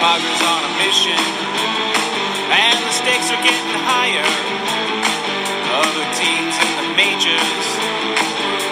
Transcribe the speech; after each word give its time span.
Padres 0.00 0.42
on 0.48 0.64
a 0.64 0.72
mission, 0.80 1.20
and 2.48 2.76
the 2.88 2.94
stakes 2.96 3.28
are 3.28 3.42
getting 3.44 3.76
higher. 3.84 4.24
Other 5.76 6.06
teams 6.16 6.56
in 6.56 6.72
the 6.80 6.88
majors 6.96 7.66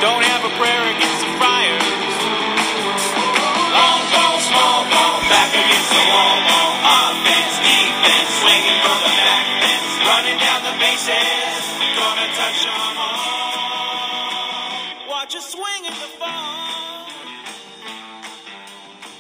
don't 0.00 0.24
have 0.24 0.40
a 0.48 0.52
prayer 0.56 0.84
against 0.88 1.20
the 1.20 1.30
Friars. 1.36 2.16
Long 3.76 4.02
ball, 4.08 4.36
small 4.40 4.80
ball, 4.88 5.16
back 5.28 5.52
against 5.52 5.90
the 5.92 6.04
wall. 6.08 6.36
Ball. 6.48 6.72
Offense, 6.96 7.54
defense, 7.60 8.30
swinging 8.40 8.78
from 8.80 8.98
the 9.04 9.12
back 9.20 9.44
fence, 9.60 9.92
running 10.08 10.38
down 10.40 10.60
the 10.64 10.74
bases, 10.80 11.64
gonna 11.92 12.28
touch 12.40 12.64
all. 12.72 13.07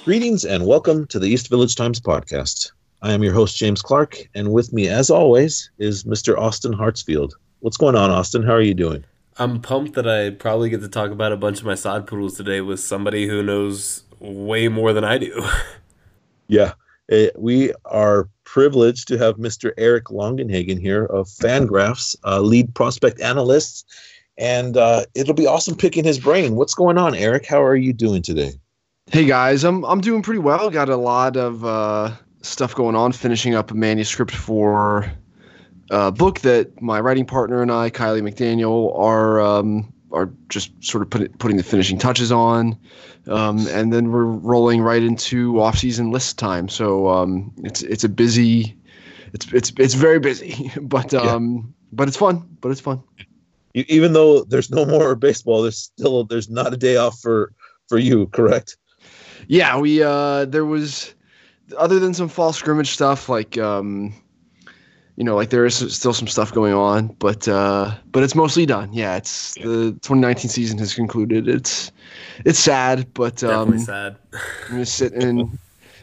Greetings 0.08 0.46
and 0.46 0.64
welcome 0.64 1.06
to 1.08 1.18
the 1.18 1.26
East 1.26 1.50
Village 1.50 1.76
Times 1.76 2.00
podcast. 2.00 2.72
I 3.02 3.12
am 3.12 3.22
your 3.22 3.34
host, 3.34 3.58
James 3.58 3.82
Clark, 3.82 4.16
and 4.34 4.54
with 4.54 4.72
me, 4.72 4.88
as 4.88 5.10
always, 5.10 5.70
is 5.76 6.04
Mr. 6.04 6.34
Austin 6.38 6.72
Hartsfield. 6.72 7.32
What's 7.60 7.76
going 7.76 7.94
on, 7.94 8.10
Austin? 8.10 8.42
How 8.42 8.54
are 8.54 8.62
you 8.62 8.72
doing? 8.72 9.04
I'm 9.36 9.60
pumped 9.60 9.92
that 9.96 10.08
I 10.08 10.30
probably 10.30 10.70
get 10.70 10.80
to 10.80 10.88
talk 10.88 11.10
about 11.10 11.32
a 11.32 11.36
bunch 11.36 11.58
of 11.58 11.66
my 11.66 11.74
side 11.74 12.06
poodles 12.06 12.38
today 12.38 12.62
with 12.62 12.80
somebody 12.80 13.28
who 13.28 13.42
knows 13.42 14.04
way 14.18 14.68
more 14.68 14.94
than 14.94 15.04
I 15.04 15.18
do. 15.18 15.46
Yeah, 16.48 16.72
eh, 17.10 17.28
we 17.36 17.74
are 17.84 18.30
privileged 18.44 19.08
to 19.08 19.18
have 19.18 19.36
Mr. 19.36 19.72
Eric 19.76 20.04
Longenhagen 20.06 20.80
here 20.80 21.04
of 21.04 21.26
Fangraphs, 21.26 22.16
uh, 22.24 22.40
lead 22.40 22.74
prospect 22.74 23.20
analyst, 23.20 23.86
and 24.38 24.78
uh, 24.78 25.04
it'll 25.14 25.34
be 25.34 25.46
awesome 25.46 25.76
picking 25.76 26.04
his 26.04 26.18
brain. 26.18 26.56
What's 26.56 26.74
going 26.74 26.96
on, 26.96 27.14
Eric? 27.14 27.44
How 27.44 27.62
are 27.62 27.76
you 27.76 27.92
doing 27.92 28.22
today? 28.22 28.54
Hey 29.10 29.24
guys, 29.24 29.64
I'm 29.64 29.86
I'm 29.86 30.02
doing 30.02 30.20
pretty 30.20 30.40
well. 30.40 30.68
Got 30.68 30.90
a 30.90 30.96
lot 30.96 31.38
of 31.38 31.64
uh, 31.64 32.14
stuff 32.42 32.74
going 32.74 32.94
on. 32.94 33.12
Finishing 33.12 33.54
up 33.54 33.70
a 33.70 33.74
manuscript 33.74 34.32
for 34.34 35.10
a 35.90 36.12
book 36.12 36.40
that 36.40 36.82
my 36.82 37.00
writing 37.00 37.24
partner 37.24 37.62
and 37.62 37.72
I, 37.72 37.88
Kiley 37.88 38.20
McDaniel, 38.20 38.94
are 38.98 39.40
um, 39.40 39.90
are 40.12 40.30
just 40.50 40.72
sort 40.84 41.02
of 41.02 41.08
put, 41.08 41.38
putting 41.38 41.56
the 41.56 41.62
finishing 41.62 41.98
touches 41.98 42.30
on, 42.30 42.78
um, 43.28 43.66
and 43.68 43.94
then 43.94 44.12
we're 44.12 44.26
rolling 44.26 44.82
right 44.82 45.02
into 45.02 45.58
off-season 45.58 46.10
list 46.10 46.38
time. 46.38 46.68
So 46.68 47.08
um, 47.08 47.50
it's 47.64 47.80
it's 47.80 48.04
a 48.04 48.10
busy, 48.10 48.76
it's 49.32 49.50
it's 49.54 49.72
it's 49.78 49.94
very 49.94 50.18
busy, 50.18 50.70
but 50.82 51.14
um, 51.14 51.72
but 51.92 52.08
it's 52.08 52.16
fun. 52.18 52.46
But 52.60 52.72
it's 52.72 52.80
fun. 52.82 53.02
Even 53.72 54.12
though 54.12 54.44
there's 54.44 54.68
no 54.70 54.84
more 54.84 55.14
baseball, 55.28 55.62
there's 55.62 55.78
still 55.78 56.24
there's 56.24 56.50
not 56.50 56.74
a 56.74 56.76
day 56.76 56.96
off 56.96 57.18
for 57.20 57.54
for 57.88 57.96
you, 57.96 58.26
correct? 58.26 58.76
Yeah, 59.46 59.78
we 59.78 60.02
uh, 60.02 60.44
there 60.46 60.64
was 60.64 61.14
other 61.76 61.98
than 61.98 62.14
some 62.14 62.28
fall 62.28 62.52
scrimmage 62.52 62.90
stuff 62.90 63.28
like 63.28 63.58
um, 63.58 64.14
you 65.16 65.24
know 65.24 65.36
like 65.36 65.50
there 65.50 65.66
is 65.66 65.76
still 65.94 66.12
some 66.12 66.28
stuff 66.28 66.52
going 66.52 66.74
on, 66.74 67.08
but 67.18 67.46
uh, 67.48 67.94
but 68.12 68.22
it's 68.22 68.34
mostly 68.34 68.66
done. 68.66 68.92
Yeah, 68.92 69.16
it's 69.16 69.54
the 69.54 69.92
2019 70.02 70.50
season 70.50 70.78
has 70.78 70.94
concluded. 70.94 71.48
It's 71.48 71.92
it's 72.44 72.58
sad, 72.58 73.12
but 73.14 73.42
um, 73.44 73.70
Definitely 73.70 73.84
sad. 73.84 74.16
I'm 74.70 74.78
just 74.78 74.94
sitting 74.94 75.22
in 75.22 75.58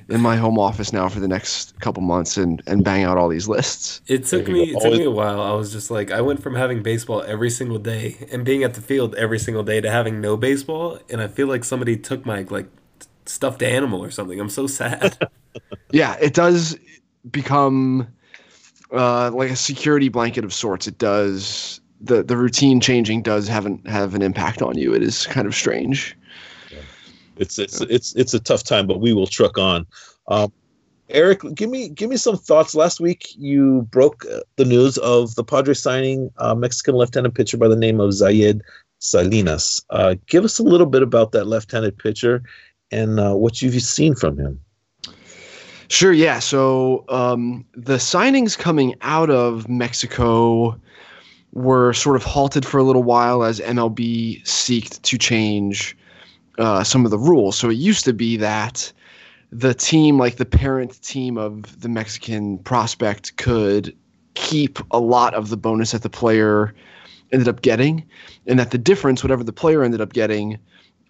in 0.10 0.22
my 0.22 0.36
home 0.36 0.60
office 0.60 0.94
now 0.94 1.10
for 1.10 1.20
the 1.20 1.28
next 1.28 1.80
couple 1.80 2.04
months 2.04 2.38
and 2.38 2.62
and 2.68 2.84
bang 2.84 3.04
out 3.04 3.18
all 3.18 3.30
these 3.30 3.48
lists. 3.48 4.02
It 4.08 4.26
took 4.26 4.48
me 4.48 4.72
it 4.72 4.82
took 4.82 4.94
me 4.94 5.04
a 5.04 5.12
while. 5.12 5.42
I 5.42 5.54
was 5.54 5.72
just 5.72 5.90
like 5.90 6.12
I 6.12 6.22
went 6.22 6.44
from 6.44 6.56
having 6.56 6.84
baseball 6.84 7.24
every 7.24 7.50
single 7.50 7.80
day 7.80 8.28
and 8.32 8.46
being 8.46 8.64
at 8.64 8.74
the 8.74 8.82
field 8.82 9.16
every 9.16 9.40
single 9.40 9.64
day 9.64 9.82
to 9.82 9.90
having 9.90 10.22
no 10.22 10.38
baseball, 10.38 11.00
and 11.10 11.22
I 11.22 11.28
feel 11.28 11.48
like 11.48 11.64
somebody 11.64 11.98
took 11.98 12.26
my 12.26 12.46
like 12.50 12.68
stuffed 13.26 13.64
animal 13.64 14.04
or 14.04 14.12
something. 14.12 14.40
I'm 14.40 14.50
so 14.50 14.68
sad. 14.68 15.18
Yeah, 15.92 16.18
it 16.22 16.34
does 16.34 16.78
become 17.32 18.08
uh, 18.92 19.32
like 19.32 19.50
a 19.50 19.56
security 19.56 20.10
blanket 20.10 20.44
of 20.44 20.54
sorts. 20.54 20.86
It 20.86 20.98
does 20.98 21.80
the 22.02 22.24
the 22.24 22.36
routine 22.38 22.82
changing 22.82 23.22
does 23.22 23.48
have 23.48 23.66
an 23.66 23.82
have 23.86 24.16
an 24.16 24.22
impact 24.22 24.62
on 24.62 24.78
you. 24.78 24.94
It 24.94 25.02
is 25.02 25.26
kind 25.28 25.48
of 25.48 25.56
strange. 25.56 26.18
It's 27.38 27.60
it's 27.60 27.82
it's 27.82 28.14
it's 28.16 28.34
a 28.34 28.40
tough 28.40 28.64
time, 28.64 28.88
but 28.88 29.00
we 29.00 29.14
will 29.14 29.28
truck 29.28 29.58
on. 29.58 29.86
Um, 30.28 30.52
Eric, 31.10 31.42
give 31.54 31.70
me 31.70 31.90
give 31.90 32.10
me 32.10 32.18
some 32.18 32.38
thoughts. 32.38 32.76
Last 32.76 33.00
week, 33.00 33.28
you 33.38 33.88
broke 33.92 34.26
uh, 34.26 34.40
the 34.56 34.66
news 34.66 34.98
of 35.00 35.36
the 35.36 35.44
Padres 35.44 35.82
signing 35.82 36.32
a 36.38 36.56
Mexican 36.56 36.96
left-handed 36.96 37.36
pitcher 37.36 37.58
by 37.58 37.68
the 37.68 37.76
name 37.76 38.00
of 38.00 38.12
Zayed 38.12 38.62
Salinas. 39.00 39.84
Uh, 39.90 40.16
give 40.28 40.44
us 40.44 40.58
a 40.58 40.64
little 40.64 40.88
bit 40.88 41.04
about 41.04 41.32
that 41.34 41.46
left-handed 41.46 41.98
pitcher 41.98 42.44
and 42.96 43.20
uh, 43.20 43.34
what 43.36 43.62
you've 43.62 43.82
seen 43.82 44.16
from 44.16 44.38
him. 44.38 44.60
Sure, 45.90 46.14
yeah. 46.14 46.40
So 46.40 47.06
um, 47.10 47.66
the 47.74 47.98
signings 47.98 48.58
coming 48.58 48.96
out 49.02 49.30
of 49.30 49.70
Mexico 49.70 50.80
were 51.52 51.94
sort 51.94 52.16
of 52.16 52.24
halted 52.24 52.66
for 52.66 52.80
a 52.80 52.84
little 52.84 53.04
while 53.04 53.44
as 53.44 53.60
MLB 53.60 54.42
seeked 54.44 55.02
to 55.04 55.18
change 55.18 55.96
uh, 56.58 56.84
some 56.84 57.06
of 57.06 57.12
the 57.12 57.20
rules. 57.20 57.58
So 57.58 57.70
it 57.70 57.76
used 57.76 58.06
to 58.06 58.14
be 58.14 58.38
that 58.38 58.92
the 59.52 59.74
team, 59.74 60.18
like 60.18 60.38
the 60.38 60.46
parent 60.46 61.02
team 61.02 61.38
of 61.38 61.80
the 61.82 61.90
Mexican 61.90 62.58
prospect, 62.60 63.38
could 63.38 63.96
keep 64.34 64.80
a 64.92 65.00
lot 65.00 65.34
of 65.34 65.50
the 65.50 65.58
bonus 65.58 65.92
that 65.92 66.02
the 66.02 66.10
player 66.10 66.74
ended 67.32 67.48
up 67.48 67.62
getting, 67.62 68.04
and 68.48 68.58
that 68.60 68.72
the 68.72 68.78
difference, 68.78 69.24
whatever 69.24 69.44
the 69.44 69.54
player 69.54 69.84
ended 69.84 70.02
up 70.02 70.14
getting, 70.14 70.58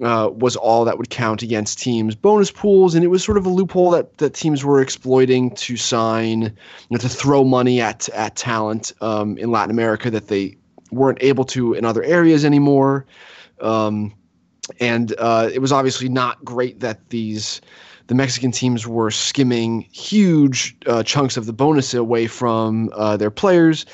uh, 0.01 0.29
was 0.33 0.55
all 0.55 0.85
that 0.85 0.97
would 0.97 1.09
count 1.09 1.41
against 1.41 1.79
teams' 1.79 2.15
bonus 2.15 2.51
pools, 2.51 2.95
and 2.95 3.03
it 3.03 3.07
was 3.07 3.23
sort 3.23 3.37
of 3.37 3.45
a 3.45 3.49
loophole 3.49 3.91
that, 3.91 4.17
that 4.17 4.33
teams 4.33 4.63
were 4.65 4.81
exploiting 4.81 5.55
to 5.55 5.77
sign, 5.77 6.41
you 6.41 6.51
know, 6.91 6.97
to 6.97 7.09
throw 7.09 7.43
money 7.43 7.81
at 7.81 8.09
at 8.09 8.35
talent 8.35 8.91
um, 9.01 9.37
in 9.37 9.51
Latin 9.51 9.71
America 9.71 10.09
that 10.11 10.27
they 10.27 10.57
weren't 10.91 11.19
able 11.21 11.45
to 11.45 11.73
in 11.73 11.85
other 11.85 12.03
areas 12.03 12.43
anymore. 12.43 13.05
Um, 13.61 14.13
and 14.79 15.13
uh, 15.17 15.49
it 15.53 15.59
was 15.59 15.71
obviously 15.71 16.09
not 16.09 16.43
great 16.43 16.79
that 16.79 17.09
these 17.09 17.61
the 18.07 18.15
Mexican 18.15 18.51
teams 18.51 18.85
were 18.85 19.09
skimming 19.09 19.81
huge 19.91 20.75
uh, 20.85 21.01
chunks 21.01 21.37
of 21.37 21.47
the 21.47 21.53
bonus 21.53 21.93
away 21.93 22.27
from 22.27 22.91
uh, 22.93 23.17
their 23.17 23.31
players. 23.31 23.85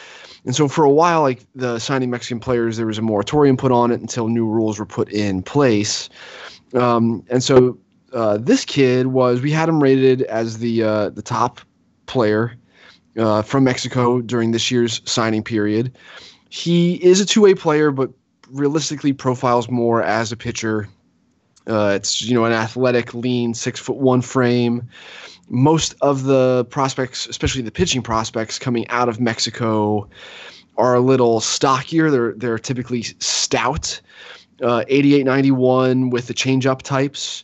And 0.45 0.55
so 0.55 0.67
for 0.67 0.83
a 0.83 0.89
while, 0.89 1.21
like 1.21 1.45
the 1.53 1.77
signing 1.79 2.09
Mexican 2.09 2.39
players, 2.39 2.77
there 2.77 2.87
was 2.87 2.97
a 2.97 3.01
moratorium 3.01 3.57
put 3.57 3.71
on 3.71 3.91
it 3.91 3.99
until 3.99 4.27
new 4.27 4.45
rules 4.45 4.79
were 4.79 4.85
put 4.85 5.11
in 5.11 5.43
place. 5.43 6.09
Um, 6.73 7.23
and 7.29 7.43
so 7.43 7.77
uh, 8.13 8.37
this 8.37 8.65
kid 8.65 9.07
was 9.07 9.41
we 9.41 9.51
had 9.51 9.69
him 9.69 9.81
rated 9.81 10.23
as 10.23 10.57
the 10.57 10.83
uh, 10.83 11.09
the 11.09 11.21
top 11.21 11.61
player 12.07 12.55
uh, 13.17 13.41
from 13.41 13.63
Mexico 13.63 14.21
during 14.21 14.51
this 14.51 14.71
year's 14.71 15.01
signing 15.05 15.43
period. 15.43 15.95
He 16.49 16.95
is 17.03 17.19
a 17.19 17.25
two 17.25 17.41
way 17.41 17.53
player, 17.53 17.91
but 17.91 18.09
realistically 18.49 19.13
profiles 19.13 19.69
more 19.69 20.03
as 20.03 20.31
a 20.31 20.37
pitcher. 20.37 20.89
Uh, 21.67 21.93
it's 21.95 22.21
you 22.21 22.33
know 22.33 22.45
an 22.45 22.51
athletic, 22.51 23.13
lean, 23.13 23.53
six 23.53 23.79
foot 23.79 23.97
one 23.97 24.21
frame. 24.21 24.89
Most 25.53 25.95
of 26.01 26.23
the 26.23 26.65
prospects, 26.69 27.27
especially 27.27 27.61
the 27.61 27.71
pitching 27.71 28.01
prospects 28.01 28.57
coming 28.57 28.87
out 28.87 29.09
of 29.09 29.19
Mexico, 29.19 30.07
are 30.77 30.95
a 30.95 31.01
little 31.01 31.41
stockier. 31.41 32.09
They're 32.09 32.31
they're 32.31 32.57
typically 32.57 33.03
stout, 33.19 33.99
uh, 34.63 34.85
88, 34.87 35.25
91 35.25 36.09
with 36.09 36.27
the 36.27 36.33
changeup 36.33 36.81
types. 36.83 37.43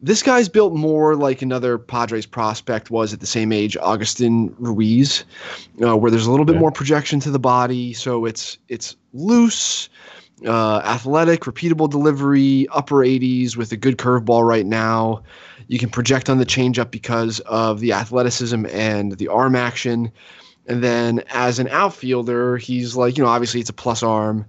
This 0.00 0.22
guy's 0.22 0.48
built 0.48 0.74
more 0.74 1.16
like 1.16 1.42
another 1.42 1.78
Padres 1.78 2.26
prospect 2.26 2.90
was 2.90 3.12
at 3.12 3.18
the 3.18 3.26
same 3.26 3.52
age, 3.52 3.76
Agustin 3.76 4.54
Ruiz, 4.58 5.24
uh, 5.84 5.96
where 5.96 6.12
there's 6.12 6.26
a 6.26 6.30
little 6.30 6.46
bit 6.46 6.56
more 6.56 6.72
projection 6.72 7.18
to 7.20 7.30
the 7.30 7.40
body. 7.40 7.92
So 7.92 8.24
it's 8.24 8.58
it's 8.68 8.94
loose, 9.12 9.88
uh, 10.46 10.78
athletic, 10.84 11.40
repeatable 11.42 11.90
delivery, 11.90 12.68
upper 12.70 12.96
80s 12.96 13.56
with 13.56 13.72
a 13.72 13.76
good 13.76 13.96
curveball 13.96 14.46
right 14.46 14.66
now. 14.66 15.22
You 15.68 15.78
can 15.78 15.90
project 15.90 16.28
on 16.28 16.38
the 16.38 16.46
changeup 16.46 16.90
because 16.90 17.40
of 17.40 17.80
the 17.80 17.92
athleticism 17.92 18.66
and 18.66 19.12
the 19.12 19.28
arm 19.28 19.56
action. 19.56 20.12
And 20.66 20.82
then 20.82 21.22
as 21.30 21.58
an 21.58 21.68
outfielder, 21.68 22.56
he's 22.56 22.96
like, 22.96 23.16
you 23.16 23.24
know, 23.24 23.30
obviously 23.30 23.60
it's 23.60 23.70
a 23.70 23.74
plus 23.74 24.02
arm, 24.02 24.46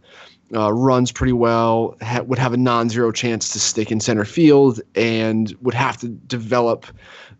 uh, 0.55 0.71
runs 0.71 1.11
pretty 1.11 1.33
well, 1.33 1.97
ha- 2.01 2.21
would 2.21 2.37
have 2.37 2.53
a 2.53 2.57
non 2.57 2.89
zero 2.89 3.11
chance 3.11 3.49
to 3.53 3.59
stick 3.59 3.91
in 3.91 3.99
center 3.99 4.25
field, 4.25 4.81
and 4.95 5.55
would 5.61 5.73
have 5.73 5.97
to 5.97 6.09
develop 6.09 6.85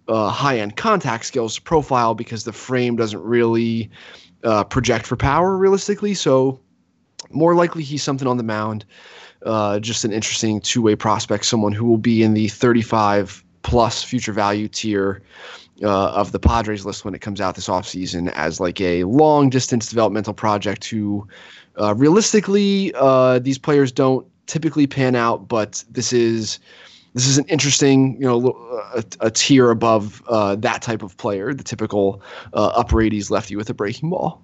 uh, 0.07 0.29
high 0.29 0.59
end 0.59 0.75
contact 0.75 1.25
skills 1.25 1.55
to 1.55 1.61
profile 1.61 2.15
because 2.15 2.43
the 2.43 2.53
frame 2.53 2.95
doesn't 2.95 3.21
really 3.21 3.89
uh, 4.43 4.63
project 4.63 5.05
for 5.05 5.15
power 5.15 5.55
realistically. 5.55 6.13
So, 6.15 6.59
more 7.29 7.55
likely 7.55 7.83
he's 7.83 8.03
something 8.03 8.27
on 8.27 8.37
the 8.37 8.43
mound. 8.43 8.85
Uh, 9.45 9.79
just 9.79 10.05
an 10.05 10.11
interesting 10.11 10.61
two 10.61 10.81
way 10.81 10.95
prospect, 10.95 11.45
someone 11.45 11.73
who 11.73 11.85
will 11.85 11.97
be 11.97 12.23
in 12.23 12.33
the 12.33 12.47
35 12.47 13.43
plus 13.63 14.03
future 14.03 14.33
value 14.33 14.67
tier 14.67 15.21
uh, 15.81 16.11
of 16.11 16.31
the 16.31 16.39
Padres 16.39 16.85
list 16.85 17.03
when 17.03 17.15
it 17.15 17.19
comes 17.19 17.41
out 17.41 17.55
this 17.55 17.67
offseason 17.67 18.31
as 18.33 18.59
like 18.59 18.79
a 18.79 19.03
long 19.05 19.49
distance 19.49 19.89
developmental 19.89 20.33
project 20.33 20.85
who 20.85 21.27
uh, 21.79 21.95
realistically 21.95 22.93
uh, 22.95 23.39
these 23.39 23.57
players 23.57 23.91
don't 23.91 24.27
typically 24.45 24.85
pan 24.85 25.15
out, 25.15 25.47
but 25.47 25.83
this 25.89 26.13
is 26.13 26.59
this 27.13 27.27
is 27.27 27.37
an 27.37 27.45
interesting, 27.45 28.15
you 28.19 28.27
know, 28.27 28.49
a, 28.95 29.03
a 29.19 29.31
tier 29.31 29.69
above 29.69 30.23
uh, 30.27 30.55
that 30.55 30.81
type 30.81 31.03
of 31.03 31.15
player, 31.17 31.53
the 31.53 31.63
typical 31.63 32.21
uh, 32.53 32.67
up 32.67 32.89
righties 32.89 33.29
lefty 33.29 33.55
with 33.55 33.69
a 33.69 33.73
breaking 33.73 34.09
ball. 34.09 34.41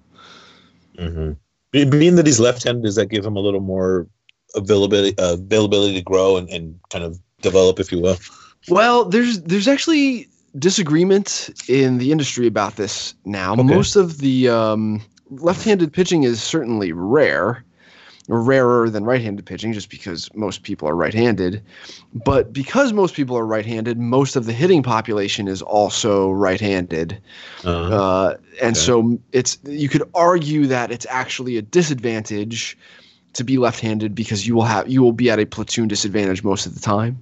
Mm-hmm. 0.96 1.32
Being 1.72 2.16
that 2.16 2.26
he's 2.26 2.40
left-handed, 2.40 2.84
does 2.84 2.94
that 2.96 3.06
give 3.06 3.24
him 3.24 3.36
a 3.36 3.40
little 3.40 3.60
more 3.60 4.06
availability 4.54 5.16
uh, 5.18 5.34
availability 5.34 5.94
to 5.94 6.02
grow 6.02 6.36
and, 6.36 6.48
and 6.48 6.78
kind 6.90 7.04
of 7.04 7.20
develop, 7.40 7.80
if 7.80 7.92
you 7.92 8.00
will? 8.00 8.16
Well, 8.68 9.04
there's 9.04 9.42
there's 9.42 9.68
actually 9.68 10.28
disagreement 10.58 11.50
in 11.68 11.98
the 11.98 12.12
industry 12.12 12.46
about 12.46 12.76
this 12.76 13.14
now. 13.24 13.52
Okay. 13.52 13.62
Most 13.62 13.96
of 13.96 14.18
the 14.18 14.48
um, 14.48 15.00
left-handed 15.30 15.92
pitching 15.92 16.24
is 16.24 16.42
certainly 16.42 16.92
rare, 16.92 17.64
rarer 18.28 18.90
than 18.90 19.04
right-handed 19.04 19.46
pitching, 19.46 19.72
just 19.72 19.90
because 19.90 20.28
most 20.34 20.62
people 20.62 20.88
are 20.88 20.96
right-handed. 20.96 21.62
But 22.12 22.52
because 22.52 22.92
most 22.92 23.14
people 23.14 23.36
are 23.38 23.46
right-handed, 23.46 23.98
most 23.98 24.36
of 24.36 24.46
the 24.46 24.52
hitting 24.52 24.82
population 24.82 25.48
is 25.48 25.62
also 25.62 26.30
right-handed, 26.32 27.20
uh-huh. 27.64 27.94
uh, 27.94 28.36
and 28.60 28.76
okay. 28.76 28.84
so 28.86 29.18
it's 29.32 29.58
you 29.64 29.88
could 29.88 30.02
argue 30.14 30.66
that 30.66 30.90
it's 30.90 31.06
actually 31.08 31.56
a 31.56 31.62
disadvantage 31.62 32.76
to 33.32 33.44
be 33.44 33.58
left-handed 33.58 34.14
because 34.14 34.46
you 34.46 34.54
will 34.54 34.64
have 34.64 34.88
you 34.88 35.02
will 35.02 35.12
be 35.12 35.30
at 35.30 35.38
a 35.38 35.46
platoon 35.46 35.88
disadvantage 35.88 36.42
most 36.42 36.66
of 36.66 36.74
the 36.74 36.80
time. 36.80 37.20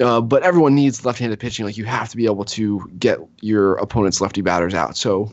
Uh, 0.00 0.20
but 0.20 0.42
everyone 0.42 0.74
needs 0.74 1.04
left-handed 1.04 1.38
pitching. 1.38 1.64
Like 1.64 1.76
you 1.76 1.84
have 1.84 2.08
to 2.08 2.16
be 2.16 2.24
able 2.26 2.44
to 2.46 2.90
get 2.98 3.18
your 3.40 3.76
opponent's 3.76 4.20
lefty 4.20 4.40
batters 4.40 4.74
out. 4.74 4.96
So 4.96 5.32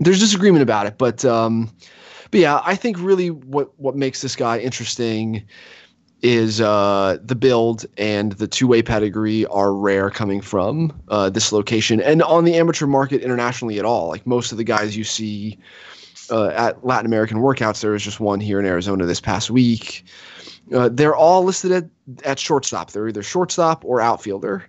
there's 0.00 0.20
disagreement 0.20 0.62
about 0.62 0.86
it, 0.86 0.96
but 0.98 1.24
um, 1.24 1.70
but 2.30 2.40
yeah, 2.40 2.60
I 2.64 2.76
think 2.76 2.98
really 3.00 3.30
what 3.30 3.78
what 3.78 3.96
makes 3.96 4.22
this 4.22 4.36
guy 4.36 4.58
interesting 4.58 5.44
is 6.20 6.60
uh, 6.60 7.16
the 7.22 7.36
build 7.36 7.86
and 7.96 8.32
the 8.32 8.48
two-way 8.48 8.82
pedigree 8.82 9.46
are 9.46 9.72
rare 9.72 10.10
coming 10.10 10.40
from 10.40 11.00
uh, 11.08 11.30
this 11.30 11.52
location 11.52 12.00
and 12.00 12.24
on 12.24 12.44
the 12.44 12.56
amateur 12.56 12.86
market 12.86 13.22
internationally 13.22 13.78
at 13.78 13.84
all. 13.84 14.08
Like 14.08 14.26
most 14.26 14.50
of 14.50 14.58
the 14.58 14.64
guys 14.64 14.96
you 14.96 15.04
see 15.04 15.58
uh, 16.30 16.48
at 16.48 16.84
Latin 16.84 17.06
American 17.06 17.38
workouts. 17.38 17.80
There 17.80 17.92
was 17.92 18.02
just 18.02 18.20
one 18.20 18.40
here 18.40 18.60
in 18.60 18.66
Arizona 18.66 19.06
this 19.06 19.20
past 19.20 19.50
week. 19.50 20.04
Uh, 20.72 20.88
they're 20.90 21.16
all 21.16 21.44
listed 21.44 21.72
at, 21.72 21.84
at 22.24 22.38
shortstop. 22.38 22.90
They're 22.90 23.08
either 23.08 23.22
shortstop 23.22 23.84
or 23.84 24.00
outfielder. 24.00 24.64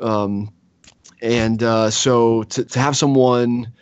Um, 0.00 0.52
and 1.22 1.62
uh, 1.62 1.90
so 1.90 2.42
to, 2.44 2.64
to 2.64 2.78
have 2.78 2.96
someone 2.96 3.72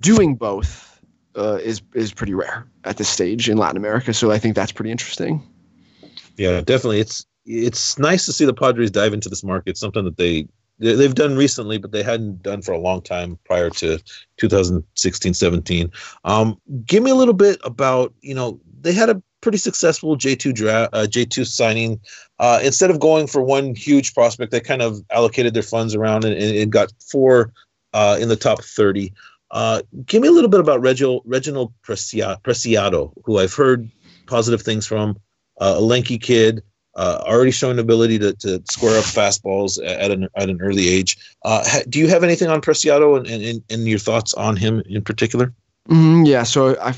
doing 0.00 0.34
both 0.34 1.00
uh, 1.36 1.58
is 1.62 1.82
is 1.94 2.12
pretty 2.12 2.34
rare 2.34 2.66
at 2.84 2.96
this 2.96 3.08
stage 3.08 3.48
in 3.48 3.58
Latin 3.58 3.76
America. 3.76 4.12
So 4.12 4.30
I 4.30 4.38
think 4.38 4.56
that's 4.56 4.72
pretty 4.72 4.90
interesting. 4.90 5.42
Yeah, 6.36 6.60
definitely. 6.60 7.00
It's 7.00 7.26
it's 7.44 7.98
nice 7.98 8.26
to 8.26 8.32
see 8.32 8.44
the 8.44 8.54
Padres 8.54 8.90
dive 8.90 9.12
into 9.12 9.28
this 9.28 9.44
market. 9.44 9.76
Something 9.76 10.04
that 10.04 10.16
they 10.16 10.48
they've 10.78 11.14
done 11.14 11.36
recently, 11.36 11.78
but 11.78 11.92
they 11.92 12.02
hadn't 12.02 12.42
done 12.42 12.62
for 12.62 12.72
a 12.72 12.78
long 12.78 13.02
time 13.02 13.38
prior 13.44 13.70
to 13.70 13.98
2016, 14.36 15.34
17. 15.34 15.90
Um, 16.24 16.60
give 16.86 17.02
me 17.02 17.10
a 17.10 17.14
little 17.14 17.34
bit 17.34 17.58
about, 17.64 18.14
you 18.20 18.34
know, 18.34 18.60
they 18.80 18.92
had 18.92 19.10
a 19.10 19.22
pretty 19.40 19.58
successful 19.58 20.16
J2 20.16 20.54
draft, 20.54 20.90
uh, 20.92 21.06
J2 21.06 21.46
signing. 21.46 22.00
Uh, 22.38 22.60
instead 22.62 22.90
of 22.90 23.00
going 23.00 23.26
for 23.26 23.42
one 23.42 23.74
huge 23.74 24.14
prospect, 24.14 24.52
they 24.52 24.60
kind 24.60 24.82
of 24.82 25.02
allocated 25.10 25.54
their 25.54 25.62
funds 25.62 25.94
around 25.94 26.24
and, 26.24 26.34
and 26.34 26.72
got 26.72 26.92
four 27.10 27.52
uh, 27.92 28.16
in 28.20 28.28
the 28.28 28.36
top 28.36 28.62
30. 28.62 29.12
Uh, 29.50 29.82
give 30.04 30.22
me 30.22 30.28
a 30.28 30.32
little 30.32 30.50
bit 30.50 30.60
about 30.60 30.80
Reginald, 30.80 31.22
Reginald 31.24 31.72
Preciado, 31.82 33.12
who 33.24 33.38
I've 33.38 33.54
heard 33.54 33.90
positive 34.26 34.62
things 34.62 34.86
from. 34.86 35.18
Uh, 35.60 35.74
a 35.76 35.80
lanky 35.80 36.18
kid, 36.18 36.62
uh, 36.98 37.22
already 37.26 37.52
showing 37.52 37.78
ability 37.78 38.18
to, 38.18 38.34
to 38.34 38.60
square 38.70 38.98
up 38.98 39.04
fastballs 39.04 39.78
at 39.86 40.10
an, 40.10 40.28
at 40.34 40.50
an 40.50 40.60
early 40.60 40.88
age. 40.88 41.16
Uh, 41.44 41.62
ha, 41.64 41.80
do 41.88 41.98
you 41.98 42.08
have 42.08 42.24
anything 42.24 42.48
on 42.48 42.60
Preciado 42.60 43.16
and, 43.16 43.26
and, 43.28 43.62
and, 43.70 43.88
your 43.88 44.00
thoughts 44.00 44.34
on 44.34 44.56
him 44.56 44.82
in 44.86 45.02
particular? 45.02 45.54
Mm, 45.88 46.26
yeah, 46.26 46.42
so 46.42 46.76
I 46.80 46.94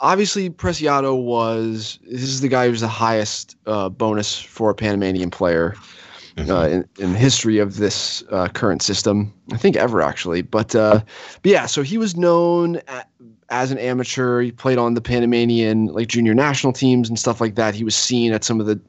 obviously 0.00 0.50
Preciado 0.50 1.14
was 1.14 2.00
this 2.02 2.24
is 2.24 2.40
the 2.40 2.48
guy 2.48 2.68
who's 2.68 2.80
the 2.80 2.88
highest 2.88 3.56
uh, 3.66 3.88
bonus 3.88 4.40
for 4.40 4.70
a 4.70 4.74
Panamanian 4.74 5.30
player. 5.30 5.74
Mm-hmm. 6.36 6.50
Uh, 6.50 6.66
in, 6.66 6.88
in 6.98 7.14
history 7.14 7.60
of 7.60 7.76
this 7.76 8.24
uh, 8.32 8.48
current 8.48 8.82
system, 8.82 9.32
I 9.52 9.56
think 9.56 9.76
ever 9.76 10.02
actually. 10.02 10.42
But, 10.42 10.74
uh, 10.74 11.00
but 11.42 11.48
yeah, 11.52 11.66
so 11.66 11.82
he 11.82 11.96
was 11.96 12.16
known 12.16 12.80
at, 12.88 13.08
as 13.54 13.70
an 13.70 13.78
amateur. 13.78 14.40
He 14.40 14.50
played 14.50 14.78
on 14.78 14.94
the 14.94 15.00
Panamanian 15.00 15.86
like 15.86 16.08
junior 16.08 16.34
national 16.34 16.72
teams 16.72 17.08
and 17.08 17.18
stuff 17.18 17.40
like 17.40 17.54
that. 17.54 17.74
He 17.74 17.84
was 17.84 17.94
seen 17.94 18.32
at 18.32 18.42
some 18.42 18.60
of 18.60 18.66
the 18.66 18.80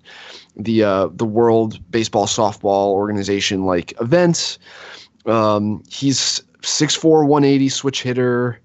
the 0.56 0.84
uh, 0.84 1.10
the 1.12 1.26
World 1.26 1.80
Baseball 1.92 2.26
Softball 2.26 2.88
Organization 2.88 3.66
like 3.66 3.94
events. 4.02 4.58
Um, 5.26 5.84
he's 5.90 6.42
6'4", 6.62 7.28
180 7.28 7.70
switch 7.70 8.02
hitter. 8.02 8.60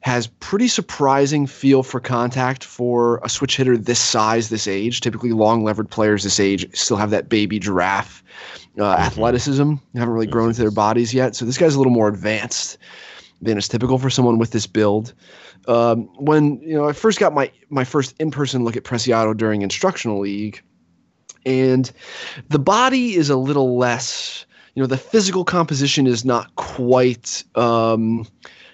Has 0.00 0.28
pretty 0.28 0.68
surprising 0.68 1.48
feel 1.48 1.82
for 1.82 1.98
contact 1.98 2.62
for 2.62 3.18
a 3.24 3.28
switch 3.28 3.56
hitter 3.56 3.76
this 3.76 3.98
size, 3.98 4.50
this 4.50 4.68
age. 4.68 5.00
Typically, 5.00 5.32
long 5.32 5.64
levered 5.64 5.90
players 5.90 6.22
this 6.22 6.38
age 6.38 6.64
still 6.76 6.96
have 6.96 7.10
that 7.10 7.28
baby 7.28 7.58
giraffe 7.58 8.22
uh, 8.78 8.82
mm-hmm. 8.82 9.02
athleticism. 9.02 9.74
Haven't 9.96 10.14
really 10.14 10.28
grown 10.28 10.50
into 10.50 10.60
their 10.60 10.70
bodies 10.70 11.12
yet. 11.12 11.34
So 11.34 11.44
this 11.44 11.58
guy's 11.58 11.74
a 11.74 11.78
little 11.78 11.92
more 11.92 12.06
advanced 12.08 12.78
than 13.42 13.58
is 13.58 13.68
typical 13.68 13.98
for 13.98 14.10
someone 14.10 14.38
with 14.38 14.50
this 14.50 14.66
build. 14.66 15.12
Um, 15.68 16.08
when 16.16 16.60
you 16.60 16.74
know 16.74 16.88
I 16.88 16.92
first 16.92 17.18
got 17.18 17.34
my 17.34 17.50
my 17.68 17.84
first 17.84 18.14
in 18.18 18.30
person 18.30 18.64
look 18.64 18.76
at 18.76 18.84
Preciado 18.84 19.36
during 19.36 19.62
instructional 19.62 20.20
league, 20.20 20.62
and 21.44 21.90
the 22.48 22.58
body 22.58 23.14
is 23.14 23.30
a 23.30 23.36
little 23.36 23.76
less 23.76 24.46
you 24.74 24.82
know 24.82 24.86
the 24.86 24.98
physical 24.98 25.44
composition 25.44 26.06
is 26.06 26.24
not 26.24 26.54
quite 26.56 27.42
um, 27.56 28.26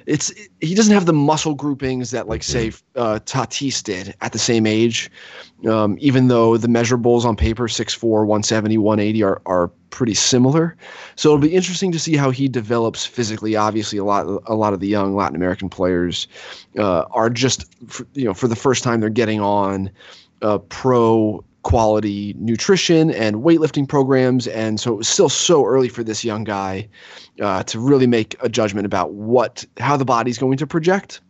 it's 0.07 0.33
he 0.61 0.75
doesn't 0.75 0.93
have 0.93 1.07
the 1.07 1.13
muscle 1.13 1.55
groupings 1.55 2.11
that 2.11 2.29
like 2.29 2.43
say 2.43 2.73
uh, 2.97 3.21
Tatis 3.25 3.83
did 3.83 4.15
at 4.21 4.33
the 4.33 4.39
same 4.39 4.67
age. 4.67 5.11
Um, 5.69 5.97
even 6.01 6.29
though 6.29 6.57
the 6.57 6.69
measurables 6.69 7.25
on 7.25 7.37
paper 7.37 7.69
6'4", 7.69 8.03
170, 8.03 8.79
180 8.79 9.23
are 9.23 9.43
are 9.47 9.71
pretty 9.93 10.15
similar. 10.15 10.77
So 11.15 11.29
it'll 11.29 11.39
be 11.39 11.55
interesting 11.55 11.93
to 11.93 11.99
see 12.01 12.17
how 12.17 12.31
he 12.31 12.49
develops 12.49 13.07
physically. 13.07 13.55
Obviously, 13.55 13.99
a 13.99 14.05
lot 14.05 14.27
a 14.47 14.55
lot 14.57 14.73
of 14.73 14.81
the 14.81 14.89
young 14.89 15.15
Latin 15.15 15.37
American 15.37 15.69
players 15.69 16.27
uh, 16.77 17.05
are 17.13 17.31
just 17.31 17.73
you 18.15 18.25
know 18.25 18.35
for 18.35 18.49
the 18.49 18.57
first 18.57 18.83
time 18.83 18.99
they're 18.99 19.11
getting 19.11 19.41
on 19.41 19.89
uh, 20.41 20.59
pro 20.59 21.45
quality 21.63 22.35
nutrition 22.39 23.13
and 23.13 23.37
weightlifting 23.37 23.89
programs. 23.89 24.49
And 24.49 24.81
so 24.81 24.95
it 24.95 24.97
was 24.97 25.09
still 25.09 25.29
so 25.29 25.65
early 25.65 25.89
for 25.89 26.03
this 26.03 26.25
young 26.25 26.43
guy 26.43 26.89
uh, 27.41 27.63
to 27.65 27.79
really 27.79 28.09
make 28.09 28.35
a 28.43 28.49
judgment 28.49 28.85
about 28.85 29.13
what 29.13 29.65
how 29.79 29.97
the 29.97 30.05
body's 30.05 30.39
going 30.39 30.57
to 30.59 30.67
project. 30.67 31.21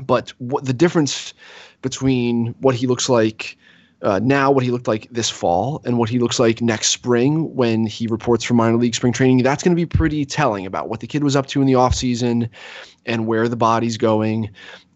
But 0.00 0.32
what 0.38 0.64
the 0.64 0.72
difference 0.72 1.34
between 1.82 2.54
what 2.60 2.74
he 2.74 2.86
looks 2.86 3.08
like 3.08 3.56
uh, 4.04 4.20
now, 4.22 4.50
what 4.50 4.62
he 4.62 4.70
looked 4.70 4.86
like 4.86 5.08
this 5.10 5.30
fall, 5.30 5.80
and 5.86 5.98
what 5.98 6.10
he 6.10 6.18
looks 6.18 6.38
like 6.38 6.60
next 6.60 6.88
spring 6.88 7.54
when 7.54 7.86
he 7.86 8.06
reports 8.06 8.44
for 8.44 8.52
minor 8.52 8.76
league 8.76 8.94
spring 8.94 9.14
training, 9.14 9.42
that's 9.42 9.62
going 9.62 9.74
to 9.74 9.80
be 9.80 9.86
pretty 9.86 10.26
telling 10.26 10.66
about 10.66 10.90
what 10.90 11.00
the 11.00 11.06
kid 11.06 11.24
was 11.24 11.34
up 11.34 11.46
to 11.46 11.62
in 11.62 11.66
the 11.66 11.72
offseason 11.72 12.50
and 13.06 13.26
where 13.26 13.48
the 13.48 13.56
body's 13.56 13.96
going. 13.96 14.50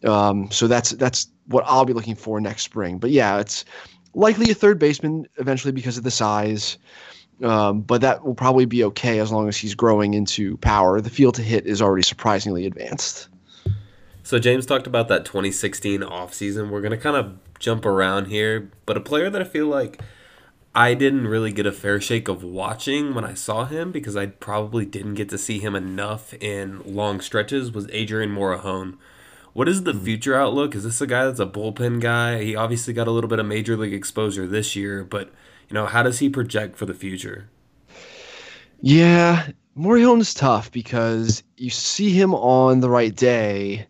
Um, 0.05 0.51
so 0.51 0.67
that's 0.67 0.91
that's 0.91 1.27
what 1.47 1.65
I'll 1.67 1.87
be 1.87 1.95
looking 1.95 2.17
for 2.17 2.39
next 2.39 2.65
spring. 2.65 2.99
But 2.99 3.11
yeah, 3.11 3.39
it's 3.39 3.65
likely 4.13 4.51
a 4.51 4.55
third 4.55 4.79
baseman 4.79 5.27
eventually 5.37 5.73
because 5.73 5.97
of 5.97 6.05
the 6.05 6.11
size. 6.11 6.77
Um, 7.43 7.81
but 7.81 8.03
that 8.03 8.27
will 8.27 8.35
probably 8.35 8.67
be 8.67 8.85
okay 8.85 9.21
as 9.21 9.33
long 9.33 9.49
as 9.49 9.57
he's 9.57 9.75
growing 9.75 10.13
into 10.13 10.59
power. 10.59 11.01
The 11.01 11.09
field 11.09 11.35
to 11.37 11.43
hit 11.43 11.67
is 11.67 11.81
already 11.81 12.03
surprisingly 12.03 12.67
advanced. 12.67 13.29
So 14.23 14.39
James 14.39 14.67
talked 14.67 14.87
about 14.87 15.09
that 15.09 15.25
2016 15.25 16.01
offseason. 16.01 16.69
We're 16.69 16.83
going 16.83 16.91
to 16.91 16.99
kind 16.99 17.17
of 17.17 17.48
jump 17.59 17.85
around 17.85 18.27
here, 18.27 18.71
but 18.87 18.97
a 18.97 19.01
player 19.01 19.31
that 19.31 19.41
I 19.41 19.45
feel 19.45 19.67
like 19.67 20.01
I 20.75 20.95
didn't 20.95 21.27
really 21.27 21.53
get 21.53 21.67
a 21.67 21.73
fair 21.73 22.01
shake 22.01 22.29
of 22.29 22.45
watching 22.45 23.15
when 23.15 23.25
I 23.25 23.35
saw 23.35 23.65
him 23.65 23.91
because 23.91 24.17
I 24.17 24.27
probably 24.27 24.85
didn't 24.85 25.15
get 25.15 25.29
to 25.31 25.39
see 25.39 25.59
him 25.59 25.75
enough 25.75 26.35
in 26.35 26.83
long 26.85 27.21
stretches 27.21 27.73
was 27.73 27.89
Adrian 27.91 28.31
Morejon. 28.31 28.97
What 29.55 29.69
is 29.69 29.83
the 29.83 29.93
hmm. 29.93 30.05
future 30.05 30.37
outlook? 30.37 30.75
Is 30.75 30.85
this 30.85 31.01
a 31.01 31.07
guy 31.07 31.25
that's 31.25 31.41
a 31.41 31.47
bullpen 31.47 32.01
guy? 32.01 32.45
He 32.45 32.55
obviously 32.55 32.93
got 32.93 33.09
a 33.09 33.11
little 33.11 33.29
bit 33.29 33.39
of 33.39 33.47
major 33.47 33.77
league 33.77 33.95
exposure 33.95 34.47
this 34.47 34.77
year, 34.77 35.03
but 35.05 35.33
you 35.69 35.75
know, 35.75 35.87
how 35.87 36.03
does 36.03 36.21
he 36.21 36.29
project 36.29 36.77
for 36.77 36.87
the 36.87 36.95
future? 36.95 37.51
Yeah, 38.81 39.49
is 39.77 40.35
tough 40.35 40.71
because 40.71 41.43
you 41.57 41.71
see 41.71 42.11
him 42.11 42.35
on 42.35 42.81
the 42.81 42.89
right 42.89 43.15
day 43.15 43.87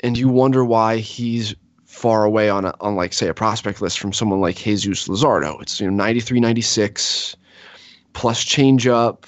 and 0.00 0.18
you 0.18 0.28
wonder 0.28 0.64
why 0.64 0.98
he's 0.98 1.54
far 1.90 2.24
away 2.24 2.48
on 2.48 2.64
a, 2.64 2.74
on 2.80 2.94
like 2.94 3.12
say 3.12 3.28
a 3.28 3.34
prospect 3.34 3.82
list 3.82 3.98
from 3.98 4.12
someone 4.12 4.40
like 4.40 4.56
Jesus 4.56 5.08
Luzardo. 5.08 5.60
It's 5.60 5.80
you 5.80 5.90
know 5.90 5.96
93 5.96 6.38
96 6.40 7.36
plus 8.12 8.44
changeup, 8.44 9.24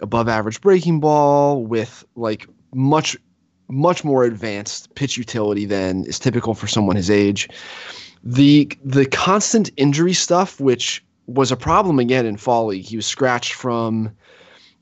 above 0.00 0.28
average 0.28 0.60
breaking 0.60 1.00
ball 1.00 1.64
with 1.64 2.04
like 2.14 2.46
much 2.72 3.16
much 3.68 4.04
more 4.04 4.24
advanced 4.24 4.94
pitch 4.94 5.16
utility 5.16 5.64
than 5.64 6.04
is 6.04 6.18
typical 6.18 6.54
for 6.54 6.66
someone 6.66 6.96
his 6.96 7.10
age. 7.10 7.48
The 8.22 8.70
the 8.84 9.06
constant 9.06 9.70
injury 9.76 10.12
stuff, 10.12 10.60
which 10.60 11.04
was 11.26 11.50
a 11.50 11.56
problem 11.56 11.98
again 11.98 12.24
in 12.24 12.36
fall 12.36 12.66
league. 12.66 12.84
He 12.84 12.96
was 12.96 13.06
scratched 13.06 13.54
from 13.54 14.10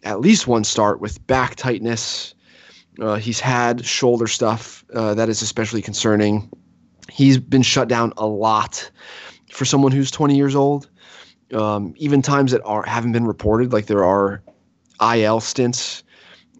at 0.04 0.20
least 0.20 0.46
one 0.46 0.64
start 0.64 1.00
with 1.00 1.26
back 1.26 1.56
tightness. 1.56 2.34
Uh, 3.00 3.16
he's 3.16 3.40
had 3.40 3.84
shoulder 3.84 4.26
stuff 4.26 4.84
uh, 4.94 5.14
that 5.14 5.28
is 5.28 5.40
especially 5.40 5.80
concerning. 5.82 6.50
He's 7.18 7.36
been 7.36 7.62
shut 7.62 7.88
down 7.88 8.12
a 8.16 8.28
lot 8.28 8.88
for 9.50 9.64
someone 9.64 9.90
who's 9.90 10.08
20 10.08 10.36
years 10.36 10.54
old. 10.54 10.88
Um, 11.52 11.92
even 11.96 12.22
times 12.22 12.52
that 12.52 12.62
are 12.64 12.84
haven't 12.84 13.10
been 13.10 13.26
reported, 13.26 13.72
like 13.72 13.86
there 13.86 14.04
are 14.04 14.40
IL 15.02 15.40
stints 15.40 16.04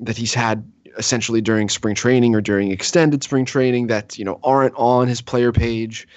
that 0.01 0.17
he's 0.17 0.35
had 0.35 0.69
essentially 0.99 1.41
during 1.41 1.69
spring 1.69 1.95
training 1.95 2.35
or 2.35 2.41
during 2.41 2.73
extended 2.73 3.23
spring 3.23 3.45
training 3.45 3.87
that 3.87 4.19
you 4.19 4.25
know 4.25 4.41
aren't 4.43 4.75
on 4.75 5.07
his 5.07 5.21
player 5.21 5.53
page 5.53 6.09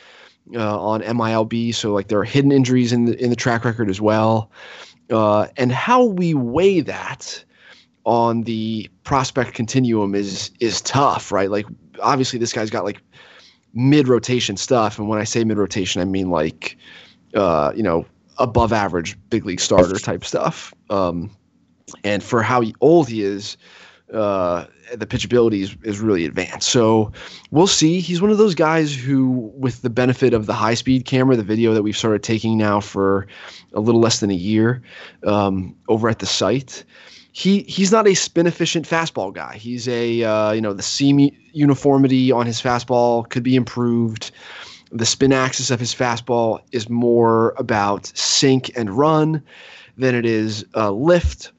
uh, 0.55 0.81
on 0.81 1.01
MILB. 1.01 1.75
So 1.75 1.93
like 1.93 2.07
there 2.07 2.17
are 2.17 2.23
hidden 2.23 2.51
injuries 2.51 2.91
in 2.91 3.05
the 3.05 3.23
in 3.23 3.29
the 3.29 3.35
track 3.35 3.63
record 3.63 3.91
as 3.91 4.01
well, 4.01 4.49
uh, 5.11 5.49
and 5.55 5.71
how 5.71 6.03
we 6.03 6.33
weigh 6.33 6.79
that 6.79 7.45
on 8.05 8.41
the 8.41 8.89
prospect 9.03 9.53
continuum 9.53 10.15
is 10.15 10.49
is 10.59 10.81
tough, 10.81 11.31
right? 11.31 11.51
Like 11.51 11.67
obviously 12.01 12.39
this 12.39 12.53
guy's 12.53 12.71
got 12.71 12.85
like 12.85 13.03
mid 13.73 14.07
rotation 14.07 14.57
stuff, 14.57 14.99
and 14.99 15.07
when 15.07 15.19
I 15.19 15.23
say 15.23 15.43
mid 15.43 15.57
rotation, 15.57 16.01
I 16.01 16.05
mean 16.05 16.29
like 16.29 16.77
uh, 17.33 17.71
you 17.75 17.83
know 17.83 18.05
above 18.37 18.73
average 18.73 19.17
big 19.29 19.45
league 19.45 19.59
starter 19.59 19.97
type 19.99 20.25
stuff. 20.25 20.73
Um, 20.89 21.29
and 22.03 22.23
for 22.23 22.41
how 22.41 22.63
old 22.79 23.09
he 23.09 23.21
is, 23.21 23.57
uh, 24.13 24.65
the 24.93 25.05
pitchability 25.05 25.61
is, 25.61 25.75
is 25.83 25.99
really 25.99 26.25
advanced. 26.25 26.69
So 26.69 27.11
we'll 27.51 27.67
see. 27.67 27.99
He's 27.99 28.21
one 28.21 28.31
of 28.31 28.37
those 28.37 28.55
guys 28.55 28.93
who, 28.93 29.51
with 29.55 29.81
the 29.81 29.89
benefit 29.89 30.33
of 30.33 30.47
the 30.47 30.53
high 30.53 30.73
speed 30.73 31.05
camera, 31.05 31.35
the 31.35 31.43
video 31.43 31.73
that 31.73 31.83
we've 31.83 31.97
started 31.97 32.23
taking 32.23 32.57
now 32.57 32.79
for 32.79 33.27
a 33.73 33.79
little 33.79 34.01
less 34.01 34.19
than 34.19 34.31
a 34.31 34.35
year 34.35 34.81
um, 35.25 35.75
over 35.87 36.09
at 36.09 36.19
the 36.19 36.25
site, 36.25 36.83
he 37.31 37.63
he's 37.63 37.91
not 37.91 38.07
a 38.07 38.13
spin 38.13 38.47
efficient 38.47 38.87
fastball 38.87 39.33
guy. 39.33 39.55
He's 39.55 39.87
a 39.87 40.23
uh, 40.23 40.51
you 40.51 40.61
know 40.61 40.73
the 40.73 40.83
seam 40.83 41.31
uniformity 41.53 42.31
on 42.31 42.45
his 42.45 42.61
fastball 42.61 43.29
could 43.29 43.43
be 43.43 43.55
improved. 43.55 44.31
The 44.91 45.05
spin 45.05 45.31
axis 45.31 45.71
of 45.71 45.79
his 45.79 45.95
fastball 45.95 46.59
is 46.73 46.89
more 46.89 47.53
about 47.57 48.07
sink 48.07 48.71
and 48.75 48.89
run 48.89 49.41
than 49.97 50.15
it 50.15 50.25
is 50.25 50.65
uh, 50.75 50.91
lift 50.91 51.51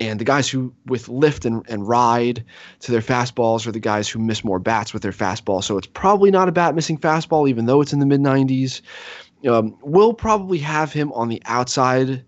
and 0.00 0.18
the 0.18 0.24
guys 0.24 0.48
who 0.48 0.72
with 0.86 1.08
lift 1.08 1.44
and, 1.44 1.62
and 1.68 1.86
ride 1.86 2.42
to 2.80 2.90
their 2.90 3.02
fastballs 3.02 3.66
are 3.66 3.72
the 3.72 3.78
guys 3.78 4.08
who 4.08 4.18
miss 4.18 4.42
more 4.42 4.58
bats 4.58 4.92
with 4.94 5.02
their 5.02 5.12
fastball. 5.12 5.62
So 5.62 5.76
it's 5.76 5.86
probably 5.86 6.30
not 6.30 6.48
a 6.48 6.52
bat 6.52 6.74
missing 6.74 6.98
fastball, 6.98 7.48
even 7.48 7.66
though 7.66 7.82
it's 7.82 7.92
in 7.92 7.98
the 7.98 8.06
mid 8.06 8.20
90s. 8.20 8.80
Um, 9.46 9.76
we'll 9.82 10.14
probably 10.14 10.58
have 10.58 10.92
him 10.92 11.12
on 11.12 11.28
the 11.28 11.42
outside 11.44 12.24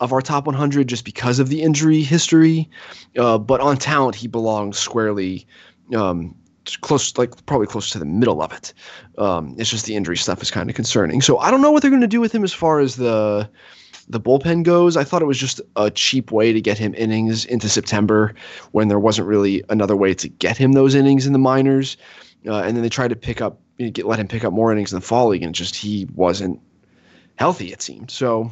of 0.00 0.12
our 0.12 0.20
top 0.20 0.46
100 0.46 0.88
just 0.88 1.04
because 1.04 1.38
of 1.38 1.48
the 1.48 1.62
injury 1.62 2.02
history. 2.02 2.68
Uh, 3.16 3.38
but 3.38 3.60
on 3.60 3.76
talent, 3.76 4.14
he 4.14 4.28
belongs 4.28 4.78
squarely 4.78 5.46
um, 5.94 6.34
close, 6.80 7.16
like 7.16 7.46
probably 7.46 7.66
close 7.66 7.90
to 7.90 7.98
the 7.98 8.04
middle 8.04 8.42
of 8.42 8.52
it. 8.52 8.74
Um, 9.18 9.54
it's 9.58 9.70
just 9.70 9.86
the 9.86 9.96
injury 9.96 10.16
stuff 10.16 10.42
is 10.42 10.50
kind 10.50 10.68
of 10.68 10.76
concerning. 10.76 11.20
So 11.22 11.38
I 11.38 11.50
don't 11.50 11.62
know 11.62 11.70
what 11.70 11.82
they're 11.82 11.90
going 11.90 12.02
to 12.02 12.06
do 12.06 12.20
with 12.20 12.34
him 12.34 12.44
as 12.44 12.52
far 12.52 12.80
as 12.80 12.96
the 12.96 13.48
the 14.08 14.20
bullpen 14.20 14.62
goes. 14.62 14.96
I 14.96 15.04
thought 15.04 15.22
it 15.22 15.26
was 15.26 15.38
just 15.38 15.60
a 15.74 15.90
cheap 15.90 16.30
way 16.30 16.52
to 16.52 16.60
get 16.60 16.78
him 16.78 16.94
innings 16.94 17.44
into 17.44 17.68
September 17.68 18.34
when 18.72 18.88
there 18.88 19.00
wasn't 19.00 19.26
really 19.26 19.64
another 19.68 19.96
way 19.96 20.14
to 20.14 20.28
get 20.28 20.56
him 20.56 20.72
those 20.72 20.94
innings 20.94 21.26
in 21.26 21.32
the 21.32 21.40
minors. 21.40 21.96
Uh, 22.46 22.62
and 22.62 22.76
then 22.76 22.82
they 22.82 22.88
tried 22.88 23.08
to 23.08 23.16
pick 23.16 23.40
up, 23.40 23.58
get, 23.78 24.06
let 24.06 24.20
him 24.20 24.28
pick 24.28 24.44
up 24.44 24.52
more 24.52 24.70
innings 24.70 24.92
in 24.92 24.96
the 25.00 25.04
fall 25.04 25.28
league, 25.28 25.42
and 25.42 25.54
just 25.54 25.74
he 25.74 26.06
wasn't 26.14 26.60
healthy. 27.36 27.72
It 27.72 27.82
seemed 27.82 28.10
so. 28.10 28.50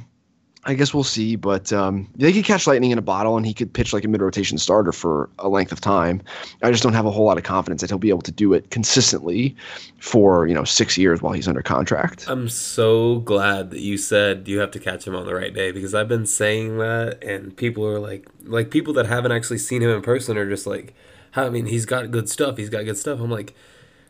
I 0.66 0.74
guess 0.74 0.94
we'll 0.94 1.04
see, 1.04 1.36
but 1.36 1.72
um, 1.72 2.08
they 2.16 2.32
could 2.32 2.44
catch 2.44 2.66
lightning 2.66 2.90
in 2.90 2.98
a 2.98 3.02
bottle, 3.02 3.36
and 3.36 3.44
he 3.44 3.52
could 3.52 3.72
pitch 3.72 3.92
like 3.92 4.04
a 4.04 4.08
mid-rotation 4.08 4.56
starter 4.56 4.92
for 4.92 5.28
a 5.38 5.48
length 5.48 5.72
of 5.72 5.80
time. 5.80 6.22
I 6.62 6.70
just 6.70 6.82
don't 6.82 6.94
have 6.94 7.04
a 7.04 7.10
whole 7.10 7.26
lot 7.26 7.36
of 7.36 7.44
confidence 7.44 7.82
that 7.82 7.90
he'll 7.90 7.98
be 7.98 8.08
able 8.08 8.22
to 8.22 8.32
do 8.32 8.52
it 8.54 8.70
consistently 8.70 9.54
for 9.98 10.46
you 10.46 10.54
know 10.54 10.64
six 10.64 10.96
years 10.96 11.20
while 11.20 11.32
he's 11.32 11.46
under 11.46 11.62
contract. 11.62 12.24
I'm 12.28 12.48
so 12.48 13.20
glad 13.20 13.70
that 13.72 13.80
you 13.80 13.98
said 13.98 14.48
you 14.48 14.58
have 14.60 14.70
to 14.72 14.78
catch 14.78 15.06
him 15.06 15.14
on 15.14 15.26
the 15.26 15.34
right 15.34 15.52
day 15.52 15.70
because 15.70 15.94
I've 15.94 16.08
been 16.08 16.26
saying 16.26 16.78
that, 16.78 17.22
and 17.22 17.54
people 17.56 17.86
are 17.86 18.00
like, 18.00 18.26
like 18.44 18.70
people 18.70 18.94
that 18.94 19.06
haven't 19.06 19.32
actually 19.32 19.58
seen 19.58 19.82
him 19.82 19.90
in 19.90 20.00
person 20.00 20.38
are 20.38 20.48
just 20.48 20.66
like, 20.66 20.94
I 21.36 21.50
mean, 21.50 21.66
he's 21.66 21.84
got 21.84 22.10
good 22.10 22.28
stuff. 22.28 22.56
He's 22.56 22.70
got 22.70 22.84
good 22.84 22.96
stuff. 22.96 23.20
I'm 23.20 23.30
like, 23.30 23.54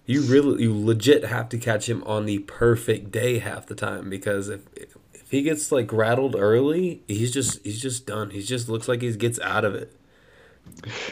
you 0.06 0.20
really, 0.22 0.62
you 0.62 0.76
legit 0.76 1.24
have 1.24 1.48
to 1.48 1.58
catch 1.58 1.88
him 1.88 2.04
on 2.04 2.26
the 2.26 2.40
perfect 2.40 3.10
day 3.10 3.38
half 3.38 3.66
the 3.66 3.74
time 3.74 4.10
because 4.10 4.48
if 4.48 4.62
he 5.34 5.42
gets 5.42 5.72
like 5.72 5.92
rattled 5.92 6.36
early, 6.36 7.02
he's 7.08 7.32
just 7.32 7.62
he's 7.64 7.80
just 7.80 8.06
done. 8.06 8.30
He 8.30 8.42
just 8.42 8.68
looks 8.68 8.88
like 8.88 9.02
he 9.02 9.12
gets 9.16 9.40
out 9.40 9.64
of 9.64 9.74
it. 9.74 9.94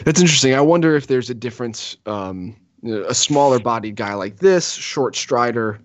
That's 0.03 0.19
interesting. 0.19 0.53
I 0.55 0.61
wonder 0.61 0.95
if 0.95 1.07
there's 1.07 1.29
a 1.29 1.35
difference. 1.35 1.97
Um, 2.05 2.55
a 2.85 3.13
smaller 3.13 3.59
bodied 3.59 3.95
guy 3.95 4.13
like 4.13 4.37
this, 4.37 4.73
short 4.73 5.15
strider. 5.15 5.79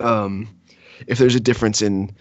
Um, 0.00 0.48
if 1.06 1.18
there's 1.18 1.34
a 1.34 1.40
difference 1.40 1.80
in 1.80 2.14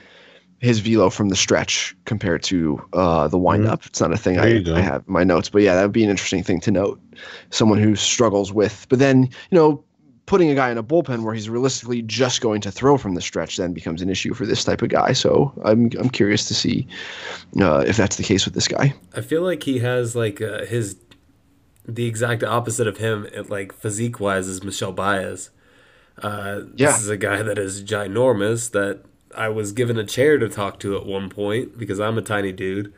his 0.60 0.80
velo 0.80 1.10
from 1.10 1.30
the 1.30 1.36
stretch 1.36 1.96
compared 2.06 2.44
to 2.44 2.82
uh, 2.94 3.28
the 3.28 3.38
windup. 3.38 3.80
Mm-hmm. 3.80 3.88
It's 3.88 4.02
not 4.02 4.14
a 4.14 4.18
thing 4.18 4.40
I, 4.40 4.62
I, 4.74 4.82
have 4.82 5.04
in 5.08 5.14
my 5.14 5.24
notes, 5.24 5.50
but 5.50 5.62
yeah, 5.62 5.76
that 5.76 5.84
would 5.84 5.94
be 5.94 6.04
an 6.04 6.10
interesting 6.10 6.44
thing 6.44 6.60
to 6.62 6.72
note. 6.72 7.00
Someone 7.50 7.80
who 7.80 7.96
struggles 7.96 8.52
with, 8.52 8.86
but 8.90 9.00
then 9.00 9.24
you 9.24 9.56
know, 9.58 9.84
putting 10.30 10.52
a 10.52 10.56
guy 10.56 10.70
in 10.70 10.78
a 10.78 10.84
bullpen 10.84 11.24
where 11.24 11.34
he's 11.34 11.50
realistically 11.50 12.04
just 12.04 12.40
going 12.40 12.62
to 12.62 12.70
throw 12.70 13.00
from 13.00 13.16
the 13.16 13.22
stretch 13.22 13.58
then 13.58 13.74
becomes 13.74 14.00
an 14.00 14.12
issue 14.12 14.32
for 14.36 14.46
this 14.46 14.64
type 14.64 14.84
of 14.84 14.90
guy. 14.90 15.12
So 15.12 15.52
I'm 15.66 15.90
I'm 16.00 16.10
curious 16.10 16.48
to 16.50 16.54
see 16.54 16.88
uh, 17.60 17.80
if 17.80 17.98
that's 17.98 18.18
the 18.18 18.24
case 18.24 18.46
with 18.46 18.54
this 18.54 18.68
guy. 18.68 18.94
I 19.16 19.22
feel 19.22 19.42
like 19.42 19.64
he 19.64 19.80
has 19.80 20.16
like 20.16 20.40
uh, 20.40 20.66
his 20.66 20.98
the 21.88 22.06
exact 22.06 22.44
opposite 22.44 22.86
of 22.86 22.98
him, 22.98 23.28
like 23.48 23.74
physique 23.74 24.20
wise, 24.20 24.48
is 24.48 24.64
Michel 24.64 24.92
Baez. 24.92 25.50
Uh, 26.22 26.62
yeah. 26.76 26.92
This 26.92 27.02
is 27.02 27.10
a 27.10 27.18
guy 27.18 27.42
that 27.42 27.58
is 27.58 27.84
ginormous 27.84 28.70
that 28.72 29.02
I 29.36 29.50
was 29.50 29.72
given 29.72 29.98
a 29.98 30.06
chair 30.06 30.38
to 30.38 30.48
talk 30.48 30.80
to 30.82 30.96
at 30.96 31.08
one 31.08 31.30
point 31.30 31.76
because 31.76 32.00
I'm 32.00 32.20
a 32.20 32.22
tiny 32.22 32.52
dude. 32.52 32.94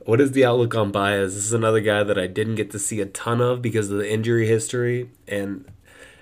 What 0.00 0.20
is 0.20 0.32
the 0.32 0.44
outlook 0.44 0.74
on 0.74 0.90
Baez? 0.90 1.36
This 1.36 1.44
is 1.44 1.52
another 1.52 1.80
guy 1.80 2.02
that 2.02 2.18
I 2.18 2.26
didn't 2.26 2.56
get 2.56 2.72
to 2.72 2.80
see 2.80 3.00
a 3.00 3.06
ton 3.06 3.40
of 3.40 3.62
because 3.62 3.88
of 3.88 3.98
the 3.98 4.12
injury 4.12 4.48
history, 4.48 5.10
and 5.28 5.64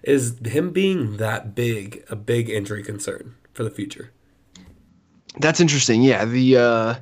is 0.02 0.38
him 0.44 0.70
being 0.70 1.16
that 1.18 1.54
big 1.54 2.04
a 2.08 2.16
big 2.16 2.48
injury 2.48 2.82
concern 2.82 3.34
for 3.52 3.64
the 3.64 3.70
future? 3.70 4.12
That's 5.38 5.60
interesting. 5.60 6.02
Yeah, 6.02 6.24
the 6.24 6.56
uh, 6.56 6.94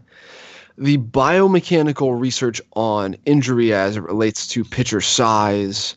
the 0.76 0.98
biomechanical 0.98 2.18
research 2.18 2.60
on 2.74 3.16
injury 3.24 3.72
as 3.72 3.96
it 3.96 4.02
relates 4.02 4.46
to 4.48 4.64
pitcher 4.64 5.00
size 5.00 5.96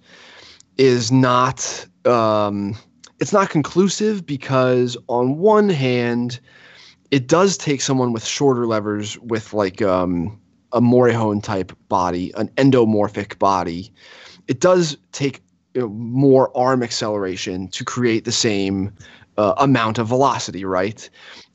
is 0.77 1.12
not 1.12 1.86
um, 2.05 2.75
it's 3.20 3.34
not 3.34 3.50
conclusive 3.50 4.25
because 4.25 4.98
on 5.08 5.38
one 5.38 5.70
hand, 5.70 6.39
it 7.12 7.27
does 7.27 7.58
take 7.58 7.81
someone 7.81 8.13
with 8.13 8.25
shorter 8.25 8.65
levers 8.65 9.20
with 9.20 9.53
like 9.53 9.81
um, 9.81 10.39
a 10.72 10.81
Morejon 10.81 11.43
type 11.43 11.72
body, 11.89 12.31
an 12.36 12.48
endomorphic 12.50 13.38
body. 13.38 13.93
It 14.48 14.60
does 14.60 14.98
take 15.12 15.41
you 15.74 15.82
know, 15.82 15.90
more 15.90 16.56
arm 16.58 16.84
acceleration 16.84 17.68
to 17.70 17.86
create 17.86 18.25
the 18.25 18.32
same 18.32 18.94
uh, 19.38 19.54
amount 19.58 19.98
of 19.98 20.08
velocity, 20.08 20.66
right? 20.66 21.10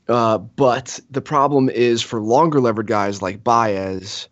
Uh, 0.07 0.37
but 0.37 0.99
the 1.11 1.21
problem 1.21 1.69
is 1.69 2.01
for 2.01 2.21
longer 2.21 2.59
levered 2.59 2.87
guys 2.87 3.21
like 3.21 3.43
Baez, 3.43 4.29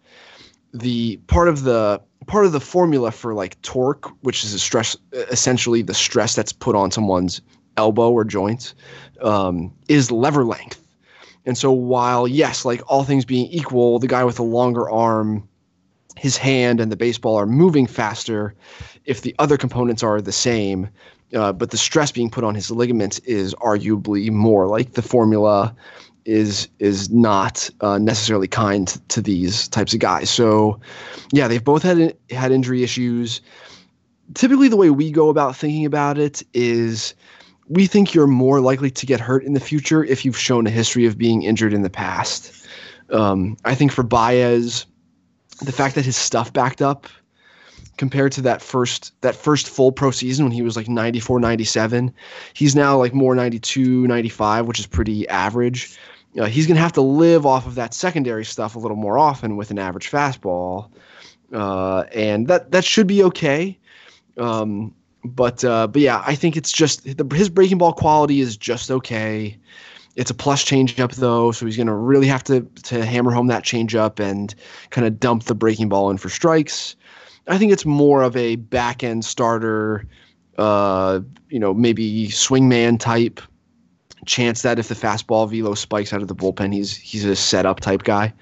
the 0.74 1.18
part 1.28 1.48
of 1.48 1.64
the 1.64 2.02
part 2.28 2.46
of 2.46 2.52
the 2.52 2.60
formula 2.60 3.12
for 3.12 3.34
like 3.34 3.62
torque, 3.62 4.10
which 4.22 4.44
is 4.44 4.54
a 4.54 4.60
stress, 4.60 4.96
essentially 5.14 5.82
the 5.82 5.94
stress 5.94 6.36
that's 6.36 6.52
put 6.52 6.76
on 6.76 6.92
someone's 6.92 7.42
elbow 7.78 8.12
or 8.12 8.24
joints, 8.24 8.74
um, 9.22 9.74
is 9.88 10.12
lever 10.12 10.44
length. 10.44 10.82
And 11.46 11.58
so 11.58 11.72
while 11.72 12.28
yes, 12.28 12.66
like 12.66 12.82
all 12.88 13.04
things 13.04 13.26
being 13.26 13.48
equal, 13.52 14.00
the 14.00 14.08
guy 14.08 14.24
with 14.24 14.40
a 14.40 14.44
longer 14.44 14.90
arm, 14.90 15.48
his 16.18 16.38
hand 16.38 16.80
and 16.80 16.92
the 16.92 16.98
baseball 16.98 17.36
are 17.36 17.46
moving 17.46 17.88
faster, 17.88 18.54
if 19.06 19.22
the 19.22 19.36
other 19.40 19.58
components 19.58 20.04
are 20.04 20.22
the 20.22 20.32
same, 20.32 20.90
uh, 21.34 21.52
but 21.52 21.72
the 21.72 21.78
stress 21.78 22.12
being 22.12 22.30
put 22.30 22.44
on 22.44 22.56
his 22.56 22.72
ligaments 22.72 23.20
is 23.20 23.54
arguably 23.56 24.32
more. 24.32 24.68
Like 24.68 24.94
the 24.94 25.02
formula 25.02 25.76
is 26.26 26.68
is 26.80 27.10
not 27.12 27.70
uh, 27.82 27.98
necessarily 28.00 28.48
kind 28.48 28.88
to 29.10 29.22
these 29.22 29.68
types 29.68 29.94
of 29.94 30.00
guys. 30.00 30.30
So, 30.30 30.80
yeah, 31.32 31.48
they've 31.48 31.64
both 31.64 31.84
had 31.84 32.16
had 32.32 32.52
injury 32.52 32.84
issues. 32.84 33.42
Typically, 34.34 34.68
the 34.68 34.78
way 34.78 34.90
we 34.90 35.12
go 35.12 35.30
about 35.30 35.56
thinking 35.56 35.86
about 35.86 36.18
it 36.18 36.42
is 36.54 37.14
we 37.68 37.86
think 37.88 38.14
you're 38.14 38.28
more 38.28 38.60
likely 38.60 38.90
to 38.92 39.06
get 39.06 39.20
hurt 39.20 39.44
in 39.44 39.54
the 39.54 39.60
future 39.60 40.04
if 40.04 40.26
you've 40.26 40.38
shown 40.38 40.66
a 40.66 40.72
history 40.72 41.06
of 41.06 41.18
being 41.18 41.44
injured 41.44 41.74
in 41.74 41.84
the 41.84 41.90
past. 41.90 42.68
Um, 43.12 43.56
I 43.66 43.76
think 43.76 43.92
for 43.92 44.04
Baez, 44.04 44.86
the 45.62 45.72
fact 45.72 45.96
that 45.96 46.06
his 46.06 46.16
stuff 46.18 46.52
backed 46.54 46.82
up 46.82 47.08
compared 47.98 48.32
to 48.34 48.42
that 48.42 48.62
first 48.62 49.14
that 49.22 49.36
first 49.36 49.70
full 49.70 49.92
pro 49.92 50.12
season 50.12 50.46
when 50.46 50.52
he 50.52 50.62
was 50.62 50.76
like 50.76 50.90
94 50.90 51.40
97 51.40 52.14
he's 52.54 52.76
now 52.76 52.98
like 52.98 53.14
more 53.14 53.36
92 53.36 54.06
95 54.08 54.68
which 54.68 54.80
is 54.80 54.88
pretty 54.88 55.28
average 55.30 55.98
Uh, 56.38 56.46
he's 56.46 56.68
going 56.68 56.76
to 56.76 56.82
have 56.82 56.92
to 56.94 57.02
live 57.02 57.46
off 57.46 57.66
of 57.66 57.76
that 57.76 57.94
secondary 57.94 58.44
stuff 58.44 58.76
a 58.76 58.80
little 58.80 58.98
more 58.98 59.18
often 59.18 59.56
with 59.56 59.72
an 59.72 59.80
average 59.80 60.12
fastball, 60.12 60.90
uh, 61.54 62.04
and 62.14 62.48
that 62.48 62.72
that 62.72 62.84
should 62.84 63.08
be 63.08 63.24
okay. 63.24 63.78
Um, 64.38 64.94
but 65.24 65.64
uh, 65.64 65.88
but 65.88 66.02
yeah, 66.02 66.22
I 66.28 66.36
think 66.36 66.58
it's 66.58 66.74
just 66.74 67.04
the, 67.06 67.36
his 67.36 67.50
breaking 67.50 67.78
ball 67.78 67.94
quality 67.94 68.42
is 68.42 68.58
just 68.58 68.92
okay. 68.92 69.58
It's 70.16 70.32
a 70.32 70.34
plus 70.34 70.64
changeup 70.64 71.16
though, 71.16 71.52
so 71.52 71.66
he's 71.66 71.76
going 71.76 71.88
to 71.88 71.94
really 71.94 72.28
have 72.28 72.44
to 72.46 72.62
to 72.84 73.06
hammer 73.06 73.32
home 73.32 73.48
that 73.48 73.64
changeup 73.64 74.20
and 74.20 74.54
kind 74.90 75.06
of 75.06 75.20
dump 75.20 75.44
the 75.44 75.56
breaking 75.56 75.90
ball 75.90 76.10
in 76.10 76.18
for 76.18 76.30
strikes. 76.30 76.96
I 77.48 77.58
think 77.58 77.72
it's 77.72 77.86
more 77.86 78.24
of 78.24 78.36
a 78.36 78.56
back 78.56 79.04
end 79.04 79.24
starter, 79.26 80.08
uh, 80.58 81.20
you 81.50 81.60
know, 81.60 81.74
maybe 81.74 82.28
swingman 82.28 83.00
type 83.00 83.42
chance 84.26 84.64
that 84.64 84.80
if 84.80 84.88
the 84.88 84.96
fastball 84.96 85.50
velo 85.50 85.76
spikes 85.76 86.12
out 86.12 86.22
of 86.22 86.28
the 86.28 86.36
bullpen, 86.36 86.74
he's 86.74 86.96
he's 86.96 87.26
a 87.26 87.36
setup 87.36 87.80
type 87.80 88.04
guy, 88.04 88.34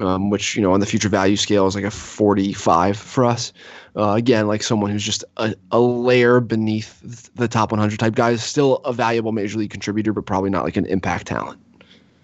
um, 0.00 0.30
which 0.30 0.56
you 0.56 0.62
know 0.62 0.72
on 0.72 0.80
the 0.80 0.86
future 0.86 1.08
value 1.08 1.36
scale 1.36 1.66
is 1.66 1.74
like 1.74 1.84
a 1.84 1.90
45 1.90 2.96
for 2.96 3.24
us. 3.24 3.52
Uh, 3.96 4.12
again, 4.12 4.46
like 4.46 4.62
someone 4.62 4.90
who's 4.90 5.04
just 5.04 5.24
a, 5.38 5.54
a 5.72 5.80
layer 5.80 6.40
beneath 6.40 7.30
the 7.34 7.48
top 7.48 7.70
100 7.70 7.98
type 7.98 8.14
guys, 8.14 8.42
still 8.44 8.76
a 8.78 8.92
valuable 8.92 9.32
major 9.32 9.58
league 9.58 9.70
contributor, 9.70 10.12
but 10.12 10.26
probably 10.26 10.50
not 10.50 10.64
like 10.64 10.76
an 10.76 10.84
impact 10.86 11.26
talent. 11.26 11.58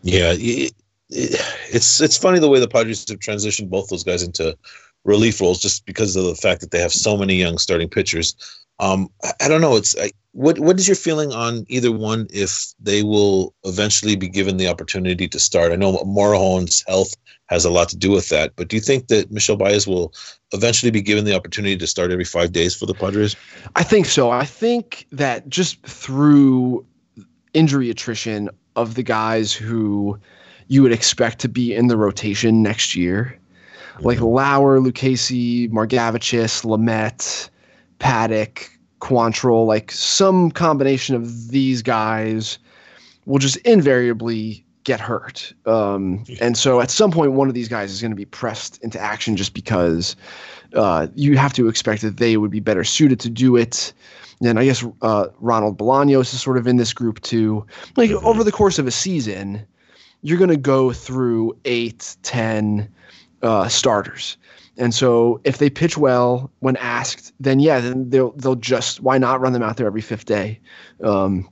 Yeah, 0.03 0.33
it, 0.35 0.75
it, 1.09 1.41
it's 1.71 2.01
it's 2.01 2.17
funny 2.17 2.39
the 2.39 2.49
way 2.49 2.61
the 2.61 2.69
Padres 2.69 3.09
have 3.09 3.21
transitioned 3.21 3.71
both 3.71 3.89
those 3.89 4.05
guys 4.05 4.23
into 4.23 4.57
relief 5.05 5.41
roles, 5.41 5.61
just 5.61 5.87
because 5.87 6.15
of 6.17 6.25
the 6.25 6.35
fact 6.35 6.61
that 6.61 6.71
they 6.71 6.81
have 6.81 6.93
so 6.93 7.17
many 7.17 7.37
young 7.37 7.59
starting 7.59 7.89
pitchers. 7.89 8.35
Um, 8.79 9.09
I, 9.23 9.33
I 9.43 9.49
don't 9.49 9.61
know. 9.61 9.77
It's 9.77 9.97
I, 9.99 10.11
what 10.33 10.59
what 10.59 10.79
is 10.79 10.89
your 10.89 10.97
feeling 10.97 11.33
on 11.33 11.65
either 11.69 11.93
one 11.93 12.27
if 12.31 12.73
they 12.81 13.03
will 13.03 13.55
eventually 13.65 14.17
be 14.17 14.29
given 14.29 14.57
the 14.57 14.67
opportunity 14.67 15.29
to 15.29 15.39
start? 15.39 15.73
I 15.73 15.77
know 15.77 15.99
Morejon's 16.05 16.83
health 16.89 17.15
has 17.47 17.65
a 17.67 17.71
lot 17.71 17.91
to 17.91 17.97
do 17.97 18.11
with 18.11 18.31
that, 18.31 18.57
but 18.57 18.69
do 18.69 18.77
you 18.77 18.81
think 18.81 19.09
that 19.09 19.31
Michel 19.31 19.57
Baez 19.57 19.87
will 19.87 20.13
eventually 20.53 20.91
be 20.91 21.03
given 21.03 21.25
the 21.25 21.37
opportunity 21.37 21.77
to 21.77 21.87
start 21.87 22.11
every 22.11 22.25
five 22.25 22.53
days 22.53 22.75
for 22.75 22.87
the 22.87 22.95
Padres? 22.95 23.37
I 23.77 23.83
think 23.83 24.07
so. 24.07 24.31
I 24.31 24.47
think 24.47 25.07
that 25.13 25.49
just 25.49 25.83
through 25.87 26.87
injury 27.53 27.91
attrition 27.91 28.49
of 28.75 28.95
the 28.95 29.03
guys 29.03 29.53
who 29.53 30.19
you 30.69 30.83
would 30.83 30.93
expect 30.93 31.41
to 31.41 31.49
be 31.49 31.75
in 31.75 31.89
the 31.89 31.99
rotation 31.99 32.63
next 32.63 32.97
year, 32.97 33.39
like 34.01 34.17
mm-hmm. 34.17 34.27
Lauer, 34.27 34.81
Lucchesi, 34.81 35.69
Margevicius, 35.71 36.65
Lamet, 36.65 37.51
Paddack, 38.01 38.71
Quantrill, 39.03 39.67
like 39.67 39.91
some 39.91 40.53
combination 40.53 41.17
of 41.17 41.49
these 41.49 41.83
guys 41.83 42.59
will 43.27 43.41
just 43.41 43.57
invariably 43.59 44.65
get 44.85 45.01
hurt. 45.01 45.53
Um, 45.67 46.25
and 46.41 46.57
so 46.57 46.81
at 46.81 46.89
some 46.91 47.11
point, 47.11 47.33
one 47.33 47.49
of 47.49 47.55
these 47.55 47.69
guys 47.69 47.91
is 47.91 48.01
going 48.01 48.13
to 48.13 48.17
be 48.17 48.25
pressed 48.25 48.83
into 48.83 49.01
action 49.01 49.37
just 49.37 49.55
because 49.55 50.15
uh, 50.75 51.09
you 51.17 51.37
have 51.37 51.53
to 51.55 51.69
expect 51.69 52.03
that 52.03 52.19
they 52.19 52.37
would 52.37 52.53
be 52.53 52.61
better 52.61 52.85
suited 52.85 53.19
to 53.21 53.29
do 53.29 53.57
it. 53.57 53.93
And 54.41 54.59
I 54.59 54.65
guess 54.65 54.85
uh, 55.03 55.27
Ronald 55.41 55.79
Bolaños 55.79 56.33
is 56.33 56.41
sort 56.41 56.57
of 56.57 56.69
in 56.69 56.77
this 56.77 56.93
group 56.93 57.21
too. 57.23 57.67
Like 57.97 58.13
over 58.13 58.45
the 58.45 58.53
course 58.53 58.79
of 58.79 58.87
a 58.87 58.93
season, 58.93 59.67
you're 60.23 60.39
going 60.39 60.51
to 60.51 60.57
go 60.57 60.93
through 60.93 61.57
eight, 61.65 62.17
ten 62.23 62.89
uh, 63.43 63.69
starters. 63.69 64.37
And 64.79 64.95
so 64.95 65.41
if 65.45 65.59
they 65.59 65.69
pitch 65.69 65.99
well 65.99 66.51
when 66.61 66.77
asked, 66.77 67.33
then 67.41 67.61
yeah, 67.61 67.81
then 67.81 68.09
they'll 68.11 68.33
they'll 68.33 68.55
just 68.57 69.01
why 69.01 69.19
not 69.19 69.41
run 69.41 69.53
them 69.53 69.63
out 69.63 69.77
there 69.77 69.87
every 69.87 70.01
fifth 70.01 70.25
day. 70.25 70.61
Um, 71.03 71.49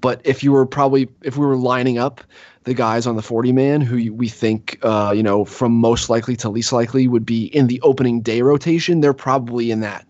but 0.00 0.20
if 0.24 0.42
you 0.42 0.52
were 0.52 0.66
probably 0.66 1.08
if 1.22 1.36
we 1.36 1.46
were 1.46 1.56
lining 1.56 1.98
up 1.98 2.22
the 2.64 2.74
guys 2.74 3.06
on 3.06 3.16
the 3.16 3.22
40 3.22 3.52
man 3.52 3.80
who 3.80 4.12
we 4.12 4.28
think 4.28 4.78
uh, 4.82 5.12
you 5.14 5.22
know 5.22 5.44
from 5.44 5.72
most 5.72 6.10
likely 6.10 6.36
to 6.36 6.48
least 6.48 6.72
likely 6.72 7.06
would 7.08 7.24
be 7.24 7.46
in 7.46 7.68
the 7.68 7.80
opening 7.82 8.20
day 8.20 8.42
rotation, 8.42 9.00
they're 9.00 9.14
probably 9.14 9.70
in 9.70 9.80
that 9.80 10.06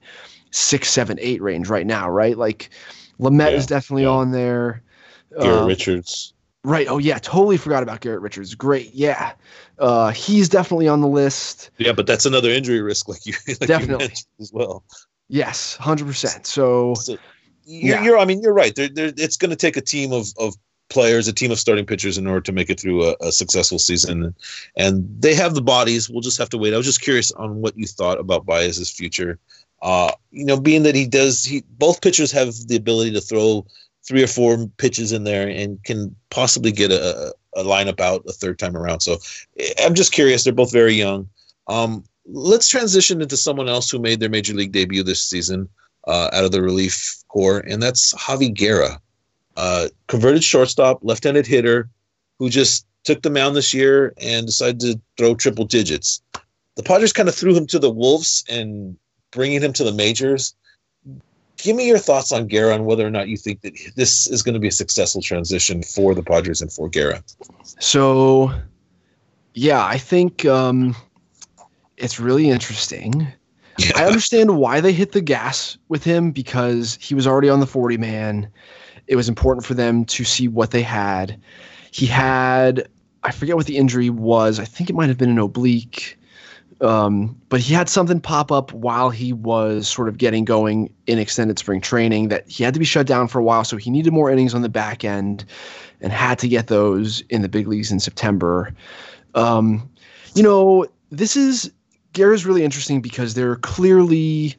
six, 0.50 0.88
seven, 0.90 1.18
eight 1.20 1.42
range 1.42 1.68
right 1.68 1.86
now, 1.86 2.08
right? 2.08 2.38
Like 2.38 2.70
Lamet 3.20 3.52
Yeah, 3.52 3.56
is 3.56 3.66
definitely 3.66 4.04
yeah. 4.04 4.08
on 4.08 4.30
there. 4.32 4.82
Garrett 5.40 5.62
Uh, 5.62 5.66
Richards. 5.66 6.32
Right. 6.64 6.86
Oh 6.88 6.98
yeah, 6.98 7.18
totally 7.18 7.56
forgot 7.56 7.82
about 7.82 8.00
Garrett 8.00 8.20
Richards. 8.20 8.54
Great. 8.54 8.92
Yeah. 8.94 9.32
Uh, 9.78 10.10
he's 10.10 10.48
definitely 10.48 10.88
on 10.88 11.00
the 11.00 11.06
list. 11.08 11.70
Yeah, 11.78 11.92
but 11.92 12.06
that's 12.06 12.26
another 12.26 12.50
injury 12.50 12.80
risk, 12.80 13.08
like 13.08 13.24
you, 13.26 13.34
like 13.48 13.58
Definitely. 13.60 13.92
you 13.92 13.98
mentioned 13.98 14.26
as 14.40 14.52
well. 14.52 14.82
Yes, 15.28 15.76
hundred 15.76 16.06
percent. 16.06 16.46
So 16.46 16.94
So 16.94 17.16
you're, 17.64 17.96
Yeah. 17.96 18.02
you're 18.04 18.18
I 18.18 18.24
mean, 18.24 18.42
you're 18.42 18.52
right. 18.54 18.74
There, 18.74 18.88
there, 18.88 19.12
it's 19.16 19.36
going 19.36 19.50
to 19.50 19.56
take 19.56 19.76
a 19.76 19.80
team 19.80 20.12
of, 20.12 20.26
of 20.38 20.54
players, 20.90 21.28
a 21.28 21.32
team 21.32 21.50
of 21.52 21.58
starting 21.60 21.86
pitchers, 21.86 22.18
in 22.18 22.26
order 22.26 22.40
to 22.40 22.52
make 22.52 22.70
it 22.70 22.80
through 22.80 23.04
a, 23.04 23.14
a 23.20 23.30
successful 23.30 23.78
season, 23.78 24.34
and 24.76 25.06
they 25.20 25.34
have 25.34 25.54
the 25.54 25.62
bodies. 25.62 26.08
We'll 26.10 26.22
just 26.22 26.38
have 26.38 26.48
to 26.50 26.58
wait. 26.58 26.74
I 26.74 26.76
was 26.78 26.86
just 26.86 27.02
curious 27.02 27.30
on 27.32 27.60
what 27.60 27.78
you 27.78 27.86
thought 27.86 28.18
about 28.18 28.46
Baez's 28.46 28.90
future. 28.90 29.38
Uh, 29.82 30.10
you 30.32 30.44
know, 30.44 30.58
being 30.58 30.82
that 30.84 30.94
he 30.96 31.06
does, 31.06 31.44
he 31.44 31.62
both 31.78 32.00
pitchers 32.02 32.32
have 32.32 32.52
the 32.66 32.74
ability 32.76 33.12
to 33.12 33.20
throw 33.20 33.64
three 34.08 34.22
or 34.22 34.26
four 34.26 34.66
pitches 34.78 35.12
in 35.12 35.24
there 35.24 35.46
and 35.46 35.82
can 35.84 36.16
possibly 36.30 36.72
get 36.72 36.90
a, 36.90 37.34
a 37.54 37.62
lineup 37.62 38.00
out 38.00 38.24
a 38.26 38.32
third 38.32 38.58
time 38.58 38.74
around. 38.74 39.00
So 39.00 39.18
eh, 39.58 39.74
I'm 39.80 39.94
just 39.94 40.12
curious. 40.12 40.42
They're 40.42 40.52
both 40.54 40.72
very 40.72 40.94
young. 40.94 41.28
Um, 41.66 42.02
let's 42.24 42.68
transition 42.68 43.20
into 43.20 43.36
someone 43.36 43.68
else 43.68 43.90
who 43.90 43.98
made 43.98 44.20
their 44.20 44.30
major 44.30 44.54
league 44.54 44.72
debut 44.72 45.02
this 45.02 45.22
season 45.22 45.68
uh, 46.06 46.30
out 46.32 46.44
of 46.44 46.52
the 46.52 46.62
relief 46.62 47.22
corps, 47.28 47.60
and 47.68 47.82
that's 47.82 48.14
Javi 48.14 48.52
Guerra, 48.52 48.98
uh, 49.58 49.88
converted 50.06 50.42
shortstop, 50.42 51.00
left-handed 51.02 51.46
hitter, 51.46 51.90
who 52.38 52.48
just 52.48 52.86
took 53.04 53.20
the 53.20 53.30
mound 53.30 53.56
this 53.56 53.74
year 53.74 54.14
and 54.16 54.46
decided 54.46 54.80
to 54.80 55.00
throw 55.18 55.34
triple 55.34 55.66
digits. 55.66 56.22
The 56.76 56.82
Padres 56.82 57.12
kind 57.12 57.28
of 57.28 57.34
threw 57.34 57.54
him 57.54 57.66
to 57.66 57.78
the 57.78 57.90
wolves 57.90 58.42
and 58.48 58.96
bringing 59.32 59.60
him 59.60 59.74
to 59.74 59.84
the 59.84 59.92
majors. 59.92 60.54
Give 61.58 61.76
me 61.76 61.86
your 61.86 61.98
thoughts 61.98 62.32
on 62.32 62.46
Guerra 62.46 62.74
and 62.74 62.86
whether 62.86 63.06
or 63.06 63.10
not 63.10 63.28
you 63.28 63.36
think 63.36 63.62
that 63.62 63.74
this 63.96 64.26
is 64.28 64.42
going 64.42 64.54
to 64.54 64.60
be 64.60 64.68
a 64.68 64.72
successful 64.72 65.20
transition 65.20 65.82
for 65.82 66.14
the 66.14 66.22
Padres 66.22 66.60
and 66.60 66.72
for 66.72 66.88
Guerra. 66.88 67.22
so 67.78 68.52
yeah, 69.54 69.84
I 69.84 69.98
think 69.98 70.44
um, 70.44 70.94
it's 71.96 72.20
really 72.20 72.48
interesting. 72.48 73.26
I 73.96 74.06
understand 74.06 74.56
why 74.56 74.80
they 74.80 74.92
hit 74.92 75.12
the 75.12 75.20
gas 75.20 75.78
with 75.88 76.04
him 76.04 76.30
because 76.30 76.98
he 77.00 77.14
was 77.14 77.26
already 77.26 77.48
on 77.48 77.60
the 77.60 77.66
40 77.66 77.96
man. 77.96 78.48
It 79.06 79.16
was 79.16 79.28
important 79.28 79.64
for 79.64 79.74
them 79.74 80.04
to 80.06 80.24
see 80.24 80.48
what 80.48 80.70
they 80.70 80.82
had. 80.82 81.40
He 81.90 82.06
had, 82.06 82.88
I 83.22 83.30
forget 83.32 83.56
what 83.56 83.66
the 83.66 83.76
injury 83.76 84.10
was. 84.10 84.60
I 84.60 84.64
think 84.64 84.90
it 84.90 84.96
might 84.96 85.08
have 85.08 85.18
been 85.18 85.30
an 85.30 85.38
oblique. 85.38 86.17
Um, 86.80 87.40
but 87.48 87.60
he 87.60 87.74
had 87.74 87.88
something 87.88 88.20
pop 88.20 88.52
up 88.52 88.72
while 88.72 89.10
he 89.10 89.32
was 89.32 89.88
sort 89.88 90.08
of 90.08 90.16
getting 90.16 90.44
going 90.44 90.92
in 91.06 91.18
extended 91.18 91.58
spring 91.58 91.80
training 91.80 92.28
that 92.28 92.48
he 92.48 92.62
had 92.62 92.72
to 92.74 92.78
be 92.78 92.86
shut 92.86 93.06
down 93.06 93.26
for 93.26 93.40
a 93.40 93.42
while. 93.42 93.64
So 93.64 93.76
he 93.76 93.90
needed 93.90 94.12
more 94.12 94.30
innings 94.30 94.54
on 94.54 94.62
the 94.62 94.68
back 94.68 95.04
end 95.04 95.44
and 96.00 96.12
had 96.12 96.38
to 96.38 96.48
get 96.48 96.68
those 96.68 97.20
in 97.30 97.42
the 97.42 97.48
big 97.48 97.66
leagues 97.66 97.90
in 97.90 97.98
September. 97.98 98.72
Um, 99.34 99.90
you 100.34 100.42
know, 100.42 100.86
this 101.10 101.36
is 101.36 101.72
Guerra's 102.12 102.46
really 102.46 102.62
interesting 102.64 103.00
because 103.00 103.34
they're 103.34 103.56
clearly 103.56 104.54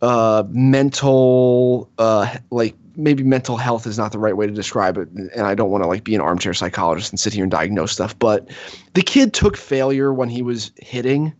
uh, 0.00 0.42
mental, 0.48 1.88
uh, 1.98 2.36
like 2.50 2.74
maybe 2.96 3.22
mental 3.22 3.56
health 3.56 3.86
is 3.86 3.96
not 3.96 4.10
the 4.10 4.18
right 4.18 4.36
way 4.36 4.46
to 4.46 4.52
describe 4.52 4.98
it, 4.98 5.08
and 5.10 5.42
I 5.42 5.54
don't 5.54 5.70
want 5.70 5.84
to 5.84 5.88
like 5.88 6.04
be 6.04 6.14
an 6.14 6.20
armchair 6.20 6.54
psychologist 6.54 7.12
and 7.12 7.20
sit 7.20 7.32
here 7.32 7.44
and 7.44 7.50
diagnose 7.50 7.92
stuff. 7.92 8.18
But 8.18 8.50
the 8.94 9.02
kid 9.02 9.32
took 9.32 9.56
failure 9.56 10.12
when 10.12 10.28
he 10.28 10.42
was 10.42 10.72
hitting 10.76 11.32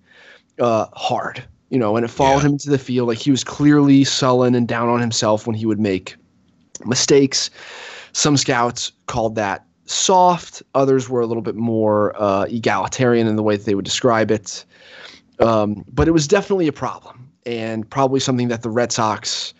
uh, 0.61 0.87
hard, 0.93 1.43
you 1.71 1.79
know, 1.79 1.97
and 1.97 2.05
it 2.05 2.09
followed 2.09 2.39
Yeah. 2.39 2.47
him 2.47 2.53
into 2.53 2.71
the 2.71 2.79
field. 2.79 3.09
Like 3.09 3.19
he 3.19 3.31
was 3.31 3.45
clearly 3.45 4.05
sullen 4.05 4.55
and 4.55 4.69
down 4.69 4.89
on 4.89 5.01
himself 5.01 5.47
when 5.47 5.57
he 5.57 5.67
would 5.67 5.81
make 5.81 6.17
mistakes. 6.85 7.51
Some 8.13 8.37
scouts 8.37 8.93
called 9.07 9.35
that 9.37 9.65
soft. 9.87 10.63
Others 10.75 11.09
were 11.09 11.21
a 11.21 11.27
little 11.27 11.43
bit 11.43 11.57
more 11.57 12.15
uh, 12.21 12.45
egalitarian 12.45 13.27
in 13.27 13.37
the 13.37 13.43
way 13.43 13.57
that 13.57 13.67
they 13.67 13.75
would 13.75 13.85
describe 13.85 14.31
it. 14.31 14.65
Um, 15.39 15.85
but 15.93 16.07
it 16.09 16.13
was 16.13 16.29
definitely 16.29 16.69
a 16.69 16.73
problem, 16.73 17.29
and 17.47 17.89
probably 17.89 18.21
something 18.21 18.49
that 18.49 18.63
the 18.63 18.71
Red 18.71 18.93
Sox 18.93 19.55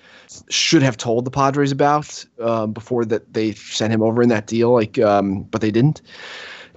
should 0.49 0.83
have 0.83 0.97
told 0.97 1.25
the 1.25 1.31
Padres 1.31 1.73
about 1.73 2.25
um, 2.41 2.73
before 2.73 3.05
that 3.07 3.35
they 3.35 3.53
sent 3.53 3.93
him 3.93 4.03
over 4.03 4.23
in 4.23 4.29
that 4.29 4.47
deal. 4.47 4.73
Like, 4.73 4.99
um, 4.99 5.43
but 5.45 5.61
they 5.61 5.71
didn't. 5.71 6.01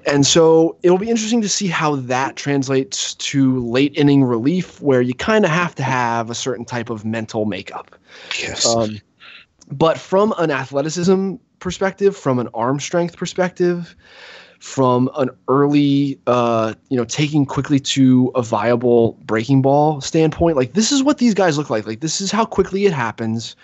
And 0.06 0.26
so 0.26 0.78
it'll 0.84 0.98
be 0.98 1.10
interesting 1.10 1.42
to 1.42 1.50
see 1.50 1.68
how 1.68 1.96
that 1.96 2.36
translates 2.36 3.16
to 3.16 3.60
late 3.66 3.94
inning 3.96 4.24
relief, 4.24 4.82
where 4.82 5.02
you 5.02 5.14
kind 5.14 5.46
of 5.46 5.52
have 5.52 5.74
to 5.76 5.84
have 5.84 6.30
a 6.30 6.36
certain 6.36 6.66
type 6.66 6.90
of 6.90 7.06
mental 7.06 7.46
makeup. 7.46 7.96
Yes. 8.40 8.66
Um, 8.66 9.00
but 9.72 9.98
from 9.98 10.34
an 10.38 10.52
athleticism 10.52 11.36
perspective, 11.60 12.16
from 12.16 12.40
an 12.40 12.50
arm 12.54 12.80
strength 12.80 13.18
perspective, 13.18 13.96
from 14.60 15.10
an 15.18 15.30
early, 15.48 16.20
uh, 16.28 16.74
you 16.90 16.98
know, 16.98 17.06
taking 17.06 17.46
quickly 17.46 17.80
to 17.80 18.32
a 18.36 18.42
viable 18.42 19.14
breaking 19.24 19.62
ball 19.62 20.02
standpoint, 20.02 20.56
like 20.56 20.74
this 20.74 20.92
is 20.92 21.04
what 21.04 21.18
these 21.18 21.34
guys 21.34 21.58
look 21.58 21.70
like. 21.70 21.86
Like 21.86 22.00
this 22.00 22.22
is 22.22 22.32
how 22.32 22.46
quickly 22.46 22.86
it 22.86 22.94
happens 22.94 23.56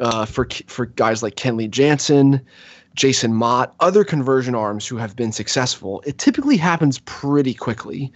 uh, 0.00 0.24
for 0.24 0.48
for 0.66 0.86
guys 0.86 1.22
like 1.22 1.36
Kenley 1.36 1.70
Jansen, 1.70 2.40
Jason 2.98 3.32
Motte, 3.32 3.72
other 3.78 4.02
conversion 4.02 4.56
arms 4.56 4.84
who 4.84 4.96
have 4.96 5.14
been 5.14 5.30
successful, 5.30 6.02
it 6.04 6.18
typically 6.18 6.56
happens 6.56 6.98
pretty 7.04 7.54
quickly. 7.54 8.12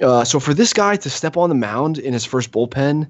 Uh, 0.00 0.24
so 0.24 0.40
for 0.40 0.54
this 0.54 0.72
guy 0.72 0.96
to 0.96 1.10
step 1.10 1.36
on 1.36 1.50
the 1.50 1.54
mound 1.54 1.98
in 1.98 2.14
his 2.14 2.24
first 2.24 2.50
bullpen 2.50 3.06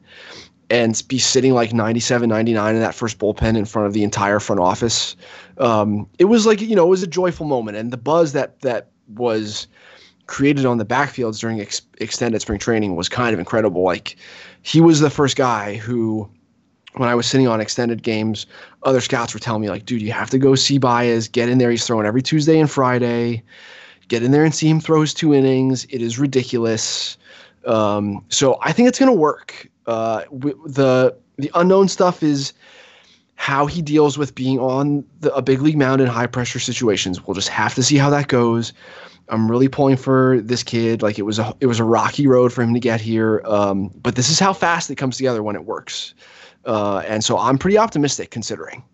and 0.68 1.00
be 1.06 1.20
sitting 1.20 1.54
like 1.54 1.72
97, 1.72 2.28
99 2.28 2.74
in 2.74 2.80
that 2.80 2.96
first 2.96 3.20
bullpen 3.20 3.56
in 3.56 3.64
front 3.64 3.86
of 3.86 3.92
the 3.92 4.02
entire 4.02 4.40
front 4.40 4.60
office, 4.60 5.14
um, 5.58 6.08
it 6.18 6.24
was 6.24 6.44
like 6.44 6.60
you 6.60 6.74
know 6.74 6.86
it 6.86 6.90
was 6.90 7.04
a 7.04 7.06
joyful 7.06 7.46
moment, 7.46 7.76
and 7.76 7.92
the 7.92 7.96
buzz 7.96 8.32
that 8.32 8.58
that 8.62 8.90
was 9.14 9.68
created 10.26 10.66
on 10.66 10.78
the 10.78 10.84
backfields 10.84 11.38
during 11.38 11.60
ex- 11.60 11.82
extended 11.98 12.40
spring 12.40 12.58
training 12.58 12.96
was 12.96 13.08
kind 13.08 13.32
of 13.32 13.38
incredible. 13.38 13.84
Like 13.84 14.16
he 14.62 14.80
was 14.80 14.98
the 14.98 15.10
first 15.10 15.36
guy 15.36 15.76
who 15.76 16.28
when 16.94 17.08
I 17.08 17.14
was 17.14 17.26
sitting 17.26 17.48
on 17.48 17.60
extended 17.60 18.02
games, 18.02 18.46
other 18.82 19.00
scouts 19.00 19.32
were 19.32 19.40
telling 19.40 19.62
me 19.62 19.70
like, 19.70 19.86
dude, 19.86 20.02
you 20.02 20.12
have 20.12 20.30
to 20.30 20.38
go 20.38 20.54
see 20.54 20.78
Baez, 20.78 21.28
get 21.28 21.48
in 21.48 21.58
there. 21.58 21.70
He's 21.70 21.86
throwing 21.86 22.06
every 22.06 22.22
Tuesday 22.22 22.58
and 22.58 22.70
Friday. 22.70 23.42
Get 24.08 24.22
in 24.22 24.30
there 24.30 24.44
and 24.44 24.54
see 24.54 24.68
him 24.68 24.80
throw 24.80 25.00
his 25.00 25.14
two 25.14 25.32
innings. 25.32 25.86
It 25.86 26.02
is 26.02 26.18
ridiculous. 26.18 27.16
Um, 27.64 28.24
so 28.28 28.58
I 28.60 28.72
think 28.72 28.88
it's 28.88 28.98
going 28.98 29.10
to 29.10 29.18
work. 29.18 29.68
Uh, 29.86 30.22
the 30.30 31.16
the 31.38 31.50
unknown 31.54 31.88
stuff 31.88 32.22
is 32.22 32.52
how 33.36 33.66
he 33.66 33.82
deals 33.82 34.18
with 34.18 34.34
being 34.34 34.58
on 34.60 35.04
the, 35.20 35.34
a 35.34 35.42
big 35.42 35.62
league 35.62 35.78
mound 35.78 36.00
in 36.00 36.06
high 36.06 36.26
pressure 36.26 36.60
situations. 36.60 37.26
We'll 37.26 37.34
just 37.34 37.48
have 37.48 37.74
to 37.74 37.82
see 37.82 37.96
how 37.96 38.10
that 38.10 38.28
goes. 38.28 38.72
I'm 39.28 39.50
really 39.50 39.68
pulling 39.68 39.96
for 39.96 40.40
this 40.40 40.62
kid. 40.62 41.02
Like 41.02 41.18
it 41.18 41.22
was 41.22 41.38
a 41.38 41.54
it 41.60 41.66
was 41.66 41.80
a 41.80 41.84
rocky 41.84 42.26
road 42.26 42.52
for 42.52 42.62
him 42.62 42.74
to 42.74 42.80
get 42.80 43.00
here, 43.00 43.40
um, 43.44 43.88
but 44.02 44.14
this 44.14 44.28
is 44.28 44.38
how 44.38 44.52
fast 44.52 44.90
it 44.90 44.96
comes 44.96 45.16
together 45.16 45.42
when 45.42 45.56
it 45.56 45.64
works. 45.64 46.14
Uh, 46.64 46.98
and 47.06 47.24
so 47.24 47.38
I'm 47.38 47.58
pretty 47.58 47.78
optimistic 47.78 48.30
considering. 48.30 48.84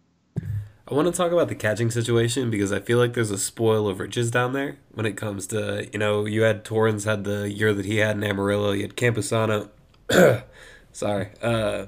I 0.90 0.94
want 0.94 1.06
to 1.06 1.12
talk 1.12 1.32
about 1.32 1.48
the 1.48 1.54
catching 1.54 1.90
situation 1.90 2.50
because 2.50 2.72
I 2.72 2.80
feel 2.80 2.96
like 2.96 3.12
there's 3.12 3.30
a 3.30 3.36
spoil 3.36 3.88
of 3.88 4.00
riches 4.00 4.30
down 4.30 4.54
there 4.54 4.78
when 4.92 5.04
it 5.04 5.18
comes 5.18 5.46
to, 5.48 5.86
you 5.92 5.98
know, 5.98 6.24
you 6.24 6.42
had 6.42 6.64
Torrens 6.64 7.04
had 7.04 7.24
the 7.24 7.50
year 7.50 7.74
that 7.74 7.84
he 7.84 7.98
had 7.98 8.16
in 8.16 8.24
Amarillo, 8.24 8.72
you 8.72 8.82
had 8.82 8.96
Campusano, 8.96 9.68
sorry, 10.92 11.28
uh, 11.42 11.86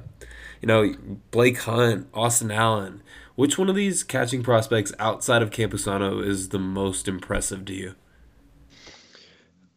you 0.61 0.67
know, 0.67 0.95
Blake 1.31 1.61
Hunt, 1.61 2.09
Austin 2.13 2.51
Allen. 2.51 3.03
Which 3.37 3.57
one 3.57 3.71
of 3.71 3.75
these 3.75 4.03
catching 4.03 4.43
prospects 4.43 4.93
outside 4.99 5.41
of 5.41 5.49
Campusano 5.49 6.23
is 6.23 6.51
the 6.51 6.59
most 6.59 7.09
impressive 7.09 7.65
to 7.65 7.73
you? 7.73 7.95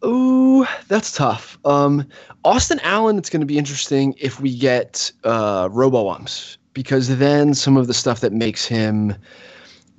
Ooh, 0.06 0.66
that's 0.90 1.14
tough. 1.14 1.53
Um, 1.66 2.08
Austin 2.44 2.80
Allen, 2.84 3.18
it's 3.18 3.30
going 3.30 3.42
to 3.42 3.46
be 3.46 3.58
interesting 3.58 4.16
if 4.20 4.40
we 4.40 4.58
get 4.58 5.12
uh, 5.24 5.70
robo-umps 5.72 6.58
because 6.74 7.18
then 7.18 7.54
some 7.54 7.78
of 7.78 7.88
the 7.88 7.94
stuff 7.94 8.20
that 8.22 8.34
makes 8.34 8.66
him 8.66 9.16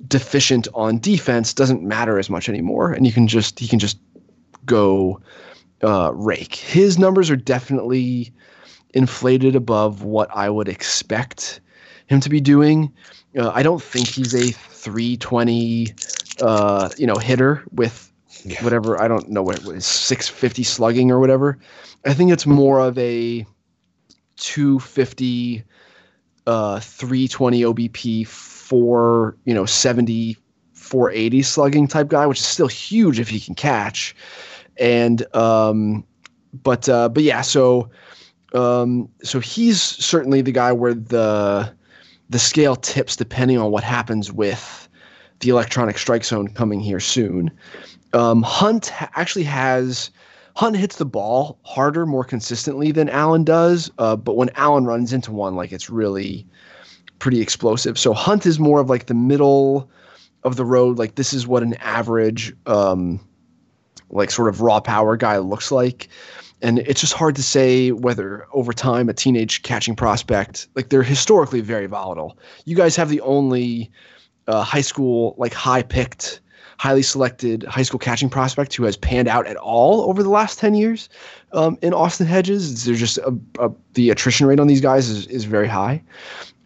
deficient 0.07 0.67
on 0.73 0.99
defense 0.99 1.53
doesn't 1.53 1.81
matter 1.81 2.19
as 2.19 2.29
much 2.29 2.49
anymore, 2.49 2.91
and 2.91 3.05
you 3.05 3.13
can 3.13 3.27
just 3.27 3.59
he 3.59 3.67
can 3.67 3.79
just 3.79 3.97
go 4.65 5.19
uh, 5.83 6.11
rake. 6.13 6.55
His 6.55 6.99
numbers 6.99 7.29
are 7.29 7.35
definitely 7.35 8.33
inflated 8.93 9.55
above 9.55 10.03
what 10.03 10.29
I 10.33 10.49
would 10.49 10.67
expect 10.67 11.61
him 12.07 12.19
to 12.21 12.29
be 12.29 12.39
doing. 12.39 12.91
Uh, 13.37 13.51
I 13.53 13.63
don't 13.63 13.81
think 13.81 14.07
he's 14.07 14.33
a 14.33 14.51
320, 14.51 15.93
uh, 16.41 16.89
you 16.97 17.07
know, 17.07 17.15
hitter 17.15 17.63
with 17.71 18.11
yeah. 18.45 18.63
whatever 18.63 19.01
I 19.01 19.07
don't 19.07 19.29
know 19.29 19.43
what 19.43 19.57
it 19.57 19.65
was 19.65 19.85
650 19.85 20.63
slugging 20.63 21.11
or 21.11 21.19
whatever. 21.19 21.57
I 22.05 22.13
think 22.13 22.31
it's 22.31 22.45
more 22.45 22.79
of 22.79 22.97
a 22.97 23.45
250 24.37 25.63
uh 26.47 26.79
320 26.79 27.61
OBP 27.61 28.27
for, 28.27 29.35
you 29.45 29.53
know, 29.53 29.65
70 29.65 30.37
480 30.73 31.41
slugging 31.41 31.87
type 31.87 32.07
guy, 32.07 32.27
which 32.27 32.39
is 32.39 32.45
still 32.45 32.67
huge 32.67 33.19
if 33.19 33.27
he 33.27 33.39
can 33.39 33.55
catch. 33.55 34.15
And 34.77 35.25
um 35.35 36.05
but 36.53 36.87
uh 36.87 37.09
but 37.09 37.23
yeah, 37.23 37.41
so 37.41 37.89
um 38.53 39.09
so 39.23 39.39
he's 39.39 39.81
certainly 39.81 40.41
the 40.41 40.51
guy 40.51 40.71
where 40.71 40.93
the 40.93 41.73
the 42.29 42.39
scale 42.39 42.75
tips 42.75 43.15
depending 43.15 43.57
on 43.57 43.71
what 43.71 43.83
happens 43.83 44.31
with 44.31 44.87
the 45.39 45.49
electronic 45.49 45.97
strike 45.97 46.23
zone 46.23 46.47
coming 46.47 46.79
here 46.79 46.99
soon. 46.99 47.51
Um, 48.15 48.41
Hunt 48.43 48.91
actually 49.17 49.43
has 49.43 50.09
Hunt 50.55 50.77
hits 50.77 50.95
the 50.95 51.05
ball 51.05 51.59
harder, 51.63 52.05
more 52.05 52.23
consistently 52.23 52.91
than 52.93 53.09
Allen 53.09 53.43
does. 53.43 53.91
Uh, 53.97 54.15
but 54.15 54.37
when 54.37 54.49
Allen 54.55 54.85
runs 54.85 55.11
into 55.11 55.31
one, 55.33 55.55
like 55.55 55.73
it's 55.73 55.89
really 55.89 56.47
pretty 57.19 57.41
explosive. 57.41 57.99
So 57.99 58.13
Hunt 58.13 58.45
is 58.45 58.57
more 58.57 58.79
of 58.79 58.89
like 58.89 59.07
the 59.07 59.13
middle 59.13 59.89
of 60.43 60.55
the 60.55 60.63
road. 60.63 60.97
Like 60.97 61.15
this 61.15 61.33
is 61.33 61.45
what 61.45 61.61
an 61.61 61.73
average, 61.75 62.55
um, 62.67 63.19
like 64.09 64.31
sort 64.31 64.47
of 64.47 64.61
raw 64.61 64.79
power 64.79 65.17
guy 65.17 65.37
looks 65.39 65.71
like. 65.71 66.07
And 66.61 66.79
it's 66.79 67.01
just 67.01 67.13
hard 67.13 67.35
to 67.35 67.43
say 67.43 67.91
whether 67.91 68.47
over 68.53 68.71
time 68.71 69.09
a 69.09 69.13
teenage 69.13 69.61
catching 69.61 69.93
prospect, 69.93 70.69
like 70.73 70.87
they're 70.87 71.03
historically 71.03 71.59
very 71.59 71.85
volatile. 71.85 72.37
You 72.63 72.77
guys 72.77 72.95
have 72.95 73.09
the 73.09 73.19
only 73.21 73.91
uh, 74.47 74.63
high 74.63 74.81
school, 74.81 75.35
like 75.37 75.53
high 75.53 75.83
picked 75.83 76.39
highly 76.77 77.01
selected 77.01 77.63
high 77.63 77.83
school 77.83 77.99
catching 77.99 78.29
prospect 78.29 78.75
who 78.75 78.83
has 78.83 78.97
panned 78.97 79.27
out 79.27 79.47
at 79.47 79.57
all 79.57 80.01
over 80.01 80.21
the 80.23 80.29
last 80.29 80.59
10 80.59 80.75
years 80.75 81.09
um, 81.53 81.77
in 81.81 81.93
Austin 81.93 82.27
Hedges. 82.27 82.85
There's 82.85 82.99
just 82.99 83.17
a, 83.19 83.37
a, 83.59 83.71
the 83.93 84.09
attrition 84.09 84.47
rate 84.47 84.59
on 84.59 84.67
these 84.67 84.81
guys 84.81 85.09
is, 85.09 85.27
is 85.27 85.45
very 85.45 85.67
high. 85.67 86.01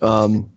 Um, 0.01 0.49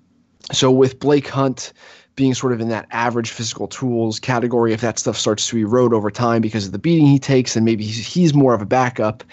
so 0.53 0.71
with 0.71 0.99
Blake 0.99 1.29
Hunt 1.29 1.73
being 2.15 2.35
sort 2.35 2.53
of 2.53 2.61
in 2.61 2.69
that 2.69 2.87
average 2.91 3.31
physical 3.31 3.67
tools 3.67 4.21
category, 4.21 4.73
if 4.73 4.81
that 4.83 4.99
stuff 4.99 5.17
starts 5.17 5.47
to 5.49 5.57
erode 5.57 5.95
over 5.95 6.11
time 6.11 6.43
because 6.43 6.67
of 6.67 6.73
the 6.73 6.79
beating 6.79 7.07
he 7.07 7.19
takes, 7.19 7.55
then 7.55 7.65
maybe 7.65 7.85
he's, 7.85 8.07
he's 8.07 8.35
more 8.35 8.55
of 8.55 8.61
a 8.61 8.67
backup. 8.67 9.25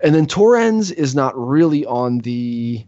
And 0.00 0.14
then 0.14 0.26
Torrens 0.26 0.90
is 0.90 1.14
not 1.14 1.36
really 1.36 1.86
on 1.86 2.18
the 2.18 2.84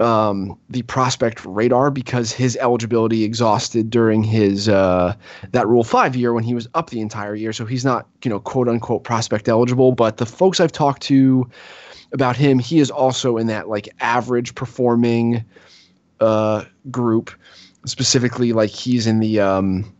um, 0.00 0.58
the 0.70 0.82
prospect 0.82 1.44
radar 1.44 1.90
because 1.90 2.32
his 2.32 2.56
eligibility 2.56 3.22
exhausted 3.22 3.90
during 3.90 4.22
his 4.22 4.68
uh, 4.68 5.14
that 5.52 5.68
Rule 5.68 5.84
Five 5.84 6.16
year 6.16 6.32
when 6.32 6.42
he 6.42 6.54
was 6.54 6.68
up 6.74 6.90
the 6.90 7.00
entire 7.00 7.34
year. 7.34 7.52
So 7.52 7.66
he's 7.66 7.84
not 7.84 8.08
you 8.24 8.30
know 8.30 8.40
quote 8.40 8.68
unquote 8.68 9.04
prospect 9.04 9.48
eligible. 9.48 9.92
But 9.92 10.16
the 10.16 10.26
folks 10.26 10.58
I've 10.58 10.72
talked 10.72 11.02
to 11.02 11.48
about 12.12 12.36
him, 12.36 12.58
he 12.58 12.80
is 12.80 12.90
also 12.90 13.36
in 13.36 13.46
that 13.48 13.68
like 13.68 13.88
average 14.00 14.54
performing 14.54 15.44
uh, 16.20 16.64
group. 16.90 17.30
Specifically, 17.86 18.52
like 18.52 18.70
he's 18.70 19.06
in 19.06 19.20
the 19.20 19.40
um, 19.40 19.90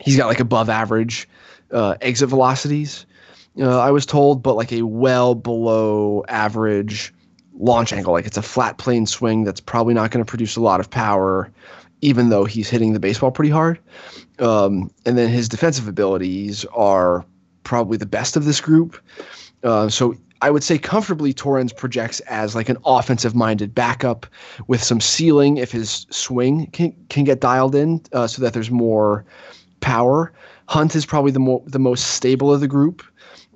he's 0.00 0.16
got 0.16 0.26
like 0.26 0.40
above 0.40 0.68
average 0.68 1.28
uh, 1.72 1.96
exit 2.00 2.28
velocities. 2.28 3.06
Uh, 3.58 3.78
I 3.78 3.90
was 3.90 4.06
told, 4.06 4.42
but 4.42 4.54
like 4.54 4.72
a 4.72 4.82
well 4.82 5.34
below 5.34 6.24
average 6.28 7.12
launch 7.58 7.92
angle. 7.92 8.12
Like 8.12 8.26
it's 8.26 8.36
a 8.36 8.42
flat 8.42 8.78
plane 8.78 9.06
swing 9.06 9.44
that's 9.44 9.60
probably 9.60 9.94
not 9.94 10.10
going 10.10 10.24
to 10.24 10.28
produce 10.28 10.56
a 10.56 10.60
lot 10.60 10.80
of 10.80 10.90
power, 10.90 11.50
even 12.00 12.30
though 12.30 12.44
he's 12.44 12.68
hitting 12.68 12.92
the 12.92 13.00
baseball 13.00 13.30
pretty 13.30 13.50
hard. 13.50 13.78
Um, 14.38 14.90
and 15.04 15.18
then 15.18 15.28
his 15.28 15.48
defensive 15.48 15.86
abilities 15.86 16.64
are 16.66 17.24
probably 17.64 17.96
the 17.96 18.06
best 18.06 18.36
of 18.36 18.44
this 18.44 18.60
group. 18.60 19.00
Uh, 19.62 19.88
so 19.88 20.16
I 20.42 20.50
would 20.50 20.64
say 20.64 20.78
comfortably 20.78 21.34
Torrens 21.34 21.72
projects 21.72 22.20
as 22.20 22.54
like 22.54 22.68
an 22.68 22.78
offensive 22.86 23.34
minded 23.34 23.74
backup 23.74 24.26
with 24.66 24.82
some 24.82 25.00
ceiling 25.00 25.58
if 25.58 25.70
his 25.70 26.06
swing 26.10 26.66
can, 26.68 26.94
can 27.10 27.24
get 27.24 27.40
dialed 27.40 27.74
in 27.74 28.00
uh, 28.12 28.26
so 28.26 28.40
that 28.42 28.54
there's 28.54 28.70
more 28.70 29.24
power. 29.80 30.32
Hunt 30.66 30.94
is 30.94 31.04
probably 31.04 31.32
the 31.32 31.40
more 31.40 31.62
the 31.66 31.78
most 31.78 32.12
stable 32.12 32.52
of 32.52 32.60
the 32.60 32.68
group. 32.68 33.02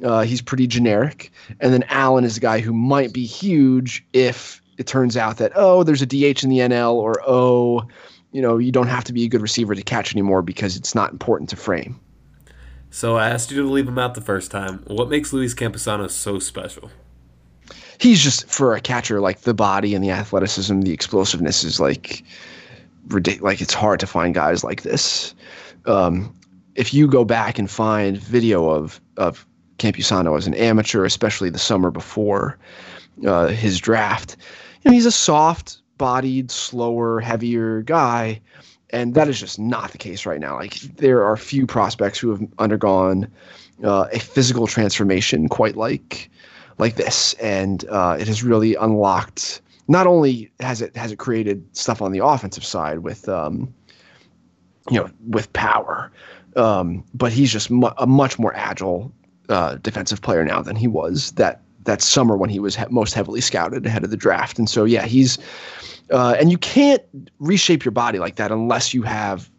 Uh, 0.03 0.23
he's 0.23 0.43
pretty 0.43 0.67
generic. 0.67 1.31
And 1.61 1.73
then 1.73 1.85
Allen 1.89 2.25
is 2.25 2.37
a 2.37 2.41
guy 2.41 2.61
who 2.61 2.73
might 2.73 3.13
be 3.13 3.25
huge 3.25 4.05
if 4.13 4.61
it 4.77 4.87
turns 4.87 5.17
out 5.17 5.37
that, 5.39 5.53
oh, 5.55 5.83
there's 5.85 6.03
a 6.03 6.07
DH 6.07 6.43
in 6.43 6.51
the 6.51 6.59
NL, 6.59 6.95
or 6.95 7.23
oh, 7.27 7.87
you 8.33 8.43
know, 8.43 8.59
you 8.59 8.73
don't 8.73 8.89
have 8.89 9.05
to 9.05 9.13
be 9.13 9.25
a 9.25 9.29
good 9.29 9.41
receiver 9.41 9.75
to 9.75 9.83
catch 9.83 10.13
anymore 10.13 10.43
because 10.43 10.77
it's 10.77 10.95
not 10.95 11.13
important 11.13 11.49
to 11.51 11.57
frame. 11.57 11.99
So 12.91 13.17
I 13.17 13.29
asked 13.29 13.51
you 13.51 13.63
to 13.63 13.69
leave 13.69 13.89
him 13.89 13.99
out 13.99 14.15
the 14.15 14.21
first 14.21 14.51
time. 14.51 14.85
What 14.87 15.09
makes 15.09 15.33
Luis 15.33 15.55
Campusano 15.55 16.11
so 16.11 16.39
special? 16.39 16.91
He's 17.99 18.23
just 18.23 18.49
for 18.49 18.75
a 18.75 18.81
catcher, 18.81 19.21
like 19.21 19.43
the 19.43 19.55
body 19.55 19.95
and 19.95 20.05
the 20.05 20.11
athleticism, 20.11 20.81
the 20.81 20.93
explosiveness 20.93 21.65
is 21.65 21.81
like 21.81 22.25
ridiculous. 23.09 23.43
Like 23.43 23.61
it's 23.61 23.75
hard 23.75 24.01
to 24.01 24.07
find 24.07 24.35
guys 24.35 24.65
like 24.65 24.83
this. 24.83 25.35
Um, 25.87 26.35
if 26.75 26.93
you 26.93 27.07
go 27.07 27.25
back 27.25 27.59
and 27.59 27.71
find 27.71 28.17
video 28.17 28.69
of 28.69 29.01
of 29.17 29.47
Campusano 29.79 30.37
as 30.37 30.47
an 30.47 30.55
amateur, 30.55 31.05
especially 31.05 31.51
the 31.51 31.59
summer 31.59 31.91
before 31.91 32.59
uh, 33.27 33.49
his 33.49 33.79
draft. 33.79 34.37
You 34.83 34.91
know, 34.91 34.95
he's 34.95 35.07
a 35.07 35.13
soft 35.13 35.79
bodied, 35.99 36.51
slower, 36.51 37.21
heavier 37.21 37.83
guy. 37.83 38.41
And 38.91 39.15
that 39.15 39.29
is 39.29 39.41
just 39.41 39.59
not 39.59 39.91
the 39.93 39.99
case 39.99 40.25
right 40.27 40.41
now. 40.41 40.57
Like 40.57 40.75
there 40.75 41.25
are 41.25 41.37
few 41.37 41.67
prospects 41.67 42.19
who 42.19 42.31
have 42.31 42.47
undergone 42.59 43.29
uh, 43.83 44.07
a 44.13 44.21
physical 44.21 44.67
transformation 44.67 45.49
quite 45.49 45.77
like 45.77 46.31
like 46.79 46.97
this, 46.97 47.35
and 47.35 47.85
uh, 47.89 48.17
it 48.19 48.29
has 48.29 48.43
really 48.43 48.75
unlocked. 48.75 49.63
Not 49.89 50.07
only 50.07 50.51
has 50.61 50.81
it 50.81 50.97
has 50.97 51.11
it 51.11 51.17
created 51.17 51.65
stuff 51.77 52.01
on 52.03 52.13
the 52.13 52.25
offensive 52.25 52.65
side 52.65 53.01
with 53.01 53.29
um, 53.29 53.73
you 54.91 55.01
know, 55.01 55.11
with 55.29 55.53
power. 55.53 56.13
Um, 56.57 57.05
but 57.15 57.33
he's 57.33 57.51
just 57.51 57.71
mu- 57.71 57.91
a 57.99 58.07
much 58.07 58.39
more 58.39 58.55
agile 58.55 59.13
uh, 59.49 59.77
defensive 59.77 60.23
player 60.23 60.45
now 60.45 60.63
than 60.63 60.77
he 60.77 60.89
was 60.89 61.33
that 61.33 61.61
that 61.85 62.01
summer 62.01 62.37
when 62.37 62.51
he 62.51 62.59
was 62.59 62.75
he- 62.75 62.85
most 62.91 63.15
heavily 63.15 63.41
scouted 63.41 63.85
ahead 63.85 64.05
of 64.05 64.11
the 64.11 64.17
draft. 64.17 64.59
And 64.59 64.69
so, 64.69 64.85
yeah, 64.85 65.05
he's 65.05 65.39
uh, 66.11 66.37
and 66.39 66.51
you 66.51 66.59
can't 66.59 67.03
reshape 67.39 67.85
your 67.85 67.93
body 67.93 68.19
like 68.19 68.37
that 68.37 68.51
unless 68.51 68.95
you 68.95 69.03
have 69.03 69.51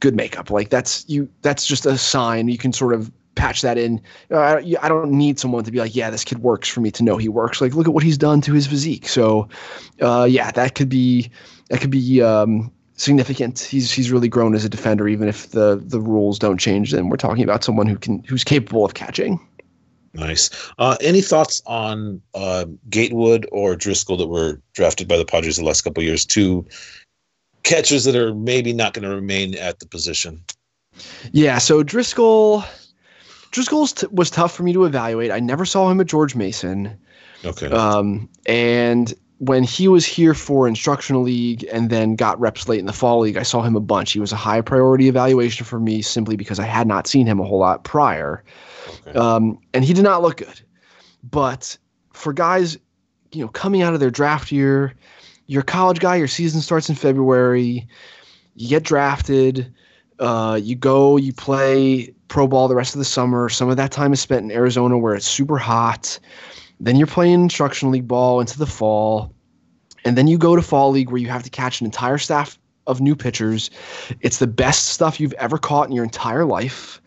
good 0.00 0.14
makeup. 0.14 0.50
Like 0.50 0.70
that's 0.70 1.04
you. 1.08 1.28
That's 1.42 1.66
just 1.66 1.86
a 1.86 1.96
sign. 1.96 2.48
You 2.48 2.58
can 2.58 2.72
sort 2.72 2.94
of 2.94 3.10
patch 3.34 3.62
that 3.62 3.78
in. 3.78 4.00
Uh, 4.30 4.38
I, 4.38 4.74
I 4.82 4.88
don't 4.88 5.12
need 5.12 5.38
someone 5.38 5.64
to 5.64 5.70
be 5.70 5.78
like, 5.78 5.94
yeah, 5.94 6.10
this 6.10 6.24
kid 6.24 6.38
works 6.38 6.68
for 6.68 6.80
me 6.80 6.90
to 6.90 7.02
know 7.02 7.16
he 7.16 7.28
works. 7.28 7.60
Like, 7.60 7.74
look 7.74 7.86
at 7.86 7.94
what 7.94 8.02
he's 8.02 8.18
done 8.18 8.40
to 8.42 8.52
his 8.52 8.66
physique. 8.66 9.08
So, 9.08 9.48
uh, 10.00 10.26
yeah, 10.28 10.50
that 10.50 10.74
could 10.74 10.88
be 10.88 11.30
that 11.70 11.80
could 11.80 11.90
be 11.90 12.20
um, 12.20 12.70
significant. 13.02 13.58
He's 13.58 13.92
he's 13.92 14.10
really 14.10 14.28
grown 14.28 14.54
as 14.54 14.64
a 14.64 14.68
defender, 14.68 15.08
even 15.08 15.28
if 15.28 15.50
the 15.50 15.80
the 15.82 16.00
rules 16.00 16.38
don't 16.38 16.58
change. 16.58 16.92
Then 16.92 17.08
we're 17.08 17.16
talking 17.16 17.44
about 17.44 17.64
someone 17.64 17.86
who 17.86 17.96
can 17.96 18.22
who's 18.24 18.44
capable 18.44 18.84
of 18.84 18.94
catching. 18.94 19.40
Nice. 20.14 20.50
Uh, 20.78 20.96
any 21.00 21.22
thoughts 21.22 21.62
on 21.66 22.20
uh, 22.34 22.66
Gatewood 22.90 23.48
or 23.50 23.76
Driscoll 23.76 24.18
that 24.18 24.26
were 24.26 24.60
drafted 24.74 25.08
by 25.08 25.16
the 25.16 25.24
Padres 25.24 25.56
the 25.56 25.64
last 25.64 25.82
couple 25.82 26.02
years? 26.02 26.26
Two 26.26 26.66
catchers 27.62 28.04
that 28.04 28.14
are 28.14 28.34
maybe 28.34 28.72
not 28.74 28.92
going 28.92 29.08
to 29.08 29.14
remain 29.14 29.56
at 29.56 29.78
the 29.78 29.86
position. 29.86 30.42
Yeah. 31.32 31.56
So 31.58 31.82
Driscoll, 31.82 32.62
Driscoll 33.52 33.86
t- 33.86 34.06
was 34.10 34.30
tough 34.30 34.54
for 34.54 34.64
me 34.64 34.74
to 34.74 34.84
evaluate. 34.84 35.30
I 35.30 35.40
never 35.40 35.64
saw 35.64 35.90
him 35.90 35.98
at 36.00 36.08
George 36.08 36.34
Mason. 36.34 36.98
Okay. 37.44 37.68
Um, 37.68 38.28
and 38.44 39.14
when 39.42 39.64
he 39.64 39.88
was 39.88 40.06
here 40.06 40.34
for 40.34 40.68
instructional 40.68 41.20
league 41.20 41.66
and 41.72 41.90
then 41.90 42.14
got 42.14 42.38
reps 42.38 42.68
late 42.68 42.78
in 42.78 42.86
the 42.86 42.92
fall 42.92 43.18
league, 43.18 43.36
I 43.36 43.42
saw 43.42 43.60
him 43.60 43.74
a 43.74 43.80
bunch. 43.80 44.12
He 44.12 44.20
was 44.20 44.30
a 44.30 44.36
high 44.36 44.60
priority 44.60 45.08
evaluation 45.08 45.66
for 45.66 45.80
me 45.80 46.00
simply 46.00 46.36
because 46.36 46.60
I 46.60 46.64
had 46.64 46.86
not 46.86 47.08
seen 47.08 47.26
him 47.26 47.40
a 47.40 47.44
whole 47.44 47.58
lot 47.58 47.82
prior. 47.82 48.44
Okay. 49.08 49.18
Um, 49.18 49.58
and 49.74 49.84
he 49.84 49.94
did 49.94 50.04
not 50.04 50.22
look 50.22 50.36
good. 50.36 50.60
But 51.28 51.76
for 52.12 52.32
guys, 52.32 52.78
you 53.32 53.42
know, 53.42 53.48
coming 53.48 53.82
out 53.82 53.94
of 53.94 53.98
their 53.98 54.12
draft 54.12 54.52
year, 54.52 54.94
you're 55.48 55.62
a 55.62 55.64
college 55.64 55.98
guy, 55.98 56.14
your 56.14 56.28
season 56.28 56.60
starts 56.60 56.88
in 56.88 56.94
February, 56.94 57.88
you 58.54 58.68
get 58.68 58.84
drafted, 58.84 59.74
uh, 60.20 60.60
you 60.62 60.76
go, 60.76 61.16
you 61.16 61.32
play 61.32 62.14
pro 62.28 62.46
ball 62.46 62.68
the 62.68 62.76
rest 62.76 62.94
of 62.94 63.00
the 63.00 63.04
summer. 63.04 63.48
Some 63.48 63.70
of 63.70 63.76
that 63.76 63.90
time 63.90 64.12
is 64.12 64.20
spent 64.20 64.44
in 64.44 64.52
Arizona 64.52 64.96
where 64.96 65.16
it's 65.16 65.26
super 65.26 65.58
hot. 65.58 66.16
Then 66.82 66.96
you're 66.96 67.06
playing 67.06 67.44
instructional 67.44 67.92
league 67.92 68.08
ball 68.08 68.40
into 68.40 68.58
the 68.58 68.66
fall. 68.66 69.32
And 70.04 70.18
then 70.18 70.26
you 70.26 70.36
go 70.36 70.56
to 70.56 70.62
fall 70.62 70.90
league 70.90 71.10
where 71.10 71.20
you 71.20 71.28
have 71.28 71.44
to 71.44 71.50
catch 71.50 71.80
an 71.80 71.84
entire 71.84 72.18
staff 72.18 72.58
of 72.88 73.00
new 73.00 73.14
pitchers. 73.14 73.70
It's 74.20 74.38
the 74.38 74.48
best 74.48 74.88
stuff 74.88 75.20
you've 75.20 75.32
ever 75.34 75.58
caught 75.58 75.86
in 75.88 75.94
your 75.94 76.02
entire 76.02 76.44
life. 76.44 77.00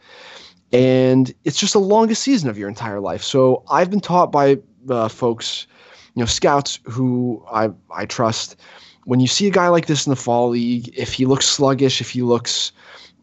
And 0.72 1.34
it's 1.44 1.60
just 1.60 1.74
the 1.74 1.80
longest 1.80 2.24
season 2.24 2.50
of 2.50 2.58
your 2.58 2.70
entire 2.70 3.02
life. 3.02 3.22
So 3.22 3.64
I've 3.70 3.90
been 3.90 4.00
taught 4.00 4.32
by 4.32 4.60
uh, 4.90 5.10
folks, 5.10 5.68
you 6.16 6.22
know, 6.22 6.26
scouts 6.26 6.80
who 6.86 7.46
I, 7.52 7.70
I 7.94 8.06
trust. 8.06 8.56
When 9.04 9.20
you 9.20 9.28
see 9.28 9.46
a 9.46 9.52
guy 9.52 9.68
like 9.68 9.88
this 9.88 10.08
in 10.08 10.10
the 10.10 10.16
fall 10.16 10.50
league, 10.50 10.90
if 10.98 11.12
he 11.12 11.26
looks 11.26 11.46
sluggish, 11.46 12.00
if 12.00 12.10
he 12.10 12.22
looks 12.22 12.72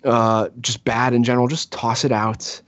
uh, 0.05 0.51
just 0.61 0.85
bad 0.85 1.15
in 1.15 1.25
general, 1.25 1.49
just 1.49 1.73
toss 1.73 2.05
it 2.05 2.12
out. 2.12 2.61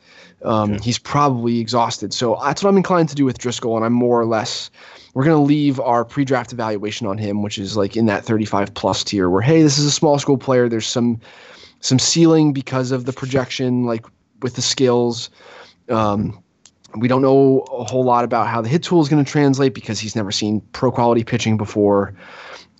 Um, 0.44 0.74
Okay. 0.74 0.85
He's 0.85 0.98
probably 0.98 1.59
exhausted. 1.59 2.12
So 2.12 2.38
that's 2.42 2.62
what 2.62 2.70
I'm 2.70 2.76
inclined 2.76 3.09
to 3.09 3.14
do 3.14 3.24
with 3.24 3.38
Driscoll, 3.38 3.76
and 3.76 3.85
I'm 3.85 3.92
more 3.92 4.20
or 4.20 4.26
less 4.26 4.70
we're 5.14 5.24
going 5.24 5.37
to 5.37 5.42
leave 5.42 5.78
our 5.80 6.04
pre-draft 6.04 6.52
evaluation 6.52 7.07
on 7.07 7.18
him, 7.18 7.42
which 7.42 7.57
is 7.57 7.76
like 7.76 7.96
in 7.96 8.07
that 8.07 8.24
35 8.24 8.74
plus 8.74 9.04
tier, 9.04 9.30
where 9.30 9.42
hey, 9.42 9.62
this 9.62 9.78
is 9.78 9.87
a 9.87 9.90
small 9.90 10.18
school 10.18 10.37
player. 10.37 10.68
There's 10.68 10.87
some 10.87 11.20
some 11.80 11.98
ceiling 11.98 12.52
because 12.52 12.92
of 12.92 13.04
the 13.04 13.12
projection, 13.12 13.85
like 13.85 14.07
with 14.42 14.57
the 14.57 14.62
skills. 14.62 15.30
Um, 15.88 16.42
we 16.96 17.09
don't 17.09 17.22
know 17.22 17.61
a 17.72 17.85
whole 17.85 18.04
lot 18.04 18.24
about 18.24 18.46
how 18.46 18.61
the 18.61 18.68
hit 18.68 18.83
tool 18.83 19.00
is 19.02 19.09
going 19.09 19.24
to 19.24 19.30
translate 19.30 19.74
because 19.74 19.98
he's 19.98 20.14
never 20.14 20.30
seen 20.30 20.61
pro 20.72 20.90
quality 20.90 21.24
pitching 21.24 21.57
before, 21.57 22.14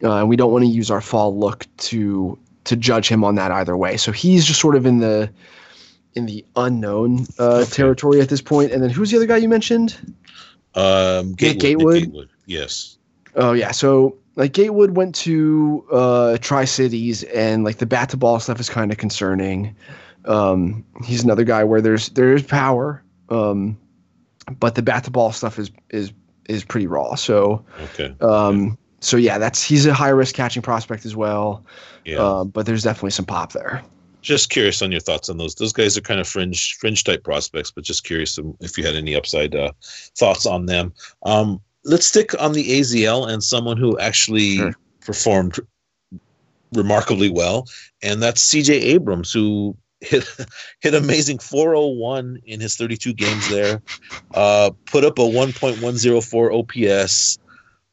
uh, 0.03 0.19
and 0.19 0.29
we 0.29 0.37
don't 0.37 0.53
want 0.53 0.65
to 0.65 0.71
use 0.71 0.91
our 0.91 1.01
fall 1.01 1.39
look 1.39 1.67
to 1.79 2.39
to 2.65 2.77
judge 2.77 3.09
him 3.09 3.23
on 3.25 3.35
that 3.37 3.51
either 3.51 3.77
way. 3.77 3.97
So 3.97 4.11
he's 4.11 4.45
just 4.45 4.61
sort 4.61 4.75
of 4.75 4.87
in 4.87 4.99
the 4.99 5.31
in 6.15 6.27
the 6.27 6.45
unknown 6.57 7.27
uh, 7.39 7.61
Okay. 7.61 7.71
territory 7.71 8.21
at 8.21 8.29
this 8.29 8.41
point. 8.41 8.73
And 8.73 8.83
then 8.83 8.91
who's 8.91 9.11
the 9.11 9.17
other 9.17 9.27
guy 9.27 9.37
you 9.39 9.49
mentioned? 9.49 9.97
Um, 10.75 11.35
Nick 11.41 11.59
Gatewood. 11.61 12.03
Gatewood? 12.05 12.29
Yes. 12.47 12.99
Oh 13.37 13.53
yeah, 13.53 13.71
so 13.73 14.17
like 14.37 14.53
Gatewood 14.53 14.97
went 14.97 15.15
to 15.17 15.85
uh, 15.91 16.39
Tri 16.39 16.65
Cities, 16.65 17.23
and 17.25 17.65
like 17.65 17.79
the 17.79 17.87
bat 17.87 18.09
to 18.11 18.17
ball 18.17 18.39
stuff 18.41 18.61
is 18.61 18.69
kind 18.71 18.91
of 18.93 18.99
concerning. 18.99 19.75
Um, 20.25 20.85
he's 21.05 21.23
another 21.25 21.45
guy 21.45 21.65
where 21.65 21.81
there's 21.81 22.09
there's 22.11 22.43
power, 22.45 23.03
um, 23.31 23.77
but 24.61 24.75
the 24.77 24.83
bat 24.83 25.05
to 25.05 25.11
ball 25.11 25.33
stuff 25.33 25.59
is 25.59 25.71
is 25.91 26.13
is 26.49 26.65
pretty 26.65 26.87
raw. 26.87 27.15
So 27.17 27.65
Okay. 27.85 28.15
um, 28.21 28.79
so 29.01 29.17
yeah, 29.17 29.39
that's 29.39 29.63
he's 29.65 29.85
a 29.87 29.95
high 29.95 30.11
risk 30.11 30.35
catching 30.35 30.63
prospect 30.63 31.05
as 31.05 31.17
well. 31.17 31.65
Yeah. 32.05 32.17
Um, 32.19 32.49
but 32.51 32.67
there's 32.67 32.83
definitely 32.85 33.11
some 33.11 33.25
pop 33.27 33.53
there. 33.53 33.83
Just 34.25 34.51
curious 34.51 34.83
on 34.83 34.91
your 34.91 35.01
thoughts 35.01 35.29
on 35.29 35.37
those. 35.37 35.55
Those 35.55 35.73
guys 35.73 35.97
are 35.97 36.01
kind 36.01 36.19
of 36.19 36.27
fringe, 36.27 36.75
fringe 36.77 37.05
type 37.05 37.23
prospects, 37.23 37.71
but 37.71 37.85
just 37.85 38.05
curious 38.05 38.39
if 38.61 38.77
you 38.77 38.85
had 38.85 38.97
any 38.97 39.15
upside 39.15 39.55
uh, 39.55 39.73
thoughts 40.17 40.47
on 40.47 40.67
them. 40.67 40.93
Um, 41.25 41.61
let's 41.85 42.07
stick 42.07 42.35
on 42.41 42.53
the 42.55 42.81
AZL 42.81 43.29
and 43.31 43.45
someone 43.45 43.77
who 43.77 43.99
actually 43.99 44.57
Sure. 44.57 44.75
performed 45.03 45.61
remarkably 46.73 47.29
well, 47.31 47.69
and 48.03 48.23
that's 48.23 48.51
CJ 48.51 48.71
Abrams, 48.71 49.33
who 49.33 49.77
hit 50.01 50.27
hit 50.81 50.95
amazing 50.95 51.39
401 51.39 52.41
in 52.47 52.61
his 52.61 52.77
32 52.77 53.13
games 53.13 53.49
there, 53.51 53.83
uh, 54.35 54.71
put 54.87 55.05
up 55.05 55.19
a 55.19 55.23
1.104 55.23 56.91
OPS. 56.91 57.39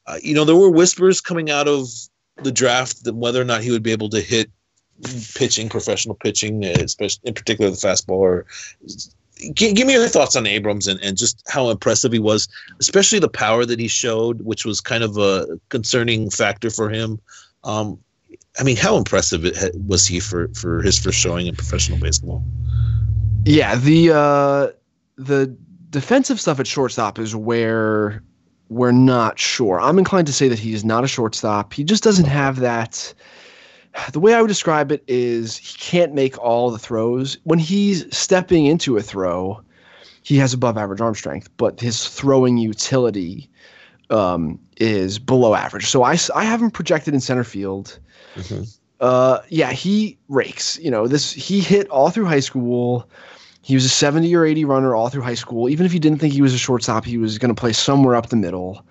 Uh, 0.08 0.18
you 0.24 0.34
know, 0.34 0.46
there 0.46 0.56
were 0.56 0.72
whispers 0.72 1.20
coming 1.22 1.52
out 1.52 1.68
of 1.68 1.88
the 2.44 2.52
draft 2.52 3.04
that 3.04 3.16
whether 3.16 3.40
or 3.40 3.46
not 3.46 3.62
he 3.62 3.70
would 3.70 3.84
be 3.84 3.92
able 3.92 4.10
to 4.10 4.22
hit 4.22 4.50
pitching, 5.34 5.70
professional 5.70 6.16
pitching, 6.16 6.64
especially 6.64 7.22
in 7.26 7.34
particular 7.34 7.70
the 7.72 7.78
fastball. 7.78 8.18
Or 8.18 8.46
give, 9.56 9.88
me 9.88 9.94
your 9.94 10.08
thoughts 10.08 10.36
on 10.36 10.46
Abrams 10.46 10.88
and, 10.88 11.00
and 11.02 11.18
just 11.18 11.44
how 11.48 11.70
impressive 11.70 12.12
he 12.12 12.20
was, 12.20 12.48
especially 12.80 13.20
the 13.20 13.30
power 13.30 13.66
that 13.66 13.80
he 13.80 13.88
showed, 13.88 14.42
which 14.42 14.66
was 14.66 14.82
kind 14.82 15.04
of 15.04 15.18
a 15.18 15.60
concerning 15.70 16.30
factor 16.30 16.70
for 16.70 16.90
him. 16.90 17.20
Um, 17.64 18.00
I 18.60 18.64
mean, 18.64 18.78
how 18.78 18.98
impressive 18.98 19.44
ha- 19.56 19.70
was 19.88 20.06
he 20.06 20.20
for 20.20 20.50
for 20.50 20.82
his 20.82 21.00
first 21.00 21.18
showing 21.18 21.48
in 21.48 21.56
professional 21.56 21.98
baseball? 22.00 22.44
Yeah, 23.46 23.76
the 23.76 24.12
uh, 24.12 24.68
the 25.18 25.56
defensive 25.90 26.40
stuff 26.40 26.60
at 26.60 26.68
shortstop 26.68 27.18
is 27.20 27.36
where 27.36 28.24
we're 28.70 28.92
not 28.92 29.40
sure. 29.40 29.80
I'm 29.80 30.00
inclined 30.00 30.28
to 30.28 30.34
say 30.34 30.48
that 30.48 30.60
he 30.60 30.74
is 30.74 30.84
not 30.84 31.04
a 31.04 31.08
shortstop. 31.08 31.74
He 31.74 31.84
just 31.84 32.04
doesn't 32.04 32.26
have 32.26 32.60
that. 32.60 33.14
The 34.12 34.20
way 34.20 34.34
I 34.34 34.42
would 34.42 34.48
describe 34.48 34.92
it 34.92 35.04
is 35.08 35.58
he 35.58 35.78
can't 35.78 36.14
make 36.14 36.38
all 36.38 36.72
the 36.72 36.80
throws. 36.80 37.38
When 37.44 37.60
he's 37.60 38.06
stepping 38.16 38.66
into 38.66 38.98
a 38.98 39.02
throw, 39.02 39.62
he 40.24 40.38
has 40.38 40.54
above 40.54 40.78
average 40.78 41.02
arm 41.02 41.16
strength, 41.16 41.50
but 41.58 41.80
his 41.80 42.08
throwing 42.08 42.58
utility 42.58 43.50
um, 44.10 44.60
is 44.78 45.20
below 45.20 45.56
average. 45.56 45.88
So 45.88 46.04
I, 46.04 46.18
I 46.36 46.44
have 46.44 46.62
him 46.62 46.72
projected 46.72 47.14
in 47.14 47.20
center 47.20 47.44
field. 47.44 48.00
Uh, 49.00 49.40
yeah, 49.50 49.72
he 49.72 50.18
rakes. 50.30 50.78
You 50.80 50.92
know, 50.92 51.08
this 51.08 51.32
he 51.32 51.60
hit 51.60 51.88
all 51.90 52.12
through 52.12 52.26
high 52.26 52.40
school. 52.40 53.10
He 53.64 53.74
was 53.74 53.86
a 53.86 53.90
70 53.90 54.34
or 54.36 54.46
80 54.46 54.66
runner 54.66 54.96
all 54.96 55.10
through 55.10 55.24
high 55.24 55.36
school. 55.36 55.70
Even 55.70 55.86
if 55.86 55.94
you 55.94 56.00
didn't 56.00 56.20
think 56.20 56.34
he 56.34 56.42
was 56.42 56.54
a 56.54 56.58
shortstop, 56.58 57.06
he 57.06 57.18
was 57.18 57.38
going 57.38 57.54
to 57.54 57.60
play 57.60 57.74
somewhere 57.74 58.16
up 58.16 58.30
the 58.30 58.36
middle. 58.36 58.86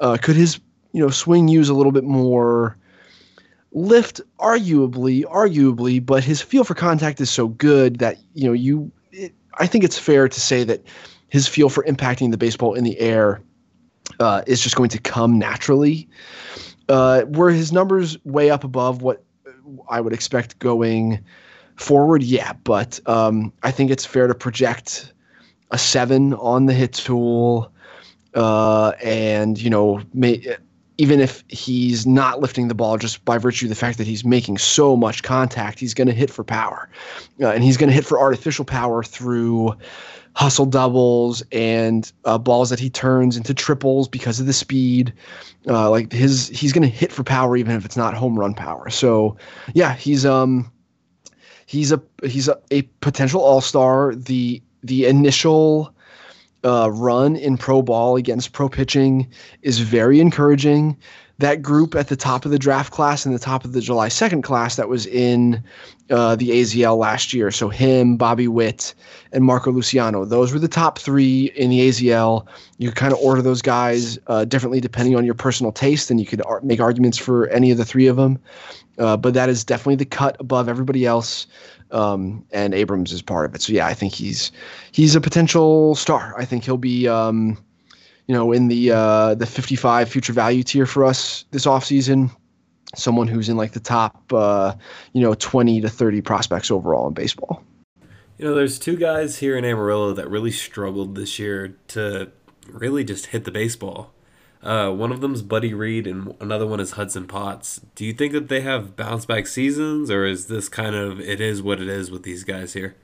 Uh, 0.00 0.16
could 0.20 0.36
his 0.36 0.58
you 0.92 1.02
know 1.02 1.10
swing 1.10 1.48
use 1.48 1.68
a 1.68 1.74
little 1.74 1.92
bit 1.92 2.04
more 2.04 2.76
lift? 3.76 4.20
Arguably, 4.40 5.22
arguably, 5.24 6.04
but 6.04 6.24
his 6.24 6.42
feel 6.42 6.64
for 6.64 6.74
contact 6.74 7.20
is 7.20 7.30
so 7.30 7.48
good 7.48 7.98
that 8.00 8.18
you 8.34 8.46
know 8.46 8.52
you. 8.52 8.90
It, 9.12 9.32
I 9.58 9.66
think 9.66 9.84
it's 9.84 9.98
fair 9.98 10.28
to 10.28 10.40
say 10.40 10.64
that 10.64 10.82
his 11.28 11.46
feel 11.46 11.68
for 11.68 11.84
impacting 11.84 12.30
the 12.30 12.36
baseball 12.36 12.74
in 12.74 12.84
the 12.84 12.98
air 12.98 13.40
uh, 14.20 14.42
is 14.46 14.60
just 14.60 14.76
going 14.76 14.90
to 14.90 14.98
come 14.98 15.38
naturally. 15.38 16.08
Uh, 16.88 17.24
were 17.28 17.50
his 17.50 17.72
numbers 17.72 18.16
way 18.24 18.50
up 18.50 18.64
above 18.64 19.02
what 19.02 19.24
I 19.88 20.00
would 20.00 20.12
expect 20.12 20.58
going 20.58 21.24
forward? 21.76 22.22
Yeah, 22.22 22.52
but 22.64 23.00
um, 23.06 23.52
I 23.62 23.70
think 23.70 23.90
it's 23.90 24.06
fair 24.06 24.26
to 24.26 24.34
project 24.34 25.12
a 25.70 25.78
seven 25.78 26.34
on 26.34 26.66
the 26.66 26.72
hit 26.72 26.92
tool, 26.92 27.72
uh, 28.34 28.92
and 29.02 29.60
you 29.60 29.70
know, 29.70 30.00
may, 30.14 30.56
even 30.98 31.20
if 31.20 31.44
he's 31.48 32.06
not 32.06 32.40
lifting 32.40 32.68
the 32.68 32.74
ball 32.74 32.96
just 32.96 33.24
by 33.24 33.38
virtue 33.38 33.66
of 33.66 33.70
the 33.70 33.74
fact 33.74 33.98
that 33.98 34.06
he's 34.06 34.24
making 34.24 34.58
so 34.58 34.96
much 34.96 35.22
contact, 35.22 35.78
he's 35.78 35.94
going 35.94 36.08
to 36.08 36.14
hit 36.14 36.30
for 36.30 36.44
power, 36.44 36.88
uh, 37.40 37.48
and 37.48 37.62
he's 37.62 37.76
going 37.76 37.88
to 37.88 37.94
hit 37.94 38.04
for 38.04 38.18
artificial 38.18 38.64
power 38.64 39.02
through 39.02 39.74
hustle 40.34 40.66
doubles 40.66 41.42
and 41.50 42.12
uh, 42.26 42.36
balls 42.36 42.68
that 42.68 42.78
he 42.78 42.90
turns 42.90 43.38
into 43.38 43.54
triples 43.54 44.06
because 44.06 44.38
of 44.38 44.46
the 44.46 44.52
speed. 44.52 45.12
Uh, 45.66 45.90
like 45.90 46.12
his, 46.12 46.48
he's 46.48 46.72
going 46.72 46.82
to 46.82 46.94
hit 46.94 47.10
for 47.10 47.24
power 47.24 47.56
even 47.56 47.74
if 47.74 47.84
it's 47.84 47.96
not 47.96 48.14
home 48.14 48.38
run 48.38 48.54
power. 48.54 48.90
So, 48.90 49.36
yeah, 49.74 49.94
he's 49.94 50.24
um, 50.26 50.70
he's 51.66 51.92
a 51.92 52.00
he's 52.22 52.48
a, 52.48 52.58
a 52.70 52.82
potential 53.00 53.42
all 53.42 53.60
star. 53.60 54.14
The 54.14 54.62
the 54.82 55.06
initial 55.06 55.92
uh, 56.66 56.90
run 56.90 57.36
in 57.36 57.56
pro 57.56 57.80
ball 57.80 58.16
against 58.16 58.52
pro 58.52 58.68
pitching 58.68 59.28
is 59.62 59.78
very 59.78 60.20
encouraging. 60.20 60.96
That 61.38 61.60
group 61.62 61.94
at 61.94 62.08
the 62.08 62.16
top 62.16 62.44
of 62.44 62.50
the 62.50 62.58
draft 62.58 62.92
class 62.92 63.26
and 63.26 63.34
the 63.34 63.38
top 63.38 63.64
of 63.64 63.72
the 63.72 63.82
July 63.82 64.08
2nd 64.08 64.42
class 64.42 64.76
that 64.76 64.88
was 64.88 65.06
in 65.06 65.62
uh, 66.10 66.34
the 66.34 66.48
AZL 66.48 66.96
last 66.96 67.34
year. 67.34 67.50
So, 67.50 67.68
him, 67.68 68.16
Bobby 68.16 68.48
Witt, 68.48 68.94
and 69.32 69.44
Marco 69.44 69.70
Luciano. 69.70 70.24
Those 70.24 70.52
were 70.52 70.58
the 70.58 70.66
top 70.66 70.98
three 70.98 71.52
in 71.54 71.68
the 71.68 71.88
AZL. 71.88 72.46
You 72.78 72.90
kind 72.90 73.12
of 73.12 73.18
order 73.18 73.42
those 73.42 73.60
guys 73.60 74.18
uh, 74.28 74.46
differently 74.46 74.80
depending 74.80 75.14
on 75.14 75.26
your 75.26 75.34
personal 75.34 75.72
taste, 75.72 76.10
and 76.10 76.18
you 76.18 76.26
could 76.26 76.42
ar- 76.46 76.62
make 76.62 76.80
arguments 76.80 77.18
for 77.18 77.48
any 77.48 77.70
of 77.70 77.76
the 77.76 77.84
three 77.84 78.06
of 78.06 78.16
them. 78.16 78.38
Uh, 78.98 79.16
but 79.16 79.34
that 79.34 79.50
is 79.50 79.62
definitely 79.62 79.96
the 79.96 80.06
cut 80.06 80.36
above 80.40 80.70
everybody 80.70 81.04
else 81.04 81.46
um, 81.90 82.44
and 82.50 82.74
Abrams 82.74 83.12
is 83.12 83.22
part 83.22 83.46
of 83.46 83.54
it. 83.54 83.62
So 83.62 83.72
yeah, 83.72 83.86
I 83.86 83.94
think 83.94 84.14
he's 84.14 84.52
he's 84.92 85.14
a 85.14 85.20
potential 85.20 85.94
star. 85.94 86.34
I 86.38 86.44
think 86.44 86.64
he'll 86.64 86.76
be 86.76 87.08
um, 87.08 87.58
you 88.26 88.34
know 88.34 88.52
in 88.52 88.68
the 88.68 88.92
uh, 88.92 89.34
the 89.34 89.46
55 89.46 90.08
future 90.08 90.32
value 90.32 90.62
tier 90.62 90.86
for 90.86 91.04
us 91.04 91.44
this 91.50 91.66
offseason. 91.66 92.30
Someone 92.94 93.28
who's 93.28 93.48
in 93.48 93.56
like 93.56 93.72
the 93.72 93.80
top 93.80 94.32
uh, 94.32 94.74
you 95.12 95.20
know 95.20 95.34
20 95.34 95.80
to 95.80 95.88
30 95.88 96.20
prospects 96.20 96.70
overall 96.70 97.08
in 97.08 97.14
baseball. 97.14 97.62
You 98.38 98.44
know, 98.44 98.54
there's 98.54 98.78
two 98.78 98.96
guys 98.96 99.38
here 99.38 99.56
in 99.56 99.64
Amarillo 99.64 100.12
that 100.12 100.28
really 100.28 100.50
struggled 100.50 101.14
this 101.14 101.38
year 101.38 101.76
to 101.88 102.30
really 102.68 103.02
just 103.02 103.26
hit 103.26 103.44
the 103.44 103.50
baseball. 103.50 104.12
Uh, 104.66 104.90
one 104.90 105.12
of 105.12 105.20
them's 105.20 105.42
Buddy 105.42 105.72
Reed, 105.72 106.08
and 106.08 106.34
another 106.40 106.66
one 106.66 106.80
is 106.80 106.92
Hudson 106.92 107.28
Potts. 107.28 107.80
Do 107.94 108.04
you 108.04 108.12
think 108.12 108.32
that 108.32 108.48
they 108.48 108.62
have 108.62 108.96
bounce 108.96 109.24
back 109.24 109.46
seasons, 109.46 110.10
or 110.10 110.26
is 110.26 110.48
this 110.48 110.68
kind 110.68 110.96
of 110.96 111.20
it 111.20 111.40
is 111.40 111.62
what 111.62 111.80
it 111.80 111.88
is 111.88 112.10
with 112.10 112.24
these 112.24 112.42
guys 112.42 112.72
here? 112.72 112.96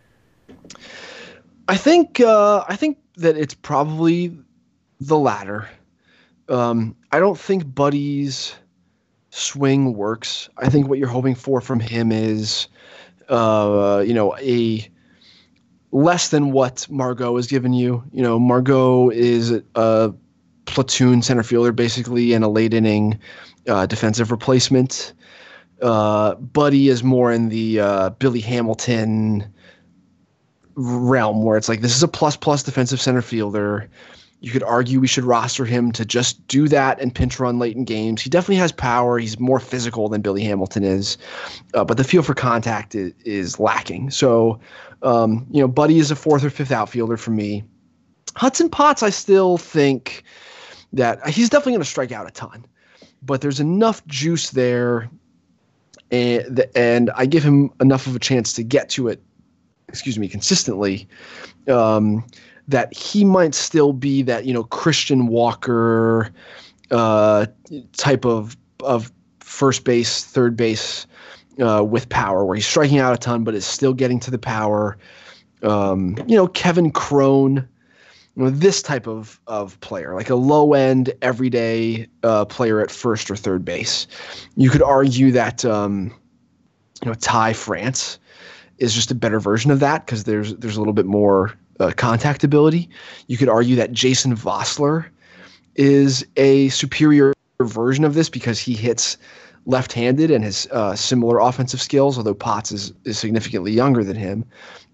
I 1.69 1.77
think 1.77 2.19
uh, 2.19 2.65
I 2.69 2.75
think 2.75 2.99
that 3.19 3.37
it's 3.37 3.55
probably 3.55 4.37
the 5.01 5.17
latter. 5.17 5.69
Um, 6.49 6.97
I 7.13 7.21
don't 7.21 7.39
think 7.39 7.73
Buddy's 7.73 8.57
swing 9.31 9.95
works. 9.95 10.49
I 10.59 10.69
think 10.69 10.89
what 10.89 10.99
you're 10.99 11.07
hoping 11.07 11.37
for 11.37 11.61
from 11.61 11.79
him 11.79 12.11
is, 12.11 12.67
uh, 13.29 14.03
you 14.05 14.15
know, 14.15 14.37
a 14.39 14.91
less 15.93 16.31
than 16.31 16.51
what 16.51 16.89
Margot 16.91 17.37
has 17.37 17.47
given 17.47 17.73
you. 17.73 18.03
You 18.13 18.23
know, 18.23 18.41
Margot 18.41 19.11
is 19.11 19.53
a 19.77 20.13
platoon 20.65 21.23
center 21.23 21.43
fielder 21.43 21.73
basically 21.73 22.33
and 22.33 22.45
a 22.45 22.49
late 22.49 22.75
inning 22.75 23.19
uh, 23.69 23.87
defensive 23.87 24.31
replacement. 24.31 25.13
Uh, 25.81 26.35
Buddy 26.37 26.89
is 26.89 27.03
more 27.03 27.33
in 27.33 27.49
the 27.49 27.81
uh, 27.81 28.11
Billy 28.11 28.41
Hamilton 28.41 29.53
realm 30.75 31.45
where 31.45 31.57
it's 31.59 31.69
like 31.69 31.81
this 31.81 31.95
is 31.95 32.03
a 32.03 32.09
plus 32.09 32.37
plus 32.37 32.63
defensive 32.63 33.01
center 33.01 33.23
fielder. 33.23 33.89
You 34.41 34.51
could 34.51 34.63
argue 34.65 34.99
we 34.99 35.07
should 35.07 35.25
roster 35.25 35.65
him 35.65 35.93
to 35.93 36.05
just 36.05 36.45
do 36.49 36.67
that 36.69 37.01
and 37.01 37.15
pinch 37.15 37.39
run 37.39 37.61
late 37.61 37.77
in 37.77 37.85
games. 37.85 38.23
He 38.23 38.31
definitely 38.31 38.57
has 38.57 38.73
power. 38.73 39.19
He's 39.19 39.39
more 39.39 39.61
physical 39.61 40.09
than 40.09 40.21
Billy 40.21 40.43
Hamilton 40.43 40.83
is, 40.83 41.17
uh, 41.75 41.85
but 41.85 41.97
the 41.97 42.03
feel 42.03 42.23
for 42.23 42.35
contact 42.35 42.95
is, 42.95 43.13
is 43.25 43.61
lacking. 43.61 44.11
So, 44.11 44.59
um, 45.03 45.47
you 45.51 45.61
know, 45.61 45.69
Buddy 45.69 45.99
is 45.99 46.11
a 46.11 46.17
fourth 46.17 46.45
or 46.45 46.51
fifth 46.51 46.73
outfielder 46.73 47.17
for 47.17 47.31
me. 47.31 47.63
Hudson 48.35 48.69
Potts, 48.69 49.03
I 49.03 49.11
still 49.11 49.59
think 49.59 50.25
that 50.93 51.27
he's 51.29 51.49
definitely 51.49 51.73
going 51.73 51.83
to 51.83 51.89
strike 51.89 52.13
out 52.13 52.27
a 52.27 52.31
ton, 52.31 52.65
but 53.23 53.41
there's 53.41 53.61
enough 53.61 54.05
juice 54.07 54.51
there, 54.51 55.11
and 56.11 56.65
and 56.75 57.11
I 57.17 57.27
give 57.27 57.43
him 57.43 57.71
enough 57.81 58.07
of 58.07 58.17
a 58.17 58.19
chance 58.19 58.53
to 58.55 58.63
get 58.63 58.89
to 58.91 59.09
it. 59.09 59.23
Excuse 59.89 60.19
me, 60.19 60.29
consistently. 60.29 61.09
Um, 61.69 62.25
that 62.69 62.95
he 62.95 63.25
might 63.25 63.55
still 63.55 63.93
be 63.93 64.23
that 64.23 64.45
you 64.45 64.53
know 64.53 64.65
Christian 64.65 65.27
Walker 65.27 66.33
uh, 66.91 67.47
type 67.97 68.25
of 68.25 68.57
of 68.81 69.11
first 69.41 69.85
base, 69.85 70.25
third 70.25 70.57
base 70.57 71.07
uh, 71.61 71.85
with 71.85 72.09
power, 72.09 72.45
where 72.45 72.57
he's 72.57 72.67
striking 72.67 72.99
out 72.99 73.15
a 73.15 73.19
ton, 73.19 73.45
but 73.45 73.55
is 73.55 73.67
still 73.67 73.95
getting 73.95 74.21
to 74.21 74.31
the 74.31 74.39
power. 74.39 74.99
Um, 75.63 76.17
you 76.27 76.37
know, 76.37 76.49
Kevin 76.49 76.91
Cron 76.91 77.57
you 77.57 77.61
know, 77.61 77.69
this 78.37 78.83
type 78.83 79.07
of 79.07 79.41
of 79.47 79.79
player, 79.81 80.15
like 80.15 80.31
a 80.31 80.35
low 80.35 80.75
end, 80.75 81.13
everyday 81.23 82.07
uh, 82.23 82.45
player 82.45 82.81
at 82.81 82.91
first 82.91 83.31
or 83.31 83.37
third 83.37 83.65
base. 83.65 84.07
You 84.57 84.71
could 84.71 84.83
argue 84.83 85.31
that 85.33 85.65
um, 85.65 86.15
you 87.03 87.09
know 87.09 87.15
Ty 87.15 87.53
France 87.53 88.19
is 88.79 88.95
just 88.95 89.11
a 89.11 89.15
better 89.15 89.39
version 89.39 89.71
of 89.71 89.81
that 89.81 90.07
because 90.07 90.25
there's 90.25 90.55
there's 90.57 90.77
a 90.77 90.81
little 90.81 90.95
bit 90.95 91.07
more 91.07 91.55
uh, 91.81 91.93
contact 91.97 92.43
ability. 92.45 92.89
You 93.27 93.37
could 93.37 93.49
argue 93.49 93.77
that 93.77 93.93
Jason 93.93 94.35
Vosler 94.35 95.07
is 95.75 96.27
a 96.37 96.69
superior 96.71 97.33
version 97.61 98.05
of 98.05 98.15
this 98.15 98.29
because 98.29 98.59
he 98.59 98.75
hits 98.75 99.17
left-handed 99.67 100.31
and 100.31 100.45
has 100.45 100.67
uh, 100.73 100.97
similar 100.97 101.39
offensive 101.39 101.81
skills, 101.81 102.19
although 102.19 102.35
Potts 102.35 102.73
is, 102.73 102.93
is 103.05 103.19
significantly 103.19 103.73
younger 103.73 104.03
than 104.03 104.17
him. 104.17 104.45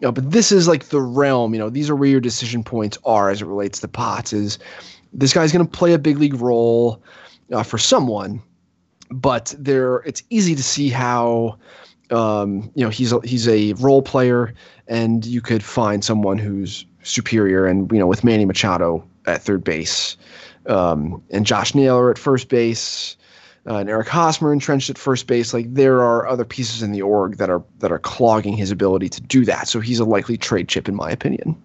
You 0.01 0.09
know, 0.09 0.13
but 0.13 0.31
this 0.31 0.53
is 0.53 0.69
like 0.69 0.87
the 0.87 1.01
realm. 1.01 1.55
You 1.55 1.61
know, 1.61 1.71
these 1.71 1.89
are 1.89 1.97
where 1.97 2.09
your 2.09 2.21
decision 2.21 2.63
points 2.63 2.99
are 3.05 3.31
as 3.31 3.43
it 3.43 3.47
relates 3.47 3.81
to 3.81 3.89
Potts. 3.89 4.33
Is 4.33 4.59
this 5.13 5.33
guy's 5.33 5.53
going 5.53 5.67
to 5.67 5.71
play 5.71 5.93
a 5.95 5.99
big 5.99 6.19
league 6.19 6.41
role 6.41 7.03
uh, 7.53 7.63
for 7.63 7.79
someone? 7.79 8.43
But 9.11 9.55
there, 9.59 9.99
it's 9.99 10.23
easy 10.29 10.55
to 10.55 10.63
see 10.63 10.91
how 10.91 11.59
um, 12.11 12.71
you 12.75 12.85
know 12.85 12.91
he's 12.91 13.13
a, 13.13 13.21
he's 13.25 13.49
a 13.49 13.73
role 13.75 14.03
player, 14.03 14.55
and 14.87 15.25
you 15.25 15.41
could 15.41 15.63
find 15.63 16.05
someone 16.05 16.37
who's 16.39 16.85
superior. 17.03 17.67
And 17.67 17.91
you 17.91 17.99
know, 17.99 18.07
with 18.07 18.23
Manny 18.23 18.45
Machado 18.45 19.03
at 19.27 19.41
third 19.41 19.65
base, 19.65 20.17
um, 20.67 21.23
and 21.31 21.47
Josh 21.47 21.75
Naylor 21.75 22.11
at 22.11 22.19
first 22.19 22.51
base, 22.51 23.17
uh, 23.67 23.77
and 23.77 23.89
Eric 23.89 24.09
Hosmer 24.09 24.53
entrenched 24.53 24.91
at 24.91 24.99
first 24.99 25.27
base. 25.27 25.53
Like 25.53 25.73
there 25.73 26.03
are 26.03 26.27
other 26.27 26.45
pieces 26.45 26.83
in 26.83 26.93
the 26.93 27.03
org 27.03 27.37
that 27.37 27.51
are 27.51 27.63
that 27.79 27.93
are 27.93 27.99
clogging 27.99 28.57
his 28.57 28.71
ability 28.71 29.09
to 29.11 29.21
do 29.21 29.45
that. 29.45 29.69
So 29.69 29.81
he's 29.81 29.99
a 29.99 30.05
likely 30.05 30.37
trade 30.37 30.69
chip, 30.69 30.89
in 30.89 30.95
my 30.95 31.11
opinion. 31.11 31.57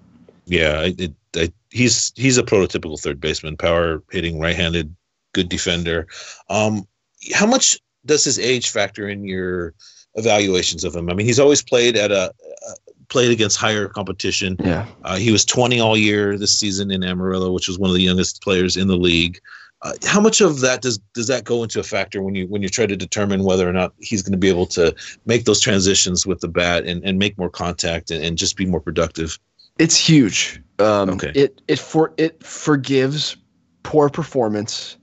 Yeah, 0.45 0.82
it, 0.82 1.13
it, 1.36 1.53
he's 1.69 2.12
he's 2.15 2.38
a 2.38 2.43
prototypical 2.43 2.99
third 2.99 3.21
baseman, 3.21 3.58
power 3.58 4.03
hitting, 4.12 4.39
right-handed, 4.39 4.93
good 5.34 5.49
defender. 5.49 6.08
Um, 6.49 6.86
how 7.34 7.45
much 7.45 7.79
does 8.06 8.23
his 8.23 8.38
age 8.38 8.69
factor 8.69 9.08
in 9.08 9.23
your 9.23 9.73
evaluations 10.15 10.84
of 10.84 10.95
him? 10.95 11.10
I 11.10 11.13
mean, 11.13 11.25
he's 11.25 11.39
always 11.39 11.63
played 11.63 11.95
at 11.95 12.12
a, 12.12 12.34
a 12.34 12.73
played 13.08 13.32
against 13.32 13.58
higher 13.58 13.88
competition. 13.88 14.58
Yeah, 14.60 14.86
uh, 15.03 15.17
he 15.17 15.32
was 15.32 15.45
20 15.45 15.79
all 15.79 15.95
year 15.95 16.38
this 16.38 16.58
season 16.58 16.91
in 16.91 17.03
Amarillo, 17.03 17.51
which 17.51 17.67
was 17.67 17.79
one 17.79 17.89
of 17.89 17.95
the 17.95 18.01
youngest 18.01 18.41
players 18.41 18.75
in 18.75 18.88
the 18.88 18.97
league. 18.97 19.39
Uh, 19.84 19.91
how 20.06 20.22
much 20.22 20.39
of 20.39 20.62
that 20.62 20.82
does 20.82 20.98
does 21.13 21.28
that 21.28 21.43
go 21.43 21.62
into 21.62 21.80
a 21.80 21.84
factor 21.84 22.22
when 22.22 22.36
you 22.36 22.48
when 22.48 22.62
you 22.62 22.69
try 22.69 22.86
to 22.86 22.96
determine 22.96 23.43
whether 23.43 23.67
or 23.67 23.74
not 23.74 23.93
he's 24.00 24.22
going 24.22 24.32
to 24.32 24.38
be 24.38 24.48
able 24.48 24.65
to 24.65 24.96
make 25.26 25.43
those 25.43 25.60
transitions 25.60 26.26
with 26.26 26.39
the 26.39 26.48
bat 26.48 26.86
and, 26.86 27.04
and 27.04 27.19
make 27.19 27.38
more 27.38 27.50
contact 27.50 28.10
and, 28.10 28.24
and 28.24 28.38
just 28.38 28.56
be 28.56 28.65
more 28.65 28.80
productive? 28.80 29.38
It's 29.80 29.98
huge. 29.98 30.62
Um, 30.80 31.10
okay. 31.10 31.34
It 31.36 31.62
it 31.67 31.80
for 31.80 32.13
it 32.17 32.41
forgives 32.41 33.36
poor 33.84 34.10
performance, 34.10 34.96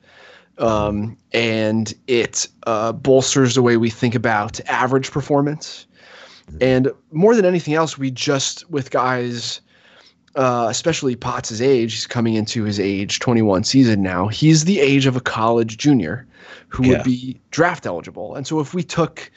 um, 0.57 1.17
and 1.33 1.93
it 2.07 2.49
uh, 2.67 2.93
bolsters 2.93 3.55
the 3.55 3.63
way 3.63 3.77
we 3.77 3.91
think 3.91 4.15
about 4.15 4.61
average 4.67 5.11
performance. 5.11 5.87
Mm-hmm. 6.47 6.59
And 6.63 6.93
more 7.13 7.37
than 7.37 7.45
anything 7.45 7.75
else, 7.75 7.99
we 7.99 8.11
just 8.11 8.69
with 8.71 8.91
guys 8.91 9.61
uh, 10.37 10.67
especially 10.71 11.17
Potts' 11.17 11.61
age, 11.61 11.93
he's 11.93 12.07
coming 12.07 12.35
into 12.35 12.65
his 12.65 12.79
age 12.79 13.19
21 13.19 13.65
season 13.65 14.03
now. 14.03 14.29
He's 14.29 14.65
the 14.65 14.81
age 14.81 15.07
of 15.07 15.17
a 15.17 15.21
college 15.21 15.77
junior 15.77 16.27
who 16.69 16.87
yeah. 16.87 16.93
would 16.93 17.05
be 17.05 17.41
draft 17.51 17.87
eligible. 17.87 18.35
And 18.37 18.47
so 18.47 18.61
if 18.61 18.73
we 18.73 18.83
took, 18.83 19.31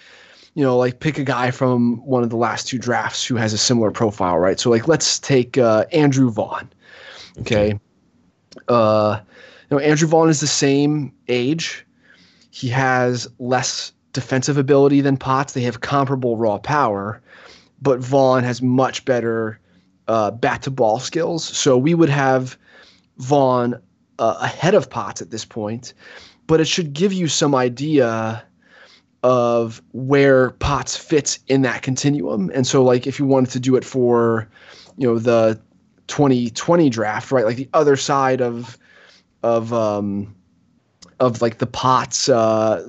you 0.54 0.64
know, 0.64 0.78
like 0.78 1.00
pick 1.00 1.18
a 1.18 1.24
guy 1.24 1.52
from 1.52 1.98
one 2.06 2.24
of 2.24 2.30
the 2.30 2.38
last 2.38 2.68
two 2.68 2.78
drafts 2.78 3.26
who 3.26 3.36
has 3.36 3.54
a 3.54 3.58
similar 3.58 3.90
profile, 3.92 4.38
right? 4.38 4.60
So 4.60 4.70
like 4.70 4.88
let's 4.88 5.20
take 5.20 5.58
uh, 5.58 5.86
Andrew 5.92 6.30
Vaughn. 6.30 6.70
Okay. 7.40 7.80
Uh, 8.68 9.20
you 9.70 9.78
know, 9.78 9.80
Andrew 9.80 10.08
Vaughn 10.08 10.30
is 10.30 10.42
the 10.42 10.48
same 10.48 11.12
age. 11.28 11.86
He 12.52 12.70
has 12.70 13.28
less 13.40 13.94
defensive 14.14 14.60
ability 14.60 15.02
than 15.02 15.18
Potts. 15.18 15.54
They 15.54 15.62
have 15.62 15.82
comparable 15.82 16.38
raw 16.38 16.60
power, 16.60 17.20
but 17.82 18.00
Vaughn 18.00 18.44
has 18.44 18.62
much 18.62 19.06
better 19.06 19.60
uh, 20.08 20.32
bat 20.32 20.62
to 20.64 20.72
ball 20.72 21.00
skills. 21.00 21.44
So 21.44 21.78
we 21.78 21.94
would 21.94 22.10
have 22.10 22.58
Vaughn 23.18 23.76
uh, 24.20 24.38
ahead 24.42 24.74
of 24.74 24.90
Potts 24.90 25.22
at 25.22 25.30
this 25.30 25.46
point, 25.46 25.94
but 26.48 26.60
it 26.60 26.66
should 26.66 26.94
give 26.94 27.14
you 27.14 27.28
some 27.28 27.56
idea 27.56 28.44
of 29.24 29.82
where 29.94 30.52
Potts 30.52 30.98
fits 30.98 31.40
in 31.48 31.62
that 31.62 31.82
continuum. 31.82 32.52
And 32.54 32.68
so, 32.68 32.84
like, 32.84 33.08
if 33.08 33.20
you 33.20 33.26
wanted 33.26 33.52
to 33.52 33.60
do 33.60 33.76
it 33.76 33.86
for, 33.86 34.50
you 34.98 35.08
know, 35.08 35.18
the 35.18 35.60
2020 36.08 36.90
draft, 36.90 37.32
right, 37.32 37.46
like 37.46 37.56
the 37.56 37.70
other 37.74 37.96
side 37.96 38.42
of 38.42 38.78
of 39.42 39.74
um, 39.74 40.36
of 41.20 41.42
like 41.42 41.58
the 41.58 41.68
Potts 41.68 42.30
uh, 42.30 42.88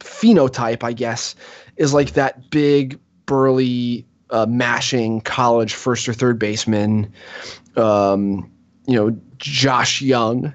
phenotype, 0.00 0.82
I 0.82 0.92
guess, 0.92 1.34
is 1.76 1.92
like 1.92 2.12
that 2.12 2.50
big 2.50 2.98
burly, 3.26 4.06
uh, 4.30 4.46
mashing 4.48 5.20
college 5.22 5.74
first 5.74 6.08
or 6.08 6.12
third 6.12 6.38
baseman. 6.38 7.12
Um, 7.76 8.50
you 8.86 8.94
know, 8.94 9.16
Josh 9.38 10.00
Jung, 10.00 10.54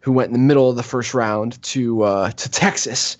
who 0.00 0.12
went 0.12 0.28
in 0.28 0.32
the 0.32 0.38
middle 0.38 0.70
of 0.70 0.76
the 0.76 0.82
first 0.82 1.14
round 1.14 1.62
to 1.62 2.02
uh, 2.02 2.30
to 2.32 2.50
Texas. 2.50 3.16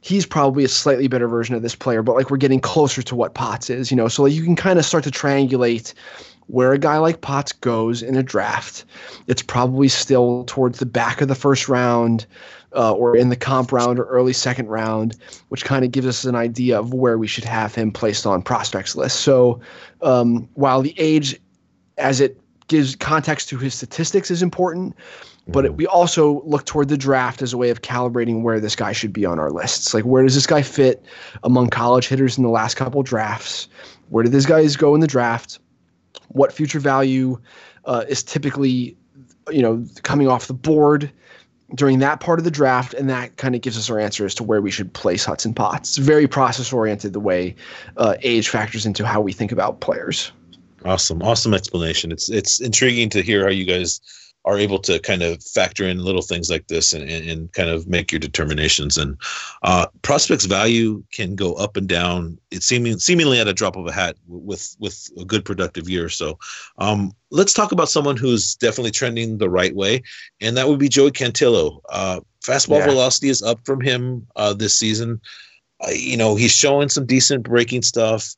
He's 0.00 0.24
probably 0.24 0.64
a 0.64 0.68
slightly 0.68 1.08
better 1.08 1.28
version 1.28 1.54
of 1.54 1.62
this 1.62 1.74
player, 1.74 2.02
but 2.02 2.14
like 2.14 2.30
we're 2.30 2.36
getting 2.36 2.60
closer 2.60 3.02
to 3.02 3.16
what 3.16 3.34
Potts 3.34 3.68
is, 3.68 3.90
you 3.90 3.96
know. 3.96 4.08
So 4.08 4.22
like 4.22 4.32
you 4.32 4.44
can 4.44 4.56
kind 4.56 4.78
of 4.78 4.84
start 4.84 5.04
to 5.04 5.10
triangulate 5.10 5.92
where 6.46 6.72
a 6.72 6.78
guy 6.78 6.98
like 6.98 7.20
Potts 7.20 7.52
goes 7.52 8.02
in 8.02 8.16
a 8.16 8.22
draft. 8.22 8.84
It's 9.26 9.42
probably 9.42 9.88
still 9.88 10.44
towards 10.46 10.78
the 10.78 10.86
back 10.86 11.20
of 11.20 11.28
the 11.28 11.34
first 11.34 11.68
round 11.68 12.26
uh, 12.74 12.92
or 12.92 13.16
in 13.16 13.28
the 13.28 13.36
comp 13.36 13.72
round 13.72 13.98
or 13.98 14.04
early 14.04 14.32
second 14.32 14.68
round, 14.68 15.16
which 15.48 15.64
kind 15.64 15.84
of 15.84 15.90
gives 15.90 16.06
us 16.06 16.24
an 16.24 16.34
idea 16.34 16.78
of 16.78 16.92
where 16.92 17.18
we 17.18 17.26
should 17.26 17.44
have 17.44 17.74
him 17.74 17.90
placed 17.90 18.26
on 18.26 18.42
prospects 18.42 18.96
list. 18.96 19.20
So 19.20 19.60
um, 20.02 20.48
while 20.54 20.82
the 20.82 20.94
age, 20.98 21.40
as 21.96 22.20
it 22.20 22.38
gives 22.68 22.94
context 22.94 23.48
to 23.48 23.58
his 23.58 23.74
statistics, 23.74 24.30
is 24.30 24.42
important, 24.42 24.94
but 25.48 25.64
it, 25.64 25.74
we 25.74 25.86
also 25.86 26.42
look 26.44 26.66
toward 26.66 26.88
the 26.88 26.98
draft 26.98 27.40
as 27.40 27.54
a 27.54 27.56
way 27.56 27.70
of 27.70 27.80
calibrating 27.80 28.42
where 28.42 28.60
this 28.60 28.76
guy 28.76 28.92
should 28.92 29.12
be 29.12 29.24
on 29.24 29.38
our 29.38 29.50
lists. 29.50 29.94
Like, 29.94 30.04
where 30.04 30.22
does 30.22 30.34
this 30.34 30.46
guy 30.46 30.60
fit 30.60 31.02
among 31.42 31.70
college 31.70 32.06
hitters 32.06 32.36
in 32.36 32.44
the 32.44 32.50
last 32.50 32.74
couple 32.74 33.02
drafts? 33.02 33.68
Where 34.10 34.22
did 34.22 34.32
these 34.32 34.46
guys 34.46 34.76
go 34.76 34.94
in 34.94 35.00
the 35.00 35.06
draft? 35.06 35.58
What 36.28 36.52
future 36.52 36.80
value 36.80 37.40
uh, 37.86 38.04
is 38.08 38.22
typically, 38.22 38.94
you 39.50 39.62
know, 39.62 39.86
coming 40.02 40.28
off 40.28 40.46
the 40.46 40.54
board 40.54 41.10
during 41.74 41.98
that 41.98 42.20
part 42.20 42.38
of 42.38 42.44
the 42.44 42.50
draft, 42.50 42.94
and 42.94 43.10
that 43.10 43.36
kind 43.36 43.54
of 43.54 43.60
gives 43.60 43.76
us 43.76 43.90
our 43.90 43.98
answer 43.98 44.24
as 44.24 44.34
to 44.36 44.42
where 44.42 44.60
we 44.60 44.70
should 44.70 44.92
place 44.92 45.24
Hudson 45.24 45.54
Potts. 45.54 45.90
It's 45.90 46.06
very 46.06 46.26
process 46.26 46.72
oriented 46.72 47.12
the 47.12 47.20
way 47.20 47.54
uh, 47.96 48.16
age 48.22 48.48
factors 48.48 48.86
into 48.86 49.06
how 49.06 49.20
we 49.20 49.32
think 49.32 49.52
about 49.52 49.80
players. 49.80 50.32
Awesome, 50.84 51.22
awesome 51.22 51.54
explanation. 51.54 52.12
It's 52.12 52.30
it's 52.30 52.60
intriguing 52.60 53.10
to 53.10 53.22
hear 53.22 53.42
how 53.44 53.50
you 53.50 53.64
guys 53.64 54.00
are 54.48 54.58
able 54.58 54.78
to 54.78 54.98
kind 55.00 55.22
of 55.22 55.44
factor 55.44 55.84
in 55.84 55.98
little 56.02 56.22
things 56.22 56.48
like 56.48 56.68
this 56.68 56.94
and, 56.94 57.08
and, 57.08 57.28
and 57.28 57.52
kind 57.52 57.68
of 57.68 57.86
make 57.86 58.10
your 58.10 58.18
determinations. 58.18 58.96
And 58.96 59.18
uh, 59.62 59.86
prospects 60.00 60.46
value 60.46 61.04
can 61.12 61.36
go 61.36 61.52
up 61.54 61.76
and 61.76 61.86
down. 61.86 62.38
It's 62.50 62.64
seeming 62.64 62.98
seemingly 62.98 63.40
at 63.40 63.46
a 63.46 63.52
drop 63.52 63.76
of 63.76 63.86
a 63.86 63.92
hat 63.92 64.16
with 64.26 64.74
with 64.80 65.10
a 65.20 65.24
good 65.26 65.44
productive 65.44 65.90
year. 65.90 66.08
So 66.08 66.38
um, 66.78 67.12
let's 67.30 67.52
talk 67.52 67.72
about 67.72 67.90
someone 67.90 68.16
who's 68.16 68.54
definitely 68.54 68.92
trending 68.92 69.36
the 69.36 69.50
right 69.50 69.74
way, 69.74 70.02
and 70.40 70.56
that 70.56 70.66
would 70.66 70.78
be 70.78 70.88
Joey 70.88 71.10
Cantillo. 71.10 71.80
Uh, 71.90 72.20
fastball 72.42 72.78
yeah. 72.78 72.86
velocity 72.86 73.28
is 73.28 73.42
up 73.42 73.60
from 73.66 73.82
him 73.82 74.26
uh, 74.36 74.54
this 74.54 74.78
season. 74.78 75.20
Uh, 75.86 75.90
you 75.90 76.16
know 76.16 76.36
he's 76.36 76.54
showing 76.54 76.88
some 76.88 77.04
decent 77.04 77.42
breaking 77.42 77.82
stuff. 77.82 78.34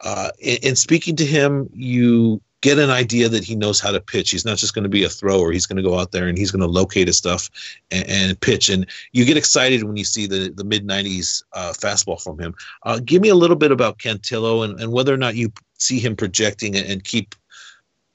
Uh, 0.00 0.28
in, 0.40 0.58
in 0.62 0.76
speaking 0.76 1.16
to 1.16 1.24
him, 1.24 1.70
you 1.72 2.42
get 2.64 2.78
an 2.78 2.88
idea 2.88 3.28
that 3.28 3.44
he 3.44 3.54
knows 3.54 3.78
how 3.78 3.90
to 3.90 4.00
pitch. 4.00 4.30
He's 4.30 4.46
not 4.46 4.56
just 4.56 4.72
going 4.72 4.84
to 4.84 4.88
be 4.88 5.04
a 5.04 5.08
thrower. 5.10 5.52
He's 5.52 5.66
going 5.66 5.76
to 5.76 5.82
go 5.82 5.98
out 5.98 6.12
there 6.12 6.28
and 6.28 6.38
he's 6.38 6.50
going 6.50 6.62
to 6.62 6.66
locate 6.66 7.08
his 7.08 7.18
stuff 7.18 7.50
and, 7.90 8.08
and 8.08 8.40
pitch. 8.40 8.70
And 8.70 8.86
you 9.12 9.26
get 9.26 9.36
excited 9.36 9.84
when 9.84 9.98
you 9.98 10.04
see 10.04 10.26
the, 10.26 10.48
the 10.48 10.64
mid 10.64 10.88
90s 10.88 11.42
uh, 11.52 11.74
fastball 11.76 12.18
from 12.18 12.38
him. 12.38 12.54
Uh, 12.84 13.00
give 13.04 13.20
me 13.20 13.28
a 13.28 13.34
little 13.34 13.54
bit 13.54 13.70
about 13.70 13.98
Cantillo 13.98 14.64
and, 14.64 14.80
and 14.80 14.92
whether 14.92 15.12
or 15.12 15.18
not 15.18 15.34
you 15.34 15.52
see 15.74 15.98
him 15.98 16.16
projecting 16.16 16.74
and, 16.74 17.04
keep 17.04 17.34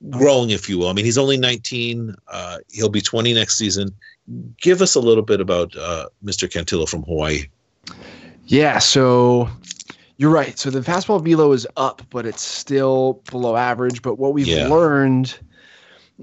growing, 0.09 0.49
if 0.49 0.67
you 0.67 0.79
will. 0.79 0.87
I 0.87 0.93
mean, 0.93 1.05
he's 1.05 1.19
only 1.19 1.37
19. 1.37 2.15
Uh, 2.27 2.57
he'll 2.71 2.89
be 2.89 3.01
20 3.01 3.35
next 3.35 3.55
season. 3.55 3.93
Give 4.59 4.81
us 4.81 4.95
a 4.95 4.99
little 4.99 5.21
bit 5.21 5.41
about 5.41 5.75
uh, 5.75 6.07
Mr. 6.25 6.49
Cantillo 6.49 6.89
from 6.89 7.03
Hawaii. 7.03 7.43
Yeah, 8.47 8.79
so 8.79 9.47
you're 10.19 10.29
right. 10.29 10.59
So 10.59 10.69
the 10.69 10.81
fastball 10.81 11.23
velo 11.23 11.53
is 11.53 11.65
up, 11.77 12.01
but 12.09 12.25
it's 12.25 12.41
still 12.41 13.23
below 13.31 13.55
average. 13.55 14.01
But 14.01 14.19
what 14.19 14.33
we've 14.33 14.47
yeah. 14.47 14.67
learned, 14.67 15.39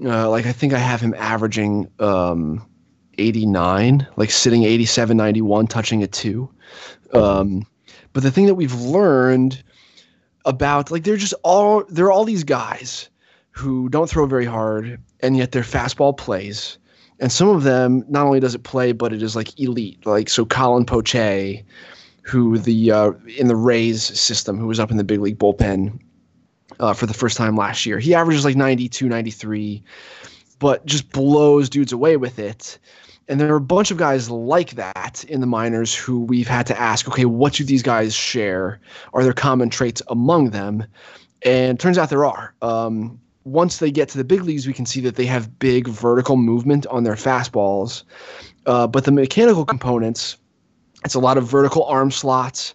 uh, 0.05 0.29
like 0.29 0.45
I 0.45 0.51
think 0.51 0.71
I 0.71 0.77
have 0.77 1.01
him 1.01 1.15
averaging 1.17 1.89
um, 1.97 2.63
89, 3.17 4.07
like 4.15 4.29
sitting 4.29 4.65
87, 4.65 5.17
91, 5.17 5.65
touching 5.65 6.03
a 6.03 6.07
two. 6.07 6.47
Um, 7.11 7.65
but 8.13 8.21
the 8.21 8.29
thing 8.29 8.45
that 8.45 8.53
we've 8.53 8.75
learned 8.75 9.63
about, 10.45 10.91
like, 10.91 11.03
they're 11.03 11.17
just 11.17 11.33
all 11.41 11.83
there 11.89 12.05
are 12.05 12.11
all 12.11 12.23
these 12.23 12.43
guys 12.43 13.09
who 13.49 13.89
don't 13.89 14.07
throw 14.07 14.27
very 14.27 14.45
hard, 14.45 15.01
and 15.21 15.35
yet 15.35 15.53
their 15.53 15.63
fastball 15.63 16.15
plays. 16.15 16.77
And 17.19 17.31
some 17.31 17.49
of 17.49 17.63
them, 17.63 18.05
not 18.07 18.27
only 18.27 18.39
does 18.39 18.53
it 18.53 18.61
play, 18.61 18.91
but 18.91 19.11
it 19.11 19.23
is 19.23 19.35
like 19.35 19.59
elite. 19.59 20.05
Like 20.05 20.29
so, 20.29 20.45
Colin 20.45 20.85
Poche 20.85 21.63
who 22.27 22.57
the 22.57 22.91
uh, 22.91 23.11
in 23.37 23.47
the 23.47 23.55
Rays 23.55 24.03
system, 24.03 24.57
who 24.57 24.67
was 24.67 24.79
up 24.79 24.91
in 24.91 24.97
the 24.97 25.03
big 25.03 25.21
league 25.21 25.39
bullpen 25.39 25.99
uh, 26.79 26.93
for 26.93 27.05
the 27.05 27.13
first 27.13 27.37
time 27.37 27.55
last 27.55 27.85
year. 27.85 27.99
He 27.99 28.13
averages 28.13 28.45
like 28.45 28.55
92, 28.55 29.07
93, 29.07 29.83
but 30.59 30.85
just 30.85 31.11
blows 31.11 31.69
dudes 31.69 31.93
away 31.93 32.17
with 32.17 32.39
it. 32.39 32.77
And 33.29 33.39
there 33.39 33.51
are 33.51 33.57
a 33.57 33.61
bunch 33.61 33.91
of 33.91 33.97
guys 33.97 34.29
like 34.29 34.71
that 34.71 35.25
in 35.27 35.41
the 35.41 35.47
minors 35.47 35.93
who 35.93 36.21
we've 36.21 36.47
had 36.47 36.65
to 36.67 36.79
ask, 36.79 37.07
okay, 37.07 37.25
what 37.25 37.53
do 37.53 37.63
these 37.63 37.83
guys 37.83 38.15
share? 38.15 38.79
Are 39.13 39.23
there 39.23 39.33
common 39.33 39.69
traits 39.69 40.01
among 40.07 40.51
them? 40.51 40.85
And 41.41 41.79
turns 41.79 41.97
out 41.97 42.09
there 42.09 42.25
are. 42.25 42.53
Um, 42.61 43.19
once 43.43 43.77
they 43.77 43.91
get 43.91 44.09
to 44.09 44.17
the 44.17 44.23
big 44.23 44.43
leagues, 44.43 44.65
we 44.65 44.73
can 44.73 44.85
see 44.85 45.01
that 45.01 45.15
they 45.15 45.25
have 45.25 45.59
big 45.59 45.87
vertical 45.87 46.37
movement 46.37 46.85
on 46.87 47.03
their 47.03 47.15
fastballs. 47.15 48.03
Uh, 48.65 48.87
but 48.87 49.03
the 49.03 49.11
mechanical 49.11 49.65
components 49.65 50.37
it's 51.05 51.15
a 51.15 51.19
lot 51.19 51.37
of 51.37 51.45
vertical 51.45 51.83
arm 51.85 52.11
slots, 52.11 52.73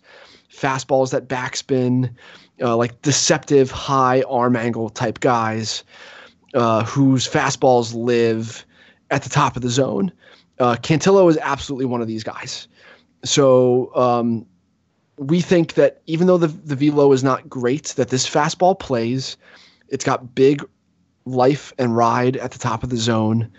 fastballs 0.52 1.10
that 1.10 1.28
backspin, 1.28 2.14
uh, 2.60 2.76
like 2.76 3.00
deceptive 3.02 3.70
high 3.70 4.22
arm 4.22 4.56
angle 4.56 4.90
type 4.90 5.20
guys 5.20 5.84
uh, 6.54 6.84
whose 6.84 7.28
fastballs 7.28 7.94
live 7.94 8.64
at 9.10 9.22
the 9.22 9.28
top 9.28 9.56
of 9.56 9.62
the 9.62 9.70
zone. 9.70 10.12
Uh, 10.58 10.76
Cantillo 10.76 11.28
is 11.28 11.38
absolutely 11.38 11.86
one 11.86 12.00
of 12.00 12.06
these 12.06 12.22
guys. 12.22 12.68
So 13.24 13.94
um, 13.94 14.46
we 15.16 15.40
think 15.40 15.74
that 15.74 16.02
even 16.06 16.26
though 16.26 16.38
the, 16.38 16.48
the 16.48 16.76
velo 16.76 17.12
is 17.12 17.24
not 17.24 17.48
great, 17.48 17.88
that 17.96 18.08
this 18.08 18.28
fastball 18.28 18.78
plays. 18.78 19.36
It's 19.88 20.04
got 20.04 20.34
big 20.34 20.64
life 21.26 21.72
and 21.78 21.94
ride 21.96 22.36
at 22.38 22.52
the 22.52 22.58
top 22.58 22.82
of 22.82 22.90
the 22.90 22.96
zone. 22.96 23.50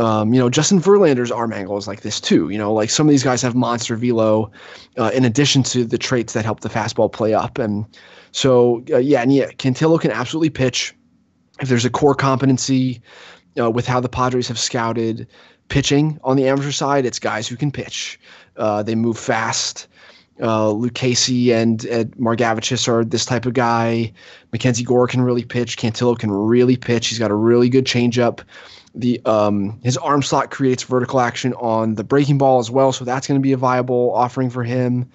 Um, 0.00 0.32
you 0.32 0.40
know, 0.40 0.48
Justin 0.48 0.80
Verlander's 0.80 1.30
arm 1.30 1.52
angle 1.52 1.76
is 1.76 1.86
like 1.86 2.00
this 2.00 2.22
too. 2.22 2.48
You 2.48 2.56
know, 2.56 2.72
like 2.72 2.88
some 2.88 3.06
of 3.06 3.10
these 3.10 3.22
guys 3.22 3.42
have 3.42 3.54
monster 3.54 3.96
velo, 3.96 4.50
uh, 4.98 5.10
in 5.12 5.26
addition 5.26 5.62
to 5.64 5.84
the 5.84 5.98
traits 5.98 6.32
that 6.32 6.42
help 6.42 6.60
the 6.60 6.70
fastball 6.70 7.12
play 7.12 7.34
up. 7.34 7.58
And 7.58 7.84
so, 8.32 8.82
uh, 8.90 8.96
yeah, 8.96 9.20
and 9.20 9.34
yeah, 9.34 9.50
Cantillo 9.50 10.00
can 10.00 10.10
absolutely 10.10 10.48
pitch. 10.48 10.94
If 11.60 11.68
there's 11.68 11.84
a 11.84 11.90
core 11.90 12.14
competency 12.14 13.02
uh, 13.60 13.70
with 13.70 13.86
how 13.86 14.00
the 14.00 14.08
Padres 14.08 14.48
have 14.48 14.58
scouted 14.58 15.26
pitching 15.68 16.18
on 16.24 16.38
the 16.38 16.48
amateur 16.48 16.70
side, 16.70 17.04
it's 17.04 17.18
guys 17.18 17.46
who 17.46 17.56
can 17.56 17.70
pitch. 17.70 18.18
Uh, 18.56 18.82
they 18.82 18.94
move 18.94 19.18
fast. 19.18 19.86
Uh, 20.40 20.68
Lucchesi 20.68 21.52
and, 21.52 21.84
and 21.84 22.16
Margevicius 22.16 22.88
are 22.88 23.04
this 23.04 23.26
type 23.26 23.44
of 23.44 23.52
guy. 23.52 24.10
Mackenzie 24.52 24.84
Gore 24.84 25.06
can 25.06 25.20
really 25.20 25.44
pitch. 25.44 25.76
Cantillo 25.76 26.18
can 26.18 26.30
really 26.30 26.78
pitch. 26.78 27.08
He's 27.08 27.18
got 27.18 27.30
a 27.30 27.34
really 27.34 27.68
good 27.68 27.84
changeup 27.84 28.40
the 28.94 29.20
um, 29.24 29.78
his 29.82 29.96
arm 29.96 30.22
slot 30.22 30.50
creates 30.50 30.82
vertical 30.82 31.20
action 31.20 31.54
on 31.54 31.94
the 31.94 32.04
breaking 32.04 32.38
ball 32.38 32.58
as 32.58 32.70
well, 32.70 32.92
so 32.92 33.04
that's 33.04 33.26
going 33.26 33.38
to 33.38 33.42
be 33.42 33.52
a 33.52 33.56
viable 33.56 34.12
offering 34.14 34.50
for 34.50 34.64
him 34.64 35.08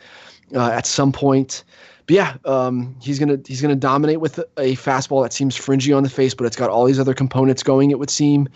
uh, 0.55 0.69
at 0.69 0.86
some 0.86 1.11
point. 1.11 1.63
But 2.07 2.15
yeah, 2.15 2.38
um, 2.45 2.95
he's 3.01 3.17
gonna 3.17 3.39
he's 3.47 3.61
gonna 3.61 3.76
dominate 3.76 4.21
with 4.21 4.38
a 4.57 4.76
fastball 4.76 5.23
that 5.23 5.34
seems 5.34 5.55
fringy 5.55 5.91
on 5.91 6.03
the 6.03 6.09
face, 6.09 6.34
but 6.34 6.45
it's 6.45 6.55
got 6.55 6.69
all 6.69 6.86
these 6.86 6.99
other 6.99 7.15
components 7.15 7.63
going. 7.63 7.89
It 7.89 7.97
would 7.97 8.11
seem 8.11 8.47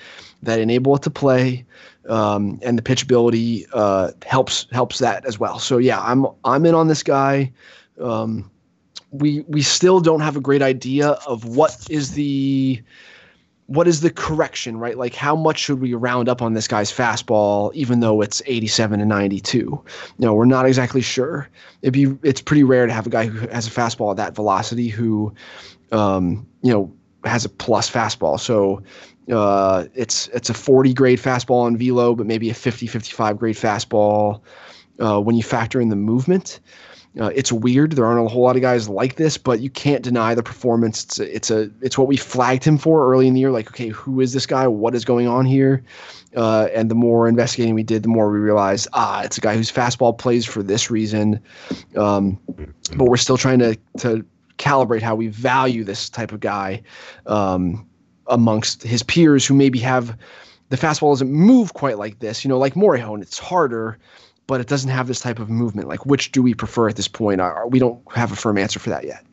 that 0.43 0.59
enable 0.59 0.95
it 0.95 1.01
to 1.03 1.09
play, 1.09 1.65
um, 2.07 2.59
and 2.61 2.77
the 2.77 2.83
pitchability 2.83 3.65
uh, 3.73 4.11
helps 4.25 4.67
helps 4.71 4.99
that 4.99 5.25
as 5.25 5.39
well. 5.39 5.57
So 5.57 5.79
yeah, 5.79 5.99
I'm 5.99 6.27
I'm 6.45 6.65
in 6.65 6.75
on 6.75 6.89
this 6.89 7.01
guy. 7.01 7.51
Um, 7.99 8.51
we 9.11 9.41
we 9.47 9.63
still 9.63 9.99
don't 9.99 10.21
have 10.21 10.35
a 10.35 10.41
great 10.41 10.61
idea 10.61 11.09
of 11.25 11.43
what 11.45 11.87
is 11.89 12.11
the 12.11 12.79
what 13.69 13.87
is 13.87 14.01
the 14.01 14.09
correction, 14.09 14.77
right? 14.77 14.97
Like 14.97 15.13
how 15.13 15.35
much 15.35 15.59
should 15.59 15.79
we 15.79 15.93
round 15.93 16.27
up 16.27 16.41
on 16.41 16.53
this 16.53 16.67
guy's 16.67 16.91
fastball, 16.91 17.71
even 17.75 17.99
though 17.99 18.19
it's 18.19 18.41
87 18.47 18.99
and 18.99 19.07
92? 19.07 19.59
You 19.59 19.85
know, 20.17 20.33
we're 20.33 20.45
not 20.45 20.65
exactly 20.65 21.01
sure. 21.01 21.47
It'd 21.83 21.93
be 21.93 22.17
it's 22.27 22.41
pretty 22.41 22.63
rare 22.63 22.87
to 22.87 22.93
have 22.93 23.05
a 23.05 23.11
guy 23.11 23.27
who 23.27 23.47
has 23.49 23.67
a 23.67 23.69
fastball 23.69 24.09
at 24.09 24.17
that 24.17 24.33
velocity 24.33 24.87
who, 24.87 25.31
um, 25.91 26.47
you 26.63 26.73
know, 26.73 26.91
has 27.25 27.45
a 27.45 27.49
plus 27.49 27.87
fastball. 27.89 28.39
So 28.39 28.81
uh, 29.31 29.85
it's 29.93 30.29
it's 30.29 30.49
a 30.49 30.55
40 30.55 30.91
grade 30.95 31.19
fastball 31.19 31.65
on 31.65 31.77
velo, 31.77 32.15
but 32.15 32.25
maybe 32.25 32.49
a 32.49 32.55
50 32.55 32.87
55 32.87 33.37
grade 33.37 33.55
fastball 33.55 34.41
uh, 34.99 35.21
when 35.21 35.35
you 35.35 35.43
factor 35.43 35.79
in 35.79 35.89
the 35.89 35.95
movement. 35.95 36.59
Uh, 37.19 37.31
it's 37.33 37.51
weird. 37.51 37.93
There 37.93 38.05
aren't 38.05 38.23
a 38.23 38.29
whole 38.29 38.43
lot 38.43 38.55
of 38.55 38.61
guys 38.61 38.87
like 38.87 39.15
this, 39.15 39.37
but 39.37 39.61
you 39.61 39.69
can't 39.69 40.03
deny 40.03 40.35
the 40.35 40.43
performance. 40.43 41.03
It's 41.03 41.19
a, 41.19 41.35
it's 41.35 41.51
a 41.51 41.71
it's 41.81 41.97
what 41.97 42.07
we 42.07 42.17
flagged 42.17 42.63
him 42.63 42.77
for 42.77 43.11
early 43.11 43.27
in 43.27 43.33
the 43.33 43.39
year. 43.39 43.51
Like, 43.51 43.69
okay, 43.69 43.87
who 43.87 44.21
is 44.21 44.33
this 44.33 44.45
guy? 44.45 44.67
What 44.67 44.93
is 44.93 45.05
going 45.05 45.27
on 45.27 45.45
here? 45.45 45.83
Uh, 46.35 46.67
and 46.73 46.91
the 46.91 46.95
more 46.95 47.27
investigating 47.27 47.73
we 47.73 47.81
did, 47.81 48.03
the 48.03 48.09
more 48.09 48.31
we 48.31 48.37
realized, 48.37 48.87
ah, 48.93 49.23
it's 49.23 49.39
a 49.39 49.41
guy 49.41 49.55
whose 49.55 49.71
fastball 49.71 50.15
plays 50.15 50.45
for 50.45 50.61
this 50.61 50.91
reason. 50.91 51.41
Um, 51.95 52.39
but 52.95 53.05
we're 53.05 53.17
still 53.17 53.37
trying 53.37 53.59
to 53.59 53.75
to 53.97 54.23
calibrate 54.59 55.01
how 55.01 55.15
we 55.15 55.27
value 55.27 55.83
this 55.83 56.09
type 56.09 56.31
of 56.31 56.41
guy 56.41 56.83
um, 57.25 57.87
amongst 58.27 58.83
his 58.83 59.01
peers 59.01 59.45
who 59.45 59.55
maybe 59.55 59.79
have 59.79 60.15
the 60.69 60.77
fastball 60.77 61.11
doesn't 61.11 61.31
move 61.31 61.73
quite 61.73 61.97
like 61.97 62.19
this. 62.19 62.43
You 62.43 62.49
know, 62.49 62.59
like 62.59 62.75
Morejon, 62.75 63.21
it's 63.21 63.39
harder, 63.39 63.97
but 64.49 64.59
it 64.59 64.65
doesn't 64.65 64.89
have 64.89 65.05
this 65.05 65.19
type 65.19 65.37
of 65.37 65.47
movement. 65.47 65.87
Like, 65.87 66.07
which 66.07 66.31
do 66.31 66.41
we 66.41 66.55
prefer 66.55 66.89
at 66.89 66.95
this 66.95 67.07
point? 67.07 67.39
We 67.67 67.77
don't 67.77 68.01
have 68.15 68.31
a 68.31 68.35
firm 68.35 68.57
answer 68.57 68.79
for 68.79 68.89
that 68.89 69.05
yet. 69.05 69.23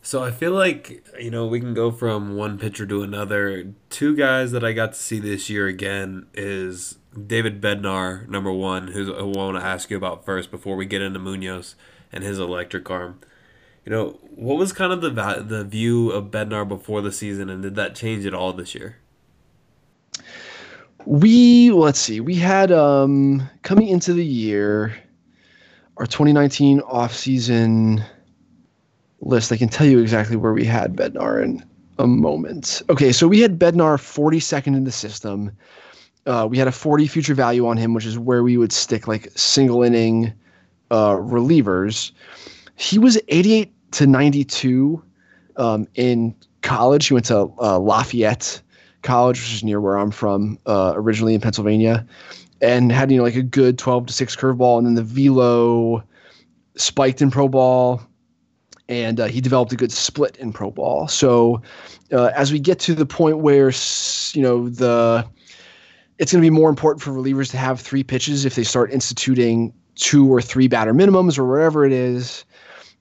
So 0.00 0.24
I 0.24 0.30
feel 0.30 0.52
like 0.52 1.04
you 1.20 1.30
know 1.30 1.46
we 1.46 1.60
can 1.60 1.74
go 1.74 1.90
from 1.90 2.34
one 2.34 2.58
pitcher 2.58 2.86
to 2.86 3.02
another. 3.02 3.74
Two 3.90 4.16
guys 4.16 4.52
that 4.52 4.64
I 4.64 4.72
got 4.72 4.94
to 4.94 4.98
see 4.98 5.20
this 5.20 5.50
year 5.50 5.66
again 5.66 6.28
is 6.32 6.96
David 7.26 7.60
Bednar, 7.60 8.26
number 8.26 8.50
one, 8.50 8.88
who 8.88 9.14
I 9.14 9.22
want 9.22 9.58
to 9.58 9.62
ask 9.62 9.90
you 9.90 9.98
about 9.98 10.24
first 10.24 10.50
before 10.50 10.76
we 10.76 10.86
get 10.86 11.02
into 11.02 11.18
Munoz 11.18 11.74
and 12.10 12.24
his 12.24 12.38
electric 12.38 12.88
arm. 12.88 13.20
You 13.84 13.92
know, 13.92 14.18
what 14.34 14.56
was 14.56 14.72
kind 14.72 14.94
of 14.94 15.02
the 15.02 15.10
the 15.46 15.62
view 15.62 16.10
of 16.10 16.30
Bednar 16.30 16.66
before 16.66 17.02
the 17.02 17.12
season, 17.12 17.50
and 17.50 17.62
did 17.62 17.74
that 17.74 17.94
change 17.94 18.24
at 18.24 18.32
all 18.32 18.54
this 18.54 18.74
year? 18.74 18.96
We 21.06 21.70
let's 21.70 22.00
see, 22.00 22.20
we 22.20 22.34
had 22.34 22.72
um 22.72 23.48
coming 23.62 23.88
into 23.88 24.12
the 24.12 24.24
year, 24.24 24.94
our 25.96 26.06
2019 26.06 26.80
off 26.80 27.14
season 27.14 28.04
list, 29.20 29.52
I 29.52 29.56
can 29.56 29.68
tell 29.68 29.86
you 29.86 30.00
exactly 30.00 30.36
where 30.36 30.52
we 30.52 30.64
had 30.64 30.96
Bednar 30.96 31.42
in 31.42 31.64
a 31.98 32.06
moment. 32.06 32.82
Okay, 32.90 33.12
so 33.12 33.28
we 33.28 33.40
had 33.40 33.58
Bednar 33.58 33.96
42nd 33.96 34.76
in 34.76 34.84
the 34.84 34.92
system. 34.92 35.52
Uh, 36.26 36.46
we 36.50 36.58
had 36.58 36.68
a 36.68 36.72
40 36.72 37.06
future 37.06 37.34
value 37.34 37.66
on 37.66 37.76
him, 37.76 37.94
which 37.94 38.04
is 38.04 38.18
where 38.18 38.42
we 38.42 38.56
would 38.56 38.72
stick 38.72 39.06
like 39.06 39.30
single 39.36 39.82
inning 39.82 40.32
uh, 40.90 41.12
relievers. 41.12 42.10
He 42.76 42.98
was 42.98 43.18
88 43.28 43.72
to 43.92 44.06
92 44.06 45.02
um, 45.56 45.86
in 45.94 46.34
college. 46.62 47.06
He 47.06 47.14
went 47.14 47.26
to 47.26 47.52
uh, 47.60 47.78
Lafayette 47.78 48.60
College, 49.06 49.40
which 49.40 49.54
is 49.54 49.64
near 49.64 49.80
where 49.80 49.96
I'm 49.96 50.10
from, 50.10 50.58
uh, 50.66 50.92
originally 50.94 51.34
in 51.34 51.40
Pennsylvania, 51.40 52.06
and 52.60 52.92
had 52.92 53.10
you 53.10 53.16
know 53.16 53.22
like 53.22 53.36
a 53.36 53.42
good 53.42 53.78
12 53.78 54.06
to 54.06 54.12
six 54.12 54.36
curveball, 54.36 54.78
and 54.78 54.86
then 54.86 54.94
the 54.94 55.02
velo 55.02 56.02
spiked 56.76 57.22
in 57.22 57.30
pro 57.30 57.48
ball 57.48 58.02
and 58.88 59.18
uh, 59.20 59.26
he 59.26 59.40
developed 59.40 59.72
a 59.72 59.76
good 59.76 59.92
split 59.92 60.36
in 60.36 60.52
pro 60.52 60.70
ball. 60.70 61.08
So 61.08 61.62
uh, 62.12 62.30
as 62.34 62.52
we 62.52 62.58
get 62.58 62.78
to 62.80 62.94
the 62.94 63.06
point 63.06 63.38
where 63.38 63.70
you 64.32 64.42
know 64.42 64.68
the 64.68 65.26
it's 66.18 66.32
going 66.32 66.42
to 66.42 66.46
be 66.46 66.50
more 66.50 66.70
important 66.70 67.02
for 67.02 67.10
relievers 67.10 67.50
to 67.50 67.58
have 67.58 67.80
three 67.80 68.02
pitches 68.02 68.44
if 68.44 68.54
they 68.54 68.64
start 68.64 68.90
instituting 68.92 69.72
two 69.96 70.32
or 70.32 70.40
three 70.40 70.68
batter 70.68 70.94
minimums 70.94 71.38
or 71.38 71.46
whatever 71.46 71.84
it 71.84 71.92
is. 71.92 72.44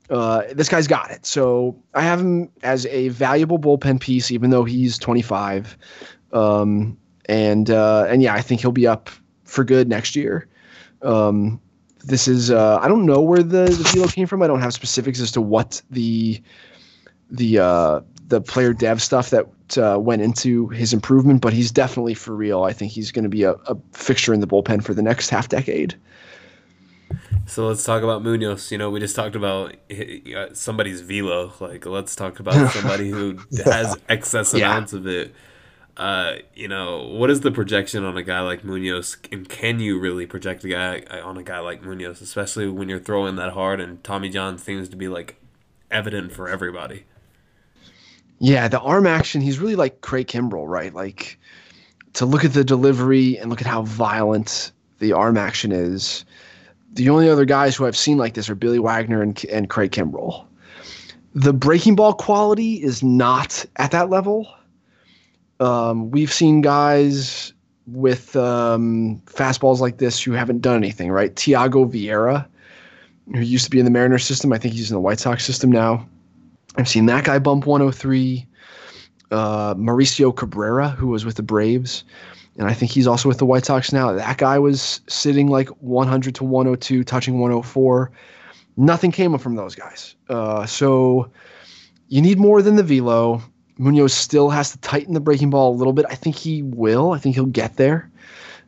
Uh, 0.09 0.43
this 0.53 0.69
guy's 0.69 0.87
got 0.87 1.09
it. 1.11 1.25
So 1.25 1.75
I 1.93 2.01
have 2.01 2.19
him 2.19 2.49
as 2.63 2.85
a 2.87 3.09
valuable 3.09 3.57
bullpen 3.57 3.99
piece, 3.99 4.31
even 4.31 4.51
though 4.51 4.63
he's 4.63 4.97
25. 4.97 5.77
Um, 6.31 6.97
and 7.27 7.69
uh, 7.69 8.05
and 8.07 8.21
yeah, 8.21 8.33
I 8.33 8.41
think 8.41 8.61
he'll 8.61 8.71
be 8.71 8.87
up 8.87 9.09
for 9.45 9.63
good 9.63 9.89
next 9.89 10.15
year. 10.15 10.47
Um, 11.01 11.59
this 12.03 12.27
is 12.27 12.51
uh, 12.51 12.77
I 12.81 12.87
don't 12.87 13.05
know 13.05 13.21
where 13.21 13.41
the, 13.41 13.65
the 13.65 13.89
velo 13.93 14.07
came 14.07 14.27
from. 14.27 14.41
I 14.41 14.47
don't 14.47 14.61
have 14.61 14.73
specifics 14.73 15.19
as 15.19 15.31
to 15.31 15.41
what 15.41 15.81
the 15.89 16.41
the 17.31 17.59
uh, 17.59 18.01
the 18.27 18.41
player 18.41 18.73
dev 18.73 19.01
stuff 19.01 19.31
that 19.31 19.77
uh, 19.77 19.97
went 19.99 20.21
into 20.21 20.67
his 20.69 20.93
improvement, 20.93 21.41
but 21.41 21.53
he's 21.53 21.71
definitely 21.71 22.13
for 22.13 22.35
real. 22.35 22.63
I 22.63 22.73
think 22.73 22.91
he's 22.91 23.11
going 23.11 23.23
to 23.23 23.29
be 23.29 23.43
a, 23.43 23.53
a 23.53 23.75
fixture 23.93 24.33
in 24.33 24.39
the 24.39 24.47
bullpen 24.47 24.83
for 24.83 24.93
the 24.93 25.01
next 25.01 25.29
half 25.29 25.49
decade. 25.49 25.95
So 27.45 27.67
let's 27.67 27.83
talk 27.83 28.03
about 28.03 28.23
Munoz. 28.23 28.71
You 28.71 28.77
know, 28.77 28.89
we 28.89 28.99
just 28.99 29.15
talked 29.15 29.35
about 29.35 29.75
uh, 29.91 30.53
somebody's 30.53 31.01
velo. 31.01 31.53
Like, 31.59 31.85
let's 31.85 32.15
talk 32.15 32.39
about 32.39 32.71
somebody 32.73 33.09
who 33.09 33.39
has 33.63 33.97
excess 34.09 34.53
yeah. 34.53 34.71
amounts 34.71 34.93
of 34.93 35.07
it 35.07 35.33
uh, 35.97 36.33
you 36.53 36.67
know, 36.67 37.03
what 37.03 37.29
is 37.29 37.41
the 37.41 37.51
projection 37.51 38.03
on 38.03 38.17
a 38.17 38.23
guy 38.23 38.41
like 38.41 38.63
Munoz, 38.63 39.17
and 39.31 39.47
can 39.47 39.79
you 39.79 39.97
really 39.97 40.25
project 40.25 40.63
a 40.65 40.67
guy 40.67 41.01
on 41.21 41.37
a 41.37 41.43
guy 41.43 41.59
like 41.59 41.83
Munoz, 41.83 42.21
especially 42.21 42.67
when 42.67 42.89
you're 42.89 42.99
throwing 42.99 43.37
that 43.37 43.53
hard 43.53 43.79
and 43.79 44.03
Tommy 44.03 44.29
John 44.29 44.57
seems 44.57 44.89
to 44.89 44.97
be 44.97 45.07
like 45.07 45.37
evident 45.89 46.33
for 46.33 46.49
everybody? 46.49 47.05
Yeah, 48.39 48.67
the 48.67 48.81
arm 48.81 49.07
action, 49.07 49.39
he's 49.39 49.59
really 49.59 49.77
like 49.77 50.01
Craig 50.01 50.27
Kimbrel, 50.27 50.67
right? 50.67 50.93
Like 50.93 51.39
to 52.13 52.25
look 52.25 52.43
at 52.43 52.53
the 52.53 52.65
delivery 52.65 53.37
and 53.37 53.49
look 53.49 53.61
at 53.61 53.67
how 53.67 53.83
violent 53.83 54.73
the 54.99 55.13
arm 55.13 55.37
action 55.37 55.71
is. 55.71 56.25
The 56.95 57.09
only 57.09 57.29
other 57.29 57.45
guys 57.45 57.75
who 57.75 57.85
I've 57.85 57.97
seen 57.97 58.17
like 58.17 58.33
this 58.33 58.49
are 58.49 58.55
Billy 58.55 58.79
Wagner 58.79 59.21
and, 59.21 59.43
and 59.45 59.69
Craig 59.69 59.91
Kimbrel. 59.91 60.45
The 61.33 61.53
breaking 61.53 61.95
ball 61.95 62.13
quality 62.13 62.81
is 62.81 63.03
not 63.03 63.65
at 63.75 63.91
that 63.91 64.09
level 64.09 64.47
um, 65.59 66.11
we've 66.11 66.31
seen 66.31 66.61
guys 66.61 67.53
with 67.87 68.35
um, 68.35 69.21
fastballs 69.25 69.79
like 69.79 69.97
this 69.97 70.21
who 70.21 70.31
haven't 70.31 70.61
done 70.61 70.77
anything, 70.77 71.11
right? 71.11 71.35
Thyago 71.35 71.89
Vieira, 71.89 72.45
who 73.33 73.41
used 73.41 73.65
to 73.65 73.71
be 73.71 73.79
in 73.79 73.85
the 73.85 73.91
Mariners 73.91 74.25
system, 74.25 74.51
I 74.51 74.57
think 74.57 74.73
he's 74.73 74.89
in 74.89 74.95
the 74.95 75.01
White 75.01 75.19
Sox 75.19 75.45
system 75.45 75.71
now. 75.71 76.07
I've 76.77 76.89
seen 76.89 77.05
that 77.05 77.23
guy 77.25 77.39
bump 77.39 77.65
103. 77.65 78.45
Uh, 79.31 79.73
Mauricio 79.75 80.35
Cabrera, 80.35 80.89
who 80.89 81.07
was 81.07 81.25
with 81.25 81.35
the 81.35 81.43
Braves, 81.43 82.03
and 82.57 82.67
I 82.67 82.73
think 82.73 82.91
he's 82.91 83.07
also 83.07 83.27
with 83.27 83.37
the 83.37 83.45
White 83.45 83.65
Sox 83.65 83.91
now. 83.91 84.13
That 84.13 84.37
guy 84.37 84.59
was 84.59 85.01
sitting 85.07 85.47
like 85.47 85.69
100 85.69 86.35
to 86.35 86.43
102, 86.43 87.03
touching 87.03 87.39
104. 87.39 88.11
Nothing 88.77 89.11
came 89.11 89.37
from 89.37 89.55
those 89.55 89.75
guys. 89.75 90.15
Uh, 90.29 90.65
so 90.65 91.29
you 92.07 92.21
need 92.21 92.37
more 92.37 92.61
than 92.61 92.75
the 92.75 92.83
velo. 92.83 93.41
Munoz 93.77 94.13
still 94.13 94.49
has 94.49 94.71
to 94.71 94.77
tighten 94.79 95.13
the 95.13 95.19
breaking 95.19 95.49
ball 95.49 95.73
a 95.73 95.75
little 95.75 95.91
bit. 95.91 96.05
I 96.09 96.15
think 96.15 96.35
he 96.35 96.63
will. 96.63 97.11
I 97.11 97.17
think 97.17 97.35
he'll 97.35 97.45
get 97.45 97.75
there. 97.75 98.09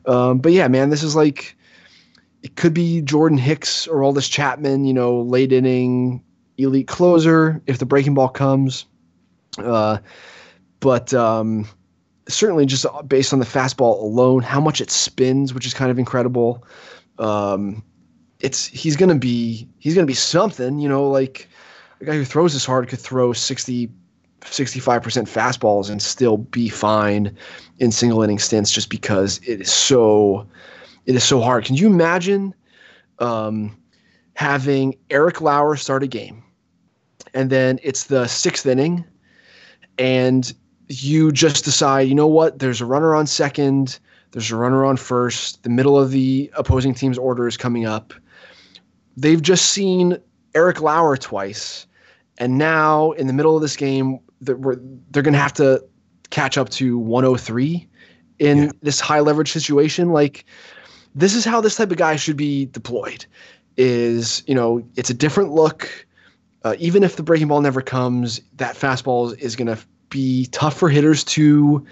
Um, 0.04 0.38
but 0.38 0.52
yeah, 0.52 0.68
man, 0.68 0.90
this 0.90 1.02
is 1.02 1.16
like 1.16 1.56
it 2.42 2.56
could 2.56 2.74
be 2.74 3.00
Jordan 3.00 3.38
Hicks 3.38 3.86
or 3.86 3.98
Aroldis 3.98 4.30
Chapman, 4.30 4.84
you 4.84 4.92
know, 4.92 5.20
late 5.22 5.52
inning 5.52 6.22
elite 6.58 6.88
closer 6.88 7.62
if 7.66 7.78
the 7.78 7.86
breaking 7.86 8.14
ball 8.14 8.28
comes. 8.28 8.84
Uh, 9.56 9.98
but 10.80 11.14
um, 11.14 11.66
certainly 12.28 12.66
just 12.66 12.86
based 13.06 13.32
on 13.32 13.38
the 13.38 13.44
fastball 13.44 14.00
alone, 14.00 14.42
how 14.42 14.60
much 14.60 14.80
it 14.80 14.90
spins, 14.90 15.54
which 15.54 15.66
is 15.66 15.74
kind 15.74 15.90
of 15.90 15.98
incredible. 15.98 16.64
Um, 17.18 17.82
it's 18.40 18.66
he's 18.66 18.96
gonna 18.96 19.18
be 19.18 19.68
he's 19.78 19.94
gonna 19.94 20.06
be 20.06 20.14
something, 20.14 20.78
you 20.78 20.88
know, 20.88 21.08
like 21.08 21.48
a 22.00 22.04
guy 22.04 22.12
who 22.12 22.24
throws 22.24 22.52
this 22.52 22.64
hard 22.64 22.88
could 22.88 23.00
throw 23.00 23.32
sixty 23.32 23.90
65% 24.40 25.02
fastballs 25.28 25.90
and 25.90 26.00
still 26.00 26.36
be 26.38 26.68
fine 26.68 27.36
in 27.78 27.90
single 27.90 28.22
inning 28.22 28.38
stints 28.38 28.70
just 28.70 28.88
because 28.88 29.38
it 29.46 29.60
is 29.62 29.72
so 29.72 30.46
it 31.06 31.14
is 31.14 31.24
so 31.24 31.40
hard. 31.40 31.64
Can 31.64 31.74
you 31.74 31.86
imagine 31.86 32.54
um, 33.18 33.76
having 34.34 34.94
Eric 35.10 35.40
Lauer 35.40 35.74
start 35.76 36.02
a 36.02 36.06
game 36.06 36.44
and 37.34 37.50
then 37.50 37.78
it's 37.82 38.04
the 38.04 38.26
sixth 38.26 38.66
inning 38.66 39.04
and 39.98 40.52
you 40.88 41.32
just 41.32 41.64
decide, 41.64 42.08
you 42.08 42.14
know 42.14 42.26
what, 42.26 42.58
there's 42.58 42.80
a 42.80 42.86
runner 42.86 43.14
on 43.14 43.26
second, 43.26 43.98
there's 44.32 44.50
a 44.50 44.56
runner 44.56 44.84
on 44.84 44.96
first, 44.96 45.62
the 45.62 45.70
middle 45.70 45.98
of 45.98 46.10
the 46.10 46.50
opposing 46.54 46.94
team's 46.94 47.18
order 47.18 47.46
is 47.46 47.56
coming 47.56 47.86
up. 47.86 48.14
They've 49.16 49.42
just 49.42 49.66
seen 49.66 50.18
Eric 50.54 50.80
Lauer 50.80 51.16
twice. 51.16 51.86
And 52.38 52.56
now, 52.56 53.12
in 53.12 53.26
the 53.26 53.32
middle 53.32 53.56
of 53.56 53.62
this 53.62 53.76
game, 53.76 54.20
they're, 54.40 54.56
they're 55.10 55.22
going 55.22 55.34
to 55.34 55.40
have 55.40 55.54
to 55.54 55.84
catch 56.30 56.56
up 56.56 56.68
to 56.70 56.98
103 56.98 57.88
in 58.38 58.58
yeah. 58.58 58.70
this 58.82 59.00
high 59.00 59.20
leverage 59.20 59.50
situation. 59.50 60.12
Like, 60.12 60.44
this 61.14 61.34
is 61.34 61.44
how 61.44 61.60
this 61.60 61.76
type 61.76 61.90
of 61.90 61.96
guy 61.96 62.16
should 62.16 62.36
be 62.36 62.66
deployed. 62.66 63.26
Is 63.76 64.42
you 64.46 64.54
know, 64.54 64.84
it's 64.96 65.10
a 65.10 65.14
different 65.14 65.52
look. 65.52 66.06
Uh, 66.64 66.74
even 66.78 67.04
if 67.04 67.16
the 67.16 67.22
breaking 67.22 67.48
ball 67.48 67.60
never 67.60 67.80
comes, 67.80 68.40
that 68.56 68.74
fastball 68.76 69.28
is, 69.28 69.32
is 69.34 69.56
going 69.56 69.68
to 69.68 69.78
be 70.10 70.46
tough 70.46 70.76
for 70.76 70.88
hitters 70.88 71.24
to 71.24 71.84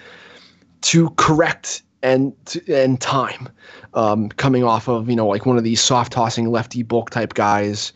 to 0.82 1.10
correct 1.10 1.82
and 2.02 2.32
and 2.68 3.00
time. 3.00 3.48
Um, 3.94 4.28
coming 4.30 4.64
off 4.64 4.88
of 4.88 5.08
you 5.08 5.16
know 5.16 5.26
like 5.26 5.46
one 5.46 5.56
of 5.56 5.64
these 5.64 5.80
soft 5.80 6.12
tossing 6.12 6.50
lefty 6.50 6.82
bulk 6.82 7.10
type 7.10 7.34
guys 7.34 7.92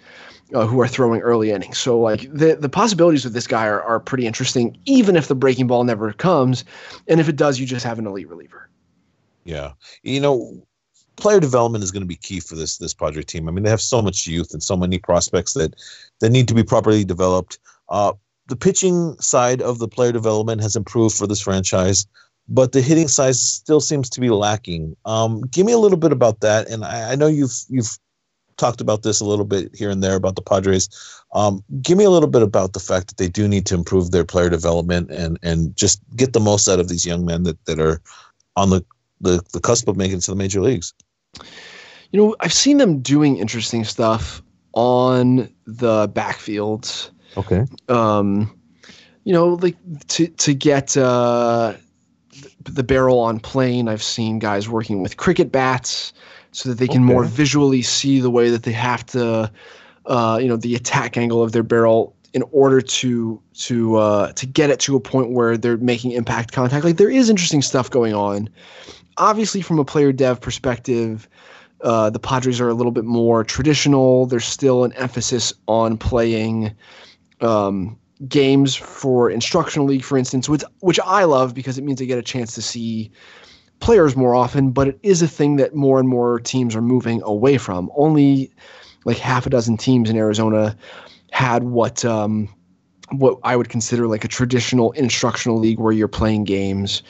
uh, 0.55 0.67
who 0.67 0.81
are 0.81 0.89
throwing 0.89 1.21
early 1.21 1.51
innings. 1.51 1.79
So 1.79 2.01
like 2.01 2.23
the 2.33 2.57
the 2.57 2.69
possibilities 2.69 3.25
with 3.25 3.35
this 3.35 3.47
guy 3.47 3.67
are, 3.67 3.83
are 3.83 4.01
pretty 4.01 4.27
interesting, 4.27 4.77
even 4.85 5.17
if 5.17 5.29
the 5.29 5.35
breaking 5.35 5.67
ball 5.67 5.85
never 5.85 6.13
comes, 6.13 6.65
and 7.09 7.21
if 7.21 7.29
it 7.29 7.37
does, 7.37 7.61
you 7.61 7.67
just 7.67 7.85
have 7.85 7.99
an 7.99 8.07
elite 8.07 8.29
reliever. 8.29 8.69
Yeah, 9.45 9.73
you 10.03 10.21
know, 10.21 10.63
player 11.17 11.41
development 11.41 11.85
is 11.85 11.91
going 11.91 12.03
to 12.03 12.09
be 12.09 12.17
key 12.17 12.41
for 12.41 12.57
this 12.57 12.79
this 12.79 12.95
Padre 12.95 13.23
team. 13.23 13.49
I 13.49 13.53
mean, 13.53 13.65
they 13.65 13.71
have 13.71 13.81
so 13.81 14.03
much 14.03 14.27
youth 14.27 14.53
and 14.53 14.63
so 14.63 14.77
many 14.77 14.99
prospects 14.99 15.55
that 15.55 15.75
that 16.21 16.31
need 16.31 16.49
to 16.49 16.55
be 16.55 16.65
properly 16.65 17.05
developed. 17.05 17.59
Uh, 17.89 18.13
the 18.51 18.57
pitching 18.57 19.17
side 19.21 19.63
of 19.63 19.79
the 19.79 19.89
player 19.89 20.13
development 20.13 20.61
has 20.61 20.77
improved 20.77 21.17
for 21.17 21.27
this 21.27 21.41
franchise, 21.41 22.07
but 22.49 22.73
the 22.73 22.83
hitting 22.83 23.09
side 23.09 23.37
still 23.37 23.81
seems 23.81 24.11
to 24.11 24.21
be 24.21 24.29
lacking. 24.29 24.97
Um, 25.05 25.43
give 25.43 25.65
me 25.65 25.73
a 25.73 25.79
little 25.79 25.97
bit 25.97 26.13
about 26.13 26.41
that, 26.41 26.69
and 26.69 26.85
I, 26.85 27.13
I 27.13 27.15
know 27.15 27.29
you've 27.29 27.55
you've 27.69 27.97
talked 28.57 28.81
about 28.81 29.03
this 29.03 29.21
a 29.21 29.25
little 29.25 29.45
bit 29.45 29.75
here 29.75 29.89
and 29.89 30.03
there 30.03 30.17
about 30.17 30.35
the 30.35 30.43
Padres. 30.43 30.89
Um, 31.33 31.65
give 31.81 31.97
me 31.97 32.05
a 32.05 32.11
little 32.11 32.29
bit 32.29 32.43
about 32.43 32.73
the 32.73 32.81
fact 32.81 33.07
that 33.09 33.17
they 33.17 33.29
do 33.29 33.49
need 33.49 33.67
to 33.67 33.75
improve 33.75 34.11
their 34.11 34.25
player 34.25 34.51
development 34.51 35.11
and 35.11 35.39
and 35.43 35.75
just 35.77 36.03
get 36.17 36.33
the 36.33 36.41
most 36.41 36.69
out 36.69 36.81
of 36.81 36.89
these 36.89 37.07
young 37.07 37.25
men 37.25 37.45
that, 37.45 37.65
that 37.67 37.81
are 37.81 38.03
on 38.57 38.71
the, 38.71 38.85
the, 39.21 39.41
the 39.53 39.61
cusp 39.61 39.89
of 39.89 39.97
making 39.97 40.19
it 40.19 40.23
to 40.23 40.33
the 40.33 40.37
major 40.37 40.61
leagues. 40.61 40.93
You 42.11 42.21
know, 42.21 42.37
I've 42.41 42.53
seen 42.53 42.79
them 42.79 43.01
doing 43.01 43.39
interesting 43.39 43.85
stuff 43.85 44.43
on 44.73 45.49
the 45.67 46.09
backfields. 46.09 47.11
Okay. 47.37 47.65
Um, 47.89 48.51
you 49.25 49.33
know, 49.33 49.55
like 49.55 49.77
to 50.09 50.27
to 50.29 50.55
get 50.55 50.97
uh, 50.97 51.75
the 52.65 52.83
barrel 52.83 53.19
on 53.21 53.41
plane. 53.41 53.89
I've 53.89 54.03
seen 54.03 54.39
guys 54.39 54.69
working 54.69 55.03
with 55.03 55.17
cricket 55.17 55.53
bats 55.53 56.13
so 56.53 56.69
that 56.69 56.79
they 56.79 56.89
can 56.89 57.05
okay. 57.05 57.13
more 57.13 57.25
visually 57.25 57.83
see 57.83 58.21
the 58.21 58.31
way 58.31 58.51
that 58.51 58.65
they 58.65 58.73
have 58.73 59.07
to, 59.07 59.51
uh, 60.07 60.39
you 60.41 60.49
know, 60.49 60.57
the 60.57 60.75
attack 60.75 61.17
angle 61.17 61.43
of 61.43 61.53
their 61.53 61.63
barrel 61.63 62.15
in 62.33 62.43
order 62.53 62.81
to 62.81 63.41
to 63.55 63.97
uh, 63.97 64.33
to 64.33 64.47
get 64.47 64.71
it 64.71 64.81
to 64.81 64.97
a 64.97 65.01
point 65.01 65.31
where 65.31 65.57
they're 65.57 65.77
making 65.77 66.13
impact 66.13 66.53
contact. 66.53 66.85
Like 66.85 66.97
there 66.97 67.11
is 67.11 67.31
interesting 67.31 67.63
stuff 67.63 67.91
going 67.91 68.15
on. 68.15 68.49
Obviously, 69.17 69.61
from 69.61 69.79
a 69.79 69.85
player 69.85 70.13
dev 70.13 70.41
perspective, 70.41 71.29
uh, 71.83 72.11
the 72.11 72.19
Padres 72.19 72.61
are 72.61 72.69
a 72.69 72.75
little 72.75 72.93
bit 72.93 73.05
more 73.05 73.45
traditional. 73.45 74.27
There's 74.27 74.47
still 74.47 74.85
an 74.85 74.93
emphasis 74.95 75.53
on 75.69 75.99
playing 75.99 76.73
um, 77.41 77.99
games 78.29 78.75
for 78.75 79.31
instructional 79.31 79.87
league, 79.87 80.05
for 80.05 80.19
instance, 80.19 80.49
which 80.49 80.63
which 80.81 81.01
I 81.01 81.25
love 81.25 81.55
because 81.55 81.79
it 81.79 81.85
means 81.85 82.01
I 82.01 82.05
get 82.05 82.19
a 82.19 82.23
chance 82.23 82.55
to 82.55 82.63
see 82.63 83.11
players 83.81 84.17
more 84.17 84.35
often. 84.35 84.71
But 84.71 84.89
it 84.89 84.99
is 85.03 85.23
a 85.23 85.29
thing 85.29 85.57
that 85.57 85.75
more 85.75 85.99
and 85.99 86.09
more 86.09 86.41
teams 86.41 86.77
are 86.77 86.83
moving 86.83 87.23
away 87.23 87.59
from. 87.59 87.91
Only 87.97 88.53
like 89.05 89.19
half 89.19 89.47
a 89.47 89.51
dozen 89.51 89.77
teams 89.77 90.11
in 90.11 90.17
Arizona 90.17 90.77
had 91.31 91.65
what 91.65 92.05
um, 92.05 92.49
what 93.11 93.39
I 93.43 93.57
would 93.57 93.69
consider 93.69 94.07
like 94.07 94.25
a 94.25 94.29
traditional 94.29 94.93
instructional 94.93 95.59
league 95.59 95.79
where 95.79 95.93
you're 95.93 96.09
playing 96.09 96.45
games. 96.45 97.03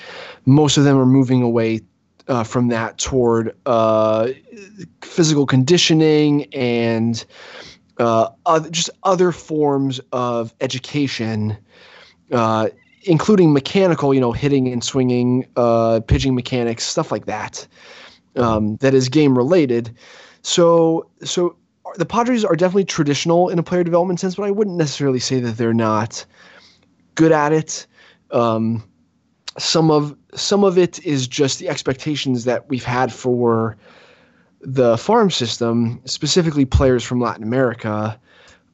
Most 0.46 0.76
of 0.76 0.84
them 0.84 0.98
are 0.98 1.06
moving 1.06 1.42
away 1.42 1.80
uh, 2.28 2.44
from 2.44 2.68
that 2.68 2.98
toward 2.98 3.54
uh, 3.66 4.28
physical 5.02 5.46
conditioning 5.46 6.44
and 6.54 7.24
uh, 8.00 8.30
other, 8.46 8.70
just 8.70 8.90
other 9.04 9.30
forms 9.30 10.00
of 10.12 10.54
education, 10.60 11.56
uh, 12.32 12.70
including 13.02 13.52
mechanical, 13.52 14.14
you 14.14 14.20
know, 14.20 14.32
hitting 14.32 14.68
and 14.68 14.82
swinging, 14.82 15.46
uh, 15.56 16.00
pitching 16.06 16.34
mechanics, 16.34 16.84
stuff 16.84 17.12
like 17.12 17.26
that, 17.26 17.66
um, 18.36 18.76
that 18.76 18.94
is 18.94 19.08
game 19.08 19.36
related. 19.36 19.94
So, 20.42 21.08
so 21.22 21.56
the 21.96 22.06
Padres 22.06 22.44
are 22.44 22.56
definitely 22.56 22.86
traditional 22.86 23.48
in 23.50 23.58
a 23.58 23.62
player 23.62 23.84
development 23.84 24.18
sense, 24.18 24.34
but 24.34 24.44
I 24.44 24.50
wouldn't 24.50 24.76
necessarily 24.76 25.20
say 25.20 25.38
that 25.40 25.58
they're 25.58 25.74
not 25.74 26.24
good 27.16 27.32
at 27.32 27.52
it. 27.52 27.86
Um, 28.30 28.82
some 29.58 29.90
of 29.90 30.16
some 30.34 30.64
of 30.64 30.78
it 30.78 31.04
is 31.04 31.26
just 31.26 31.58
the 31.58 31.68
expectations 31.68 32.44
that 32.44 32.68
we've 32.70 32.84
had 32.84 33.12
for 33.12 33.76
the 34.60 34.96
farm 34.98 35.30
system, 35.30 36.00
specifically 36.04 36.64
players 36.64 37.02
from 37.04 37.20
Latin 37.20 37.42
America, 37.42 38.18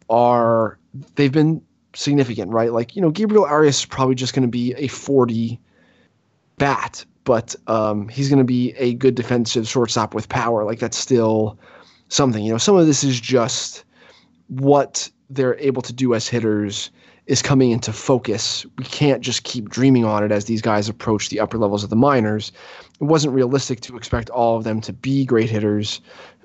are 0.08 0.78
they've 1.14 1.32
been 1.32 1.62
significant, 1.94 2.52
right? 2.52 2.72
Like 2.72 2.96
you 2.96 3.02
know, 3.02 3.10
Gabriel 3.10 3.44
Arias 3.44 3.80
is 3.80 3.84
probably 3.84 4.14
just 4.14 4.34
going 4.34 4.42
to 4.42 4.48
be 4.48 4.74
a 4.74 4.88
forty 4.88 5.60
bat, 6.58 7.04
but 7.24 7.54
um, 7.66 8.08
he's 8.08 8.28
going 8.28 8.38
to 8.38 8.44
be 8.44 8.72
a 8.76 8.94
good 8.94 9.14
defensive 9.14 9.68
shortstop 9.68 10.14
with 10.14 10.28
power. 10.28 10.64
Like 10.64 10.78
that's 10.78 10.96
still 10.96 11.58
something. 12.08 12.44
You 12.44 12.52
know, 12.52 12.58
some 12.58 12.76
of 12.76 12.86
this 12.86 13.04
is 13.04 13.20
just 13.20 13.84
what 14.48 15.10
they're 15.30 15.58
able 15.58 15.82
to 15.82 15.92
do 15.92 16.14
as 16.14 16.28
hitters 16.28 16.90
is 17.26 17.42
coming 17.42 17.72
into 17.72 17.92
focus. 17.92 18.64
We 18.78 18.84
can't 18.84 19.20
just 19.20 19.42
keep 19.42 19.68
dreaming 19.68 20.04
on 20.04 20.22
it 20.22 20.30
as 20.30 20.44
these 20.44 20.62
guys 20.62 20.88
approach 20.88 21.28
the 21.28 21.40
upper 21.40 21.58
levels 21.58 21.82
of 21.82 21.90
the 21.90 21.96
minors. 21.96 22.52
It 23.00 23.04
wasn't 23.04 23.34
realistic 23.34 23.80
to 23.80 23.96
expect 23.96 24.30
all 24.30 24.56
of 24.56 24.64
them 24.64 24.80
to 24.82 24.92
be 24.92 25.24
great 25.24 25.50
hitters. 25.50 26.00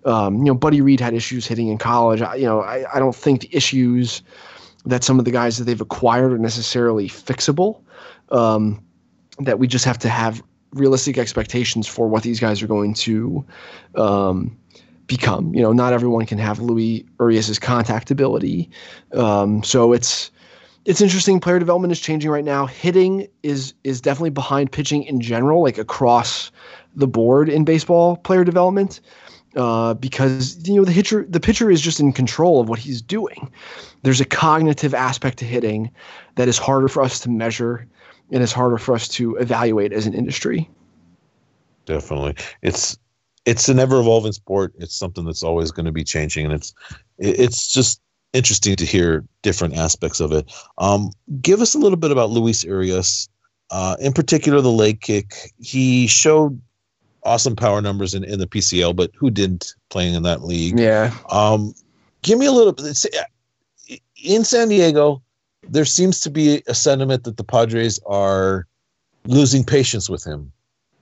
Um, 0.05 0.39
you 0.39 0.45
know, 0.45 0.55
Buddy 0.55 0.81
Reed 0.81 0.99
had 0.99 1.13
issues 1.13 1.45
hitting 1.45 1.67
in 1.67 1.77
college. 1.77 2.21
I, 2.21 2.35
you 2.35 2.45
know, 2.45 2.61
I, 2.61 2.85
I 2.95 2.99
don't 2.99 3.15
think 3.15 3.41
the 3.41 3.55
issues 3.55 4.23
that 4.85 5.03
some 5.03 5.19
of 5.19 5.25
the 5.25 5.31
guys 5.31 5.59
that 5.59 5.65
they've 5.65 5.79
acquired 5.79 6.33
are 6.33 6.39
necessarily 6.39 7.07
fixable. 7.07 7.81
Um, 8.29 8.83
that 9.39 9.59
we 9.59 9.67
just 9.67 9.85
have 9.85 9.97
to 9.99 10.09
have 10.09 10.43
realistic 10.73 11.17
expectations 11.17 11.87
for 11.87 12.07
what 12.07 12.23
these 12.23 12.39
guys 12.39 12.61
are 12.61 12.67
going 12.67 12.93
to 12.93 13.45
um, 13.95 14.57
become. 15.07 15.53
You 15.53 15.61
know, 15.61 15.73
not 15.73 15.93
everyone 15.93 16.25
can 16.25 16.37
have 16.37 16.59
Luis 16.59 17.03
Urias's 17.19 17.59
contact 17.59 18.11
ability. 18.11 18.69
Um, 19.13 19.63
so 19.63 19.93
it's 19.93 20.31
it's 20.85 21.01
interesting. 21.01 21.39
Player 21.39 21.59
development 21.59 21.91
is 21.91 21.99
changing 21.99 22.31
right 22.31 22.43
now. 22.43 22.65
Hitting 22.65 23.27
is 23.43 23.73
is 23.83 24.01
definitely 24.01 24.31
behind 24.31 24.71
pitching 24.71 25.03
in 25.03 25.21
general, 25.21 25.61
like 25.61 25.77
across 25.77 26.51
the 26.95 27.07
board 27.07 27.49
in 27.49 27.63
baseball 27.63 28.17
player 28.17 28.43
development, 28.43 28.99
uh, 29.55 29.93
because 29.93 30.67
you 30.67 30.75
know 30.75 30.85
the 30.85 30.93
pitcher 30.93 31.25
the 31.29 31.39
pitcher 31.39 31.69
is 31.69 31.81
just 31.81 31.99
in 31.99 32.11
control 32.11 32.59
of 32.59 32.69
what 32.69 32.79
he's 32.79 33.01
doing. 33.01 33.51
There's 34.03 34.21
a 34.21 34.25
cognitive 34.25 34.93
aspect 34.93 35.37
to 35.39 35.45
hitting 35.45 35.91
that 36.35 36.47
is 36.47 36.57
harder 36.57 36.87
for 36.87 37.03
us 37.03 37.19
to 37.21 37.29
measure 37.29 37.87
and 38.31 38.41
is 38.41 38.51
harder 38.51 38.77
for 38.77 38.95
us 38.95 39.07
to 39.09 39.35
evaluate 39.35 39.93
as 39.93 40.07
an 40.07 40.13
industry. 40.13 40.69
Definitely, 41.85 42.35
it's 42.63 42.97
it's 43.45 43.69
an 43.69 43.77
ever 43.77 43.99
evolving 43.99 44.31
sport. 44.31 44.73
It's 44.77 44.95
something 44.95 45.25
that's 45.25 45.43
always 45.43 45.71
going 45.71 45.85
to 45.85 45.91
be 45.91 46.03
changing, 46.03 46.45
and 46.45 46.53
it's 46.53 46.73
it's 47.19 47.71
just 47.71 48.01
interesting 48.33 48.75
to 48.75 48.85
hear 48.85 49.25
different 49.41 49.75
aspects 49.75 50.19
of 50.19 50.31
it. 50.31 50.51
Um, 50.77 51.11
give 51.41 51.61
us 51.61 51.73
a 51.73 51.77
little 51.77 51.97
bit 51.97 52.11
about 52.11 52.29
Luis 52.29 52.63
Urias, 52.63 53.29
uh, 53.71 53.95
in 53.99 54.13
particular 54.13 54.61
the 54.61 54.71
leg 54.71 55.01
kick. 55.01 55.33
He 55.59 56.07
showed 56.07 56.59
awesome 57.23 57.55
power 57.55 57.81
numbers 57.81 58.13
in, 58.13 58.23
in 58.23 58.39
the 58.39 58.47
PCL, 58.47 58.95
but 58.95 59.11
who 59.15 59.29
didn't 59.29 59.75
playing 59.89 60.15
in 60.15 60.23
that 60.23 60.43
league? 60.43 60.79
Yeah. 60.79 61.15
Um, 61.29 61.73
give 62.21 62.39
me 62.39 62.45
a 62.45 62.51
little 62.51 62.73
bit. 62.73 63.05
In 64.23 64.43
San 64.43 64.69
Diego, 64.69 65.21
there 65.67 65.85
seems 65.85 66.19
to 66.21 66.29
be 66.29 66.63
a 66.67 66.73
sentiment 66.73 67.23
that 67.25 67.37
the 67.37 67.43
Padres 67.43 67.99
are 68.05 68.67
losing 69.25 69.63
patience 69.63 70.09
with 70.09 70.23
him. 70.23 70.51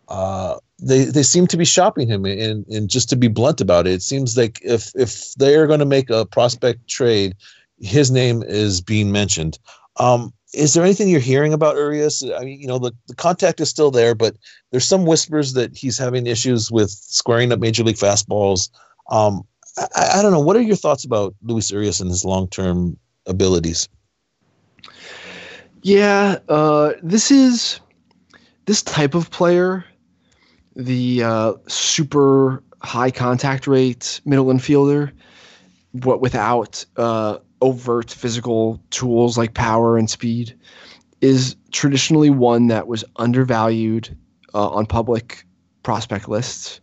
Uh, 0.09 0.57
they 0.81 1.05
they 1.05 1.23
seem 1.23 1.45
to 1.47 1.57
be 1.57 1.65
shopping 1.65 2.07
him 2.07 2.25
and 2.25 2.65
and 2.67 2.89
just 2.89 3.09
to 3.09 3.15
be 3.15 3.27
blunt 3.27 3.61
about 3.61 3.85
it 3.85 3.93
it 3.93 4.01
seems 4.01 4.37
like 4.37 4.59
if 4.63 4.91
if 4.95 5.33
they 5.35 5.55
are 5.55 5.67
going 5.67 5.79
to 5.79 5.85
make 5.85 6.09
a 6.09 6.25
prospect 6.25 6.87
trade 6.87 7.35
his 7.79 8.09
name 8.09 8.41
is 8.43 8.79
being 8.79 9.11
mentioned 9.11 9.59
um 9.97 10.33
is 10.53 10.73
there 10.73 10.83
anything 10.83 11.09
you're 11.09 11.19
hearing 11.19 11.53
about 11.53 11.75
Urias? 11.75 12.23
I 12.23 12.43
mean, 12.43 12.59
you 12.59 12.67
know, 12.67 12.79
the, 12.79 12.91
the 13.07 13.15
contact 13.15 13.59
is 13.59 13.69
still 13.69 13.91
there, 13.91 14.15
but 14.15 14.35
there's 14.71 14.87
some 14.87 15.05
whispers 15.05 15.53
that 15.53 15.77
he's 15.77 15.97
having 15.97 16.25
issues 16.25 16.71
with 16.71 16.89
squaring 16.89 17.51
up 17.51 17.59
major 17.59 17.83
league 17.83 17.97
fastballs. 17.97 18.69
Um, 19.11 19.43
I, 19.77 20.15
I 20.15 20.21
don't 20.21 20.31
know. 20.31 20.39
What 20.39 20.55
are 20.55 20.61
your 20.61 20.75
thoughts 20.75 21.05
about 21.05 21.35
Luis 21.43 21.69
Urias 21.69 21.99
and 21.99 22.09
his 22.09 22.25
long 22.25 22.47
term 22.47 22.97
abilities? 23.27 23.87
Yeah, 25.83 26.39
uh, 26.49 26.93
this 27.03 27.29
is 27.29 27.79
this 28.65 28.81
type 28.81 29.13
of 29.13 29.29
player 29.29 29.85
the 30.79 31.23
uh, 31.23 31.53
super 31.67 32.63
high 32.81 33.11
contact 33.11 33.67
rate 33.67 34.21
middle 34.23 34.45
infielder, 34.45 35.11
what 35.91 36.21
without 36.21 36.85
uh, 36.95 37.37
overt 37.61 38.09
physical 38.09 38.81
tools 38.89 39.37
like 39.37 39.53
power 39.53 39.97
and 39.97 40.09
speed, 40.09 40.57
is 41.19 41.57
traditionally 41.71 42.29
one 42.29 42.67
that 42.67 42.87
was 42.87 43.03
undervalued 43.17 44.15
uh, 44.53 44.69
on 44.69 44.85
public 44.85 45.45
prospect 45.83 46.29
lists. 46.29 46.79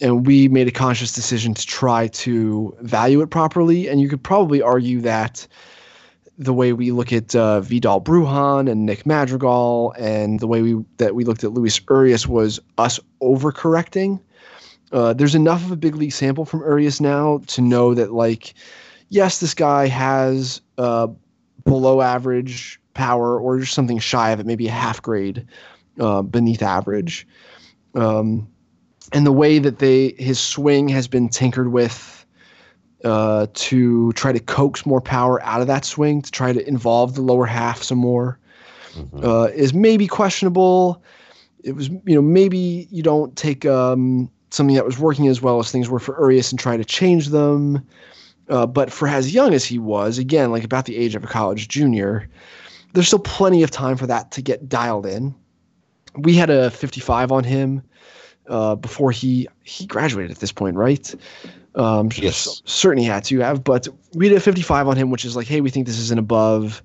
And 0.00 0.24
we 0.24 0.46
made 0.48 0.68
a 0.68 0.72
conscious 0.72 1.12
decision 1.12 1.52
to 1.54 1.66
try 1.66 2.08
to 2.08 2.76
value 2.80 3.20
it 3.22 3.30
properly. 3.30 3.88
And 3.88 4.00
you 4.00 4.08
could 4.08 4.22
probably 4.22 4.62
argue 4.62 5.00
that 5.00 5.46
the 6.38 6.52
way 6.52 6.72
we 6.72 6.90
look 6.90 7.12
at 7.12 7.34
uh, 7.34 7.60
Vidal 7.60 8.00
Bruján 8.00 8.70
and 8.70 8.86
Nick 8.86 9.04
Madrigal, 9.06 9.94
and 9.98 10.40
the 10.40 10.46
way 10.46 10.62
we 10.62 10.84
that 10.96 11.14
we 11.14 11.24
looked 11.24 11.44
at 11.44 11.52
Luis 11.52 11.80
Urias 11.88 12.26
was 12.26 12.60
us 12.78 12.98
overcorrecting. 13.20 14.20
Uh, 14.92 15.12
there's 15.12 15.34
enough 15.34 15.64
of 15.64 15.70
a 15.70 15.76
big 15.76 15.94
league 15.94 16.12
sample 16.12 16.44
from 16.44 16.60
Urias 16.60 17.00
now 17.00 17.40
to 17.46 17.62
know 17.62 17.94
that, 17.94 18.12
like, 18.12 18.54
yes, 19.08 19.40
this 19.40 19.54
guy 19.54 19.86
has 19.86 20.60
uh, 20.78 21.08
below 21.64 22.00
average 22.00 22.78
power 22.94 23.40
or 23.40 23.58
just 23.58 23.74
something 23.74 23.98
shy 23.98 24.30
of 24.30 24.40
it, 24.40 24.46
maybe 24.46 24.68
a 24.68 24.72
half 24.72 25.00
grade 25.00 25.46
uh, 26.00 26.22
beneath 26.22 26.62
average. 26.62 27.26
Um, 27.94 28.48
and 29.12 29.26
the 29.26 29.32
way 29.32 29.58
that 29.58 29.78
they 29.78 30.14
his 30.18 30.40
swing 30.40 30.88
has 30.88 31.08
been 31.08 31.28
tinkered 31.28 31.72
with 31.72 32.21
uh, 33.04 33.46
to 33.54 34.12
try 34.12 34.32
to 34.32 34.40
coax 34.40 34.86
more 34.86 35.00
power 35.00 35.42
out 35.42 35.60
of 35.60 35.66
that 35.66 35.84
swing 35.84 36.22
to 36.22 36.30
try 36.30 36.52
to 36.52 36.66
involve 36.68 37.14
the 37.14 37.22
lower 37.22 37.46
half 37.46 37.82
some 37.82 37.98
more 37.98 38.38
mm-hmm. 38.94 39.24
uh, 39.24 39.44
is 39.46 39.74
maybe 39.74 40.06
questionable. 40.06 41.02
It 41.64 41.72
was, 41.72 41.88
you 41.88 42.14
know, 42.14 42.22
maybe 42.22 42.88
you 42.90 43.02
don't 43.02 43.36
take 43.36 43.64
um, 43.66 44.30
something 44.50 44.76
that 44.76 44.84
was 44.84 44.98
working 44.98 45.28
as 45.28 45.40
well 45.40 45.58
as 45.58 45.70
things 45.70 45.88
were 45.88 45.98
for 45.98 46.18
Urias 46.18 46.52
and 46.52 46.58
try 46.58 46.76
to 46.76 46.84
change 46.84 47.28
them. 47.28 47.86
Uh, 48.48 48.66
but 48.66 48.92
for 48.92 49.08
as 49.08 49.32
young 49.32 49.54
as 49.54 49.64
he 49.64 49.78
was, 49.78 50.18
again, 50.18 50.50
like 50.50 50.64
about 50.64 50.84
the 50.84 50.96
age 50.96 51.14
of 51.14 51.24
a 51.24 51.28
college 51.28 51.68
junior, 51.68 52.28
there's 52.92 53.06
still 53.06 53.18
plenty 53.18 53.62
of 53.62 53.70
time 53.70 53.96
for 53.96 54.06
that 54.06 54.30
to 54.32 54.42
get 54.42 54.68
dialed 54.68 55.06
in. 55.06 55.34
We 56.16 56.34
had 56.34 56.50
a 56.50 56.70
55 56.70 57.32
on 57.32 57.44
him 57.44 57.82
uh, 58.48 58.74
before 58.74 59.12
he 59.12 59.48
he 59.62 59.86
graduated 59.86 60.30
at 60.30 60.38
this 60.38 60.52
point, 60.52 60.76
right? 60.76 61.14
Um, 61.74 62.10
Yes. 62.14 62.60
certainly 62.66 63.04
had 63.04 63.24
to 63.24 63.38
have, 63.40 63.64
but 63.64 63.88
we 64.14 64.28
did 64.28 64.36
a 64.36 64.40
55 64.40 64.88
on 64.88 64.96
him, 64.96 65.10
which 65.10 65.24
is 65.24 65.36
like, 65.36 65.46
hey, 65.46 65.60
we 65.62 65.70
think 65.70 65.86
this 65.86 65.98
is 65.98 66.10
an 66.10 66.18
above 66.18 66.82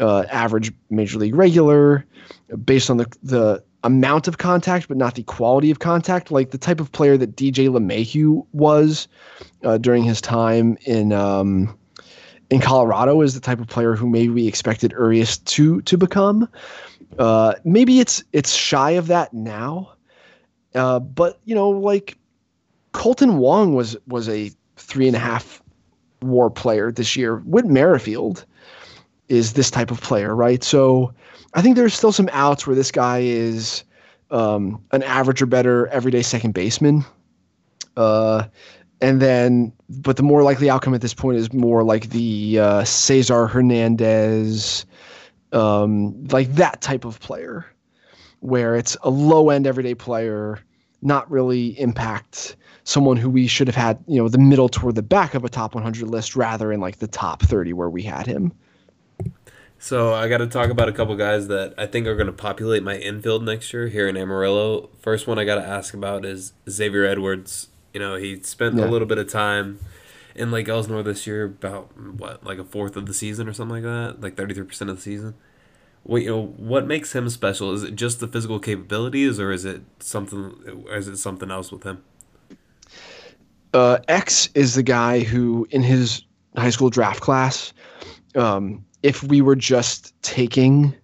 uh, 0.00 0.24
average 0.30 0.72
major 0.90 1.18
league 1.18 1.34
regular, 1.34 2.04
based 2.64 2.90
on 2.90 2.96
the 2.96 3.06
the 3.22 3.62
amount 3.84 4.26
of 4.26 4.38
contact, 4.38 4.88
but 4.88 4.96
not 4.96 5.14
the 5.14 5.22
quality 5.24 5.70
of 5.70 5.78
contact, 5.78 6.30
like 6.30 6.50
the 6.52 6.58
type 6.58 6.80
of 6.80 6.90
player 6.92 7.18
that 7.18 7.36
DJ 7.36 7.68
LeMahieu 7.68 8.44
was 8.52 9.06
uh, 9.62 9.76
during 9.78 10.02
his 10.02 10.20
time 10.22 10.78
in 10.86 11.12
um, 11.12 11.76
in 12.50 12.60
Colorado 12.60 13.20
is 13.20 13.34
the 13.34 13.40
type 13.40 13.60
of 13.60 13.66
player 13.66 13.94
who 13.94 14.08
maybe 14.08 14.30
we 14.30 14.46
expected 14.48 14.92
Urias 14.92 15.38
to 15.38 15.82
to 15.82 15.98
become. 15.98 16.48
Uh, 17.18 17.54
maybe 17.64 18.00
it's 18.00 18.24
it's 18.32 18.52
shy 18.52 18.92
of 18.92 19.06
that 19.08 19.32
now, 19.34 19.92
uh, 20.74 20.98
but 20.98 21.40
you 21.44 21.54
know, 21.54 21.68
like 21.70 22.16
Kolten 22.94 23.36
Wong 23.36 23.74
was 23.74 23.96
was 24.06 24.28
a 24.28 24.50
three 24.76 25.06
and 25.06 25.16
a 25.16 25.20
half 25.20 25.62
WAR 26.22 26.48
player 26.48 26.90
this 26.90 27.16
year. 27.16 27.38
Whit 27.40 27.66
Merrifield 27.66 28.46
is 29.28 29.52
this 29.52 29.70
type 29.70 29.90
of 29.90 30.00
player, 30.00 30.34
right? 30.34 30.64
So 30.64 31.12
I 31.54 31.60
think 31.60 31.76
there's 31.76 31.94
still 31.94 32.12
some 32.12 32.30
outs 32.32 32.66
where 32.66 32.76
this 32.76 32.90
guy 32.90 33.18
is 33.18 33.84
um, 34.30 34.82
an 34.92 35.02
average 35.02 35.42
or 35.42 35.46
better 35.46 35.88
everyday 35.88 36.22
second 36.22 36.54
baseman. 36.54 37.04
Uh, 37.96 38.44
and 39.00 39.20
then, 39.20 39.72
but 39.88 40.16
the 40.16 40.22
more 40.22 40.42
likely 40.42 40.70
outcome 40.70 40.94
at 40.94 41.00
this 41.00 41.14
point 41.14 41.36
is 41.36 41.52
more 41.52 41.82
like 41.82 42.10
the 42.10 42.58
uh, 42.58 42.84
Cesar 42.84 43.46
Hernandez, 43.46 44.86
um, 45.52 46.24
like 46.28 46.54
that 46.54 46.80
type 46.80 47.04
of 47.04 47.20
player, 47.20 47.66
where 48.40 48.76
it's 48.76 48.96
a 49.02 49.10
low 49.10 49.50
end 49.50 49.66
everyday 49.66 49.94
player, 49.94 50.60
not 51.04 51.30
really 51.30 51.78
impact 51.80 52.56
someone 52.84 53.16
who 53.16 53.30
we 53.30 53.46
should 53.46 53.66
have 53.68 53.76
had, 53.76 53.98
you 54.06 54.20
know, 54.20 54.28
the 54.28 54.38
middle 54.38 54.68
toward 54.68 54.94
the 54.94 55.02
back 55.02 55.34
of 55.34 55.44
a 55.44 55.48
top 55.48 55.74
100 55.74 56.08
list 56.08 56.36
rather 56.36 56.72
in 56.72 56.80
like 56.80 56.98
the 56.98 57.06
top 57.06 57.42
30 57.42 57.72
where 57.72 57.88
we 57.88 58.02
had 58.02 58.26
him. 58.26 58.52
So 59.78 60.14
I 60.14 60.28
got 60.28 60.38
to 60.38 60.46
talk 60.46 60.70
about 60.70 60.88
a 60.88 60.92
couple 60.92 61.14
guys 61.16 61.48
that 61.48 61.74
I 61.76 61.86
think 61.86 62.06
are 62.06 62.14
going 62.14 62.26
to 62.26 62.32
populate 62.32 62.82
my 62.82 62.96
infield 62.96 63.44
next 63.44 63.72
year 63.72 63.88
here 63.88 64.08
in 64.08 64.16
Amarillo. 64.16 64.88
First 65.00 65.26
one 65.26 65.38
I 65.38 65.44
got 65.44 65.56
to 65.56 65.66
ask 65.66 65.92
about 65.92 66.24
is 66.24 66.52
Xavier 66.68 67.04
Edwards. 67.04 67.68
You 67.92 68.00
know, 68.00 68.16
he 68.16 68.40
spent 68.42 68.76
Yeah. 68.76 68.86
a 68.86 68.88
little 68.88 69.06
bit 69.06 69.18
of 69.18 69.28
time 69.28 69.78
in 70.34 70.50
Lake 70.50 70.68
Elsinore 70.68 71.02
this 71.02 71.26
year, 71.26 71.44
about 71.44 71.96
what, 71.96 72.42
like 72.44 72.58
a 72.58 72.64
fourth 72.64 72.96
of 72.96 73.06
the 73.06 73.14
season 73.14 73.46
or 73.48 73.52
something 73.52 73.82
like 73.82 73.84
that, 73.84 74.20
like 74.20 74.36
thirty 74.36 74.52
three 74.54 74.64
percent 74.64 74.90
of 74.90 74.96
the 74.96 75.02
season. 75.02 75.34
What 76.04 76.22
you 76.22 76.30
know, 76.30 76.46
what 76.56 76.86
makes 76.86 77.14
him 77.14 77.28
special? 77.28 77.72
Is 77.72 77.82
it 77.82 77.96
just 77.96 78.20
the 78.20 78.28
physical 78.28 78.60
capabilities, 78.60 79.40
or 79.40 79.50
is 79.50 79.64
it 79.64 79.82
something? 79.98 80.84
Or 80.86 80.96
is 80.96 81.08
it 81.08 81.16
something 81.16 81.50
else 81.50 81.72
with 81.72 81.82
him? 81.82 82.02
uh, 83.74 83.98
X 84.08 84.48
is 84.54 84.74
the 84.74 84.82
guy 84.82 85.20
who, 85.20 85.66
in 85.70 85.82
his 85.82 86.22
high 86.56 86.70
school 86.70 86.90
draft 86.90 87.20
class, 87.20 87.72
um, 88.36 88.84
if 89.02 89.22
we 89.24 89.42
were 89.42 89.56
just 89.56 90.14
taking 90.22 90.94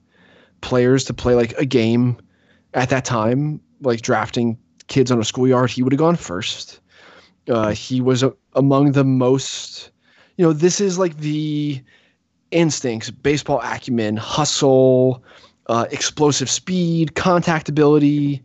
players 0.61 1.05
to 1.05 1.13
play 1.13 1.35
like 1.35 1.53
a 1.59 1.67
game 1.67 2.17
at 2.75 2.89
that 2.89 3.05
time, 3.05 3.61
like 3.83 4.01
drafting 4.01 4.57
kids 4.87 5.11
on 5.11 5.19
a 5.19 5.25
schoolyard, 5.25 5.71
he 5.71 5.83
would 5.83 5.93
have 5.93 5.99
gone 5.99 6.17
first. 6.17 6.81
Uh, 7.49 7.71
he 7.71 8.01
was 8.01 8.23
a, 8.23 8.33
among 8.55 8.93
the 8.93 9.05
most, 9.05 9.91
you 10.37 10.45
know, 10.45 10.53
this 10.53 10.81
is 10.81 10.99
like 10.99 11.17
the 11.19 11.83
instincts, 12.51 13.11
baseball 13.11 13.61
acumen, 13.63 14.17
hustle, 14.17 15.23
uh, 15.67 15.87
explosive 15.91 16.51
speed, 16.51 17.15
contact 17.15 17.69
ability 17.69 18.43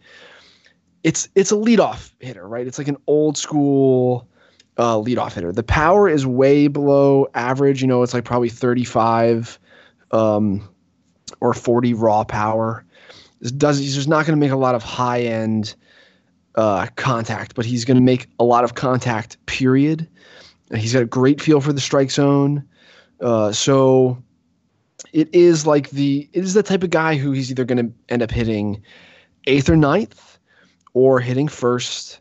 it's 1.06 1.30
it's 1.36 1.51
a 1.51 1.56
leadoff 1.56 2.12
hitter, 2.20 2.47
right? 2.47 2.66
It's 2.66 2.80
like 2.80 2.88
an 2.88 2.97
old 3.06 3.38
school 3.38 4.28
uh, 4.78 4.95
leadoff 4.95 5.34
hitter. 5.34 5.51
The 5.51 5.62
power 5.62 6.10
is 6.10 6.26
way 6.26 6.68
below 6.68 7.28
average. 7.36 7.80
You 7.80 7.88
know, 7.88 8.01
it's 8.01 8.14
like 8.14 8.26
probably 8.26 8.49
35 8.49 9.60
um, 10.10 10.68
or 11.41 11.53
40 11.53 11.93
raw 11.93 12.24
power. 12.24 12.84
This 13.39 13.51
does 13.51 13.78
he's 13.78 13.93
just 13.93 14.08
not 14.08 14.26
going 14.26 14.36
to 14.36 14.43
make 14.43 14.51
a 14.51 14.58
lot 14.58 14.74
of 14.74 14.82
high 14.82 15.22
end 15.22 15.76
uh, 16.56 16.88
contact, 16.95 17.53
but 17.53 17.68
he's 17.68 17.86
going 17.86 17.97
to 17.97 18.03
make 18.03 18.28
a 18.39 18.43
lot 18.43 18.64
of 18.64 18.74
contact. 18.74 19.38
Period. 19.45 20.10
He's 20.74 20.93
got 20.93 21.03
a 21.03 21.06
great 21.06 21.39
feel 21.39 21.62
for 21.62 21.72
the 21.72 21.82
strike 21.82 22.10
zone. 22.10 22.68
Uh, 23.22 23.51
so 23.51 24.22
it 25.13 25.34
is 25.34 25.66
like 25.66 25.89
the 25.91 26.30
it 26.34 26.43
is 26.43 26.53
the 26.53 26.63
type 26.63 26.84
of 26.84 26.89
guy 26.89 27.16
who 27.16 27.32
he's 27.32 27.51
either 27.51 27.66
going 27.66 27.88
to 27.88 27.93
end 28.09 28.22
up 28.22 28.32
hitting 28.32 28.82
eighth 29.47 29.70
or 29.70 29.76
ninth 29.76 30.39
or 30.93 31.20
hitting 31.20 31.47
first. 31.47 32.20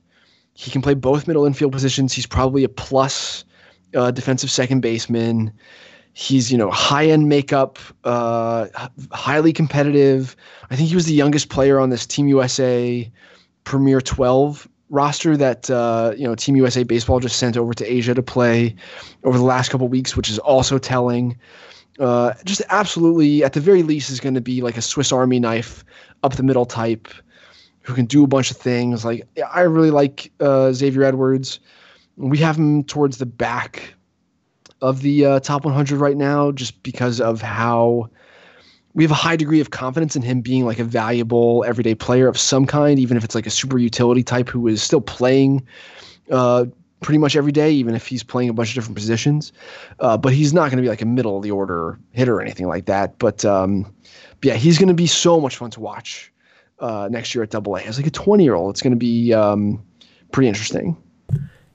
He 0.55 0.70
can 0.70 0.82
play 0.82 0.95
both 0.95 1.26
middle 1.26 1.47
infield 1.47 1.72
positions. 1.72 2.12
He's 2.12 2.26
probably 2.26 2.62
a 2.62 2.68
plus 2.68 3.45
uh, 3.95 4.11
defensive 4.11 4.51
second 4.51 4.80
baseman. 4.80 5.53
He's 6.12 6.53
you 6.53 6.59
know 6.59 6.70
high 6.70 7.07
end 7.07 7.28
makeup, 7.28 7.78
uh, 8.05 8.68
highly 9.11 9.53
competitive. 9.53 10.36
I 10.70 10.76
think 10.76 10.88
he 10.88 10.95
was 10.95 11.07
the 11.07 11.14
youngest 11.14 11.49
player 11.49 11.80
on 11.80 11.90
this 11.90 12.07
Team 12.07 12.28
USA 12.28 13.11
Premier 13.64 14.01
12 14.01 14.68
roster 14.91 15.37
that 15.37 15.70
uh, 15.70 16.14
you 16.16 16.24
know 16.24 16.35
Team 16.35 16.57
USA 16.57 16.82
baseball 16.82 17.20
just 17.20 17.37
sent 17.37 17.57
over 17.57 17.74
to 17.74 17.85
Asia 17.85 18.14
to 18.14 18.22
play 18.22 18.74
over 19.24 19.39
the 19.39 19.45
last 19.45 19.70
couple 19.70 19.89
weeks, 19.89 20.16
which 20.16 20.30
is 20.30 20.39
also 20.39 20.78
telling. 20.78 21.39
Uh, 22.01 22.32
just 22.45 22.61
absolutely, 22.70 23.45
at 23.45 23.53
the 23.53 23.61
very 23.61 23.82
least, 23.82 24.11
is 24.11 24.20
going 24.20 24.35
to 24.35 24.41
be 24.41 24.62
like 24.62 24.76
a 24.76 24.82
Swiss 24.82 25.12
Army 25.12 25.39
knife 25.39 25.85
up 26.22 26.35
the 26.35 26.43
middle 26.43 26.66
type 26.66 27.09
who 27.82 27.95
can 27.95 28.07
do 28.07 28.24
a 28.24 28.26
bunch 28.26 28.51
of 28.51 28.57
things. 28.57 29.05
Like 29.05 29.26
I 29.53 29.61
really 29.62 29.91
like 29.91 30.32
uh, 30.41 30.72
Xavier 30.72 31.05
Edwards. 31.05 31.61
We 32.16 32.39
have 32.39 32.57
him 32.57 32.85
towards 32.85 33.18
the 33.18 33.26
back 33.26 33.95
of 34.80 35.03
the 35.03 35.24
uh, 35.24 35.41
top 35.41 35.64
100 35.64 35.99
right 35.99 36.16
now, 36.16 36.53
just 36.53 36.82
because 36.82 37.20
of 37.20 37.41
how 37.41 38.11
we 38.95 39.03
have 39.03 39.11
a 39.11 39.14
high 39.14 39.36
degree 39.36 39.61
of 39.61 39.70
confidence 39.70 40.14
in 40.14 40.22
him 40.22 40.40
being 40.40 40.64
like 40.64 40.78
a 40.78 40.84
valuable 40.84 41.64
everyday 41.66 41.95
player 41.95 42.28
of 42.28 42.38
some 42.38 42.64
kind, 42.64 42.99
even 42.99 43.16
if 43.16 43.24
it's 43.24 43.34
like 43.34 43.47
a 43.47 43.51
super 43.51 43.78
utility 43.78 44.22
type 44.22 44.49
who 44.49 44.68
is 44.68 44.82
still 44.82 45.01
playing 45.01 45.66
uh, 46.30 46.64
pretty 47.01 47.18
much 47.18 47.34
every 47.34 47.53
day, 47.53 47.72
even 47.72 47.95
if 47.95 48.07
he's 48.07 48.22
playing 48.22 48.49
a 48.49 48.53
bunch 48.53 48.70
of 48.70 48.74
different 48.76 48.95
positions. 48.95 49.53
Uh, 49.99 50.16
but 50.16 50.32
he's 50.32 50.55
not 50.55 50.70
going 50.70 50.76
to 50.76 50.82
be 50.82 50.88
like 50.88 51.03
a 51.03 51.07
middle 51.07 51.36
of 51.36 51.42
the 51.42 51.51
order 51.51 51.99
hitter 52.12 52.36
or 52.36 52.40
anything 52.40 52.68
like 52.68 52.86
that. 52.86 53.18
But, 53.18 53.45
um, 53.45 53.92
but 54.40 54.45
yeah, 54.45 54.55
he's 54.55 54.78
going 54.78 54.88
to 54.88 54.95
be 54.95 55.09
so 55.09 55.40
much 55.40 55.57
fun 55.57 55.70
to 55.72 55.80
watch 55.80 56.32
uh, 56.78 57.09
next 57.11 57.34
year 57.34 57.42
at 57.42 57.51
Double 57.51 57.76
A. 57.76 57.82
As 57.82 57.99
like 57.99 58.07
a 58.07 58.11
20 58.11 58.45
year 58.45 58.55
old, 58.55 58.70
it's 58.70 58.82
going 58.82 58.92
to 58.92 58.97
be 58.97 59.34
um, 59.34 59.84
pretty 60.30 60.49
interesting. 60.49 60.97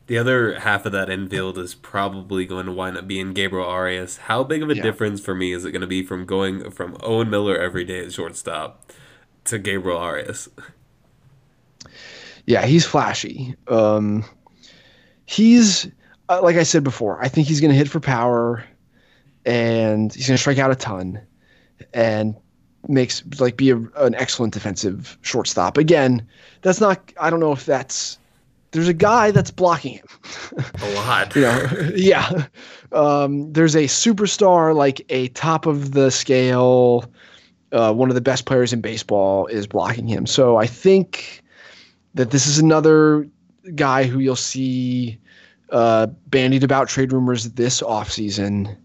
The 0.10 0.18
other 0.18 0.58
half 0.60 0.88
of 0.88 0.92
that 0.94 1.08
infield 1.08 1.60
is 1.60 1.76
probably 1.76 2.48
going 2.48 2.66
to 2.66 2.72
wind 2.72 2.98
up 2.98 3.08
being 3.08 3.32
Gabriel 3.32 3.68
Arias. 3.68 4.18
How 4.18 4.44
big 4.44 4.64
of 4.64 4.70
a 4.72 4.76
Yeah. 4.76 4.82
difference 4.82 5.22
for 5.22 5.36
me 5.36 5.54
is 5.54 5.66
it 5.66 5.72
going 5.72 5.82
to 5.82 5.88
be 5.88 6.02
from 6.02 6.26
going 6.26 6.72
from 6.72 6.98
Owen 7.04 7.30
Miller 7.30 7.56
every 7.56 7.86
day 7.86 8.04
at 8.04 8.12
shortstop 8.12 8.92
to 9.46 9.60
Gabriel 9.60 10.00
Arias? 10.00 10.50
Yeah, 12.48 12.66
he's 12.66 12.88
flashy. 12.88 13.54
Um, 13.68 14.26
he's 15.28 15.88
uh, 16.28 16.42
like 16.42 16.56
I 16.56 16.64
said 16.64 16.84
before. 16.84 17.24
I 17.24 17.28
think 17.28 17.48
he's 17.48 17.62
going 17.62 17.70
to 17.72 17.78
hit 17.78 17.88
for 17.88 18.00
power, 18.00 18.64
and 19.46 20.12
he's 20.12 20.26
going 20.26 20.38
to 20.38 20.42
strike 20.42 20.58
out 20.58 20.72
a 20.72 20.76
ton, 20.76 21.22
and 21.94 22.36
makes 22.88 23.22
like 23.40 23.58
be 23.58 23.70
a, 23.70 23.78
an 23.98 24.16
excellent 24.16 24.56
defensive 24.56 25.20
shortstop. 25.22 25.78
Again, 25.78 26.28
that's 26.64 26.82
not. 26.82 27.14
I 27.22 27.30
don't 27.30 27.40
know 27.40 27.52
if 27.52 27.68
that's. 27.68 28.18
There's 28.72 28.88
a 28.88 28.94
guy 28.94 29.32
that's 29.32 29.52
blocking 29.52 29.94
him. 29.94 30.06
A 30.82 30.90
lot. 30.92 31.36
you 31.36 31.42
know, 31.42 31.92
yeah. 31.96 32.46
Um, 32.92 33.52
there's 33.52 33.76
a 33.76 33.86
superstar, 33.86 34.76
like 34.76 35.06
a 35.10 35.30
top 35.30 35.66
of 35.66 35.94
the 35.94 36.12
scale, 36.12 37.06
uh, 37.72 37.94
one 37.94 38.10
of 38.10 38.16
the 38.16 38.22
best 38.22 38.46
players 38.46 38.74
in 38.74 38.82
baseball 38.82 39.48
is 39.48 39.68
blocking 39.68 40.08
him. 40.08 40.26
So 40.26 40.58
I 40.58 40.68
think 40.68 41.42
that 42.14 42.32
this 42.32 42.48
is 42.48 42.60
another 42.60 43.28
guy 43.76 44.04
who 44.04 44.20
you'll 44.20 44.36
see 44.36 45.20
uh, 45.72 46.08
bandied 46.28 46.64
about 46.64 46.90
trade 46.90 47.14
rumors 47.14 47.52
this 47.52 47.82
offseason. 47.82 48.76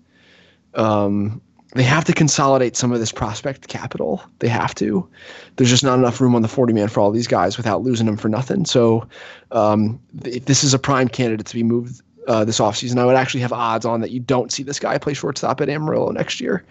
Um, 0.74 1.40
they 1.74 1.82
have 1.82 2.04
to 2.04 2.12
consolidate 2.12 2.76
some 2.76 2.92
of 2.92 3.00
this 3.00 3.12
prospect 3.12 3.68
capital. 3.68 4.22
They 4.38 4.48
have 4.48 4.74
to. 4.76 5.08
There's 5.56 5.70
just 5.70 5.84
not 5.84 5.98
enough 5.98 6.20
room 6.20 6.34
on 6.34 6.42
the 6.42 6.48
40 6.48 6.72
man 6.72 6.88
for 6.88 7.00
all 7.00 7.10
these 7.10 7.26
guys 7.26 7.56
without 7.56 7.82
losing 7.82 8.06
them 8.06 8.16
for 8.16 8.28
nothing. 8.28 8.64
So 8.64 9.06
um, 9.50 10.00
th- 10.22 10.44
this 10.44 10.62
is 10.62 10.72
a 10.72 10.78
prime 10.78 11.08
candidate 11.08 11.46
to 11.46 11.54
be 11.54 11.64
moved 11.64 12.00
uh, 12.28 12.44
this 12.44 12.60
offseason. 12.60 12.98
I 12.98 13.04
would 13.04 13.16
actually 13.16 13.40
have 13.40 13.52
odds 13.52 13.84
on 13.84 14.00
that 14.00 14.12
you 14.12 14.20
don't 14.20 14.52
see 14.52 14.62
this 14.62 14.78
guy 14.78 14.96
play 14.98 15.14
shortstop 15.14 15.60
at 15.60 15.68
Amarillo 15.68 16.10
next 16.12 16.40
year, 16.40 16.64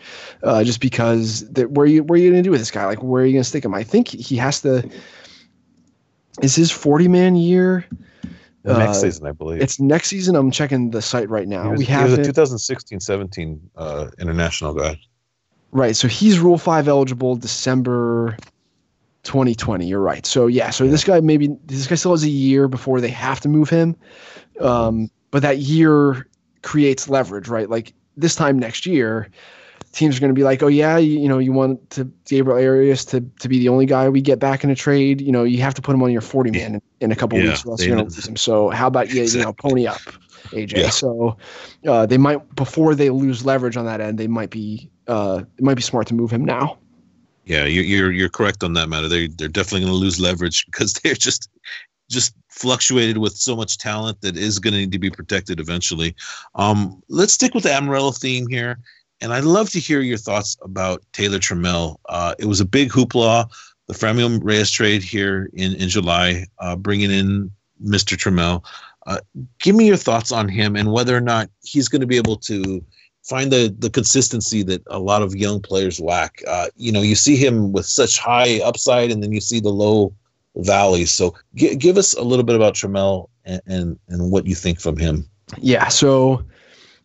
uh, 0.44 0.64
just 0.64 0.80
because 0.80 1.48
that 1.52 1.72
where 1.72 1.86
you 1.86 2.04
where 2.04 2.16
are 2.16 2.22
you 2.22 2.32
going 2.32 2.42
to 2.42 2.48
do 2.48 2.52
with 2.52 2.62
this 2.62 2.72
guy? 2.72 2.86
Like 2.86 3.04
where 3.04 3.24
are 3.24 3.26
you 3.26 3.34
going 3.34 3.44
to 3.44 3.50
stick 3.50 3.66
him? 3.66 3.74
I 3.74 3.84
think 3.84 4.08
he 4.08 4.38
has 4.38 4.62
to. 4.62 4.90
is 6.42 6.56
his 6.56 6.72
40 6.72 7.08
man 7.08 7.36
year. 7.36 7.86
Next 8.66 8.98
Uh, 8.98 9.02
season, 9.02 9.28
I 9.28 9.32
believe. 9.34 9.62
It's 9.62 9.80
next 9.80 10.08
season. 10.08 10.36
I'm 10.36 10.50
checking 10.50 10.92
the 10.92 11.02
site 11.02 11.30
right 11.30 11.48
now. 11.48 11.72
was, 11.72 11.80
we 11.80 11.86
he 11.86 11.92
have 11.92 12.10
was 12.10 12.20
a 12.20 12.32
2016-17 12.32 13.60
uh, 13.76 14.08
international 14.20 14.74
guy. 14.74 15.00
Right. 15.72 15.96
So 15.96 16.08
he's 16.08 16.40
Rule 16.40 16.58
5 16.58 16.88
eligible 16.88 17.36
December 17.36 18.38
2020. 19.24 19.86
You're 19.86 20.00
right. 20.00 20.26
So, 20.26 20.48
yeah. 20.48 20.70
So 20.70 20.88
this 20.88 21.04
guy 21.04 21.20
maybe, 21.20 21.50
this 21.66 21.88
guy 21.88 21.96
still 21.96 22.12
has 22.12 22.24
a 22.24 22.30
year 22.30 22.68
before 22.68 23.02
they 23.02 23.10
have 23.10 23.42
to 23.42 23.50
move 23.50 23.70
him. 23.70 23.98
Um, 24.62 25.10
but 25.32 25.42
that 25.42 25.58
year 25.58 26.28
creates 26.62 27.10
leverage, 27.10 27.50
right? 27.50 27.70
Like 27.70 27.94
this 28.16 28.36
time 28.36 28.58
next 28.60 28.86
year, 28.86 29.30
teams 29.94 30.18
are 30.18 30.20
going 30.20 30.32
to 30.32 30.36
be 30.36 30.44
like, 30.44 30.62
oh, 30.62 30.68
yeah, 30.68 30.98
you, 30.98 31.20
you 31.20 31.30
know, 31.30 31.40
you 31.40 31.54
want 31.54 31.90
to 31.92 32.12
Gabriel 32.26 32.60
Arias 32.60 33.06
to, 33.06 33.22
to 33.40 33.48
be 33.48 33.60
the 33.60 33.70
only 33.70 33.86
guy 33.86 34.10
we 34.10 34.22
get 34.22 34.40
back 34.40 34.64
in 34.64 34.70
a 34.70 34.76
trade. 34.76 35.22
You 35.22 35.32
know, 35.32 35.44
you 35.44 35.62
have 35.62 35.74
to 35.76 35.82
put 35.82 35.94
him 35.94 36.04
on 36.04 36.12
your 36.12 36.22
40 36.22 36.52
man 36.52 36.76
in, 36.76 36.82
in 37.00 37.12
a 37.12 37.16
couple 37.16 37.40
Yeah, 37.40 37.46
weeks, 37.48 37.66
or 37.66 37.72
else 37.72 37.86
you're 37.86 37.96
going 37.96 38.06
to 38.08 38.14
lose 38.14 38.28
him. 38.28 38.36
So, 38.36 38.70
how 38.70 38.88
about 38.88 39.10
you, 39.10 39.24
you 39.24 39.42
know, 39.42 39.54
pony 39.54 39.88
up? 39.88 40.10
AJ. 40.52 40.78
Yeah. 40.78 40.90
So 40.90 41.38
uh, 41.88 42.06
they 42.06 42.18
might 42.18 42.56
before 42.56 42.96
they 42.96 43.10
lose 43.10 43.46
leverage 43.46 43.78
on 43.78 43.86
that 43.86 44.02
end, 44.02 44.18
they 44.18 44.28
might 44.28 44.50
be 44.50 44.90
uh, 45.08 45.44
it 45.58 45.64
might 45.64 45.76
be 45.76 45.82
smart 45.82 46.08
to 46.08 46.14
move 46.14 46.32
him 46.32 46.46
now. 46.46 46.78
Yeah, 47.46 47.66
you're 47.66 47.84
you're, 47.84 48.12
you're 48.12 48.30
correct 48.30 48.64
on 48.64 48.74
that 48.74 48.88
matter. 48.88 49.08
They 49.08 49.28
they're 49.28 49.48
definitely 49.48 49.82
going 49.82 49.94
to 49.94 49.98
lose 49.98 50.20
leverage 50.20 50.66
because 50.72 50.94
they're 50.94 51.16
just 51.16 51.50
just 52.10 52.36
fluctuated 52.50 53.18
with 53.18 53.36
so 53.36 53.56
much 53.56 53.78
talent 53.78 54.22
that 54.22 54.38
is 54.38 54.60
going 54.60 54.74
to 54.74 54.80
need 54.80 54.92
to 54.92 55.00
be 55.00 55.10
protected 55.10 55.60
eventually. 55.60 56.16
Um, 56.56 57.02
let's 57.10 57.34
stick 57.34 57.54
with 57.54 57.64
the 57.64 57.74
Amarillo 57.74 58.12
theme 58.12 58.48
here, 58.48 58.78
and 59.22 59.34
I'd 59.34 59.44
love 59.44 59.70
to 59.72 59.80
hear 59.80 60.02
your 60.02 60.18
thoughts 60.18 60.58
about 60.62 61.04
Taylor 61.14 61.40
Trammell. 61.40 61.98
Uh, 62.10 62.36
it 62.40 62.46
was 62.46 62.60
a 62.60 62.66
big 62.66 62.90
hoopla, 62.90 63.50
the 63.88 63.94
Franmil 63.94 64.40
Reyes 64.44 64.72
trade 64.72 65.04
here 65.04 65.50
in 65.54 65.74
in 65.76 65.90
July, 65.90 66.46
uh, 66.60 66.76
bringing 66.76 67.12
in 67.12 67.52
Mr. 67.84 68.18
Trammell. 68.18 68.64
Uh, 69.06 69.20
give 69.60 69.76
me 69.76 69.86
your 69.86 69.98
thoughts 69.98 70.32
on 70.32 70.48
him 70.48 70.76
and 70.76 70.92
whether 70.92 71.16
or 71.16 71.22
not 71.22 71.50
he's 71.62 71.90
going 71.90 72.00
to 72.00 72.08
be 72.08 72.18
able 72.18 72.38
to 72.38 72.84
find 73.24 73.52
the 73.52 73.74
the 73.80 73.90
consistency 73.90 74.64
that 74.64 74.82
a 74.88 75.00
lot 75.00 75.22
of 75.22 75.36
young 75.36 75.62
players 75.62 76.00
lack. 76.00 76.42
Uh, 76.48 76.68
you 76.76 76.92
know, 76.92 77.02
you 77.02 77.16
see 77.16 77.36
him 77.36 77.72
with 77.72 77.86
such 77.86 78.20
high 78.20 78.60
upside, 78.62 79.12
and 79.12 79.24
then 79.24 79.32
you 79.32 79.42
see 79.42 79.60
the 79.60 79.70
low 79.70 80.14
valleys. 80.58 81.12
So, 81.12 81.36
gi- 81.56 81.76
give 81.76 81.98
us 81.98 82.14
a 82.14 82.22
little 82.22 82.46
bit 82.46 82.56
about 82.56 82.76
Trammell 82.76 83.30
and, 83.46 83.62
and 83.66 84.00
and 84.10 84.32
what 84.32 84.46
you 84.46 84.56
think 84.56 84.80
from 84.80 84.98
him. 84.98 85.28
Yeah, 85.58 85.88
so 85.88 86.44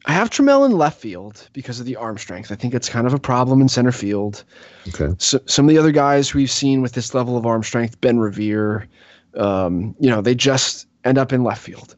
I 0.09 0.12
have 0.12 0.30
Trammell 0.30 0.64
in 0.64 0.72
left 0.72 0.98
field 0.98 1.48
because 1.52 1.80
of 1.80 1.86
the 1.86 1.94
arm 1.94 2.16
strength. 2.16 2.50
I 2.50 2.54
think 2.54 2.72
it's 2.72 2.88
kind 2.88 3.06
of 3.06 3.12
a 3.12 3.18
problem 3.18 3.61
in 3.61 3.68
center 3.68 3.92
field. 3.92 4.42
Okay. 4.88 5.14
So, 5.18 5.38
some 5.44 5.66
of 5.66 5.68
the 5.68 5.78
other 5.78 5.92
guys 5.92 6.32
we've 6.32 6.50
seen 6.50 6.80
with 6.80 6.92
this 6.92 7.12
level 7.12 7.36
of 7.36 7.44
arm 7.44 7.62
strength, 7.62 8.00
Ben 8.00 8.18
Revere, 8.18 8.88
um, 9.36 9.94
you 10.00 10.09
know, 10.09 10.22
they 10.22 10.34
just 10.34 10.86
end 11.04 11.18
up 11.18 11.30
in 11.30 11.44
left 11.44 11.62
field. 11.62 11.94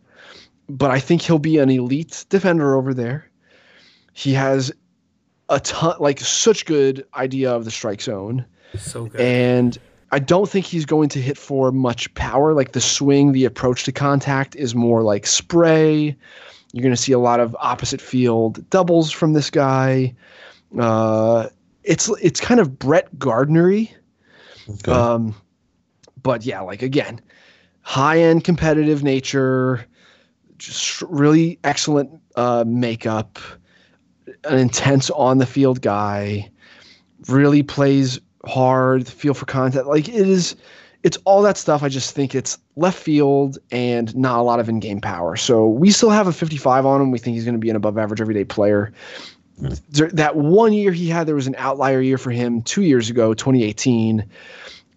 But 0.68 0.90
I 0.90 0.98
think 0.98 1.22
he'll 1.22 1.38
be 1.38 1.58
an 1.58 1.70
elite 1.70 2.26
defender 2.28 2.74
over 2.74 2.92
there. 2.92 3.30
He 4.12 4.32
has 4.34 4.72
a 5.48 5.60
ton, 5.60 5.94
like 6.00 6.18
such 6.18 6.66
good 6.66 7.06
idea 7.14 7.52
of 7.52 7.64
the 7.64 7.70
strike 7.70 8.02
zone. 8.02 8.44
So 8.76 9.06
good. 9.06 9.20
And 9.20 9.78
I 10.10 10.18
don't 10.18 10.48
think 10.48 10.66
he's 10.66 10.84
going 10.84 11.08
to 11.10 11.20
hit 11.20 11.38
for 11.38 11.70
much 11.70 12.12
power. 12.14 12.54
Like 12.54 12.72
the 12.72 12.80
swing, 12.80 13.30
the 13.30 13.44
approach 13.44 13.84
to 13.84 13.92
contact 13.92 14.56
is 14.56 14.74
more 14.74 15.02
like 15.02 15.26
spray. 15.28 16.16
You're 16.72 16.82
going 16.82 16.94
to 16.94 17.00
see 17.00 17.12
a 17.12 17.18
lot 17.18 17.40
of 17.40 17.56
opposite 17.58 18.00
field 18.00 18.68
doubles 18.70 19.10
from 19.10 19.32
this 19.32 19.50
guy. 19.50 20.14
Uh, 20.78 21.48
it's 21.82 22.08
it's 22.22 22.40
kind 22.40 22.60
of 22.60 22.78
Brett 22.78 23.18
Gardnery. 23.18 23.92
Okay. 24.68 24.92
Um, 24.92 25.34
but 26.22 26.44
yeah, 26.44 26.60
like 26.60 26.82
again, 26.82 27.20
high 27.82 28.20
end 28.20 28.44
competitive 28.44 29.02
nature, 29.02 29.84
just 30.58 31.02
really 31.02 31.58
excellent 31.64 32.10
uh, 32.36 32.64
makeup, 32.66 33.38
an 34.44 34.58
intense 34.58 35.10
on 35.10 35.38
the 35.38 35.46
field 35.46 35.82
guy, 35.82 36.50
really 37.28 37.62
plays 37.62 38.20
hard, 38.46 39.08
feel 39.08 39.34
for 39.34 39.46
contact. 39.46 39.86
Like 39.86 40.08
it 40.08 40.14
is, 40.14 40.54
it's 41.02 41.16
all 41.24 41.42
that 41.42 41.56
stuff. 41.56 41.82
I 41.82 41.88
just 41.88 42.14
think 42.14 42.34
it's 42.34 42.58
left 42.76 42.98
field 42.98 43.58
and 43.70 44.14
not 44.16 44.38
a 44.38 44.42
lot 44.42 44.60
of 44.60 44.68
in 44.68 44.80
game 44.80 45.00
power. 45.00 45.36
So 45.36 45.66
we 45.66 45.90
still 45.90 46.10
have 46.10 46.26
a 46.26 46.32
55 46.32 46.84
on 46.84 47.00
him. 47.00 47.10
We 47.10 47.18
think 47.18 47.34
he's 47.34 47.44
going 47.44 47.54
to 47.54 47.60
be 47.60 47.70
an 47.70 47.76
above 47.76 47.96
average 47.96 48.20
everyday 48.20 48.44
player. 48.44 48.92
There, 49.90 50.10
that 50.10 50.36
one 50.36 50.72
year 50.72 50.92
he 50.92 51.08
had, 51.08 51.26
there 51.26 51.34
was 51.34 51.46
an 51.46 51.54
outlier 51.58 52.00
year 52.00 52.18
for 52.18 52.30
him 52.30 52.62
two 52.62 52.82
years 52.82 53.10
ago, 53.10 53.34
2018 53.34 54.26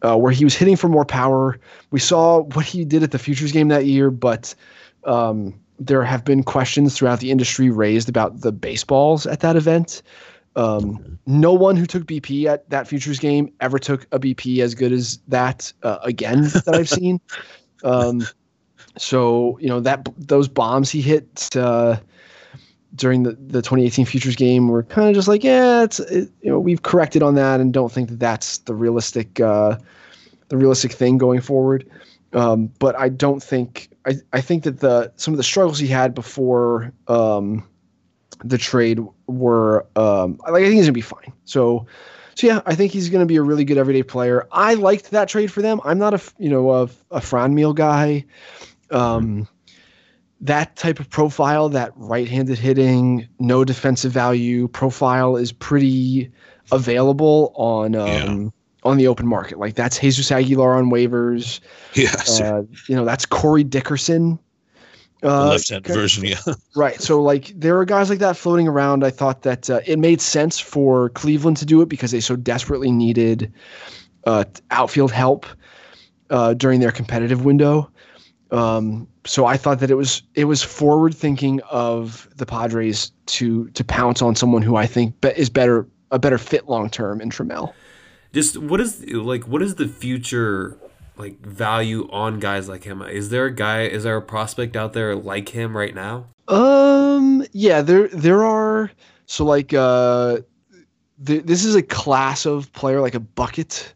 uh, 0.04 0.18
where 0.18 0.32
he 0.32 0.44
was 0.44 0.56
hitting 0.56 0.76
for 0.76 0.90
more 0.90 1.06
power. 1.06 1.58
We 1.92 2.00
saw 2.00 2.42
what 2.42 2.66
he 2.66 2.86
did 2.86 3.04
at 3.04 3.12
the 3.12 3.20
Futures 3.20 3.52
game 3.52 3.70
that 3.70 3.86
year, 3.86 4.12
but 4.12 4.54
um, 5.06 5.54
there 5.80 6.04
have 6.04 6.26
been 6.26 6.44
questions 6.44 6.96
throughout 6.96 7.20
the 7.20 7.32
industry 7.32 7.70
raised 7.70 8.10
about 8.10 8.42
the 8.42 8.52
baseballs 8.52 9.26
at 9.26 9.40
that 9.40 9.56
event. 9.56 10.02
Um, 10.56 11.18
no 11.26 11.54
one 11.54 11.76
who 11.76 11.86
took 11.86 12.04
BP 12.04 12.46
at 12.46 12.70
that 12.70 12.88
Futures 12.88 13.20
game 13.20 13.52
ever 13.60 13.80
took 13.80 14.04
a 14.12 14.20
BP 14.20 14.60
as 14.60 14.76
good 14.76 14.92
as 14.92 15.18
that 15.28 15.74
uh, 15.84 16.00
again 16.04 16.44
that 16.66 16.76
I've 16.76 16.90
seen. 16.90 17.20
Um, 17.86 18.26
so 18.98 19.58
you 19.60 19.68
know 19.68 19.82
that 19.82 20.08
those 20.18 20.48
bombs 20.48 20.90
he 20.90 21.02
hit 21.02 21.54
uh, 21.58 21.98
during 22.96 23.24
the, 23.24 23.32
the 23.32 23.62
2018 23.62 24.06
Futures 24.06 24.36
game 24.36 24.68
were 24.68 24.84
kind 24.84 25.10
of 25.10 25.16
just 25.16 25.28
like, 25.28 25.44
yeah, 25.44 25.84
it's 25.84 26.00
it, 26.00 26.30
you 26.42 26.50
know 26.50 26.60
we've 26.60 26.84
corrected 26.84 27.24
on 27.24 27.36
that 27.36 27.60
and 27.60 27.74
don't 27.74 27.92
think 27.92 28.10
that 28.10 28.20
that's 28.20 28.60
the 28.60 28.74
realistic 28.74 29.40
uh, 29.40 29.78
the 30.50 30.58
realistic 30.58 30.92
thing 30.92 31.18
going 31.18 31.42
forward. 31.42 31.90
Um, 32.34 32.68
but 32.80 32.96
I 32.96 33.10
don't 33.10 33.42
think 33.42 33.90
I, 34.06 34.16
I 34.32 34.42
think 34.42 34.64
that 34.64 34.80
the 34.80 35.12
some 35.16 35.34
of 35.34 35.38
the 35.38 35.44
struggles 35.44 35.80
he 35.80 35.88
had 35.88 36.14
before 36.14 36.92
um, 37.08 37.68
the 38.44 38.58
trade 38.58 39.00
were 39.28 39.86
um, 39.96 40.40
like 40.44 40.62
I 40.62 40.66
think 40.66 40.76
he's 40.76 40.86
gonna 40.86 40.94
be 40.94 41.02
fine. 41.02 41.32
So 41.46 41.88
so 42.36 42.48
yeah, 42.48 42.62
I 42.66 42.76
think 42.76 42.92
he's 42.92 43.10
gonna 43.10 43.26
be 43.26 43.36
a 43.38 43.42
really 43.44 43.64
good 43.66 43.78
everyday 43.78 44.04
player. 44.04 44.48
I 44.52 44.74
liked 44.74 45.12
that 45.12 45.30
trade 45.30 45.52
for 45.52 45.62
them. 45.62 45.80
I'm 45.84 46.00
not 46.00 46.14
a 46.14 46.22
you 46.38 46.50
know 46.50 46.72
a, 46.72 46.84
a 47.12 47.20
Franmil 47.20 47.76
guy. 47.76 48.26
Um, 48.92 49.48
that 50.42 50.76
type 50.76 51.00
of 51.00 51.10
profile, 51.10 51.70
that 51.70 51.94
right-handed 51.96 52.60
hitting, 52.60 53.28
no 53.40 53.64
defensive 53.64 54.12
value 54.12 54.68
profile, 54.68 55.38
is 55.38 55.54
pretty 55.54 56.32
available 56.72 57.54
on 57.56 57.96
um, 57.96 58.08
Yeah. 58.44 58.50
on 58.84 58.98
the 58.98 59.08
open 59.08 59.26
market. 59.26 59.58
Like 59.58 59.76
that's 59.76 60.00
Jesus 60.00 60.32
Aguilar 60.32 60.74
on 60.76 60.92
waivers. 60.92 61.62
yes, 61.94 62.42
Uh, 62.42 62.64
you 62.88 62.96
know 62.96 63.06
that's 63.06 63.26
Corey 63.26 63.64
Dickerson. 63.64 64.38
The 65.24 65.30
Uh, 65.30 65.50
left-hand 65.50 65.88
version. 65.88 66.26
Yeah. 66.26 66.40
Right. 66.76 67.00
So 67.02 67.22
like 67.22 67.48
there 67.56 67.78
are 67.80 67.86
guys 67.86 68.10
like 68.10 68.20
that 68.20 68.36
floating 68.38 68.68
around. 68.68 69.04
I 69.04 69.10
thought 69.10 69.44
that 69.44 69.70
uh, 69.70 69.80
it 69.86 70.00
made 70.00 70.22
sense 70.22 70.60
for 70.60 71.10
Cleveland 71.10 71.58
to 71.58 71.66
do 71.66 71.82
it 71.82 71.90
because 71.90 72.12
they 72.12 72.20
so 72.20 72.36
desperately 72.36 72.92
needed 72.92 73.52
uh, 74.26 74.44
outfield 74.72 75.12
help 75.12 75.46
uh, 76.30 76.54
during 76.56 76.80
their 76.80 76.92
competitive 76.92 77.46
window. 77.46 77.90
Um, 78.52 79.08
so 79.26 79.46
I 79.46 79.58
thought 79.58 79.80
that 79.80 79.90
it 79.90 79.96
was 79.96 80.22
it 80.36 80.46
was 80.46 80.62
forward 80.62 81.16
thinking 81.16 81.62
of 81.72 82.28
the 82.36 82.46
Padres 82.46 83.12
to 83.28 83.70
to 83.70 83.84
pounce 83.84 84.22
on 84.22 84.36
someone 84.36 84.62
who 84.62 84.76
I 84.76 84.86
think 84.86 85.20
be- 85.22 85.30
is 85.38 85.50
better 85.50 85.88
a 86.12 86.20
better 86.20 86.38
fit 86.38 86.68
long 86.68 86.90
term 86.90 87.22
in 87.22 87.30
Trammell. 87.30 87.74
Just 88.34 88.58
what 88.58 88.82
is 88.82 89.04
like 89.08 89.48
what 89.48 89.62
is 89.62 89.76
the 89.76 89.88
future 89.88 90.78
like 91.18 91.40
value 91.40 92.10
on 92.12 92.40
guys 92.40 92.68
like 92.68 92.84
him? 92.84 93.02
Is 93.02 93.30
there 93.30 93.46
a 93.46 93.54
guy? 93.54 93.84
Is 93.84 94.04
there 94.04 94.18
a 94.18 94.22
prospect 94.22 94.76
out 94.76 94.94
there 94.94 95.16
like 95.16 95.50
him 95.50 95.76
right 95.78 95.94
now? 95.94 96.26
Um. 96.48 97.46
Yeah. 97.52 97.82
There. 97.82 98.08
There 98.10 98.44
are. 98.44 98.92
So 99.26 99.46
like. 99.46 99.74
Uh. 99.74 100.40
Th- 101.26 101.44
this 101.44 101.64
is 101.64 101.76
a 101.76 101.84
class 101.84 102.46
of 102.46 102.72
player, 102.74 103.00
like 103.00 103.16
a 103.16 103.20
bucket 103.20 103.94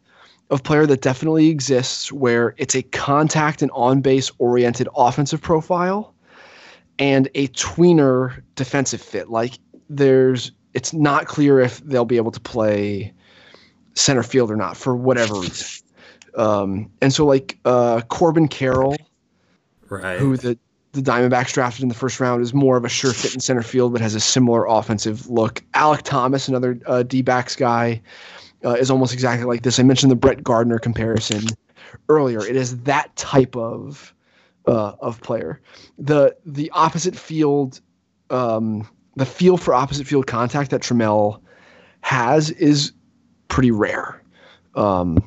of 0.50 0.62
player 0.62 0.86
that 0.86 1.02
definitely 1.02 1.48
exists, 1.48 2.10
where 2.10 2.54
it's 2.56 2.74
a 2.74 2.82
contact 2.82 3.60
and 3.60 3.70
on 3.72 4.00
base 4.00 4.30
oriented 4.38 4.88
offensive 4.96 5.42
profile, 5.42 6.14
and 6.98 7.28
a 7.34 7.48
tweener 7.48 8.40
defensive 8.54 9.02
fit. 9.02 9.28
Like 9.30 9.58
there's. 9.90 10.52
It's 10.74 10.92
not 10.92 11.26
clear 11.26 11.58
if 11.60 11.80
they'll 11.80 12.04
be 12.04 12.18
able 12.18 12.30
to 12.30 12.40
play 12.40 13.12
center 13.94 14.22
field 14.22 14.50
or 14.50 14.56
not 14.56 14.76
for 14.76 14.94
whatever 14.94 15.34
reason. 15.34 15.84
Um. 16.38 16.90
And 17.02 17.12
so 17.12 17.26
like 17.26 17.58
uh 17.64 18.00
Corbin 18.08 18.48
Carroll 18.48 18.96
Right. 19.88 20.18
who 20.18 20.36
the 20.36 20.58
the 20.92 21.00
Diamondbacks 21.02 21.52
drafted 21.52 21.82
in 21.82 21.88
the 21.88 21.94
first 21.94 22.18
round 22.18 22.42
is 22.42 22.54
more 22.54 22.76
of 22.76 22.84
a 22.84 22.88
sure 22.88 23.12
fit 23.12 23.34
in 23.34 23.40
center 23.40 23.62
field, 23.62 23.92
but 23.92 24.00
has 24.00 24.14
a 24.14 24.20
similar 24.20 24.66
offensive 24.66 25.28
look. 25.28 25.62
Alek 25.74 26.02
Thomas, 26.02 26.48
another 26.48 26.80
uh, 26.86 27.02
D 27.02 27.22
backs 27.22 27.54
guy, 27.54 28.00
uh, 28.64 28.70
is 28.72 28.90
almost 28.90 29.12
exactly 29.12 29.44
like 29.44 29.62
this. 29.62 29.78
I 29.78 29.82
mentioned 29.82 30.10
the 30.10 30.16
Brett 30.16 30.42
Gardner 30.42 30.78
comparison 30.78 31.44
earlier. 32.08 32.40
It 32.44 32.56
is 32.56 32.78
that 32.82 33.14
type 33.16 33.54
of 33.56 34.14
uh, 34.66 34.92
of 35.00 35.20
player. 35.20 35.60
The 35.98 36.36
the 36.44 36.70
opposite 36.72 37.16
field, 37.16 37.80
um, 38.30 38.88
the 39.16 39.26
feel 39.26 39.56
for 39.56 39.74
opposite 39.74 40.06
field 40.06 40.26
contact 40.26 40.70
that 40.70 40.82
Trammell 40.82 41.40
has 42.00 42.50
is 42.50 42.92
pretty 43.48 43.70
rare. 43.70 44.22
Um, 44.74 45.18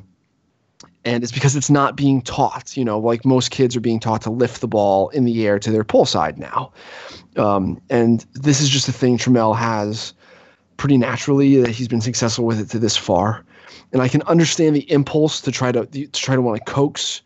and 1.03 1.23
it's 1.23 1.31
because 1.31 1.55
it's 1.55 1.69
not 1.69 1.95
being 1.95 2.21
taught. 2.21 2.75
You 2.75 2.85
know, 2.85 2.99
like 2.99 3.25
most 3.25 3.51
kids 3.51 3.75
are 3.75 3.81
being 3.81 3.99
taught 3.99 4.21
to 4.23 4.29
lift 4.29 4.61
the 4.61 4.67
ball 4.67 5.09
in 5.09 5.25
the 5.25 5.45
air 5.45 5.59
to 5.59 5.71
their 5.71 5.83
pull 5.83 6.05
side 6.05 6.37
now, 6.37 6.71
um, 7.37 7.81
and 7.89 8.25
this 8.33 8.61
is 8.61 8.69
just 8.69 8.87
a 8.87 8.93
thing 8.93 9.17
Trammell 9.17 9.55
has 9.55 10.13
pretty 10.77 10.97
naturally 10.97 11.61
that 11.61 11.69
he's 11.69 11.87
been 11.87 12.01
successful 12.01 12.45
with 12.45 12.59
it 12.59 12.69
to 12.69 12.79
this 12.79 12.97
far, 12.97 13.43
and 13.91 14.01
I 14.01 14.07
can 14.07 14.21
understand 14.23 14.75
the 14.75 14.91
impulse 14.91 15.41
to 15.41 15.51
try 15.51 15.71
to 15.71 15.85
to 15.85 16.07
try 16.07 16.35
to 16.35 16.41
want 16.41 16.63
to 16.63 16.71
coax 16.71 17.21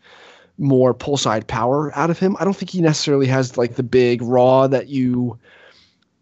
more 0.58 0.94
pull 0.94 1.16
side 1.16 1.46
power 1.46 1.94
out 1.96 2.10
of 2.10 2.18
him. 2.18 2.36
I 2.40 2.44
don't 2.44 2.56
think 2.56 2.70
he 2.70 2.80
necessarily 2.80 3.26
has 3.26 3.56
like 3.56 3.76
the 3.76 3.82
big 3.82 4.22
raw 4.22 4.66
that 4.68 4.88
you 4.88 5.38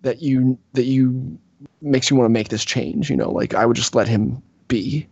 that 0.03 0.23
you 0.23 0.59
that 0.73 0.85
you 0.85 1.39
makes 1.81 2.11
you 2.11 2.17
want 2.17 2.27
to 2.27 2.33
make 2.33 2.49
this 2.49 2.65
change. 2.65 3.11
You 3.11 3.17
know, 3.17 3.31
like 3.31 3.55
I 3.55 3.67
would 3.67 3.77
just 3.77 3.95
let 3.95 4.09
him 4.09 4.43
be. 4.69 5.07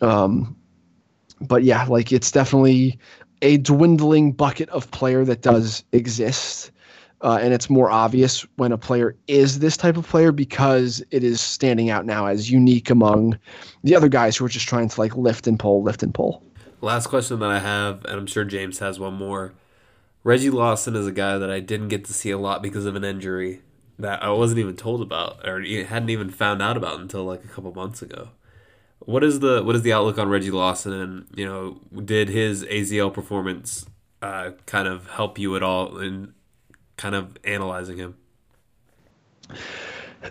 Um, 0.00 0.56
but 1.48 1.64
yeah, 1.64 1.84
like 1.84 2.12
it's 2.12 2.30
definitely 2.30 2.98
a 3.42 3.58
dwindling 3.58 4.32
bucket 4.32 4.68
of 4.70 4.90
player 4.90 5.24
that 5.24 5.42
does 5.42 5.84
exist. 5.92 6.70
Uh, 7.20 7.38
and 7.40 7.54
it's 7.54 7.70
more 7.70 7.88
obvious 7.88 8.44
when 8.56 8.72
a 8.72 8.78
player 8.78 9.14
is 9.28 9.60
this 9.60 9.76
type 9.76 9.96
of 9.96 10.08
player 10.08 10.32
because 10.32 11.04
it 11.12 11.22
is 11.22 11.40
standing 11.40 11.88
out 11.88 12.04
now 12.04 12.26
as 12.26 12.50
unique 12.50 12.90
among 12.90 13.38
the 13.84 13.94
other 13.94 14.08
guys 14.08 14.36
who 14.36 14.44
are 14.44 14.48
just 14.48 14.68
trying 14.68 14.88
to 14.88 15.00
like 15.00 15.16
lift 15.16 15.46
and 15.46 15.58
pull, 15.58 15.82
lift 15.82 16.02
and 16.02 16.12
pull. 16.12 16.42
Last 16.80 17.06
question 17.06 17.38
that 17.38 17.50
I 17.50 17.60
have, 17.60 18.04
and 18.06 18.14
I'm 18.14 18.26
sure 18.26 18.44
James 18.44 18.80
has 18.80 18.98
one 18.98 19.14
more. 19.14 19.52
Reggie 20.24 20.50
Lawson 20.50 20.96
is 20.96 21.06
a 21.06 21.12
guy 21.12 21.38
that 21.38 21.50
I 21.50 21.60
didn't 21.60 21.88
get 21.88 22.04
to 22.06 22.12
see 22.12 22.30
a 22.30 22.38
lot 22.38 22.60
because 22.60 22.86
of 22.86 22.96
an 22.96 23.04
injury 23.04 23.62
that 23.98 24.22
I 24.22 24.30
wasn't 24.30 24.58
even 24.58 24.76
told 24.76 25.00
about 25.00 25.46
or 25.46 25.62
hadn't 25.62 26.10
even 26.10 26.30
found 26.30 26.60
out 26.60 26.76
about 26.76 27.00
until 27.00 27.24
like 27.24 27.44
a 27.44 27.48
couple 27.48 27.72
months 27.72 28.02
ago. 28.02 28.30
What 29.06 29.24
is 29.24 29.40
the 29.40 29.62
what 29.62 29.74
is 29.74 29.82
the 29.82 29.92
outlook 29.92 30.18
on 30.18 30.28
Reggie 30.28 30.50
Lawson 30.50 30.92
and 30.92 31.26
you 31.34 31.44
know 31.44 31.80
did 32.04 32.28
his 32.28 32.64
AZL 32.64 33.12
performance 33.12 33.86
uh, 34.20 34.52
kind 34.66 34.86
of 34.88 35.08
help 35.08 35.38
you 35.38 35.56
at 35.56 35.62
all 35.62 35.98
in 35.98 36.32
kind 36.96 37.14
of 37.14 37.36
analyzing 37.44 37.96
him? 37.96 38.16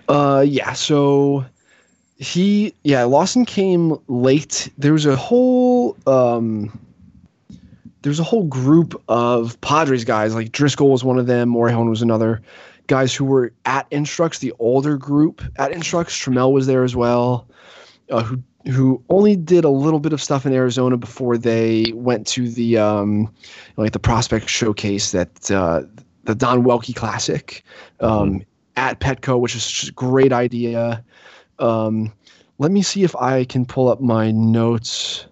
Uh 0.08 0.44
yeah, 0.48 0.74
so 0.74 1.46
he 2.18 2.74
yeah, 2.84 3.04
Lawson 3.04 3.46
came 3.46 3.98
late. 4.08 4.70
There 4.78 4.94
was 4.94 5.06
a 5.06 5.16
whole 5.16 5.98
um 6.08 6.80
there's 8.04 8.20
a 8.20 8.24
whole 8.24 8.46
group 8.46 9.02
of 9.08 9.60
Padres 9.62 10.06
guys, 10.06 10.34
like 10.34 10.52
Driscoll 10.52 10.90
was 10.90 11.04
one 11.04 11.20
of 11.20 11.28
them, 11.28 11.50
Morejon 11.54 11.90
was 11.90 12.02
another, 12.02 12.42
guys 12.88 13.14
who 13.14 13.26
were 13.26 13.54
at 13.66 13.86
Instructs, 13.92 14.40
the 14.40 14.54
older 14.60 14.98
group 14.98 15.42
at 15.58 15.72
Instructs. 15.72 16.16
Trammell 16.16 16.52
was 16.52 16.68
there 16.68 16.84
as 16.84 16.96
well, 16.96 17.48
uh, 18.10 18.24
who 18.24 18.42
who 18.68 19.04
only 19.10 19.36
did 19.36 19.64
a 19.64 19.70
little 19.70 20.00
bit 20.00 20.14
of 20.14 20.22
stuff 20.22 20.46
in 20.46 20.54
Arizona 20.54 20.98
before 20.98 21.38
they 21.38 21.92
went 21.94 22.28
to 22.28 22.50
the 22.50 22.78
um, 22.78 23.34
like 23.78 23.94
the 23.94 24.00
prospect 24.00 24.50
showcase 24.50 25.12
that 25.12 25.50
uh, 25.52 25.82
the 26.24 26.36
Don 26.36 26.64
Welke 26.64 26.96
Classic 26.96 27.64
um, 28.00 28.30
mm-hmm. 28.30 28.38
at 28.76 29.00
Petco, 29.00 29.40
which 29.40 29.56
is 29.56 29.70
just 29.70 29.90
a 29.90 29.94
great 29.94 30.32
idea. 30.32 31.04
Um, 31.60 32.14
let 32.60 32.72
me 32.72 32.82
see 32.82 33.04
if 33.04 33.16
I 33.16 33.46
can 33.46 33.66
pull 33.66 33.90
up 33.90 34.02
my 34.02 34.32
notes 34.32 35.26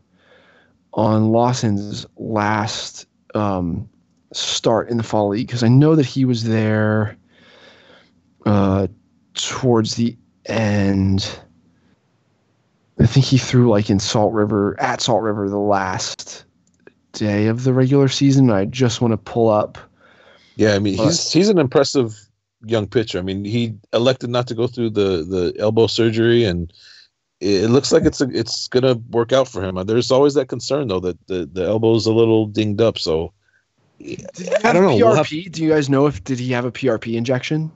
on 0.94 1.30
Lawson's 1.30 2.06
last 2.18 3.06
um, 3.36 3.88
start 4.34 4.90
in 4.90 4.98
the 4.98 5.04
fall 5.04 5.30
league 5.30 5.48
because 5.48 5.64
I 5.64 5.68
know 5.68 5.96
that 5.96 6.06
he 6.06 6.26
was 6.26 6.44
there 6.44 7.18
uh, 8.46 8.88
towards 9.36 9.96
the 9.96 10.18
end. 10.46 11.40
I 13.00 13.06
think 13.06 13.26
he 13.26 13.38
threw 13.38 13.70
like 13.70 13.90
in 13.90 14.00
Salt 14.00 14.34
River 14.34 14.76
at 14.80 15.02
Salt 15.02 15.24
River 15.24 15.50
the 15.50 15.58
last 15.58 16.46
day 17.14 17.48
of 17.48 17.64
the 17.64 17.74
regular 17.74 18.08
season. 18.10 18.50
I 18.50 18.66
just 18.66 19.02
want 19.02 19.14
to 19.14 19.18
pull 19.18 19.50
up. 19.50 19.78
Yeah, 20.56 20.74
I 20.74 20.80
mean 20.80 20.98
he's 20.98 21.32
he's 21.32 21.50
an 21.50 21.58
impressive 21.58 22.20
young 22.66 22.88
pitcher. 22.88 23.18
I 23.18 23.22
mean 23.22 23.46
he 23.46 23.76
elected 23.94 24.30
not 24.30 24.48
to 24.48 24.56
go 24.56 24.68
through 24.68 24.90
the 24.92 25.24
the 25.24 25.54
elbow 25.58 25.88
surgery, 25.88 26.44
and 26.44 26.72
it 27.40 27.70
looks 27.70 27.94
like 27.94 28.04
it's 28.04 28.20
a, 28.20 28.30
it's 28.32 28.68
gonna 28.68 28.96
work 29.12 29.32
out 29.32 29.48
for 29.48 29.64
him. 29.64 29.78
Uh, 29.78 29.84
there's 29.86 30.12
always 30.12 30.34
that 30.34 30.50
concern 30.50 30.90
though 30.90 31.00
that 31.00 31.28
the 31.28 31.50
the 31.52 31.66
elbow's 31.66 32.06
a 32.06 32.14
little 32.14 32.48
dinged 32.48 32.82
up. 32.82 32.98
So 32.98 33.32
I 34.02 34.74
don't 34.74 34.84
know. 34.84 34.98
PRP? 34.98 35.00
We'll 35.00 35.16
have, 35.16 35.28
Do 35.28 35.64
you 35.64 35.70
guys 35.70 35.90
know 35.90 36.06
if 36.08 36.22
did 36.26 36.40
he 36.40 36.52
have 36.52 36.66
a 36.66 36.72
PRP 36.72 37.16
injection? 37.16 37.72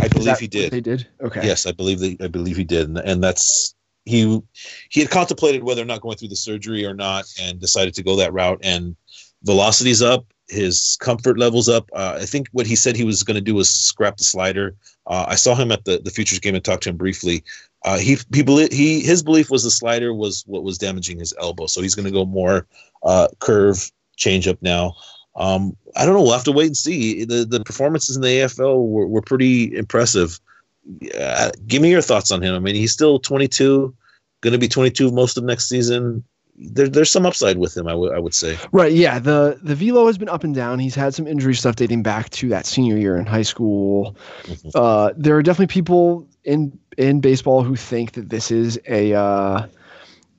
I 0.00 0.08
believe 0.08 0.38
he 0.38 0.48
did. 0.48 0.72
They 0.72 0.80
did. 0.80 1.06
Okay. 1.20 1.46
Yes, 1.46 1.66
I 1.66 1.72
believe 1.72 2.00
they, 2.00 2.16
I 2.20 2.28
believe 2.28 2.56
he 2.56 2.64
did, 2.64 2.88
and, 2.88 2.98
and 2.98 3.22
that's 3.22 3.75
he 4.06 4.40
he 4.88 5.00
had 5.00 5.10
contemplated 5.10 5.64
whether 5.64 5.82
or 5.82 5.86
not 5.86 6.00
going 6.00 6.16
through 6.16 6.28
the 6.28 6.36
surgery 6.36 6.86
or 6.86 6.94
not, 6.94 7.26
and 7.40 7.60
decided 7.60 7.94
to 7.94 8.02
go 8.02 8.16
that 8.16 8.32
route. 8.32 8.60
And 8.62 8.96
velocity's 9.42 10.00
up, 10.00 10.24
his 10.48 10.96
comfort 11.00 11.38
levels 11.38 11.68
up. 11.68 11.90
Uh, 11.92 12.18
I 12.20 12.24
think 12.24 12.46
what 12.52 12.66
he 12.66 12.76
said 12.76 12.96
he 12.96 13.04
was 13.04 13.22
going 13.24 13.34
to 13.34 13.40
do 13.40 13.54
was 13.54 13.68
scrap 13.68 14.16
the 14.16 14.24
slider. 14.24 14.74
Uh, 15.06 15.26
I 15.28 15.34
saw 15.34 15.54
him 15.54 15.72
at 15.72 15.84
the 15.84 15.98
the 15.98 16.10
futures 16.10 16.38
game 16.38 16.54
and 16.54 16.64
talked 16.64 16.84
to 16.84 16.90
him 16.90 16.96
briefly. 16.96 17.42
Uh, 17.84 17.98
he 17.98 18.16
he 18.32 18.42
he 18.70 19.00
his 19.00 19.22
belief 19.22 19.50
was 19.50 19.64
the 19.64 19.70
slider 19.70 20.14
was 20.14 20.44
what 20.46 20.62
was 20.62 20.78
damaging 20.78 21.18
his 21.18 21.34
elbow, 21.40 21.66
so 21.66 21.82
he's 21.82 21.94
going 21.94 22.06
to 22.06 22.12
go 22.12 22.24
more 22.24 22.66
uh, 23.02 23.28
curve 23.40 23.90
changeup 24.16 24.58
now. 24.62 24.94
Um, 25.34 25.76
I 25.96 26.06
don't 26.06 26.14
know. 26.14 26.22
We'll 26.22 26.32
have 26.32 26.44
to 26.44 26.52
wait 26.52 26.66
and 26.66 26.76
see. 26.76 27.24
The 27.24 27.44
the 27.44 27.64
performances 27.64 28.14
in 28.14 28.22
the 28.22 28.28
AFL 28.28 28.88
were, 28.88 29.06
were 29.06 29.22
pretty 29.22 29.76
impressive. 29.76 30.40
Uh, 31.18 31.50
give 31.66 31.82
me 31.82 31.90
your 31.90 32.02
thoughts 32.02 32.30
on 32.30 32.42
him. 32.42 32.54
I 32.54 32.58
mean, 32.58 32.74
he's 32.74 32.92
still 32.92 33.18
22, 33.18 33.94
going 34.40 34.52
to 34.52 34.58
be 34.58 34.68
22 34.68 35.10
most 35.10 35.36
of 35.36 35.44
next 35.44 35.68
season. 35.68 36.24
There, 36.58 36.88
there's 36.88 37.10
some 37.10 37.26
upside 37.26 37.58
with 37.58 37.76
him. 37.76 37.86
I, 37.86 37.92
w- 37.92 38.12
I 38.12 38.18
would 38.18 38.34
say. 38.34 38.58
Right. 38.72 38.92
Yeah. 38.92 39.18
The 39.18 39.58
the 39.62 39.74
velo 39.74 40.06
has 40.06 40.16
been 40.16 40.30
up 40.30 40.42
and 40.42 40.54
down. 40.54 40.78
He's 40.78 40.94
had 40.94 41.14
some 41.14 41.26
injury 41.26 41.54
stuff 41.54 41.76
dating 41.76 42.02
back 42.02 42.30
to 42.30 42.48
that 42.48 42.64
senior 42.64 42.96
year 42.96 43.16
in 43.16 43.26
high 43.26 43.42
school. 43.42 44.16
Mm-hmm. 44.44 44.70
Uh, 44.74 45.12
there 45.16 45.36
are 45.36 45.42
definitely 45.42 45.72
people 45.72 46.26
in 46.44 46.78
in 46.96 47.20
baseball 47.20 47.62
who 47.62 47.76
think 47.76 48.12
that 48.12 48.30
this 48.30 48.50
is 48.50 48.80
a 48.88 49.12
uh, 49.12 49.66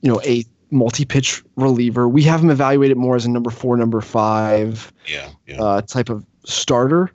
you 0.00 0.10
know 0.10 0.20
a 0.22 0.44
multi-pitch 0.70 1.42
reliever. 1.56 2.08
We 2.08 2.22
have 2.24 2.42
him 2.42 2.50
evaluated 2.50 2.96
more 2.96 3.16
as 3.16 3.24
a 3.24 3.30
number 3.30 3.50
four, 3.50 3.76
number 3.76 4.00
five, 4.00 4.92
yeah, 5.06 5.30
yeah. 5.46 5.62
Uh, 5.62 5.82
type 5.82 6.08
of 6.08 6.26
starter, 6.44 7.10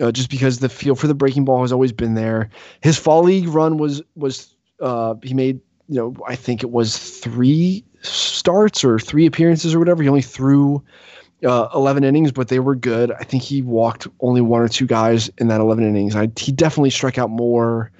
uh, 0.00 0.12
just 0.12 0.30
because 0.30 0.58
the 0.58 0.68
feel 0.68 0.94
for 0.94 1.06
the 1.06 1.14
breaking 1.14 1.44
ball 1.44 1.62
has 1.62 1.72
always 1.72 1.92
been 1.92 2.14
there. 2.14 2.50
His 2.80 2.98
fall 2.98 3.22
league 3.22 3.48
run 3.48 3.78
was 3.78 4.02
was 4.16 4.54
uh, 4.80 5.14
he 5.22 5.34
made 5.34 5.60
you 5.88 5.96
know 5.96 6.16
I 6.26 6.36
think 6.36 6.62
it 6.62 6.70
was 6.70 6.98
three 6.98 7.84
starts 8.02 8.84
or 8.84 8.98
three 8.98 9.26
appearances 9.26 9.74
or 9.74 9.78
whatever. 9.78 10.02
He 10.02 10.08
only 10.08 10.22
threw. 10.22 10.82
Uh, 11.44 11.68
11 11.74 12.04
innings, 12.04 12.32
but 12.32 12.48
they 12.48 12.58
were 12.58 12.74
good. 12.74 13.12
I 13.12 13.22
think 13.22 13.42
he 13.42 13.60
walked 13.60 14.06
only 14.20 14.40
one 14.40 14.62
or 14.62 14.68
two 14.68 14.86
guys 14.86 15.28
in 15.36 15.48
that 15.48 15.60
11 15.60 15.86
innings. 15.86 16.16
I, 16.16 16.30
he 16.38 16.52
definitely 16.52 16.88
struck 16.88 17.18
out 17.18 17.28
more 17.28 17.90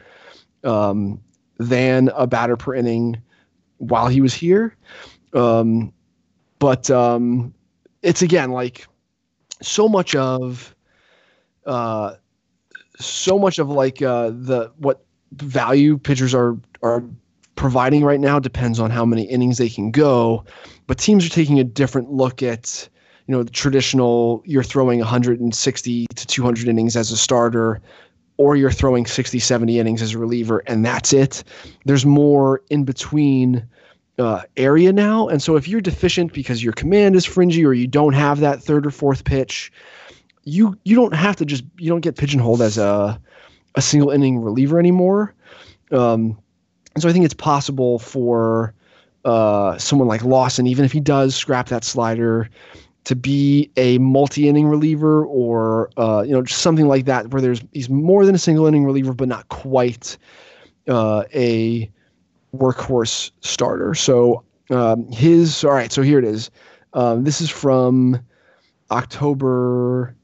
um, 0.62 1.20
than 1.59 2.11
a 2.14 2.26
batter 2.26 2.57
per 2.57 2.74
inning 2.74 3.20
while 3.76 4.09
he 4.09 4.22
was 4.22 4.32
here. 4.32 4.74
Um, 5.34 5.92
but 6.59 6.90
um, 6.90 7.53
it's 8.03 8.22
again 8.22 8.51
like 8.51 8.86
so 9.61 9.88
much 9.88 10.14
of 10.14 10.73
uh, 11.66 12.14
so 12.98 13.38
much 13.38 13.58
of 13.58 13.68
like 13.68 14.02
uh, 14.02 14.30
the 14.30 14.72
what 14.78 15.04
value 15.32 15.98
pitchers 15.98 16.34
are 16.34 16.56
are 16.82 17.02
providing 17.56 18.04
right 18.04 18.20
now 18.20 18.38
depends 18.38 18.80
on 18.80 18.90
how 18.90 19.04
many 19.04 19.22
innings 19.22 19.58
they 19.58 19.68
can 19.68 19.90
go. 19.90 20.44
But 20.86 20.98
teams 20.98 21.24
are 21.24 21.30
taking 21.30 21.58
a 21.58 21.64
different 21.64 22.12
look 22.12 22.42
at 22.42 22.88
you 23.26 23.32
know 23.32 23.42
the 23.42 23.50
traditional 23.50 24.42
you're 24.44 24.62
throwing 24.62 24.98
160 24.98 26.06
to 26.14 26.26
200 26.26 26.68
innings 26.68 26.96
as 26.96 27.10
a 27.10 27.16
starter 27.16 27.80
or 28.36 28.56
you're 28.56 28.70
throwing 28.70 29.06
60 29.06 29.38
70 29.38 29.78
innings 29.78 30.02
as 30.02 30.12
a 30.12 30.18
reliever 30.18 30.58
and 30.66 30.84
that's 30.84 31.12
it 31.14 31.42
there's 31.86 32.04
more 32.04 32.60
in 32.68 32.84
between 32.84 33.66
uh, 34.18 34.42
area 34.56 34.92
now. 34.92 35.28
And 35.28 35.42
so 35.42 35.56
if 35.56 35.66
you're 35.66 35.80
deficient 35.80 36.32
because 36.32 36.62
your 36.62 36.72
command 36.72 37.16
is 37.16 37.24
fringy 37.24 37.64
or 37.64 37.72
you 37.72 37.86
don't 37.86 38.12
have 38.12 38.40
that 38.40 38.62
third 38.62 38.86
or 38.86 38.90
fourth 38.90 39.24
pitch, 39.24 39.72
you 40.45 40.78
you 40.84 40.95
don't 40.95 41.14
have 41.14 41.36
to 41.36 41.45
just 41.45 41.64
you 41.78 41.88
don't 41.88 42.01
get 42.01 42.16
pigeonholed 42.16 42.62
as 42.62 42.78
a 42.78 43.20
a 43.74 43.82
single 43.82 44.11
inning 44.11 44.38
reliever 44.38 44.78
anymore. 44.78 45.34
Um, 45.90 46.38
and 46.95 47.03
so 47.03 47.09
I 47.09 47.12
think 47.12 47.24
it's 47.24 47.34
possible 47.34 47.99
for 47.99 48.72
uh, 49.24 49.76
someone 49.78 50.07
like 50.07 50.22
Lawson, 50.24 50.66
even 50.66 50.84
if 50.84 50.92
he 50.92 51.01
does 51.01 51.34
scrap 51.34 51.68
that 51.68 51.82
slider, 51.82 52.49
to 53.05 53.16
be 53.16 53.70
a 53.76 53.99
multi 53.99 54.49
inning 54.49 54.66
reliever 54.66 55.24
or 55.26 55.90
uh, 55.97 56.22
you 56.22 56.32
know 56.32 56.42
just 56.42 56.62
something 56.62 56.86
like 56.86 57.05
that 57.07 57.28
where 57.28 57.42
there's 57.42 57.62
he's 57.72 57.88
more 57.88 58.24
than 58.24 58.34
a 58.34 58.38
single 58.38 58.66
inning 58.66 58.84
reliever, 58.84 59.12
but 59.12 59.28
not 59.28 59.49
quite 59.49 60.16
uh, 60.88 61.24
a 61.34 61.90
workhorse 62.57 63.30
starter. 63.40 63.95
So 63.95 64.45
um, 64.70 65.11
his 65.11 65.64
all 65.64 65.72
right. 65.72 65.92
So 65.92 66.03
here 66.03 66.18
it 66.18 66.24
is. 66.24 66.51
Um, 66.92 67.24
this 67.24 67.40
is 67.40 67.51
from 67.51 68.20
October 68.90 70.14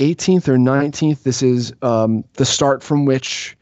18th 0.00 0.48
or 0.48 0.56
19th. 0.56 1.22
This 1.22 1.42
is 1.42 1.74
um, 1.82 2.24
the 2.34 2.46
start 2.46 2.82
from 2.82 3.04
which 3.04 3.56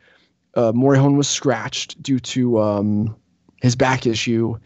uh, 0.54 0.72
Morejon 0.72 1.16
was 1.16 1.28
scratched 1.28 2.00
due 2.00 2.20
to 2.20 2.60
um, 2.60 3.16
his 3.60 3.74
back 3.74 4.06
issue. 4.06 4.56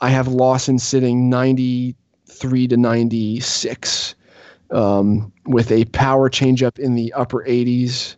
I 0.00 0.10
have 0.10 0.28
Lawson 0.28 0.78
sitting 0.78 1.30
93 1.30 2.68
to 2.68 2.76
96 2.76 4.14
um, 4.70 5.32
with 5.46 5.72
a 5.72 5.86
power 5.86 6.28
changeup 6.28 6.78
in 6.78 6.94
the 6.94 7.12
upper 7.14 7.42
80s 7.44 8.16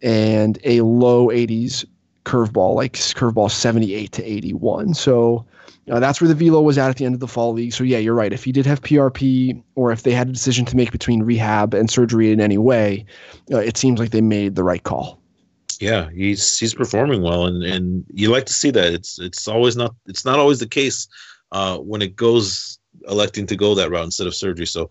and 0.00 0.58
a 0.62 0.82
low 0.82 1.28
80s 1.28 1.84
curveball, 2.28 2.74
like 2.74 2.92
curveball 2.92 3.50
78 3.50 4.12
to 4.12 4.24
81. 4.24 4.94
So 4.94 5.46
uh, 5.90 5.98
that's 5.98 6.20
where 6.20 6.28
the 6.28 6.34
velo 6.34 6.60
was 6.60 6.76
at 6.76 6.90
at 6.90 6.96
the 6.96 7.06
end 7.06 7.14
of 7.14 7.20
the 7.20 7.28
fall 7.28 7.52
league. 7.54 7.72
So 7.72 7.84
yeah, 7.84 7.98
you're 7.98 8.14
right. 8.14 8.32
If 8.32 8.44
he 8.44 8.52
did 8.52 8.66
have 8.66 8.82
PRP, 8.82 9.62
or 9.74 9.90
if 9.92 10.02
they 10.02 10.12
had 10.12 10.28
a 10.28 10.32
decision 10.32 10.66
to 10.66 10.76
make 10.76 10.92
between 10.92 11.22
rehab 11.22 11.72
and 11.72 11.90
surgery 11.90 12.30
in 12.30 12.40
any 12.40 12.58
way, 12.58 13.06
uh, 13.52 13.58
it 13.58 13.76
seems 13.76 13.98
like 13.98 14.10
they 14.10 14.20
made 14.20 14.54
the 14.54 14.62
right 14.62 14.82
call. 14.82 15.20
Yeah, 15.80 16.10
he's 16.10 16.58
he's 16.58 16.74
performing 16.74 17.22
well, 17.22 17.46
and 17.46 17.62
and 17.62 18.04
you 18.12 18.30
like 18.30 18.46
to 18.46 18.52
see 18.52 18.70
that. 18.72 18.92
It's 18.92 19.18
it's 19.18 19.46
always 19.46 19.76
not 19.76 19.94
it's 20.06 20.24
not 20.24 20.38
always 20.38 20.58
the 20.58 20.66
case 20.66 21.08
uh, 21.52 21.78
when 21.78 22.02
it 22.02 22.16
goes 22.16 22.78
electing 23.08 23.46
to 23.46 23.56
go 23.56 23.74
that 23.74 23.90
route 23.90 24.04
instead 24.04 24.26
of 24.26 24.34
surgery. 24.34 24.66
So 24.66 24.90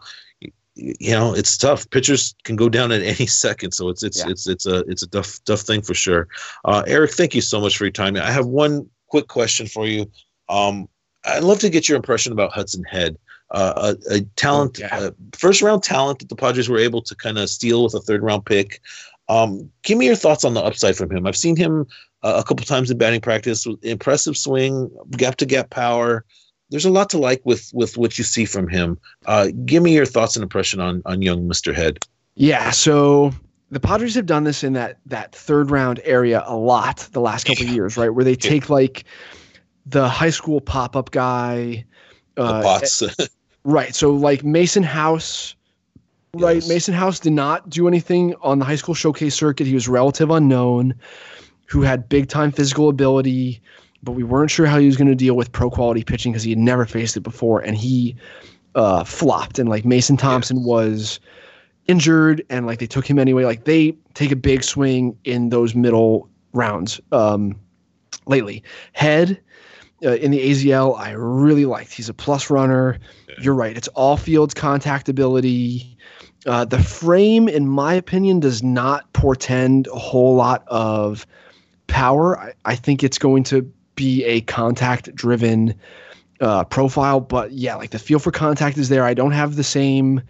you 0.77 1.11
know 1.11 1.33
it's 1.33 1.57
tough 1.57 1.89
pitchers 1.89 2.35
can 2.43 2.55
go 2.55 2.69
down 2.69 2.91
at 2.91 3.01
any 3.01 3.25
second 3.43 3.71
so 3.71 3.89
it's 3.89 4.03
it's 4.03 4.19
yeah. 4.19 4.29
it's 4.29 4.47
it's 4.47 4.65
a 4.65 4.79
it's 4.87 5.03
a 5.03 5.07
tough 5.07 5.39
tough 5.45 5.61
thing 5.61 5.81
for 5.81 5.93
sure 5.93 6.27
uh, 6.65 6.83
eric 6.87 7.11
thank 7.11 7.33
you 7.33 7.41
so 7.41 7.59
much 7.59 7.77
for 7.77 7.85
your 7.85 7.91
time 7.91 8.15
i 8.15 8.31
have 8.31 8.45
one 8.45 8.87
quick 9.07 9.27
question 9.27 9.65
for 9.67 9.87
you 9.87 10.09
um, 10.49 10.87
I'd 11.25 11.43
love 11.43 11.59
to 11.59 11.69
get 11.69 11.89
your 11.89 11.95
impression 11.95 12.31
about 12.31 12.53
Hudson 12.53 12.83
Head, 12.85 13.17
uh, 13.51 13.95
a, 14.09 14.15
a, 14.15 14.21
talent, 14.35 14.79
yeah. 14.79 14.97
uh, 14.97 15.11
first 15.33 15.61
round 15.61 15.83
talent 15.83 16.19
that 16.19 16.29
the 16.29 16.35
Padres 16.35 16.69
were 16.69 16.77
able 16.77 17.01
to 17.01 17.15
kind 17.15 17.37
of 17.37 17.49
steal 17.49 17.83
with 17.83 17.93
a 17.93 17.99
third 17.99 18.23
round 18.23 18.45
pick. 18.45 18.81
Um, 19.29 19.69
give 19.83 19.97
me 19.97 20.05
your 20.05 20.15
thoughts 20.15 20.45
on 20.45 20.53
the 20.53 20.63
upside 20.63 20.95
from 20.95 21.11
him. 21.11 21.27
I've 21.27 21.37
seen 21.37 21.57
him 21.57 21.85
uh, 22.23 22.41
a 22.43 22.47
couple 22.47 22.65
times 22.65 22.89
in 22.89 22.97
batting 22.97 23.21
practice. 23.21 23.67
Impressive 23.81 24.37
swing, 24.37 24.89
gap 25.11 25.35
to 25.37 25.45
gap 25.45 25.69
power. 25.69 26.23
There's 26.69 26.85
a 26.85 26.89
lot 26.89 27.09
to 27.11 27.17
like 27.17 27.41
with 27.45 27.71
with 27.73 27.97
what 27.97 28.17
you 28.17 28.23
see 28.23 28.45
from 28.45 28.67
him. 28.67 28.99
Uh, 29.25 29.49
give 29.65 29.83
me 29.83 29.93
your 29.93 30.05
thoughts 30.05 30.35
and 30.35 30.43
impression 30.43 30.79
on 30.79 31.01
on 31.05 31.21
young 31.21 31.47
Mister 31.47 31.73
Head. 31.73 31.99
Yeah, 32.35 32.71
so 32.71 33.33
the 33.71 33.79
Padres 33.79 34.15
have 34.15 34.25
done 34.25 34.43
this 34.43 34.63
in 34.63 34.73
that 34.73 34.99
that 35.05 35.33
third 35.33 35.71
round 35.71 35.99
area 36.03 36.43
a 36.45 36.55
lot 36.55 37.07
the 37.11 37.21
last 37.21 37.45
couple 37.45 37.65
years, 37.65 37.97
right? 37.97 38.09
Where 38.09 38.23
they 38.23 38.35
take 38.35 38.69
like 38.69 39.05
the 39.85 40.07
high 40.07 40.29
school 40.29 40.61
pop 40.61 40.95
up 40.95 41.11
guy. 41.11 41.85
Uh, 42.35 42.81
right. 43.63 43.95
So 43.95 44.11
like 44.11 44.43
Mason 44.43 44.83
House. 44.83 45.55
Right. 46.33 46.55
Yes. 46.55 46.69
Mason 46.69 46.93
House 46.93 47.19
did 47.19 47.33
not 47.33 47.69
do 47.69 47.87
anything 47.87 48.35
on 48.41 48.59
the 48.59 48.65
high 48.65 48.75
school 48.75 48.93
showcase 48.93 49.33
circuit. 49.33 49.65
He 49.65 49.73
was 49.73 49.87
relative 49.87 50.29
unknown, 50.29 50.93
who 51.65 51.81
had 51.81 52.07
big 52.07 52.27
time 52.27 52.51
physical 52.51 52.89
ability, 52.89 53.61
but 54.03 54.13
we 54.13 54.23
weren't 54.23 54.51
sure 54.51 54.65
how 54.65 54.79
he 54.79 54.85
was 54.85 54.97
going 54.97 55.07
to 55.07 55.15
deal 55.15 55.35
with 55.35 55.51
pro 55.51 55.69
quality 55.69 56.03
pitching 56.03 56.31
because 56.31 56.43
he 56.43 56.51
had 56.51 56.59
never 56.59 56.85
faced 56.85 57.17
it 57.17 57.21
before, 57.21 57.59
and 57.61 57.75
he 57.77 58.15
uh, 58.75 59.03
flopped. 59.03 59.59
And 59.59 59.69
like 59.69 59.85
Mason 59.85 60.17
Thompson 60.17 60.63
was 60.63 61.19
injured, 61.87 62.43
and 62.49 62.65
like 62.65 62.79
they 62.79 62.87
took 62.87 63.09
him 63.09 63.19
anyway. 63.19 63.43
Like 63.45 63.65
they 63.65 63.95
take 64.13 64.31
a 64.31 64.35
big 64.35 64.63
swing 64.63 65.17
in 65.23 65.49
those 65.49 65.75
middle 65.75 66.29
rounds 66.53 66.99
um, 67.11 67.55
lately. 68.25 68.63
Head 68.93 69.41
uh, 70.05 70.11
in 70.15 70.31
the 70.31 70.39
AZL, 70.39 70.97
I 70.97 71.11
really 71.11 71.65
liked. 71.65 71.93
He's 71.93 72.09
a 72.09 72.13
plus 72.13 72.49
runner. 72.49 72.99
You're 73.41 73.55
right. 73.55 73.75
It's 73.75 73.87
all 73.89 74.17
fields 74.17 74.53
contact 74.53 75.09
ability. 75.09 75.97
Uh, 76.45 76.65
the 76.65 76.81
frame, 76.81 77.49
in 77.49 77.67
my 77.67 77.93
opinion, 77.93 78.39
does 78.39 78.61
not 78.61 79.11
portend 79.13 79.87
a 79.87 79.97
whole 79.97 80.35
lot 80.35 80.63
of 80.67 81.25
power. 81.87 82.39
I, 82.39 82.53
I 82.65 82.75
think 82.75 83.03
it's 83.03 83.17
going 83.17 83.43
to 83.45 83.71
be 83.97 84.23
a 84.23 84.39
contact 84.41 85.13
driven 85.13 85.75
uh, 86.39 86.63
profile, 86.63 87.19
but 87.19 87.51
yeah, 87.51 87.75
like 87.75 87.89
the 87.89 87.99
feel 87.99 88.19
for 88.19 88.31
contact 88.31 88.77
is 88.77 88.87
there. 88.87 89.03
I 89.03 89.13
don't 89.13 89.31
have 89.31 89.57
the 89.57 89.63
same 89.63 90.21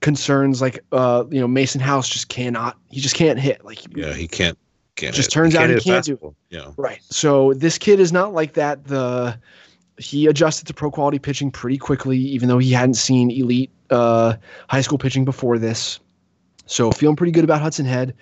concerns 0.00 0.60
like 0.60 0.80
uh, 0.90 1.24
you 1.30 1.40
know 1.40 1.46
Mason 1.46 1.80
House 1.80 2.08
just 2.08 2.28
cannot. 2.28 2.76
He 2.90 3.00
just 3.00 3.14
can't 3.14 3.38
hit. 3.38 3.64
Like 3.64 3.78
yeah, 3.96 4.14
he 4.14 4.26
can't 4.26 4.58
can't 4.96 5.14
just 5.14 5.28
hit, 5.28 5.34
turns 5.34 5.54
out 5.54 5.70
he 5.70 5.78
can't 5.78 6.04
do. 6.04 6.34
Yeah. 6.50 6.72
Right. 6.76 7.00
So 7.04 7.54
this 7.54 7.78
kid 7.78 8.00
is 8.00 8.12
not 8.12 8.32
like 8.32 8.54
that. 8.54 8.84
The 8.86 9.38
he 9.98 10.26
adjusted 10.26 10.66
to 10.66 10.74
pro 10.74 10.90
quality 10.90 11.18
pitching 11.18 11.50
pretty 11.50 11.78
quickly, 11.78 12.18
even 12.18 12.48
though 12.48 12.58
he 12.58 12.72
hadn't 12.72 12.94
seen 12.94 13.30
elite 13.30 13.70
uh, 13.90 14.34
high 14.68 14.80
school 14.80 14.98
pitching 14.98 15.24
before 15.24 15.58
this. 15.58 16.00
So 16.66 16.90
feeling 16.90 17.16
pretty 17.16 17.32
good 17.32 17.44
about 17.44 17.60
Hudson 17.60 17.86
Head. 17.86 18.14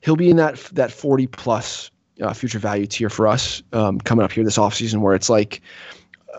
He'll 0.00 0.16
be 0.16 0.30
in 0.30 0.36
that 0.36 0.56
that 0.72 0.92
40 0.92 1.26
plus 1.26 1.90
uh, 2.20 2.32
future 2.32 2.58
value 2.58 2.86
tier 2.86 3.10
for 3.10 3.26
us 3.26 3.62
um, 3.72 3.98
coming 4.00 4.24
up 4.24 4.32
here 4.32 4.44
this 4.44 4.58
offseason 4.58 5.00
where 5.00 5.14
it's 5.14 5.30
like 5.30 5.60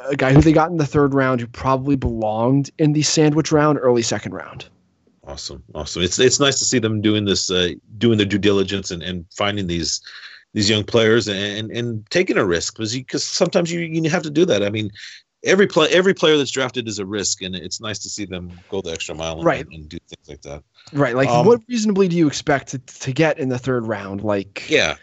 a 0.07 0.15
guy 0.15 0.33
who 0.33 0.41
they 0.41 0.51
got 0.51 0.71
in 0.71 0.77
the 0.77 0.85
third 0.85 1.13
round 1.13 1.41
who 1.41 1.47
probably 1.47 1.95
belonged 1.95 2.71
in 2.77 2.93
the 2.93 3.01
sandwich 3.01 3.51
round, 3.51 3.77
early 3.81 4.01
second 4.01 4.33
round. 4.33 4.65
Awesome, 5.23 5.63
awesome. 5.75 6.01
It's 6.01 6.17
it's 6.17 6.39
nice 6.39 6.57
to 6.59 6.65
see 6.65 6.79
them 6.79 7.01
doing 7.01 7.25
this, 7.25 7.51
uh, 7.51 7.69
doing 7.97 8.17
their 8.17 8.25
due 8.25 8.39
diligence 8.39 8.89
and, 8.89 9.03
and 9.03 9.25
finding 9.31 9.67
these 9.67 10.01
these 10.53 10.69
young 10.69 10.83
players 10.83 11.27
and 11.27 11.69
and 11.71 12.09
taking 12.09 12.37
a 12.37 12.45
risk 12.45 12.75
because 12.75 12.93
because 12.93 13.23
sometimes 13.23 13.71
you 13.71 13.81
you 13.81 14.09
have 14.09 14.23
to 14.23 14.31
do 14.31 14.45
that. 14.45 14.63
I 14.63 14.69
mean, 14.69 14.89
every 15.43 15.67
play 15.67 15.87
every 15.89 16.15
player 16.15 16.37
that's 16.37 16.51
drafted 16.51 16.87
is 16.87 16.97
a 16.97 17.05
risk, 17.05 17.43
and 17.43 17.55
it's 17.55 17.79
nice 17.79 17.99
to 17.99 18.09
see 18.09 18.25
them 18.25 18.51
go 18.69 18.81
the 18.81 18.91
extra 18.91 19.13
mile 19.13 19.35
and, 19.35 19.45
right. 19.45 19.67
and 19.71 19.87
do 19.87 19.97
things 20.07 20.27
like 20.27 20.41
that. 20.41 20.63
Right. 20.93 21.15
Like, 21.15 21.29
um, 21.29 21.45
what 21.45 21.61
reasonably 21.67 22.07
do 22.07 22.15
you 22.15 22.25
expect 22.25 22.69
to, 22.69 22.79
to 22.79 23.11
get 23.13 23.37
in 23.37 23.49
the 23.49 23.59
third 23.59 23.85
round? 23.85 24.23
Like, 24.23 24.67
yeah, 24.67 24.95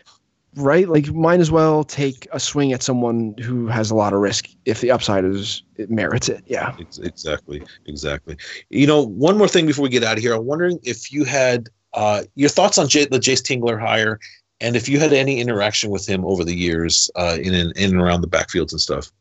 right? 0.56 0.88
Like, 0.88 1.12
might 1.12 1.40
as 1.40 1.50
well 1.50 1.84
take 1.84 2.26
a 2.32 2.40
swing 2.40 2.72
at 2.72 2.82
someone 2.82 3.34
who 3.42 3.66
has 3.66 3.90
a 3.90 3.94
lot 3.94 4.12
of 4.12 4.20
risk 4.20 4.48
if 4.64 4.80
the 4.80 4.90
upside 4.90 5.24
is 5.24 5.62
it 5.76 5.90
merits 5.90 6.28
it. 6.28 6.42
Yeah, 6.46 6.74
exactly, 7.02 7.62
exactly. 7.86 8.36
You 8.70 8.86
know, 8.86 9.02
one 9.02 9.38
more 9.38 9.48
thing 9.48 9.66
before 9.66 9.82
we 9.84 9.88
get 9.90 10.02
out 10.02 10.16
of 10.16 10.22
here, 10.22 10.34
I'm 10.34 10.46
wondering 10.46 10.78
if 10.82 11.12
you 11.12 11.24
had 11.24 11.68
uh, 11.94 12.24
your 12.34 12.48
thoughts 12.48 12.78
on 12.78 12.88
J- 12.88 13.06
the 13.06 13.18
Jayce 13.18 13.42
Tingler 13.42 13.80
hire, 13.80 14.18
and 14.60 14.76
if 14.76 14.88
you 14.88 14.98
had 14.98 15.12
any 15.12 15.40
interaction 15.40 15.90
with 15.90 16.06
him 16.06 16.24
over 16.24 16.44
the 16.44 16.54
years 16.54 17.10
uh, 17.16 17.36
in, 17.40 17.54
in 17.54 17.72
in 17.76 17.92
and 17.92 18.00
around 18.00 18.22
the 18.22 18.28
backfields 18.28 18.72
and 18.72 18.80
stuff. 18.80 19.12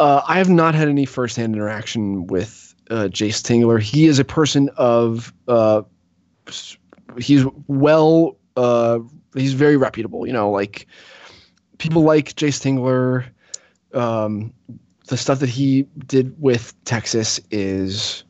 Uh, 0.00 0.22
I 0.26 0.38
have 0.38 0.50
not 0.50 0.74
had 0.74 0.88
any 0.88 1.04
firsthand 1.04 1.54
interaction 1.54 2.26
with 2.26 2.74
uh, 2.90 3.08
Jayce 3.08 3.42
Tingler. 3.42 3.80
He 3.80 4.06
is 4.06 4.18
a 4.18 4.24
person 4.24 4.68
of 4.76 5.32
uh, 5.48 5.82
he's 7.18 7.44
well 7.68 8.36
uh, 8.56 8.98
he's 9.34 9.54
very 9.54 9.76
reputable. 9.76 10.26
You 10.26 10.32
know, 10.32 10.50
like 10.50 10.86
people 11.78 12.02
like 12.02 12.34
Jayce 12.34 12.60
Tingler. 12.60 13.24
Um, 13.94 14.52
the 15.08 15.16
stuff 15.16 15.40
that 15.40 15.48
he 15.48 15.82
did 16.06 16.34
with 16.40 16.74
Texas 16.84 17.40
is 17.50 18.24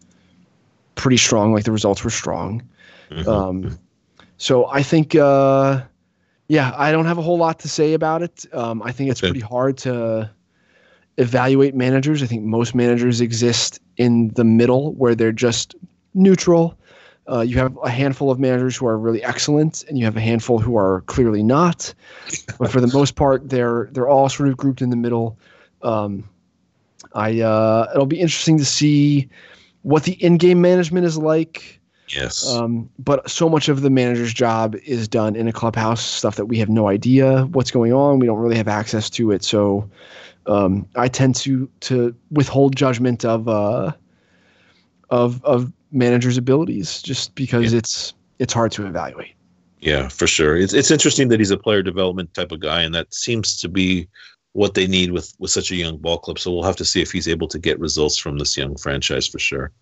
pretty 0.94 1.16
strong. 1.16 1.52
Like 1.52 1.64
the 1.64 1.72
results 1.72 2.02
were 2.02 2.10
strong. 2.10 2.62
Mm-hmm. 3.10 3.28
Um, 3.28 3.78
so 4.38 4.66
I 4.66 4.82
think, 4.82 5.14
uh, 5.14 5.82
yeah, 6.48 6.72
I 6.76 6.90
don't 6.90 7.06
have 7.06 7.18
a 7.18 7.22
whole 7.22 7.38
lot 7.38 7.60
to 7.60 7.68
say 7.68 7.92
about 7.94 8.22
it. 8.22 8.44
Um, 8.52 8.82
I 8.82 8.90
think 8.90 9.10
it's 9.10 9.20
pretty 9.20 9.40
hard 9.40 9.78
to 9.78 10.30
evaluate 11.18 11.74
managers. 11.74 12.22
I 12.22 12.26
think 12.26 12.42
most 12.42 12.74
managers 12.74 13.20
exist 13.20 13.80
in 13.96 14.28
the 14.30 14.44
middle 14.44 14.94
where 14.94 15.14
they're 15.14 15.30
just 15.30 15.74
neutral 16.14 16.76
uh, 17.30 17.40
you 17.40 17.56
have 17.58 17.76
a 17.84 17.90
handful 17.90 18.30
of 18.30 18.40
managers 18.40 18.76
who 18.76 18.86
are 18.86 18.98
really 18.98 19.22
excellent, 19.22 19.84
and 19.88 19.98
you 19.98 20.04
have 20.04 20.16
a 20.16 20.20
handful 20.20 20.58
who 20.58 20.76
are 20.76 21.02
clearly 21.02 21.42
not. 21.42 21.94
but 22.58 22.70
for 22.70 22.80
the 22.80 22.86
most 22.94 23.14
part, 23.14 23.48
they're 23.48 23.88
they're 23.92 24.08
all 24.08 24.28
sort 24.28 24.48
of 24.48 24.56
grouped 24.56 24.82
in 24.82 24.90
the 24.90 24.96
middle. 24.96 25.38
Um, 25.82 26.28
I 27.14 27.40
uh, 27.40 27.90
it'll 27.94 28.06
be 28.06 28.20
interesting 28.20 28.58
to 28.58 28.64
see 28.64 29.28
what 29.82 30.04
the 30.04 30.12
in-game 30.14 30.60
management 30.60 31.06
is 31.06 31.16
like. 31.16 31.80
Yes. 32.08 32.46
Um, 32.46 32.90
but 32.98 33.30
so 33.30 33.48
much 33.48 33.68
of 33.68 33.80
the 33.80 33.88
manager's 33.88 34.34
job 34.34 34.76
is 34.84 35.08
done 35.08 35.34
in 35.34 35.48
a 35.48 35.52
clubhouse, 35.52 36.04
stuff 36.04 36.36
that 36.36 36.46
we 36.46 36.58
have 36.58 36.68
no 36.68 36.88
idea 36.88 37.44
what's 37.46 37.70
going 37.70 37.92
on. 37.92 38.18
We 38.18 38.26
don't 38.26 38.38
really 38.38 38.56
have 38.56 38.68
access 38.68 39.08
to 39.10 39.30
it, 39.30 39.44
so 39.44 39.88
um, 40.46 40.88
I 40.96 41.08
tend 41.08 41.36
to 41.36 41.70
to 41.80 42.14
withhold 42.30 42.74
judgment 42.74 43.24
of 43.24 43.48
uh, 43.48 43.92
of 45.10 45.42
of 45.44 45.72
manager's 45.92 46.38
abilities 46.38 47.02
just 47.02 47.34
because 47.34 47.72
yeah. 47.72 47.78
it's 47.78 48.14
it's 48.38 48.52
hard 48.52 48.72
to 48.72 48.86
evaluate. 48.86 49.34
Yeah, 49.80 50.08
for 50.08 50.26
sure. 50.26 50.56
It's 50.56 50.72
it's 50.72 50.90
interesting 50.90 51.28
that 51.28 51.40
he's 51.40 51.50
a 51.50 51.56
player 51.56 51.82
development 51.82 52.32
type 52.34 52.52
of 52.52 52.60
guy, 52.60 52.82
and 52.82 52.94
that 52.94 53.12
seems 53.12 53.60
to 53.60 53.68
be 53.68 54.08
what 54.52 54.74
they 54.74 54.86
need 54.86 55.10
with 55.10 55.34
with 55.38 55.50
such 55.50 55.70
a 55.70 55.76
young 55.76 55.98
ball 55.98 56.18
club. 56.18 56.38
So 56.38 56.52
we'll 56.52 56.62
have 56.62 56.76
to 56.76 56.84
see 56.84 57.02
if 57.02 57.10
he's 57.10 57.28
able 57.28 57.48
to 57.48 57.58
get 57.58 57.78
results 57.80 58.16
from 58.16 58.38
this 58.38 58.56
young 58.56 58.76
franchise 58.76 59.26
for 59.26 59.38
sure. 59.38 59.72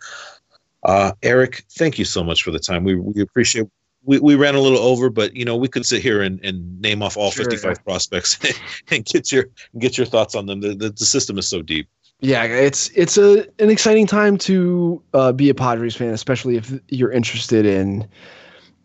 Uh, 0.83 1.13
Eric, 1.23 1.65
thank 1.73 1.99
you 1.99 2.05
so 2.05 2.25
much 2.25 2.43
for 2.43 2.51
the 2.51 2.59
time. 2.59 2.85
We 2.85 2.97
we 2.97 3.21
appreciate. 3.21 3.67
We, 4.03 4.19
we 4.19 4.35
ran 4.35 4.55
a 4.55 4.61
little 4.61 4.79
over, 4.79 5.11
but 5.11 5.37
you 5.37 5.45
know 5.45 5.57
we 5.57 5.69
could 5.69 5.85
sit 5.85 6.01
here 6.01 6.23
and, 6.23 6.43
and 6.43 6.81
name 6.81 7.03
off 7.03 7.19
all 7.19 7.31
sure, 7.31 7.45
55 7.45 7.71
yeah. 7.71 7.83
prospects 7.83 8.39
and 8.91 9.05
get 9.05 9.31
your 9.31 9.45
get 9.79 9.99
your 9.99 10.07
thoughts 10.07 10.35
on 10.35 10.47
them. 10.47 10.63
The, 10.63 10.75
the, 10.75 10.89
the 10.89 11.05
system 11.05 11.37
is 11.37 11.47
so 11.47 11.61
deep. 11.61 11.87
Yeah, 12.21 12.45
it's 12.45 12.91
it's 12.91 13.17
a 13.17 13.47
an 13.61 13.71
exciting 13.71 14.07
time 14.07 14.37
to 14.39 15.03
uh, 15.15 15.33
be 15.33 15.49
a 15.49 15.55
Padres 15.55 15.97
fan, 15.97 16.13
especially 16.13 16.57
if 16.57 16.73
you're 16.89 17.13
interested 17.13 17.65
in 17.65 18.07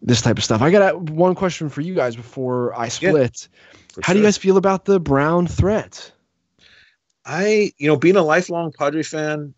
this 0.01 0.21
type 0.21 0.37
of 0.37 0.43
stuff. 0.43 0.61
I 0.61 0.71
got 0.71 1.09
one 1.09 1.35
question 1.35 1.67
for 1.67 1.81
you 1.81 1.93
guys 1.93 2.15
before 2.15 2.77
I 2.79 2.87
split. 2.87 3.47
Yeah, 3.51 3.79
How 4.03 4.07
sure. 4.07 4.13
do 4.13 4.19
you 4.19 4.25
guys 4.25 4.37
feel 4.37 4.55
about 4.55 4.85
the 4.85 4.99
Brown 4.99 5.47
threat? 5.47 6.11
I, 7.25 7.73
you 7.77 7.87
know, 7.87 7.97
being 7.97 8.15
a 8.15 8.21
lifelong 8.21 8.71
Padre 8.71 9.03
fan, 9.03 9.53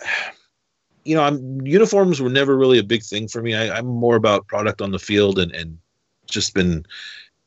you 1.04 1.14
know, 1.14 1.22
I'm 1.22 1.60
uniforms 1.66 2.22
were 2.22 2.30
never 2.30 2.56
really 2.56 2.78
a 2.78 2.84
big 2.84 3.02
thing 3.02 3.28
for 3.28 3.42
me. 3.42 3.54
I, 3.54 3.78
I'm 3.78 3.86
more 3.86 4.16
about 4.16 4.46
product 4.46 4.80
on 4.80 4.92
the 4.92 4.98
field 4.98 5.38
and 5.38 5.54
and 5.54 5.78
just 6.26 6.54
been 6.54 6.86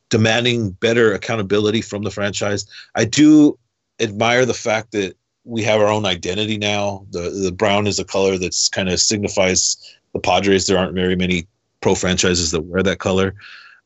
demanding 0.09 0.71
better 0.71 1.13
accountability 1.13 1.81
from 1.81 2.03
the 2.03 2.11
franchise. 2.11 2.67
I 2.93 3.05
do 3.05 3.57
admire 3.99 4.45
the 4.45 4.53
fact 4.53 4.91
that 4.91 5.15
we 5.45 5.63
have 5.63 5.81
our 5.81 5.87
own 5.87 6.05
identity 6.05 6.57
now. 6.57 7.05
The 7.11 7.29
the 7.29 7.51
brown 7.51 7.87
is 7.87 7.99
a 7.99 8.05
color 8.05 8.37
that's 8.37 8.69
kind 8.69 8.89
of 8.89 8.99
signifies 8.99 9.77
the 10.13 10.19
Padres. 10.19 10.67
There 10.67 10.77
aren't 10.77 10.93
very 10.93 11.15
many 11.15 11.47
pro 11.81 11.95
franchises 11.95 12.51
that 12.51 12.61
wear 12.61 12.83
that 12.83 12.99
color. 12.99 13.35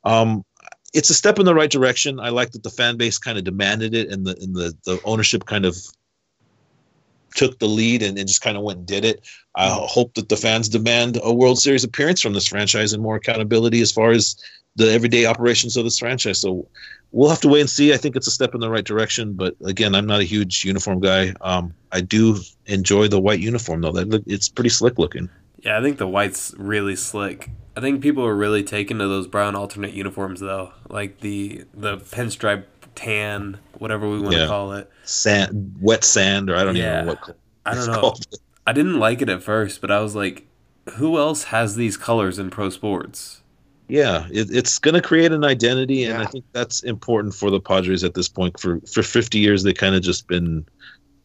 Um, 0.04 0.44
it's 0.94 1.10
a 1.10 1.14
step 1.14 1.40
in 1.40 1.46
the 1.46 1.56
right 1.56 1.70
direction. 1.70 2.20
I 2.20 2.30
like 2.30 2.52
that 2.52 2.64
the 2.64 2.70
fan 2.70 2.98
base 2.98 3.18
kind 3.18 3.38
of 3.38 3.44
demanded 3.44 3.96
it, 3.96 4.10
and 4.10 4.26
the 4.26 4.38
and 4.42 4.56
the 4.56 4.76
the 4.86 5.00
ownership 5.04 5.46
kind 5.46 5.66
of 5.66 5.78
took 7.36 7.60
the 7.60 7.68
lead 7.68 8.02
and, 8.02 8.18
and 8.18 8.28
just 8.28 8.42
kind 8.42 8.58
of 8.58 8.64
went 8.64 8.80
and 8.80 8.88
did 8.88 9.06
it. 9.06 9.22
I 9.56 9.70
hope 9.70 10.16
that 10.16 10.30
the 10.30 10.38
fans 10.38 10.70
demand 10.70 11.20
a 11.24 11.34
World 11.34 11.60
Series 11.60 11.84
appearance 11.84 12.22
from 12.22 12.34
this 12.34 12.48
franchise 12.48 12.94
and 12.94 13.04
more 13.04 13.16
accountability 13.16 13.82
as 13.82 13.92
far 13.92 14.12
as 14.12 14.36
the 14.78 14.92
everyday 14.92 15.26
operations 15.26 15.76
of 15.76 15.84
this 15.84 16.00
franchise. 16.00 16.40
So 16.40 16.66
we'll 17.12 17.30
have 17.30 17.42
to 17.42 17.48
wait 17.48 17.62
and 17.62 17.70
see. 17.70 17.94
I 17.94 17.98
think 17.98 18.16
it's 18.16 18.28
a 18.28 18.32
step 18.32 18.54
in 18.56 18.62
the 18.62 18.70
right 18.70 18.84
direction, 18.86 19.34
but 19.34 19.56
again, 19.66 19.94
I'm 19.96 20.06
not 20.06 20.22
a 20.22 20.24
huge 20.24 20.64
uniform 20.64 21.00
guy. 21.00 21.34
Um, 21.42 21.74
I 21.92 22.02
do 22.02 22.38
enjoy 22.68 23.08
the 23.08 23.20
white 23.20 23.40
uniform 23.40 23.82
though. 23.82 23.92
That 23.92 24.24
it's 24.28 24.48
pretty 24.50 24.70
slick 24.70 24.98
looking. 24.98 25.30
Yeah, 25.60 25.78
I 25.78 25.82
think 25.82 25.98
the 25.98 26.08
white's 26.08 26.54
really 26.58 26.96
slick. 26.96 27.50
I 27.76 27.82
think 27.82 28.02
people 28.02 28.26
are 28.26 28.36
really 28.36 28.64
taken 28.64 29.00
to 29.00 29.08
those 29.08 29.28
brown 29.28 29.56
alternate 29.56 29.94
uniforms 29.94 30.40
though, 30.40 30.72
like 30.90 31.20
the 31.20 31.64
the 31.74 31.98
pinstripe 31.98 32.66
tan, 32.96 33.60
whatever 33.78 34.10
we 34.10 34.20
want 34.20 34.34
Yeah. 34.36 34.42
to 34.44 34.48
call 34.48 34.74
it. 34.74 34.90
Sand, 35.04 35.76
wet 35.80 36.04
sand, 36.04 36.50
or 36.50 36.56
I 36.56 36.64
don't 36.64 36.76
Yeah. 36.76 36.96
even 37.04 37.06
know 37.08 37.12
what 37.26 37.38
I 37.66 37.74
don't 37.76 37.88
know. 37.88 38.16
I 38.66 38.74
didn't 38.74 39.00
like 39.00 39.22
it 39.22 39.30
at 39.30 39.42
first, 39.44 39.82
but 39.82 39.92
I 39.92 40.00
was 40.02 40.16
like, 40.16 40.46
who 40.96 41.18
else 41.18 41.46
has 41.46 41.76
these 41.76 41.98
colors 41.98 42.38
in 42.40 42.50
pro 42.50 42.70
sports? 42.70 43.42
Yeah, 43.90 44.28
it, 44.32 44.50
it's 44.52 44.80
going 44.80 44.96
to 44.96 45.02
create 45.02 45.32
an 45.32 45.44
identity, 45.46 46.04
and 46.04 46.22
I 46.22 46.26
think 46.26 46.44
that's 46.52 46.84
important 46.84 47.34
for 47.34 47.50
the 47.50 47.60
Padres 47.62 48.04
at 48.04 48.14
this 48.16 48.28
point. 48.28 48.60
For 48.60 48.82
for 48.82 49.02
50 49.02 49.40
years, 49.40 49.64
they 49.64 49.74
kind 49.74 49.96
of 49.96 50.02
just 50.02 50.28
been 50.28 50.66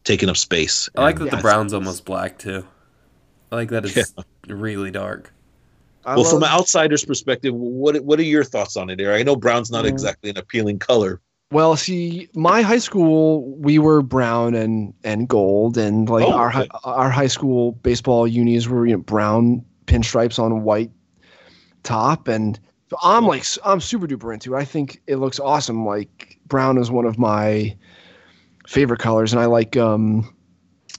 taking 0.05 0.29
up 0.29 0.37
space. 0.37 0.89
I 0.95 1.01
like 1.03 1.19
And- 1.19 1.27
that 1.29 1.35
the 1.37 1.41
brown's 1.41 1.73
almost 1.73 2.05
black 2.05 2.37
too. 2.39 2.65
I 3.51 3.55
like 3.57 3.69
that 3.69 3.85
it's 3.85 4.13
really 4.47 4.91
dark. 4.91 5.31
I 6.05 6.15
well, 6.15 6.23
from 6.25 6.43
an 6.43 6.49
outsider's 6.49 7.05
perspective, 7.05 7.53
what 7.53 7.99
what 8.03 8.19
are 8.19 8.23
your 8.23 8.43
thoughts 8.43 8.75
on 8.77 8.89
it, 8.89 8.99
Eric? 8.99 9.19
I 9.19 9.23
know 9.23 9.35
brown's 9.35 9.69
not 9.71 9.85
Mm. 9.85 9.89
exactly 9.89 10.29
an 10.29 10.37
appealing 10.37 10.79
color. 10.79 11.21
Well, 11.51 11.75
see, 11.75 12.29
my 12.33 12.61
high 12.63 12.79
school 12.79 13.43
we 13.57 13.77
were 13.77 14.01
brown 14.01 14.55
and 14.55 14.93
and 15.03 15.27
gold, 15.29 15.77
and 15.77 16.09
like 16.09 16.25
Oh, 16.25 16.31
our 16.33 16.49
okay. 16.49 16.67
our 16.83 17.09
high 17.09 17.27
school 17.27 17.73
baseball 17.83 18.27
unis 18.27 18.67
were 18.67 18.85
you 18.87 18.93
know, 18.93 19.01
brown 19.03 19.63
pinstripes 19.85 20.39
on 20.39 20.63
white 20.63 20.89
top, 21.83 22.27
and 22.27 22.59
I'm 23.01 23.25
like 23.25 23.43
I'm 23.65 23.79
super 23.81 24.07
duper 24.07 24.33
into 24.33 24.55
it. 24.55 24.57
I 24.59 24.65
think 24.65 25.01
it 25.07 25.17
looks 25.17 25.39
awesome. 25.39 25.85
Like 25.85 26.39
brown 26.47 26.77
is 26.77 26.91
one 26.91 27.05
of 27.05 27.17
my 27.17 27.75
favorite 28.67 28.99
colors, 28.99 29.33
and 29.33 29.41
I 29.41 29.45
like 29.45 29.77
um 29.77 30.33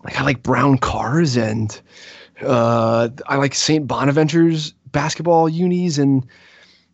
like 0.04 0.18
I 0.20 0.24
like 0.24 0.42
brown 0.42 0.78
cars, 0.78 1.36
and 1.36 1.80
uh 2.42 3.08
I 3.26 3.36
like 3.36 3.54
St. 3.54 3.86
Bonaventure's 3.86 4.72
basketball 4.92 5.48
unis 5.48 5.98
and 5.98 6.26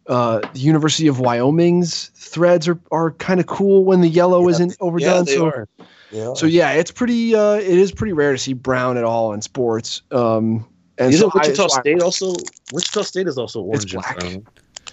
uh, 0.06 0.40
the 0.54 0.58
University 0.58 1.06
of 1.06 1.20
Wyoming's 1.20 2.08
threads 2.16 2.66
are, 2.66 2.80
are 2.90 3.12
kind 3.12 3.38
of 3.38 3.46
cool 3.46 3.84
when 3.84 4.00
the 4.00 4.08
yellow 4.08 4.42
Yeah, 4.42 4.50
isn't 4.50 4.76
overdone. 4.80 5.24
they 5.24 5.36
so, 5.36 5.46
are. 5.46 5.68
Yeah. 6.10 6.34
so 6.34 6.46
yeah, 6.46 6.72
it's 6.72 6.90
pretty. 6.90 7.34
Uh, 7.36 7.54
it 7.54 7.78
is 7.78 7.92
pretty 7.92 8.12
rare 8.12 8.32
to 8.32 8.38
see 8.38 8.52
brown 8.54 8.96
at 8.96 9.04
all 9.04 9.32
in 9.32 9.40
sports. 9.42 10.02
Um, 10.10 10.66
and 11.00 11.12
Isn't 11.12 11.30
so 11.30 11.38
I- 11.38 11.38
Wichita 11.48 11.66
so 11.68 11.74
I- 11.76 11.80
State 11.80 12.02
also? 12.02 12.34
Wichita 12.72 13.02
State 13.02 13.26
is 13.26 13.36
also 13.38 13.60
orange 13.62 13.92
and 13.94 14.02
black. 14.02 14.22
Um, 14.22 14.30
brown. 14.30 14.46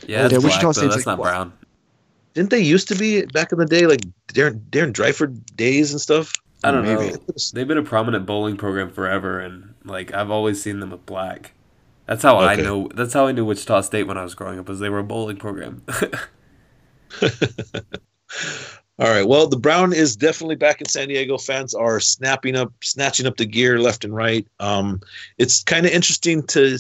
Yeah, 0.08 0.26
it's 0.26 0.34
Yeah, 0.34 0.40
black, 0.40 0.44
Wichita 0.44 0.62
though. 0.68 0.72
State's 0.72 0.96
That's 0.96 1.06
like 1.06 1.06
not 1.06 1.18
black. 1.18 1.32
brown. 1.34 1.54
Didn't 2.34 2.50
they 2.52 2.60
used 2.60 2.88
to 2.90 2.96
be 2.96 3.26
back 3.28 3.52
in 3.52 3.58
the 3.60 3.66
day, 3.66 3.86
like 3.88 4.02
Darren 4.30 4.60
Darren 4.70 4.92
Dreifort 4.94 5.40
days 5.56 5.92
and 5.92 6.00
stuff? 6.02 6.34
I 6.64 6.72
don't 6.72 6.86
Maybe. 6.86 7.12
know. 7.12 7.18
They've 7.54 7.68
been 7.68 7.78
a 7.78 7.84
prominent 7.84 8.26
bowling 8.26 8.58
program 8.58 8.90
forever, 8.92 9.40
and 9.40 9.74
like 9.86 10.14
I've 10.14 10.32
always 10.32 10.62
seen 10.62 10.80
them 10.80 10.90
with 10.92 11.06
black. 11.06 11.54
That's 12.08 12.24
how 12.24 12.38
I 12.40 12.56
know. 12.56 12.90
That's 12.96 13.14
how 13.14 13.28
I 13.28 13.32
knew 13.32 13.44
Wichita 13.46 13.82
State 13.82 14.04
when 14.08 14.18
I 14.18 14.24
was 14.24 14.34
growing 14.36 14.60
up, 14.60 14.68
was 14.70 14.80
they 14.80 14.90
were 14.90 15.00
a 15.00 15.04
bowling 15.04 15.38
program. 15.38 15.84
All 19.00 19.10
right. 19.10 19.28
Well, 19.28 19.48
the 19.48 19.58
brown 19.58 19.94
is 19.94 20.16
definitely 20.16 20.56
back 20.56 20.82
in 20.82 20.88
San 20.88 21.08
Diego. 21.08 21.38
Fans 21.38 21.76
are 21.76 22.00
snapping 22.00 22.56
up, 22.56 22.74
snatching 22.82 23.28
up 23.28 23.38
the 23.38 23.46
gear 23.46 23.80
left 23.80 24.04
and 24.04 24.16
right. 24.16 24.48
Um, 24.60 25.02
it's 25.38 25.64
kind 25.64 25.86
of 25.86 25.92
interesting 25.92 26.42
to 26.48 26.80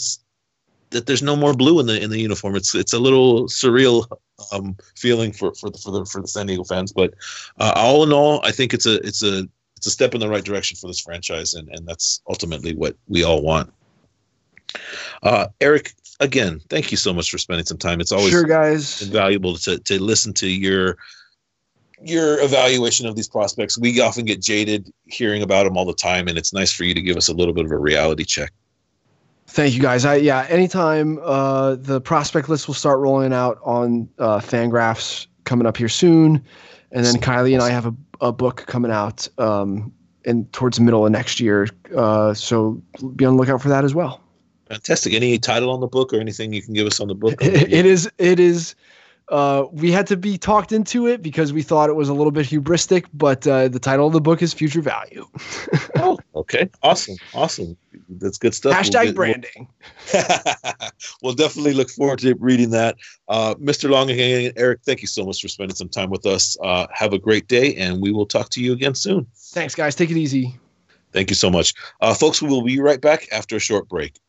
that 0.89 1.05
there's 1.05 1.21
no 1.21 1.35
more 1.35 1.53
blue 1.53 1.79
in 1.79 1.85
the 1.85 2.01
in 2.01 2.09
the 2.09 2.19
uniform. 2.19 2.55
It's 2.55 2.73
it's 2.73 2.93
a 2.93 2.99
little 2.99 3.45
surreal 3.47 4.07
um, 4.51 4.75
feeling 4.95 5.31
for 5.31 5.53
for 5.53 5.69
the, 5.69 5.77
for 5.77 5.91
the 5.91 6.05
for 6.05 6.21
the 6.21 6.27
San 6.27 6.47
Diego 6.47 6.63
fans. 6.63 6.91
But 6.91 7.13
uh, 7.59 7.73
all 7.75 8.03
in 8.03 8.11
all, 8.11 8.43
I 8.43 8.51
think 8.51 8.73
it's 8.73 8.87
a 8.87 8.95
it's 9.05 9.23
a 9.23 9.47
it's 9.75 9.85
a 9.85 9.91
step 9.91 10.15
in 10.15 10.19
the 10.19 10.29
right 10.29 10.43
direction 10.43 10.75
for 10.75 10.87
this 10.87 10.99
franchise, 10.99 11.53
and 11.53 11.69
and 11.69 11.87
that's 11.87 12.21
ultimately 12.27 12.73
what 12.75 12.95
we 13.07 13.23
all 13.23 13.43
want. 13.43 13.71
Uh, 15.21 15.47
Eric, 15.61 15.93
again, 16.19 16.61
thank 16.69 16.89
you 16.89 16.97
so 16.97 17.13
much 17.13 17.29
for 17.29 17.37
spending 17.37 17.65
some 17.65 17.77
time. 17.77 18.01
It's 18.01 18.11
always 18.11 18.29
sure, 18.29 18.43
guys. 18.43 19.01
invaluable 19.01 19.55
to 19.57 19.77
to 19.77 20.01
listen 20.01 20.33
to 20.33 20.47
your 20.47 20.97
your 22.03 22.39
evaluation 22.41 23.07
of 23.07 23.15
these 23.15 23.27
prospects. 23.27 23.77
We 23.77 23.99
often 23.99 24.25
get 24.25 24.41
jaded 24.41 24.91
hearing 25.05 25.41
about 25.41 25.63
them 25.63 25.77
all 25.77 25.85
the 25.85 25.93
time, 25.93 26.27
and 26.27 26.37
it's 26.37 26.53
nice 26.53 26.71
for 26.71 26.83
you 26.83 26.93
to 26.93 27.01
give 27.01 27.17
us 27.17 27.27
a 27.27 27.33
little 27.33 27.53
bit 27.53 27.65
of 27.65 27.71
a 27.71 27.77
reality 27.77 28.23
check. 28.23 28.51
Thank 29.47 29.73
you, 29.73 29.81
guys. 29.81 30.05
I 30.05 30.15
yeah. 30.15 30.45
Anytime 30.49 31.19
uh, 31.23 31.75
the 31.75 32.01
prospect 32.01 32.49
list 32.49 32.67
will 32.67 32.75
start 32.75 32.99
rolling 32.99 33.33
out 33.33 33.59
on 33.63 34.09
uh, 34.19 34.39
Fangraphs 34.39 35.27
coming 35.45 35.65
up 35.65 35.77
here 35.77 35.89
soon, 35.89 36.43
and 36.91 37.05
then 37.05 37.15
Kiley 37.15 37.53
and 37.53 37.63
I 37.63 37.69
have 37.69 37.85
a, 37.85 37.95
a 38.21 38.31
book 38.31 38.65
coming 38.67 38.91
out 38.91 39.27
um, 39.37 39.91
in 40.25 40.45
towards 40.47 40.77
the 40.77 40.83
middle 40.83 41.05
of 41.05 41.11
next 41.11 41.39
year. 41.39 41.67
Uh, 41.95 42.33
so 42.33 42.81
be 43.15 43.25
on 43.25 43.37
the 43.37 43.41
lookout 43.41 43.61
for 43.61 43.69
that 43.69 43.85
as 43.85 43.95
well. 43.95 44.21
Fantastic. 44.67 45.13
Any 45.13 45.39
title 45.39 45.71
on 45.71 45.79
the 45.79 45.87
book 45.87 46.13
or 46.13 46.19
anything 46.19 46.51
you 46.51 46.61
can 46.61 46.73
give 46.73 46.85
us 46.85 46.99
on 46.99 47.07
the 47.07 47.15
book? 47.15 47.41
it, 47.41 47.71
it 47.71 47.85
is 47.85 48.09
it 48.17 48.39
is 48.39 48.75
uh, 49.29 49.65
we 49.71 49.91
had 49.91 50.07
to 50.07 50.15
be 50.17 50.37
talked 50.37 50.71
into 50.71 51.07
it 51.07 51.21
because 51.21 51.51
we 51.51 51.61
thought 51.61 51.89
it 51.89 51.95
was 51.95 52.09
a 52.09 52.13
little 52.13 52.31
bit 52.31 52.45
hubristic 52.45 53.05
but 53.13 53.45
uh, 53.47 53.67
the 53.67 53.79
title 53.79 54.07
of 54.07 54.13
the 54.13 54.21
book 54.21 54.41
is 54.41 54.53
future 54.53 54.81
value 54.81 55.25
oh, 55.97 56.17
okay. 56.35 56.69
Awesome. 56.83 57.15
Awesome. 57.33 57.77
That's 58.09 58.37
good 58.37 58.53
stuff. 58.53 58.73
We'll 58.73 58.83
hashtag 58.83 59.05
get- 59.05 59.15
branding 59.15 59.67
we'll 61.21 61.33
definitely 61.33 61.73
look 61.73 61.89
forward 61.89 62.19
to 62.19 62.35
reading 62.35 62.69
that. 62.71 62.97
Uh, 63.27 63.55
Mr. 63.55 63.89
Longenhagen, 63.89 64.53
Eric, 64.55 64.81
thank 64.83 65.01
you 65.01 65.07
so 65.07 65.25
much 65.25 65.41
for 65.41 65.47
spending 65.47 65.75
some 65.75 65.89
time 65.89 66.09
with 66.09 66.25
us. 66.25 66.55
Uh, 66.63 66.87
have 66.93 67.13
a 67.13 67.19
great 67.19 67.47
day, 67.47 67.75
and 67.75 68.01
we 68.01 68.11
will 68.11 68.25
talk 68.25 68.49
to 68.51 68.61
you 68.61 68.71
again 68.73 68.95
soon. 68.95 69.27
thanks 69.35 69.75
guys 69.75 69.95
take 69.95 70.09
it 70.09 70.17
easy 70.17 70.57
Thank 71.13 71.29
you 71.29 71.35
so 71.35 71.49
much. 71.49 71.73
Uh, 72.01 72.13
folks, 72.13 72.41
we 72.41 72.49
will 72.49 72.61
be 72.61 72.79
right 72.79 73.01
back 73.01 73.27
after 73.31 73.55
a 73.55 73.59
short 73.59 73.87
break. 73.87 74.19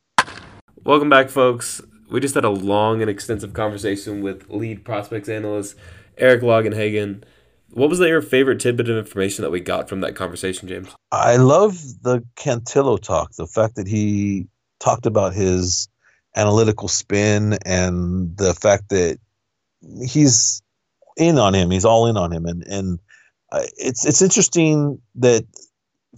Welcome 0.84 1.10
back, 1.10 1.28
folks. 1.28 1.82
We 2.10 2.20
just 2.20 2.34
had 2.34 2.44
a 2.44 2.50
long 2.50 3.00
and 3.02 3.10
extensive 3.10 3.52
conversation 3.52 4.22
with 4.22 4.48
lead 4.48 4.84
prospects 4.84 5.28
analyst 5.28 5.76
Eric 6.16 6.42
Longenhagen. 6.42 7.22
What 7.70 7.90
was 7.90 8.00
your 8.00 8.22
favorite 8.22 8.60
tidbit 8.60 8.88
of 8.88 8.96
information 8.96 9.42
that 9.42 9.50
we 9.50 9.60
got 9.60 9.88
from 9.88 10.00
that 10.00 10.16
conversation, 10.16 10.68
James? 10.68 10.88
I 11.12 11.36
love 11.36 11.78
the 12.02 12.24
Cantillo 12.36 13.00
talk. 13.00 13.32
The 13.32 13.46
fact 13.46 13.76
that 13.76 13.86
he 13.86 14.46
talked 14.80 15.04
about 15.04 15.34
his 15.34 15.88
analytical 16.34 16.88
spin 16.88 17.58
and 17.66 18.36
the 18.36 18.54
fact 18.54 18.88
that 18.88 19.18
he's 20.02 20.62
in 21.16 21.38
on 21.38 21.54
him. 21.54 21.70
He's 21.70 21.84
all 21.84 22.06
in 22.06 22.16
on 22.16 22.32
him, 22.32 22.46
and 22.46 22.62
and 22.64 22.98
uh, 23.52 23.64
it's 23.76 24.06
it's 24.06 24.22
interesting 24.22 25.00
that 25.16 25.44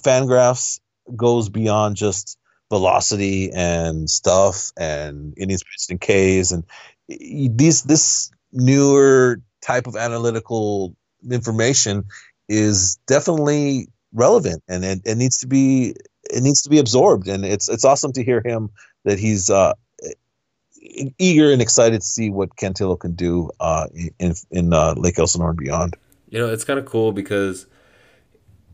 Fangraphs 0.04 0.80
goes 1.16 1.48
beyond 1.48 1.96
just 1.96 2.38
velocity 2.70 3.51
and 3.52 4.09
stuff 4.09 4.72
and 4.78 5.34
innings 5.36 5.62
pitched 5.62 5.90
and 5.90 6.01
Ks 6.01 6.52
and 6.52 6.64
these 7.09 7.82
this 7.82 8.30
newer 8.52 9.40
type 9.60 9.86
of 9.86 9.97
analytical 9.97 10.94
information 11.30 12.05
is 12.48 12.97
definitely 13.06 13.88
relevant 14.14 14.62
and 14.68 14.84
it, 14.84 15.01
it 15.05 15.18
needs 15.18 15.38
to 15.38 15.47
be 15.47 15.94
it 16.30 16.42
needs 16.42 16.62
to 16.62 16.70
be 16.70 16.78
absorbed 16.78 17.28
and 17.28 17.44
it's 17.44 17.68
it's 17.68 17.84
awesome 17.84 18.12
to 18.12 18.24
hear 18.24 18.40
him 18.44 18.70
that 19.05 19.18
he's 19.18 19.51
uh 19.51 19.72
eager 21.18 21.52
and 21.52 21.60
excited 21.60 22.01
to 22.01 22.06
see 22.06 22.30
what 22.30 22.56
Cantillo 22.56 22.98
can 22.98 23.12
do 23.12 23.51
uh 23.60 23.86
in 24.18 24.34
in 24.51 24.72
uh, 24.72 24.94
Lake 24.97 25.18
Elsinore 25.18 25.51
and 25.51 25.59
beyond. 25.59 25.97
You 26.30 26.38
know, 26.38 26.48
it's 26.48 26.64
kind 26.64 26.78
of 26.78 26.86
cool 26.86 27.12
because 27.12 27.66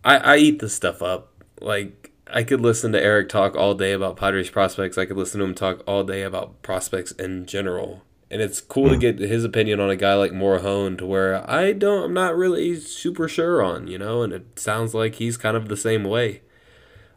I, 0.05 0.17
I 0.19 0.37
eat 0.37 0.61
this 0.61 0.75
stuff 0.75 1.03
up. 1.03 1.33
Like, 1.61 2.13
I 2.33 2.43
could 2.43 2.61
listen 2.61 2.93
to 2.93 3.03
Eric 3.03 3.29
talk 3.29 3.55
all 3.57 3.75
day 3.75 3.93
about 3.93 4.17
Padres 4.17 4.51
prospects. 4.51 4.99
I 4.99 5.07
could 5.07 5.17
listen 5.17 5.39
to 5.41 5.47
him 5.47 5.55
talk 5.55 5.83
all 5.87 6.03
day 6.05 6.23
about 6.23 6.61
prospects 6.63 7.13
in 7.13 7.47
general. 7.47 8.03
and 8.31 8.43
it's 8.43 8.61
cool 8.61 8.89
to 8.89 8.97
get 8.97 9.21
his 9.21 9.45
opinion 9.45 9.79
on 9.79 9.89
a 9.91 9.95
guy 9.97 10.15
like 10.15 10.33
Morejon 10.33 10.99
to 10.99 11.07
where 11.07 11.49
I 11.49 11.73
don't 11.73 12.03
I'm 12.05 12.15
not 12.15 12.37
really 12.37 12.75
super 12.81 13.29
sure 13.29 13.63
on, 13.63 13.87
you 13.87 13.99
know, 13.99 14.23
and 14.23 14.33
it 14.33 14.59
sounds 14.59 14.95
like 14.95 15.15
he's 15.17 15.37
kind 15.37 15.57
of 15.57 15.69
the 15.69 15.77
same 15.77 16.03
way. 16.05 16.43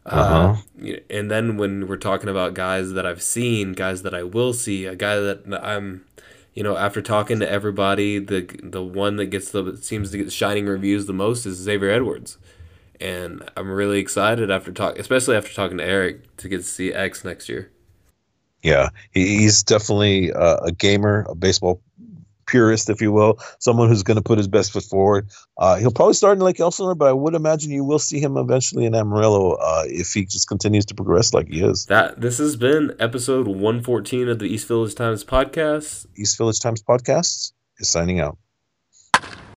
Uh, 0.06 0.54
Uh-huh. 0.78 0.92
and 1.10 1.30
then 1.30 1.56
when 1.56 1.86
we're 1.88 1.96
talking 1.96 2.28
about 2.30 2.54
guys 2.54 2.92
that 2.92 3.04
I've 3.06 3.22
seen, 3.22 3.72
guys 3.74 4.02
that 4.02 4.14
I 4.14 4.22
will 4.22 4.52
see, 4.52 4.86
a 4.86 4.96
guy 4.96 5.16
that 5.18 5.42
I'm, 5.62 6.04
you 6.54 6.62
know, 6.62 6.76
after 6.76 7.02
talking 7.02 7.38
to 7.40 7.50
everybody, 7.50 8.18
the 8.18 8.42
the 8.62 8.82
one 8.82 9.16
that 9.16 9.26
gets 9.26 9.50
the 9.50 9.76
seems 9.82 10.10
to 10.12 10.18
get 10.18 10.32
shining 10.32 10.66
reviews 10.66 11.06
the 11.06 11.12
most 11.12 11.44
is 11.46 11.56
Xavier 11.58 11.90
Edwards, 11.90 12.38
and 13.00 13.48
I'm 13.56 13.70
really 13.70 13.98
excited 13.98 14.50
after 14.50 14.72
talk, 14.72 14.98
especially 14.98 15.36
after 15.36 15.52
talking 15.52 15.78
to 15.78 15.84
Eric 15.84 16.36
to 16.38 16.48
get 16.48 16.58
to 16.58 16.62
see 16.64 16.92
X 16.92 17.24
next 17.24 17.48
year. 17.48 17.70
Yeah, 18.62 18.90
he's 19.12 19.62
definitely 19.62 20.32
uh, 20.32 20.58
a 20.64 20.72
gamer, 20.72 21.24
a 21.28 21.34
baseball 21.34 21.82
purist, 22.50 22.90
if 22.90 23.00
you 23.00 23.12
will, 23.12 23.38
someone 23.60 23.88
who's 23.88 24.02
going 24.02 24.16
to 24.16 24.22
put 24.22 24.36
his 24.36 24.48
best 24.48 24.72
foot 24.72 24.82
forward. 24.82 25.30
Uh, 25.56 25.76
he'll 25.76 25.92
probably 25.92 26.14
start 26.14 26.36
in 26.36 26.44
Lake 26.44 26.60
Elsinore, 26.60 26.94
but 26.94 27.08
I 27.08 27.12
would 27.12 27.34
imagine 27.34 27.70
you 27.70 27.84
will 27.84 27.98
see 27.98 28.20
him 28.20 28.36
eventually 28.36 28.84
in 28.84 28.94
Amarillo 28.94 29.52
uh, 29.52 29.84
if 29.86 30.12
he 30.12 30.24
just 30.24 30.48
continues 30.48 30.84
to 30.86 30.94
progress 30.94 31.32
like 31.32 31.48
he 31.48 31.62
is. 31.62 31.86
That 31.86 32.20
this 32.20 32.38
has 32.38 32.56
been 32.56 32.94
episode 32.98 33.46
114 33.46 34.28
of 34.28 34.40
the 34.40 34.46
East 34.46 34.66
Village 34.66 34.94
Times 34.94 35.24
podcast. 35.24 36.06
East 36.16 36.36
Village 36.36 36.60
Times 36.60 36.82
podcast 36.82 37.52
is 37.78 37.88
signing 37.88 38.20
out. 38.20 38.36